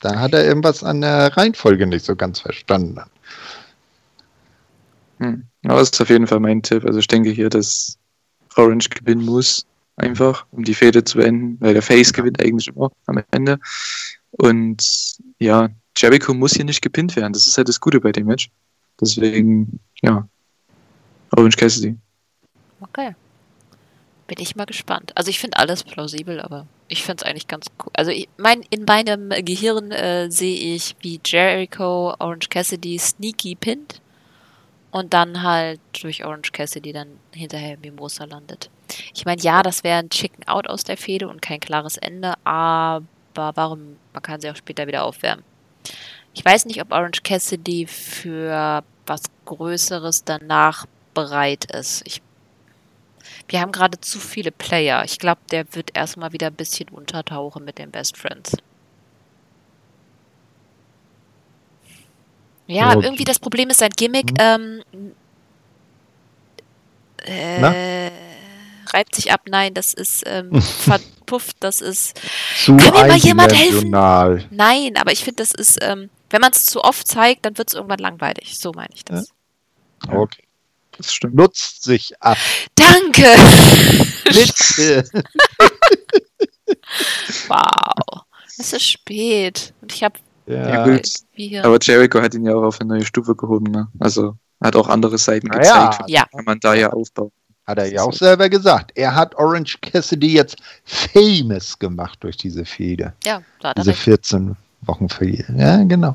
Da 0.00 0.18
hat 0.18 0.32
er 0.32 0.44
irgendwas 0.44 0.82
an 0.82 1.02
der 1.02 1.36
Reihenfolge 1.36 1.86
nicht 1.86 2.04
so 2.06 2.16
ganz 2.16 2.40
verstanden. 2.40 3.00
Hm. 5.18 5.49
Aber 5.64 5.78
das 5.78 5.90
ist 5.90 6.00
auf 6.00 6.10
jeden 6.10 6.26
Fall 6.26 6.40
mein 6.40 6.62
Tipp. 6.62 6.84
Also 6.84 6.98
ich 6.98 7.06
denke 7.06 7.30
hier, 7.30 7.50
dass 7.50 7.98
Orange 8.56 8.88
gewinnen 8.88 9.24
muss, 9.24 9.66
einfach, 9.96 10.46
um 10.50 10.64
die 10.64 10.74
Fehde 10.74 11.04
zu 11.04 11.18
beenden, 11.18 11.58
weil 11.60 11.74
der 11.74 11.82
Face 11.82 12.12
gewinnt 12.12 12.40
eigentlich 12.40 12.68
immer 12.68 12.90
am 13.06 13.22
Ende. 13.30 13.58
Und 14.32 15.18
ja, 15.38 15.68
Jericho 15.96 16.32
muss 16.34 16.54
hier 16.54 16.64
nicht 16.64 16.82
gepinnt 16.82 17.16
werden. 17.16 17.32
Das 17.32 17.46
ist 17.46 17.58
halt 17.58 17.68
das 17.68 17.80
Gute 17.80 18.00
bei 18.00 18.12
dem 18.12 18.26
Match. 18.26 18.50
Deswegen, 19.00 19.80
ja, 20.02 20.26
Orange 21.36 21.56
Cassidy. 21.56 21.96
Okay. 22.80 23.14
Bin 24.26 24.38
ich 24.38 24.56
mal 24.56 24.66
gespannt. 24.66 25.12
Also 25.16 25.28
ich 25.28 25.40
finde 25.40 25.58
alles 25.58 25.82
plausibel, 25.82 26.40
aber 26.40 26.66
ich 26.88 27.02
finde 27.02 27.22
es 27.22 27.28
eigentlich 27.28 27.48
ganz 27.48 27.66
cool. 27.84 27.90
Also 27.94 28.12
ich, 28.12 28.28
mein, 28.36 28.62
in 28.70 28.84
meinem 28.84 29.30
Gehirn 29.44 29.90
äh, 29.90 30.30
sehe 30.30 30.74
ich, 30.74 30.94
wie 31.00 31.20
Jericho 31.24 32.14
Orange 32.18 32.48
Cassidy 32.48 32.98
sneaky 32.98 33.56
pinnt 33.56 34.00
und 34.90 35.14
dann 35.14 35.42
halt 35.42 35.80
durch 36.02 36.24
Orange 36.24 36.52
Cassidy 36.52 36.92
dann 36.92 37.08
hinterher 37.32 37.76
Mimosa 37.78 38.24
landet. 38.24 38.70
Ich 39.14 39.24
meine, 39.24 39.40
ja, 39.40 39.62
das 39.62 39.84
wäre 39.84 39.98
ein 39.98 40.10
Chicken 40.10 40.46
Out 40.48 40.68
aus 40.68 40.84
der 40.84 40.96
Fehde 40.96 41.28
und 41.28 41.42
kein 41.42 41.60
klares 41.60 41.96
Ende, 41.96 42.34
aber 42.44 43.02
warum? 43.34 43.96
Man 44.12 44.22
kann 44.22 44.40
sie 44.40 44.50
auch 44.50 44.56
später 44.56 44.86
wieder 44.86 45.04
aufwärmen. 45.04 45.44
Ich 46.34 46.44
weiß 46.44 46.66
nicht, 46.66 46.80
ob 46.80 46.92
Orange 46.92 47.22
Cassidy 47.22 47.86
für 47.86 48.82
was 49.06 49.22
Größeres 49.44 50.24
danach 50.24 50.86
bereit 51.14 51.64
ist. 51.72 52.02
Ich 52.06 52.22
wir 53.48 53.60
haben 53.60 53.72
gerade 53.72 54.00
zu 54.00 54.20
viele 54.20 54.52
Player. 54.52 55.02
Ich 55.04 55.18
glaube, 55.18 55.40
der 55.50 55.74
wird 55.74 55.96
erstmal 55.96 56.32
wieder 56.32 56.46
ein 56.46 56.54
bisschen 56.54 56.88
untertauchen 56.88 57.64
mit 57.64 57.78
den 57.78 57.90
Best 57.90 58.16
Friends. 58.16 58.56
Ja, 62.70 62.94
Ja. 62.94 63.00
irgendwie 63.02 63.24
das 63.24 63.40
Problem 63.40 63.68
ist 63.70 63.78
sein 63.78 63.90
Gimmick. 63.90 64.30
Ähm, 64.38 64.82
äh, 67.18 68.10
reibt 68.92 69.14
sich 69.16 69.32
ab. 69.32 69.42
Nein, 69.48 69.74
das 69.74 69.92
ist 69.92 70.22
ähm, 70.26 70.62
ver 70.62 71.00
puff, 71.26 71.48
das 71.58 71.80
ist. 71.80 72.20
Zu 72.64 72.76
Kann 72.76 72.94
mir 72.94 73.06
mal 73.08 73.16
jemand 73.16 73.52
helfen? 73.56 73.90
Nein, 73.90 74.96
aber 74.96 75.10
ich 75.12 75.24
finde, 75.24 75.42
das 75.42 75.52
ist, 75.52 75.78
ähm, 75.82 76.10
wenn 76.30 76.40
man 76.40 76.52
es 76.52 76.64
zu 76.64 76.82
oft 76.84 77.06
zeigt, 77.08 77.44
dann 77.44 77.58
wird 77.58 77.68
es 77.68 77.74
irgendwann 77.74 77.98
langweilig. 77.98 78.56
So 78.58 78.70
meine 78.72 78.94
ich 78.94 79.04
das. 79.04 79.30
Okay. 80.08 80.44
Das 80.96 81.12
stimmt. 81.12 81.34
Nutzt 81.34 81.82
sich 81.82 82.22
ab. 82.22 82.38
Danke! 82.76 83.24
Bitte. 84.24 85.04
wow. 87.48 88.22
Es 88.58 88.72
ist 88.72 88.88
spät. 88.88 89.74
Und 89.80 89.92
ich 89.92 90.04
habe 90.04 90.18
Ja, 90.50 90.68
Ja, 90.68 90.84
gut. 90.84 91.64
Aber 91.64 91.78
Jericho 91.80 92.20
hat 92.20 92.34
ihn 92.34 92.44
ja 92.44 92.54
auch 92.54 92.62
auf 92.62 92.80
eine 92.80 92.94
neue 92.94 93.04
Stufe 93.04 93.34
gehoben, 93.34 93.70
ne? 93.70 93.88
Also 93.98 94.36
hat 94.62 94.76
auch 94.76 94.88
andere 94.88 95.16
Seiten 95.18 95.48
Na 95.48 95.58
gezeigt. 95.58 96.00
ja. 96.06 96.20
Ja. 96.20 96.26
Kann 96.34 96.44
man 96.44 96.60
da 96.60 96.74
ja 96.74 96.90
aufbauen. 96.90 97.32
hat 97.66 97.78
er 97.78 97.86
ja 97.92 98.02
auch 98.02 98.12
selber 98.12 98.48
gesagt. 98.48 98.92
Er 98.94 99.14
hat 99.14 99.34
Orange 99.36 99.78
Cassidy 99.80 100.34
jetzt 100.34 100.56
famous 100.84 101.78
gemacht 101.78 102.18
durch 102.20 102.36
diese 102.36 102.64
Fehde. 102.64 103.12
Ja, 103.24 103.40
da 103.60 103.70
hat 103.70 103.76
er 103.78 103.82
Diese 103.82 103.90
recht. 103.92 104.02
14 104.02 104.56
Wochen 104.82 105.08
Fehde. 105.08 105.44
Ja, 105.56 105.82
genau. 105.84 106.14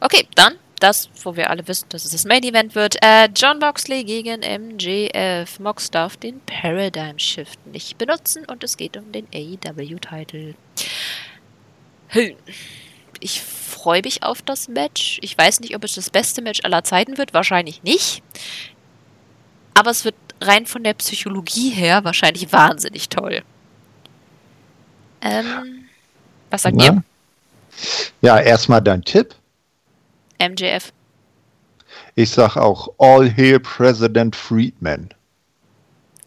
Okay, 0.00 0.26
dann 0.34 0.54
das, 0.80 1.08
wo 1.22 1.34
wir 1.36 1.48
alle 1.48 1.66
wissen, 1.66 1.86
dass 1.88 2.04
es 2.04 2.10
das 2.10 2.24
Main 2.26 2.42
Event 2.42 2.74
wird. 2.74 2.96
Äh, 3.02 3.28
John 3.34 3.58
Boxley 3.60 4.04
gegen 4.04 4.40
MJF. 4.40 5.58
Mox 5.60 5.90
darf 5.90 6.18
den 6.18 6.40
Paradigm 6.44 7.18
Shift 7.18 7.66
nicht 7.66 7.96
benutzen 7.96 8.44
und 8.44 8.62
es 8.62 8.76
geht 8.76 8.96
um 8.98 9.10
den 9.12 9.26
AEW-Titel. 9.32 10.54
Ich 13.20 13.40
freue 13.42 14.02
mich 14.02 14.22
auf 14.22 14.42
das 14.42 14.68
Match. 14.68 15.18
Ich 15.22 15.36
weiß 15.36 15.60
nicht, 15.60 15.74
ob 15.76 15.84
es 15.84 15.94
das 15.94 16.10
beste 16.10 16.42
Match 16.42 16.60
aller 16.64 16.84
Zeiten 16.84 17.18
wird. 17.18 17.34
Wahrscheinlich 17.34 17.82
nicht. 17.82 18.22
Aber 19.74 19.90
es 19.90 20.04
wird 20.04 20.14
rein 20.40 20.66
von 20.66 20.84
der 20.84 20.94
Psychologie 20.94 21.70
her 21.70 22.04
wahrscheinlich 22.04 22.52
wahnsinnig 22.52 23.08
toll. 23.08 23.42
Ähm, 25.20 25.84
was 26.50 26.62
sagt 26.62 26.76
Na? 26.76 27.02
Ja, 28.20 28.38
erstmal 28.38 28.82
dein 28.82 29.02
Tipp. 29.02 29.34
ihr? 30.40 30.48
MJF. 30.50 30.92
Ich 32.14 32.30
sag 32.30 32.56
auch 32.56 32.88
All 32.98 33.28
Hail 33.34 33.58
President 33.60 34.36
Friedman. 34.36 35.08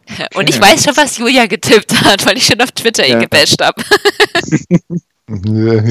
Und 0.35 0.49
ich 0.49 0.59
weiß 0.59 0.83
schon, 0.85 0.97
was 0.97 1.17
Julia 1.17 1.45
getippt 1.45 1.93
hat, 2.03 2.25
weil 2.25 2.37
ich 2.37 2.45
schon 2.45 2.61
auf 2.61 2.71
Twitter 2.71 3.05
ihn 3.05 3.13
Ja. 3.13 3.19
gebasht 3.19 3.61
habe. 3.61 3.81
Ja, 5.29 5.83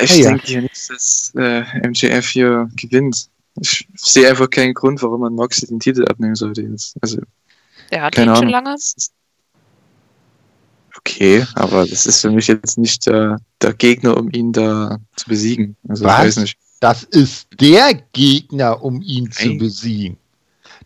ich 0.00 0.16
Ja, 0.16 0.22
ja. 0.22 0.28
denke 0.30 0.46
hier 0.46 0.62
nicht, 0.62 0.90
dass 0.90 1.32
äh, 1.36 1.62
MJF 1.88 2.28
hier 2.28 2.68
gewinnt. 2.76 3.28
Ich 3.60 3.86
sehe 3.96 4.28
einfach 4.28 4.48
keinen 4.50 4.74
Grund, 4.74 5.02
warum 5.02 5.20
man 5.22 5.34
Moxley 5.34 5.68
den 5.68 5.80
Titel 5.80 6.04
abnehmen 6.08 6.34
sollte 6.34 6.62
jetzt. 6.62 6.94
Also, 7.00 7.18
Der 7.90 8.02
hat 8.02 8.14
keine 8.14 8.32
ihn 8.32 8.36
schon 8.36 8.48
Ahnung. 8.48 8.50
lange. 8.64 8.72
Das 8.72 8.94
ist 8.96 9.12
Okay, 10.98 11.44
aber 11.54 11.86
das 11.86 12.06
ist 12.06 12.20
für 12.20 12.30
mich 12.30 12.46
jetzt 12.46 12.78
nicht 12.78 13.06
der, 13.06 13.40
der 13.60 13.72
Gegner, 13.74 14.16
um 14.16 14.30
ihn 14.30 14.52
da 14.52 14.98
zu 15.16 15.26
besiegen. 15.28 15.74
Also, 15.88 16.04
Was? 16.04 16.12
ich 16.18 16.24
weiß 16.26 16.36
nicht. 16.38 16.58
Das 16.80 17.02
ist 17.04 17.48
der 17.60 17.94
Gegner, 18.12 18.82
um 18.82 19.00
ihn 19.02 19.30
zu 19.32 19.48
Nein. 19.48 19.58
besiegen. 19.58 20.16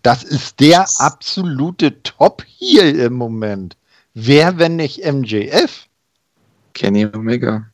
Das 0.03 0.23
ist 0.23 0.61
der 0.61 0.87
absolute 0.99 2.03
Top-Heel 2.03 2.99
im 3.01 3.15
Moment. 3.15 3.77
Wer, 4.15 4.59
wenn 4.59 4.77
nicht 4.77 5.05
MJF? 5.05 5.86
Kenny 6.77 7.07
Omega. 7.07 7.67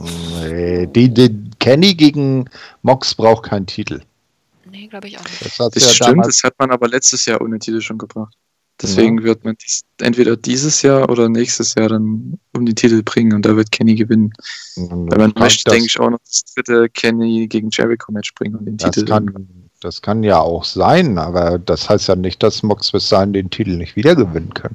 Nee, 0.00 0.86
die, 0.86 1.12
die 1.12 1.50
Kenny 1.58 1.94
gegen 1.94 2.48
Mox 2.82 3.14
braucht 3.14 3.46
keinen 3.46 3.66
Titel. 3.66 4.00
Nee, 4.70 4.86
glaube 4.86 5.08
ich 5.08 5.18
auch 5.18 5.24
nicht. 5.24 5.44
Das 5.44 5.58
hat 5.58 5.74
Das 5.74 5.82
ja 5.82 5.88
stimmt, 5.90 6.10
damals 6.10 6.36
das 6.36 6.44
hat 6.44 6.54
man 6.58 6.70
aber 6.70 6.86
letztes 6.86 7.26
Jahr 7.26 7.40
ohne 7.40 7.58
Titel 7.58 7.80
schon 7.80 7.98
gebracht. 7.98 8.34
Deswegen 8.80 9.22
wird 9.22 9.44
man 9.44 9.56
dies, 9.60 9.82
entweder 9.98 10.36
dieses 10.36 10.82
Jahr 10.82 11.08
oder 11.08 11.28
nächstes 11.28 11.74
Jahr 11.74 11.88
dann 11.88 12.38
um 12.56 12.66
die 12.66 12.74
Titel 12.74 13.02
bringen 13.02 13.32
und 13.32 13.44
da 13.44 13.56
wird 13.56 13.70
Kenny 13.70 13.94
gewinnen. 13.94 14.32
Weil 14.76 15.18
man 15.18 15.32
möchte, 15.36 15.64
das, 15.64 15.72
denke 15.72 15.86
ich, 15.86 15.98
auch 15.98 16.10
noch 16.10 16.18
das 16.18 16.44
dritte 16.54 16.88
Kenny 16.90 17.46
gegen 17.48 17.70
Jericho 17.72 18.10
Match 18.12 18.34
bringen 18.34 18.56
und 18.56 18.66
den 18.66 18.76
das 18.76 18.92
Titel. 18.92 19.06
kann, 19.06 19.70
das 19.80 20.02
kann 20.02 20.22
ja 20.22 20.40
auch 20.40 20.64
sein, 20.64 21.18
aber 21.18 21.58
das 21.58 21.88
heißt 21.88 22.08
ja 22.08 22.16
nicht, 22.16 22.42
dass 22.42 22.62
Mox 22.62 22.90
bis 22.90 23.08
dahin 23.08 23.32
den 23.32 23.50
Titel 23.50 23.76
nicht 23.76 23.94
wieder 23.96 24.16
gewinnen 24.16 24.54
kann. 24.54 24.74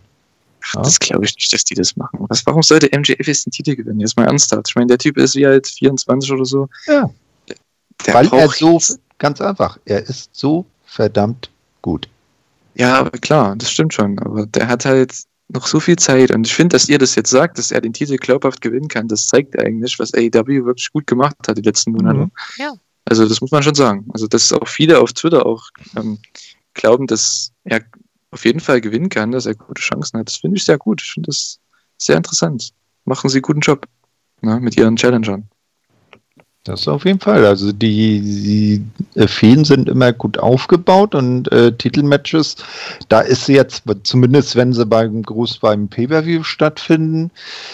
Ach, 0.76 0.82
das 0.84 1.00
glaube 1.00 1.26
ich 1.26 1.36
nicht, 1.36 1.52
dass 1.54 1.64
die 1.64 1.76
das 1.76 1.96
machen. 1.96 2.26
Was, 2.30 2.46
warum 2.46 2.62
sollte 2.62 2.90
MJF 2.98 3.28
jetzt 3.28 3.46
den 3.46 3.52
Titel 3.52 3.76
gewinnen? 3.76 4.00
Jetzt 4.00 4.18
mal 4.18 4.26
ernsthaft. 4.26 4.68
Ich 4.70 4.76
meine, 4.76 4.88
der 4.88 4.98
Typ 4.98 5.18
ist 5.18 5.36
wie 5.36 5.46
alt 5.46 5.68
24 5.68 6.32
oder 6.32 6.46
so. 6.46 6.68
Ja. 6.88 7.10
Der 8.06 8.14
Weil 8.14 8.26
er 8.26 8.30
braucht 8.30 8.58
so, 8.58 8.80
ganz 9.18 9.42
einfach, 9.42 9.78
er 9.86 10.08
ist 10.08 10.30
so 10.34 10.66
verdammt 10.86 11.50
gut. 11.82 12.08
Ja, 12.76 13.10
klar, 13.10 13.56
das 13.56 13.72
stimmt 13.72 13.94
schon. 13.94 14.20
Aber 14.20 14.46
der 14.46 14.68
hat 14.68 14.86
halt 14.86 15.14
noch 15.50 15.68
so 15.68 15.80
viel 15.80 15.98
Zeit 15.98 16.32
und 16.32 16.46
ich 16.46 16.54
finde, 16.54 16.76
dass 16.76 16.88
ihr 16.88 17.00
das 17.00 17.16
jetzt 17.16 17.32
sagt, 17.32 17.58
dass 17.58 17.72
er 17.72 17.82
den 17.82 17.94
Titel 17.94 18.18
glaubhaft 18.18 18.62
gewinnen 18.62 18.88
kann, 18.88 19.08
das 19.08 19.28
zeigt 19.28 19.58
eigentlich, 19.60 19.98
was 19.98 20.14
AEW 20.14 20.66
wirklich 20.66 20.92
gut 20.92 21.08
gemacht 21.08 21.36
hat 21.48 21.58
die 21.58 21.64
letzten 21.64 21.92
Monate. 21.92 22.20
Mhm. 22.20 22.32
Ja. 22.58 22.74
Also 23.06 23.28
das 23.28 23.42
muss 23.42 23.52
man 23.52 23.64
schon 23.64 23.74
sagen. 23.74 24.06
Also 24.14 24.28
dass 24.28 24.54
auch 24.54 24.68
viele 24.68 25.00
auf 25.00 25.14
Twitter 25.14 25.46
auch 25.46 25.64
ähm, 25.98 26.20
glauben, 26.76 27.08
dass 27.08 27.52
er 27.64 27.82
auf 28.32 28.46
jeden 28.46 28.60
Fall 28.60 28.82
gewinnen 28.82 29.10
kann, 29.10 29.32
dass 29.32 29.46
er 29.46 29.56
gute 29.56 29.82
Chancen 29.82 30.20
hat. 30.20 30.28
Das 30.28 30.38
finde 30.38 30.58
ich 30.58 30.66
sehr 30.66 30.78
gut. 30.78 31.02
Ich 31.02 31.12
finde 31.12 31.28
das 31.28 31.60
sehr 31.98 32.18
interessant. 32.18 32.72
Machen 33.06 33.30
sie 33.30 33.42
guten 33.42 33.62
Job 33.62 33.88
ne, 34.42 34.60
mit 34.60 34.78
ihren 34.78 34.96
Challengern. 34.96 35.50
Das 36.70 36.88
auf 36.88 37.04
jeden 37.04 37.20
Fall. 37.20 37.48
Also 37.48 37.72
die, 37.72 38.22
die 38.22 38.86
äh, 39.20 39.28
Feen 39.28 39.66
sind 39.66 39.90
immer 39.90 40.14
gut 40.14 40.38
aufgebaut 40.38 41.16
und 41.16 41.52
äh, 41.52 41.72
Titelmatches, 41.72 42.58
da 43.08 43.22
ist 43.22 43.46
sie 43.46 43.56
jetzt, 43.56 43.86
zumindest 44.04 44.56
wenn 44.56 44.72
sie 44.72 44.86
beim 44.86 45.24
groß 45.24 45.58
beim 45.58 45.88
Pay-Per-View 45.88 46.44
stattfinden, 46.44 47.32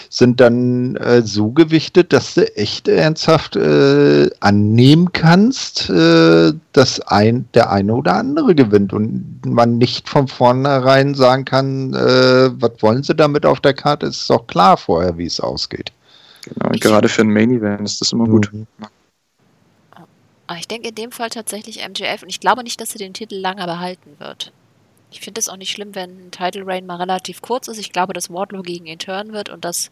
sind 0.08 0.40
dann 0.40 0.96
äh, 0.96 1.20
so 1.20 1.50
gewichtet, 1.50 2.14
dass 2.14 2.36
du 2.36 2.56
echt 2.56 2.88
ernsthaft 2.88 3.56
äh, 3.56 4.30
annehmen 4.40 5.12
kannst, 5.12 5.90
äh, 5.90 6.54
dass 6.72 7.00
ein, 7.02 7.46
der 7.52 7.70
eine 7.70 7.94
oder 7.94 8.14
andere 8.14 8.54
gewinnt 8.54 8.94
und 8.94 9.42
man 9.44 9.76
nicht 9.76 10.08
von 10.08 10.26
vornherein 10.26 11.14
sagen 11.14 11.44
kann, 11.44 11.92
äh, 11.92 12.50
was 12.58 12.72
wollen 12.80 13.02
sie 13.02 13.14
damit 13.14 13.44
auf 13.44 13.60
der 13.60 13.74
Karte, 13.74 14.06
ist 14.06 14.30
doch 14.30 14.46
klar 14.46 14.78
vorher, 14.78 15.18
wie 15.18 15.26
es 15.26 15.38
ausgeht. 15.38 15.92
Genau. 16.46 16.70
Gerade 16.78 17.08
für 17.08 17.22
ein 17.22 17.32
Main 17.32 17.50
Event 17.50 17.82
ist 17.82 18.00
das 18.00 18.12
immer 18.12 18.26
gut. 18.26 18.52
Mhm. 18.52 18.66
Aber 20.46 20.58
ich 20.58 20.68
denke 20.68 20.88
in 20.88 20.94
dem 20.94 21.10
Fall 21.10 21.30
tatsächlich 21.30 21.86
MJF 21.86 22.22
und 22.22 22.28
ich 22.28 22.40
glaube 22.40 22.62
nicht, 22.62 22.80
dass 22.80 22.92
er 22.92 22.98
den 22.98 23.14
Titel 23.14 23.34
lange 23.34 23.64
behalten 23.64 24.16
wird. 24.18 24.52
Ich 25.10 25.20
finde 25.20 25.40
es 25.40 25.48
auch 25.48 25.56
nicht 25.56 25.70
schlimm, 25.70 25.94
wenn 25.94 26.26
ein 26.26 26.30
Title 26.30 26.66
Reign 26.66 26.86
mal 26.86 26.96
relativ 26.96 27.42
kurz 27.42 27.68
ist. 27.68 27.78
Ich 27.78 27.92
glaube, 27.92 28.12
dass 28.12 28.30
Wardlow 28.30 28.62
gegen 28.62 28.86
ihn 28.86 28.98
turnen 28.98 29.32
wird 29.32 29.48
und 29.48 29.64
dass 29.64 29.90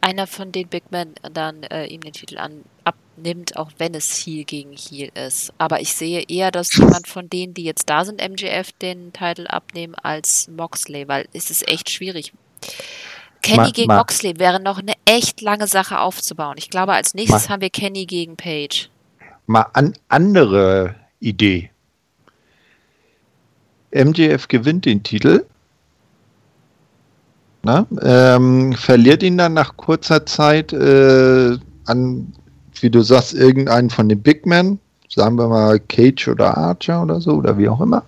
einer 0.00 0.26
von 0.26 0.52
den 0.52 0.68
Big 0.68 0.90
Men 0.90 1.14
dann 1.32 1.62
äh, 1.64 1.86
ihm 1.86 2.02
den 2.02 2.12
Titel 2.12 2.38
an, 2.38 2.62
abnimmt, 2.84 3.56
auch 3.56 3.70
wenn 3.78 3.94
es 3.94 4.24
Heel 4.24 4.44
gegen 4.44 4.72
Heel 4.72 5.10
ist. 5.14 5.52
Aber 5.56 5.80
ich 5.80 5.94
sehe 5.94 6.24
eher, 6.28 6.50
dass 6.50 6.76
jemand 6.76 7.08
von 7.08 7.30
denen, 7.30 7.54
die 7.54 7.64
jetzt 7.64 7.88
da 7.88 8.04
sind, 8.04 8.20
MJF 8.20 8.72
den 8.72 9.12
Titel 9.12 9.46
abnehmen 9.46 9.94
als 9.94 10.48
Moxley, 10.48 11.08
weil 11.08 11.26
es 11.32 11.50
ist 11.50 11.66
echt 11.68 11.90
schwierig. 11.90 12.32
Kenny 13.44 13.58
Ma- 13.58 13.70
gegen 13.70 13.88
ma- 13.88 13.96
Moxley 13.98 14.38
wäre 14.38 14.60
noch 14.60 14.78
eine 14.78 14.94
echt 15.04 15.40
lange 15.40 15.66
Sache 15.66 16.00
aufzubauen. 16.00 16.56
Ich 16.58 16.70
glaube, 16.70 16.92
als 16.94 17.14
nächstes 17.14 17.48
Ma- 17.48 17.52
haben 17.54 17.60
wir 17.60 17.70
Kenny 17.70 18.06
gegen 18.06 18.36
Page. 18.36 18.88
Mal 19.46 19.66
an 19.74 19.92
andere 20.08 20.94
Idee. 21.20 21.70
MJF 23.92 24.48
gewinnt 24.48 24.86
den 24.86 25.02
Titel, 25.02 25.44
na, 27.62 27.86
ähm, 28.02 28.72
verliert 28.74 29.22
ihn 29.22 29.38
dann 29.38 29.54
nach 29.54 29.76
kurzer 29.76 30.26
Zeit 30.26 30.72
äh, 30.72 31.56
an, 31.86 32.32
wie 32.80 32.90
du 32.90 33.02
sagst, 33.02 33.34
irgendeinen 33.34 33.90
von 33.90 34.08
den 34.08 34.20
Big 34.20 34.46
Men, 34.46 34.78
sagen 35.08 35.36
wir 35.36 35.48
mal 35.48 35.78
Cage 35.78 36.28
oder 36.28 36.56
Archer 36.56 37.02
oder 37.02 37.20
so 37.20 37.32
oder 37.32 37.56
wie 37.56 37.68
auch 37.68 37.80
immer. 37.80 38.02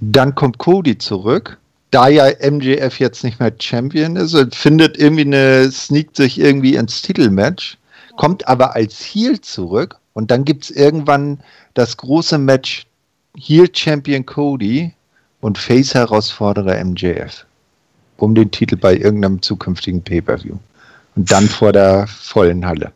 Dann 0.00 0.34
kommt 0.34 0.58
Cody 0.58 0.98
zurück, 0.98 1.58
da 1.90 2.08
ja 2.08 2.26
MJF 2.50 2.98
jetzt 2.98 3.24
nicht 3.24 3.40
mehr 3.40 3.52
Champion 3.58 4.16
ist 4.16 4.34
und 4.34 4.54
findet 4.54 4.98
irgendwie 4.98 5.22
eine, 5.22 5.70
sneakt 5.70 6.16
sich 6.16 6.38
irgendwie 6.38 6.74
ins 6.74 7.02
Titelmatch 7.02 7.78
kommt 8.16 8.48
aber 8.48 8.74
als 8.74 9.00
Heel 9.00 9.40
zurück 9.40 9.96
und 10.14 10.30
dann 10.30 10.44
gibt 10.44 10.64
es 10.64 10.70
irgendwann 10.70 11.40
das 11.74 11.96
große 11.96 12.38
Match 12.38 12.86
Heel 13.36 13.68
Champion 13.72 14.24
Cody 14.24 14.92
und 15.40 15.58
Face 15.58 15.94
Herausforderer 15.94 16.82
MJF 16.82 17.46
um 18.18 18.34
den 18.34 18.50
Titel 18.50 18.76
bei 18.76 18.96
irgendeinem 18.96 19.42
zukünftigen 19.42 20.02
Pay-Per-View. 20.02 20.56
Und 21.16 21.32
dann 21.32 21.48
vor 21.48 21.72
der 21.72 22.06
vollen 22.06 22.64
Halle. 22.66 22.92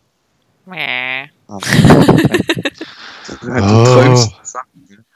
Mäh. 0.66 1.28
Das 1.46 1.62
sind 3.40 3.52
halt 3.52 3.64
Oh. 3.64 4.28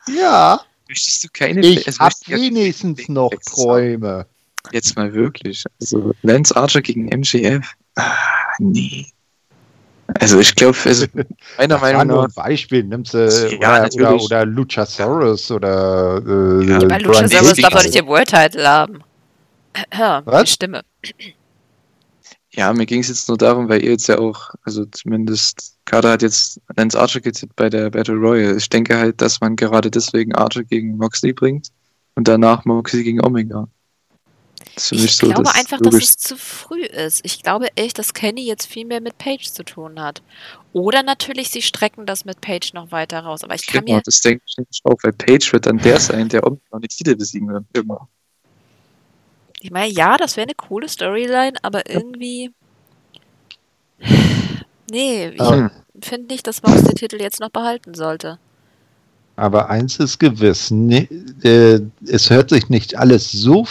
Ja, 0.07 0.61
Möchtest 0.89 1.25
du 1.25 1.29
keine 1.33 1.61
ich 1.61 1.87
also 1.87 1.99
habe 2.01 2.15
ja 2.27 2.37
wenigstens 2.37 2.97
Big 2.97 3.09
noch 3.09 3.31
Träume. 3.47 4.27
Jetzt 4.73 4.97
mal 4.97 5.13
wirklich. 5.13 5.65
Also 5.81 6.13
Lance 6.23 6.55
Archer 6.57 6.83
gegen 6.83 7.07
MJF. 7.07 7.73
Ah, 7.97 8.17
nee. 8.59 9.07
Also 10.21 10.39
ich 10.39 10.55
glaube, 10.55 10.77
also 10.85 11.07
meiner 11.59 11.79
Meinung 11.79 12.07
nur 12.07 12.23
nach, 12.23 12.29
ein 12.29 12.35
Beispiel. 12.35 12.85
Nimmst 12.85 13.15
du 13.15 13.27
Ja, 13.61 13.85
oder, 13.85 13.95
oder, 13.95 14.23
oder 14.23 14.47
Luchasaurus 14.47 15.51
oder 15.51 16.23
äh, 16.27 16.67
Ja, 16.67 16.83
äh, 16.83 16.87
Bei 16.87 16.99
Luchasaurus 16.99 17.55
darf 17.55 17.73
doch 17.73 17.83
nicht 17.83 17.95
den 17.95 18.07
World 18.07 18.29
Title 18.29 18.69
haben. 18.69 19.03
Was? 20.25 20.45
Die 20.45 20.51
Stimme. 20.51 20.83
Ja, 22.57 22.73
mir 22.73 22.87
ging 22.87 23.01
es 23.01 23.09
jetzt 23.09 23.29
nur 23.29 23.39
darum, 23.39 23.69
weil 23.69 23.83
ihr 23.83 23.93
jetzt 23.93 24.07
ja 24.09 24.19
auch, 24.19 24.51
also 24.63 24.85
zumindest 24.87 25.77
Kader 25.85 26.13
hat 26.13 26.23
jetzt 26.23 26.61
Lance 26.77 26.99
Archer 26.99 27.21
getippt 27.21 27.57
bei 27.57 27.69
der 27.69 27.91
Battle 27.91 28.15
Royale. 28.15 28.57
Ich 28.57 28.69
denke 28.69 28.97
halt, 28.97 29.21
dass 29.21 29.41
man 29.41 29.57
gerade 29.57 29.91
deswegen 29.91 30.35
Archer 30.35 30.65
gegen 30.65 30.97
Moxley 30.97 31.33
bringt 31.33 31.69
und 32.15 32.29
danach 32.29 32.65
Moxley 32.65 33.03
gegen 33.03 33.25
Omega. 33.25 33.69
Ich 34.77 35.17
so 35.17 35.27
glaube 35.27 35.43
das 35.45 35.55
einfach, 35.55 35.79
dass 35.81 35.95
es 35.95 36.17
zu 36.17 36.37
früh 36.37 36.85
ist. 36.85 37.21
Ich 37.25 37.43
glaube 37.43 37.69
echt, 37.77 37.99
dass 37.99 38.15
Kenny 38.15 38.47
jetzt 38.47 38.67
viel 38.67 38.87
mehr 38.87 39.01
mit 39.01 39.19
Paige 39.19 39.53
zu 39.53 39.65
tun 39.65 40.01
hat. 40.01 40.23
Oder 40.73 41.03
natürlich, 41.03 41.51
sie 41.51 41.63
strecken 41.63 42.07
das 42.07 42.25
mit 42.25 42.41
Paige 42.41 42.71
noch 42.73 42.91
weiter 42.91 43.21
raus. 43.21 43.45
Aber 43.45 43.55
ich 43.55 43.67
kann 43.67 43.85
Genau, 43.85 43.99
mir. 43.99 44.03
das 44.05 44.21
denke 44.21 44.43
ich 44.47 44.81
auch, 44.85 44.97
weil 45.03 45.13
Page 45.13 45.53
wird 45.53 45.67
dann 45.67 45.79
der 45.79 46.01
sein, 46.01 46.29
der 46.29 46.45
Omega 46.47 46.63
und 46.71 46.83
die 46.83 46.89
Titel 46.89 47.15
besiegen 47.15 47.49
wird. 47.49 47.65
Immer. 47.75 48.09
Ich 49.65 49.71
meine, 49.71 49.91
ja, 49.91 50.19
das 50.19 50.37
wäre 50.37 50.45
eine 50.47 50.55
coole 50.55 50.91
Storyline, 50.91 51.55
aber 51.63 51.89
irgendwie. 51.89 52.51
Nee, 54.91 55.29
ich 55.29 55.41
Ähm, 55.41 55.71
finde 56.03 56.27
nicht, 56.35 56.47
dass 56.47 56.63
Mox 56.63 56.83
den 56.83 56.97
Titel 56.97 57.19
jetzt 57.19 57.41
noch 57.41 57.49
behalten 57.49 57.95
sollte. 57.95 58.39
Aber 59.37 59.71
eins 59.71 59.99
ist 59.99 60.19
gewiss, 60.19 60.71
ne, 60.71 61.09
äh, 61.43 61.81
es 62.07 62.29
hört 62.29 62.51
sich 62.51 62.69
nicht 62.69 62.99
alles 62.99 63.33
so 63.33 63.67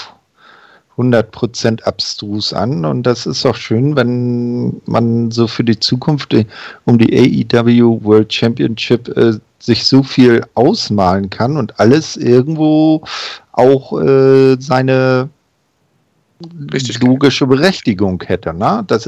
100% 0.98 1.84
abstrus 1.84 2.53
an 2.53 2.86
und 2.86 3.03
das 3.03 3.28
ist 3.28 3.45
auch 3.45 3.56
schön, 3.56 3.95
wenn 3.95 4.82
man 4.86 5.30
so 5.30 5.45
für 5.48 5.64
die 5.64 5.80
Zukunft 5.80 6.34
äh, 6.34 6.45
um 6.86 6.98
die 6.98 7.15
AEW 7.53 8.03
World 8.03 8.34
Championship 8.34 9.10
äh, 9.15 9.34
sich 9.60 9.86
so 9.86 10.02
viel 10.02 10.44
ausmalen 10.56 11.30
kann 11.30 11.56
und 11.56 11.80
alles 11.80 12.18
irgendwo 12.18 13.03
auch 13.52 14.02
äh, 14.02 14.57
seine 14.60 15.30
Richtig. 16.73 17.01
logische 17.01 17.47
Berechtigung 17.47 18.22
hätte, 18.26 18.53
ne? 18.53 18.84
Dass, 18.88 19.07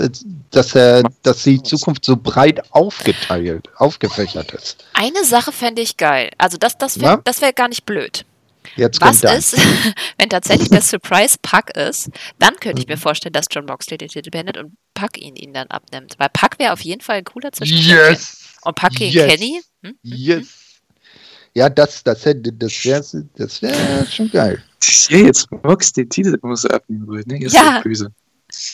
dass 0.51 0.75
er, 0.75 1.03
dass 1.23 1.43
die 1.43 1.61
Zukunft 1.61 2.05
so 2.05 2.15
breit 2.15 2.61
aufgeteilt, 2.71 3.67
aufgefächert 3.77 4.51
ist. 4.53 4.85
Eine 4.93 5.23
Sache 5.25 5.51
fände 5.51 5.81
ich 5.81 5.97
geil. 5.97 6.29
Also, 6.37 6.57
das, 6.57 6.77
das 6.77 6.99
wäre 7.01 7.21
wär 7.25 7.53
gar 7.53 7.67
nicht 7.67 7.85
blöd. 7.85 8.25
Jetzt 8.75 8.99
Was 9.01 9.23
ist, 9.23 9.57
wenn 10.17 10.29
tatsächlich 10.29 10.69
der 10.69 10.81
Surprise 10.81 11.37
Pack 11.41 11.75
ist, 11.77 12.09
dann 12.39 12.55
könnte 12.55 12.77
Mhm. 12.77 12.81
ich 12.81 12.87
mir 12.87 12.97
vorstellen, 12.97 13.33
dass 13.33 13.45
John 13.51 13.65
Moxley 13.65 13.97
den 13.97 14.09
Titel 14.09 14.29
beendet 14.31 14.57
und 14.57 14.73
Pack 14.93 15.17
ihn, 15.17 15.35
ihn 15.35 15.53
dann 15.53 15.67
abnimmt. 15.67 16.15
Weil 16.17 16.29
Pack 16.33 16.57
wäre 16.59 16.73
auf 16.73 16.81
jeden 16.81 17.01
Fall 17.01 17.17
ein 17.17 17.25
cooler 17.25 17.51
Zwischenschritt. 17.51 18.19
Und 18.63 18.75
Pack 18.75 18.95
gegen 18.95 19.13
Yes. 19.13 19.27
Kenny? 19.31 19.61
Hm? 19.83 19.95
Yes. 20.01 20.47
Ja, 21.53 21.69
das, 21.69 22.03
das 22.03 22.25
hätte, 22.25 22.51
das 22.51 22.83
wäre, 22.83 23.03
das 23.37 23.61
wäre 23.61 24.05
schon 24.09 24.29
geil. 24.31 24.61
Ich 24.87 24.97
sehe 24.97 25.25
jetzt 25.25 25.47
Mox 25.63 25.93
den 25.93 26.09
Titel 26.09 26.37
so 26.53 26.67
abnehmen 26.69 27.07
wollen, 27.07 27.23
ne? 27.27 27.37
Ihr 27.37 27.49
Ja. 27.49 27.73
seid 27.75 27.83
böse. 27.83 28.09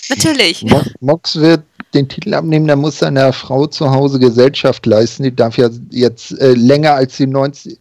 Natürlich. 0.10 0.64
Mo- 0.64 0.84
Mox 1.00 1.36
wird 1.38 1.64
den 1.94 2.08
Titel 2.08 2.34
abnehmen, 2.34 2.68
der 2.68 2.76
muss 2.76 3.00
seiner 3.00 3.34
Frau 3.34 3.66
zu 3.68 3.90
Hause 3.90 4.20
Gesellschaft 4.20 4.86
leisten. 4.86 5.24
Die 5.24 5.36
darf 5.36 5.58
ja 5.58 5.70
jetzt 5.90 6.32
äh, 6.40 6.54
länger 6.54 6.94
als 6.94 7.18
die 7.18 7.28
90. 7.28 7.78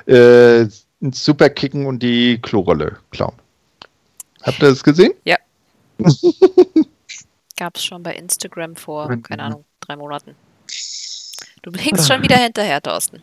äh, 0.07 0.63
ins 1.01 1.25
Superkicken 1.25 1.87
und 1.87 1.99
die 2.03 2.39
Klorolle 2.41 2.99
klauen. 3.11 3.35
Habt 4.43 4.63
ihr 4.63 4.69
das 4.71 4.83
gesehen? 4.83 5.13
Gab 7.57 7.77
es 7.77 7.85
schon 7.85 8.03
bei 8.03 8.15
Instagram 8.15 8.75
vor, 8.77 9.15
keine 9.23 9.43
Ahnung, 9.45 9.65
drei 9.81 9.95
Monaten. 9.95 10.35
Du 11.63 11.71
blinkst 11.71 12.09
schon 12.09 12.23
wieder 12.23 12.37
hinterher, 12.37 12.81
Thorsten. 12.83 13.23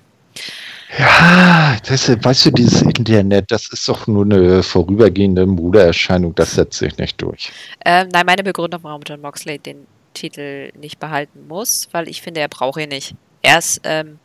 Ja, 0.97 1.77
das, 1.87 2.09
weißt 2.09 2.47
du, 2.47 2.51
dieses 2.51 2.81
Internet, 2.81 3.51
das 3.51 3.71
ist 3.71 3.87
doch 3.87 4.07
nur 4.07 4.25
eine 4.25 4.63
vorübergehende 4.63 5.45
Modeerscheinung, 5.45 6.33
das 6.33 6.53
setzt 6.53 6.79
sich 6.79 6.97
nicht 6.97 7.21
durch. 7.21 7.51
Ähm, 7.85 8.09
nein, 8.11 8.25
meine 8.25 8.43
Begründung, 8.43 8.83
warum 8.83 9.01
John 9.05 9.21
Moxley 9.21 9.59
den 9.59 9.85
Titel 10.13 10.71
nicht 10.79 10.99
behalten 10.99 11.47
muss, 11.47 11.87
weil 11.91 12.09
ich 12.09 12.21
finde, 12.21 12.41
er 12.41 12.47
braucht 12.47 12.79
ihn 12.79 12.89
nicht. 12.89 13.13
Er 13.43 13.59
ist 13.59 13.81
ähm, 13.83 14.17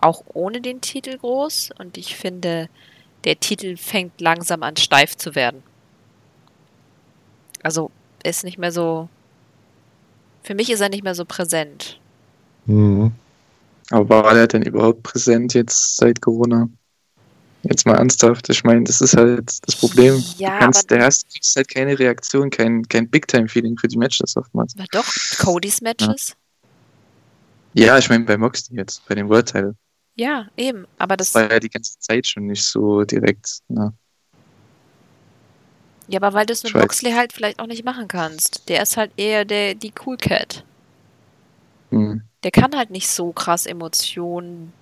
auch 0.00 0.22
ohne 0.32 0.60
den 0.60 0.80
Titel 0.80 1.18
groß 1.18 1.70
und 1.78 1.98
ich 1.98 2.16
finde, 2.16 2.68
der 3.24 3.40
Titel 3.40 3.76
fängt 3.76 4.20
langsam 4.20 4.62
an 4.62 4.76
steif 4.76 5.16
zu 5.16 5.34
werden. 5.34 5.62
Also 7.62 7.90
ist 8.22 8.44
nicht 8.44 8.58
mehr 8.58 8.72
so. 8.72 9.08
Für 10.44 10.54
mich 10.54 10.70
ist 10.70 10.80
er 10.80 10.88
nicht 10.88 11.02
mehr 11.02 11.16
so 11.16 11.24
präsent. 11.24 11.98
Mhm. 12.66 13.12
Aber 13.90 14.24
war 14.24 14.34
der 14.34 14.46
denn 14.46 14.62
überhaupt 14.62 15.02
präsent 15.02 15.54
jetzt 15.54 15.96
seit 15.96 16.20
Corona? 16.20 16.68
Jetzt 17.62 17.86
mal 17.86 17.96
ernsthaft. 17.96 18.48
Ich 18.50 18.62
meine, 18.64 18.84
das 18.84 19.00
ist 19.00 19.16
halt 19.16 19.58
das 19.66 19.76
Problem. 19.76 20.22
Ja, 20.36 20.52
du 20.52 20.58
kannst, 20.60 20.90
aber 20.90 20.98
der 20.98 21.06
hast, 21.06 21.28
kriegst 21.30 21.56
halt 21.56 21.68
keine 21.68 21.98
Reaktion, 21.98 22.50
kein, 22.50 22.86
kein 22.88 23.08
Big-Time-Feeling 23.08 23.76
für 23.78 23.88
die 23.88 23.98
Matches 23.98 24.36
oftmals. 24.36 24.74
na 24.76 24.84
doch, 24.92 25.06
Codys 25.38 25.80
Matches. 25.80 26.36
Ja, 27.74 27.98
ich 27.98 28.08
meine 28.08 28.24
bei 28.24 28.36
Moxley 28.36 28.78
jetzt, 28.78 29.06
bei 29.06 29.14
dem 29.14 29.28
World 29.28 29.46
Title. 29.46 29.74
Ja, 30.14 30.46
eben. 30.56 30.86
Aber 30.98 31.16
das. 31.16 31.34
War 31.34 31.50
ja 31.50 31.60
die 31.60 31.68
ganze 31.68 31.98
Zeit 31.98 32.26
schon 32.26 32.46
nicht 32.46 32.64
so 32.64 33.04
direkt. 33.04 33.60
Na. 33.68 33.92
Ja, 36.08 36.20
aber 36.20 36.32
weil 36.32 36.46
du 36.46 36.52
es 36.52 36.62
mit. 36.62 36.74
Moxley 36.74 37.12
halt 37.12 37.32
vielleicht 37.32 37.60
auch 37.60 37.66
nicht 37.66 37.84
machen 37.84 38.08
kannst. 38.08 38.68
Der 38.68 38.82
ist 38.82 38.96
halt 38.96 39.12
eher 39.16 39.44
der, 39.44 39.74
die 39.74 39.92
Cool 40.04 40.16
Cat. 40.16 40.64
Hm. 41.90 42.22
Der 42.44 42.50
kann 42.50 42.76
halt 42.76 42.90
nicht 42.90 43.08
so 43.08 43.32
krass 43.32 43.66
Emotionen 43.66 44.72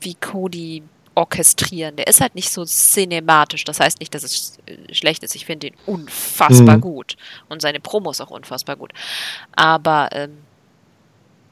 wie 0.00 0.14
Cody 0.14 0.82
orchestrieren. 1.14 1.96
Der 1.96 2.06
ist 2.06 2.20
halt 2.20 2.34
nicht 2.34 2.50
so 2.50 2.64
cinematisch. 2.64 3.64
Das 3.64 3.80
heißt 3.80 4.00
nicht, 4.00 4.14
dass 4.14 4.22
es 4.22 4.58
schlecht 4.92 5.22
ist. 5.22 5.34
Ich 5.34 5.44
finde 5.46 5.68
ihn 5.68 5.74
unfassbar 5.86 6.76
Mhm. 6.78 6.80
gut. 6.80 7.16
Und 7.48 7.60
seine 7.60 7.80
Promos 7.80 8.20
auch 8.20 8.30
unfassbar 8.30 8.76
gut. 8.76 8.92
Aber 9.54 10.08
ähm, 10.12 10.38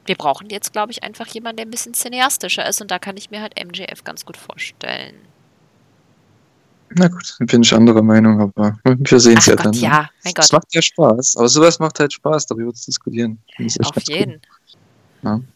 wir 0.05 0.15
brauchen 0.15 0.49
jetzt, 0.49 0.73
glaube 0.73 0.91
ich, 0.91 1.03
einfach 1.03 1.27
jemanden, 1.27 1.57
der 1.57 1.65
ein 1.67 1.71
bisschen 1.71 1.93
cineastischer 1.93 2.67
ist. 2.67 2.81
Und 2.81 2.89
da 2.89 2.97
kann 2.97 3.17
ich 3.17 3.29
mir 3.29 3.41
halt 3.41 3.53
MJF 3.63 4.03
ganz 4.03 4.25
gut 4.25 4.37
vorstellen. 4.37 5.13
Na 6.93 7.07
gut, 7.07 7.35
dann 7.39 7.47
bin 7.47 7.61
ich 7.61 7.73
anderer 7.73 8.01
Meinung, 8.01 8.41
aber 8.41 8.77
wir 8.83 9.19
sehen 9.19 9.37
es 9.37 9.45
ja 9.45 9.55
Gott, 9.55 9.67
dann. 9.67 9.71
ne? 9.71 9.77
ja, 9.79 10.09
mein 10.25 10.33
Es 10.35 10.49
Gott. 10.49 10.53
macht 10.53 10.73
ja 10.75 10.81
Spaß. 10.81 11.37
Aber 11.37 11.47
sowas 11.47 11.79
macht 11.79 11.99
halt 11.99 12.11
Spaß, 12.11 12.47
darüber 12.47 12.73
zu 12.73 12.85
diskutieren. 12.87 13.37
Auf 13.79 13.93
ganz 13.93 14.09
cool. 14.09 14.41
Jeden. 15.23 15.47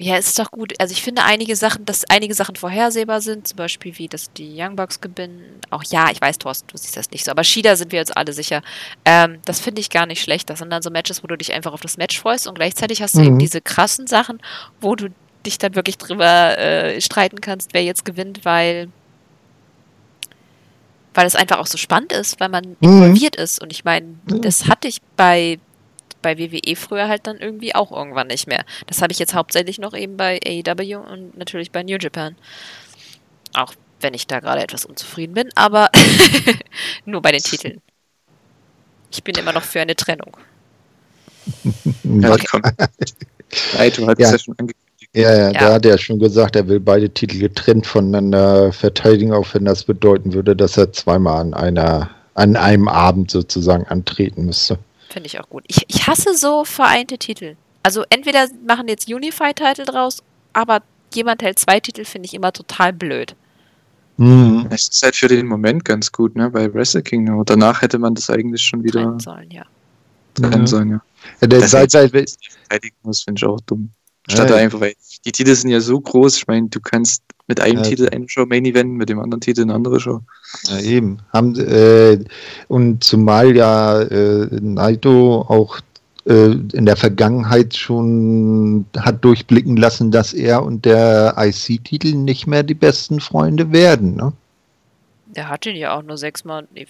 Ja. 0.00 0.16
Ist 0.16 0.38
doch 0.38 0.52
gut. 0.52 0.74
Also 0.80 0.92
ich 0.92 1.02
finde 1.02 1.24
einige 1.24 1.56
Sachen, 1.56 1.84
dass 1.84 2.04
einige 2.08 2.32
Sachen 2.32 2.54
vorhersehbar 2.54 3.20
sind, 3.20 3.48
zum 3.48 3.56
Beispiel 3.56 3.98
wie, 3.98 4.06
dass 4.06 4.32
die 4.32 4.54
Young 4.56 4.76
Bucks 4.76 5.00
gewinnen. 5.00 5.42
Auch 5.70 5.82
ja, 5.82 6.08
ich 6.12 6.20
weiß, 6.20 6.38
Thorsten, 6.38 6.68
du 6.70 6.76
siehst 6.76 6.96
das 6.96 7.10
nicht 7.10 7.24
so, 7.24 7.32
aber 7.32 7.42
Shida 7.42 7.74
sind 7.74 7.90
wir 7.90 7.98
jetzt 7.98 8.16
alle 8.16 8.32
sicher. 8.32 8.62
Ähm, 9.04 9.40
das 9.44 9.58
finde 9.58 9.80
ich 9.80 9.90
gar 9.90 10.06
nicht 10.06 10.22
schlecht. 10.22 10.50
Das 10.50 10.60
sind 10.60 10.70
dann 10.70 10.82
so 10.82 10.90
Matches, 10.90 11.24
wo 11.24 11.26
du 11.26 11.36
dich 11.36 11.52
einfach 11.52 11.72
auf 11.72 11.80
das 11.80 11.96
Match 11.96 12.16
freust 12.20 12.46
und 12.46 12.54
gleichzeitig 12.54 13.02
hast 13.02 13.16
du 13.16 13.20
Mhm. 13.20 13.26
eben 13.26 13.38
diese 13.40 13.60
krassen 13.60 14.06
Sachen, 14.06 14.38
wo 14.80 14.94
du 14.94 15.08
dich 15.44 15.58
dann 15.58 15.74
wirklich 15.74 15.98
drüber 15.98 16.56
äh, 16.58 17.00
streiten 17.00 17.40
kannst, 17.40 17.74
wer 17.74 17.82
jetzt 17.82 18.04
gewinnt, 18.04 18.44
weil 18.44 18.88
weil 21.14 21.26
es 21.26 21.34
einfach 21.34 21.58
auch 21.58 21.66
so 21.66 21.76
spannend 21.78 22.12
ist, 22.12 22.38
weil 22.38 22.48
man 22.48 22.64
Mhm. 22.64 22.76
involviert 23.02 23.34
ist. 23.34 23.60
Und 23.60 23.72
ich 23.72 23.84
meine, 23.84 24.14
das 24.26 24.68
hatte 24.68 24.86
ich 24.86 25.02
bei 25.16 25.58
bei 26.22 26.38
WWE 26.38 26.76
früher 26.76 27.08
halt 27.08 27.26
dann 27.26 27.38
irgendwie 27.38 27.74
auch 27.74 27.92
irgendwann 27.92 28.26
nicht 28.28 28.46
mehr. 28.46 28.64
Das 28.86 29.02
habe 29.02 29.12
ich 29.12 29.18
jetzt 29.18 29.34
hauptsächlich 29.34 29.78
noch 29.78 29.94
eben 29.94 30.16
bei 30.16 30.38
AEW 30.44 30.98
und 30.98 31.36
natürlich 31.36 31.70
bei 31.72 31.82
New 31.82 31.96
Japan. 32.00 32.36
Auch 33.54 33.74
wenn 34.00 34.14
ich 34.14 34.26
da 34.26 34.40
gerade 34.40 34.62
etwas 34.62 34.84
unzufrieden 34.84 35.34
bin, 35.34 35.48
aber 35.54 35.90
nur 37.04 37.22
bei 37.22 37.32
den 37.32 37.40
Titeln. 37.42 37.80
Ich 39.10 39.24
bin 39.24 39.34
immer 39.36 39.52
noch 39.52 39.62
für 39.64 39.80
eine 39.80 39.96
Trennung. 39.96 40.36
Ja, 42.04 42.32
Okay. 42.32 42.46
komm. 42.50 42.62
Naito 43.78 44.06
hat 44.06 44.18
es 44.20 44.26
Ja. 44.26 44.32
ja 44.32 44.38
schon 44.38 44.54
angekündigt. 44.58 44.78
Ja, 45.14 45.34
ja, 45.34 45.50
Ja. 45.52 45.52
da 45.52 45.72
hat 45.74 45.86
er 45.86 45.96
schon 45.98 46.18
gesagt, 46.18 46.56
er 46.56 46.68
will 46.68 46.80
beide 46.80 47.08
Titel 47.10 47.38
getrennt 47.38 47.86
voneinander 47.86 48.72
verteidigen, 48.72 49.32
auch 49.32 49.46
wenn 49.54 49.64
das 49.64 49.84
bedeuten 49.84 50.32
würde, 50.34 50.54
dass 50.54 50.76
er 50.76 50.92
zweimal 50.92 51.40
an 51.40 51.54
einer, 51.54 52.10
an 52.34 52.56
einem 52.56 52.88
Abend 52.88 53.30
sozusagen 53.30 53.86
antreten 53.86 54.44
müsste. 54.44 54.78
Finde 55.10 55.26
ich 55.26 55.40
auch 55.40 55.48
gut. 55.48 55.64
Ich, 55.68 55.84
ich 55.88 56.06
hasse 56.06 56.34
so 56.36 56.64
vereinte 56.64 57.18
Titel. 57.18 57.56
Also 57.82 58.04
entweder 58.10 58.46
machen 58.66 58.88
jetzt 58.88 59.08
Unified-Titel 59.12 59.84
draus, 59.84 60.22
aber 60.52 60.82
jemand 61.14 61.42
hält 61.42 61.58
zwei 61.58 61.80
Titel, 61.80 62.04
finde 62.04 62.26
ich 62.26 62.34
immer 62.34 62.52
total 62.52 62.92
blöd. 62.92 63.34
Mhm. 64.18 64.66
Es 64.70 64.88
ist 64.88 65.02
halt 65.02 65.16
für 65.16 65.28
den 65.28 65.46
Moment 65.46 65.84
ganz 65.84 66.10
gut, 66.10 66.34
ne? 66.36 66.50
Bei 66.50 66.72
Wrestle 66.74 67.02
Kingdom. 67.02 67.42
Danach 67.44 67.82
hätte 67.82 67.98
man 67.98 68.14
das 68.14 68.28
eigentlich 68.28 68.62
schon 68.62 68.82
wieder 68.82 69.02
Trennen 69.02 69.20
sollen, 69.20 69.50
ja. 69.50 69.64
Kann 70.42 70.60
Ja. 70.60 70.66
sein, 70.66 70.90
ja. 70.90 71.00
Ja, 71.40 71.46
der 71.46 71.60
Das 71.60 71.70
seit, 71.70 71.90
seit, 71.90 72.10
Verteidigen 72.10 72.96
muss, 73.02 73.22
finde 73.22 73.38
ich 73.38 73.44
auch 73.44 73.60
dumm. 73.62 73.90
Statt 74.28 74.50
Ja, 74.50 74.56
da 74.56 74.60
einfach, 74.62 74.80
weil 74.80 74.94
die 75.24 75.32
Titel 75.32 75.54
sind 75.54 75.70
ja 75.70 75.80
so 75.80 76.00
groß, 76.00 76.36
ich 76.38 76.46
meine, 76.46 76.68
du 76.68 76.80
kannst 76.80 77.22
mit 77.46 77.60
einem 77.60 77.78
Ja. 77.78 77.82
Titel 77.82 78.08
eine 78.12 78.28
Show 78.28 78.44
Main 78.46 78.64
Event, 78.66 78.92
mit 78.92 79.08
dem 79.08 79.18
anderen 79.20 79.40
Titel 79.40 79.62
eine 79.62 79.74
andere 79.74 79.98
Show. 80.00 80.20
Ja, 80.68 80.78
eben. 80.80 81.18
Haben, 81.32 81.58
äh, 81.58 82.18
und 82.68 83.02
zumal 83.02 83.56
ja 83.56 84.02
äh, 84.02 84.48
Naito 84.60 85.42
auch 85.48 85.80
äh, 86.26 86.52
in 86.72 86.84
der 86.84 86.96
Vergangenheit 86.96 87.74
schon 87.74 88.84
hat 88.98 89.24
durchblicken 89.24 89.76
lassen, 89.78 90.10
dass 90.10 90.34
er 90.34 90.62
und 90.62 90.84
der 90.84 91.34
IC-Titel 91.38 92.14
nicht 92.14 92.46
mehr 92.46 92.62
die 92.62 92.74
besten 92.74 93.18
Freunde 93.20 93.72
werden. 93.72 94.14
Ne? 94.16 94.32
Der 95.34 95.48
hat 95.48 95.64
ihn 95.66 95.76
ja 95.76 95.96
auch 95.96 96.02
nur 96.02 96.18
sechsmal. 96.18 96.68
Nee, 96.74 96.86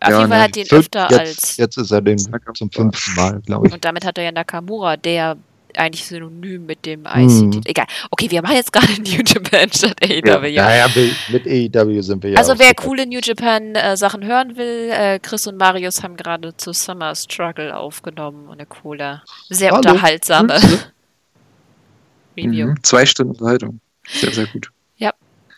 auf 0.00 0.10
Ja, 0.10 0.18
jeden 0.20 0.30
Fall 0.30 0.40
hat 0.42 0.56
ihn 0.56 0.66
öfter 0.70 1.08
jetzt, 1.10 1.18
als. 1.20 1.56
jetzt 1.56 1.76
ist 1.78 1.90
er 1.90 2.00
den 2.00 2.16
Nakamura. 2.16 2.54
zum 2.54 2.70
fünften 2.70 3.14
Mal, 3.16 3.40
glaube 3.44 3.66
ich. 3.66 3.72
Und 3.72 3.84
damit 3.84 4.04
hat 4.04 4.18
er 4.18 4.24
ja 4.24 4.32
Nakamura, 4.32 4.96
der 4.96 5.36
eigentlich 5.78 6.04
synonym 6.04 6.66
mit 6.66 6.84
dem 6.86 7.04
Hm. 7.10 7.28
IC-Titel. 7.28 7.68
Egal. 7.68 7.86
Okay, 8.10 8.30
wir 8.30 8.42
machen 8.42 8.56
jetzt 8.56 8.72
gerade 8.72 8.86
New 9.00 9.22
Japan 9.26 9.70
statt 9.72 9.96
AEW. 10.02 10.46
Ja, 10.48 10.74
ja, 10.74 10.88
mit 11.28 11.46
AEW 11.46 12.00
sind 12.02 12.22
wir 12.22 12.30
ja. 12.30 12.38
Also 12.38 12.58
wer 12.58 12.74
coole 12.74 13.06
New 13.06 13.20
Japan 13.22 13.74
äh, 13.74 13.96
Sachen 13.96 14.24
hören 14.24 14.56
will, 14.56 14.90
äh, 14.90 15.18
Chris 15.18 15.46
und 15.46 15.56
Marius 15.56 16.02
haben 16.02 16.16
gerade 16.16 16.56
zu 16.56 16.72
Summer 16.72 17.14
Struggle 17.14 17.76
aufgenommen 17.76 18.46
und 18.48 18.54
eine 18.54 18.66
coole, 18.66 19.22
sehr 19.48 19.70
Hallo. 19.70 19.78
unterhaltsame 19.90 20.54
Grüße. 20.54 20.92
Review. 22.36 22.66
Mhm. 22.68 22.82
Zwei 22.82 23.06
Stunden 23.06 23.32
Unterhaltung. 23.32 23.80
Sehr, 24.06 24.32
sehr 24.32 24.46
gut. 24.46 24.70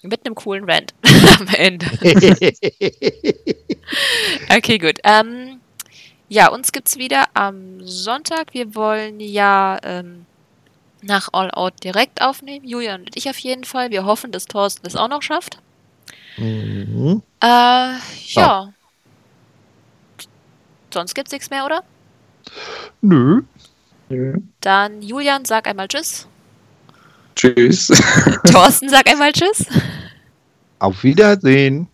Mit 0.03 0.25
einem 0.25 0.37
coolen 0.37 0.65
Rant 0.71 0.95
am 1.41 1.49
Ende. 1.49 1.87
Okay, 4.49 4.79
gut. 4.79 4.99
Ähm, 5.03 5.61
ja, 6.29 6.49
uns 6.51 6.73
gibt's 6.73 6.99
wieder 6.99 7.27
am 7.35 7.87
Sonntag. 7.87 8.53
Wir 8.53 8.75
wollen 8.75 9.21
ja 9.21 9.79
ähm, 9.83 10.27
nach 11.03 11.29
All 11.33 11.51
Out 11.51 11.83
direkt 11.83 12.21
aufnehmen. 12.21 12.67
Julian 12.67 13.03
und 13.03 13.17
ich 13.17 13.29
auf 13.29 13.39
jeden 13.39 13.65
Fall. 13.65 13.91
Wir 13.91 14.05
hoffen, 14.05 14.33
dass 14.33 14.47
Thorsten 14.47 14.87
es 14.87 14.97
auch 14.97 15.09
noch 15.09 15.23
schafft. 15.23 15.59
Mhm. 16.37 17.23
Äh, 17.43 17.95
ja. 18.27 18.73
Sonst 20.93 21.15
gibt's 21.15 21.33
nichts 21.33 21.51
mehr, 21.51 21.65
oder? 21.65 21.83
Nö. 23.01 23.43
Dann 24.61 25.03
Julian, 25.03 25.45
sag 25.45 25.67
einmal 25.67 25.89
Tschüss. 25.89 26.27
Tschüss. 27.37 27.89
Thorsten, 28.51 28.89
sag 28.89 29.09
einmal 29.09 29.33
Tschüss. 29.33 29.67
Auf 30.79 31.03
Wiedersehen. 31.03 31.89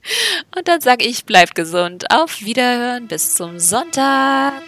Und 0.56 0.68
dann 0.68 0.80
sag 0.80 1.04
ich, 1.04 1.24
bleibt 1.24 1.54
gesund. 1.54 2.04
Auf 2.10 2.42
Wiederhören. 2.42 3.08
Bis 3.08 3.34
zum 3.34 3.58
Sonntag. 3.58 4.62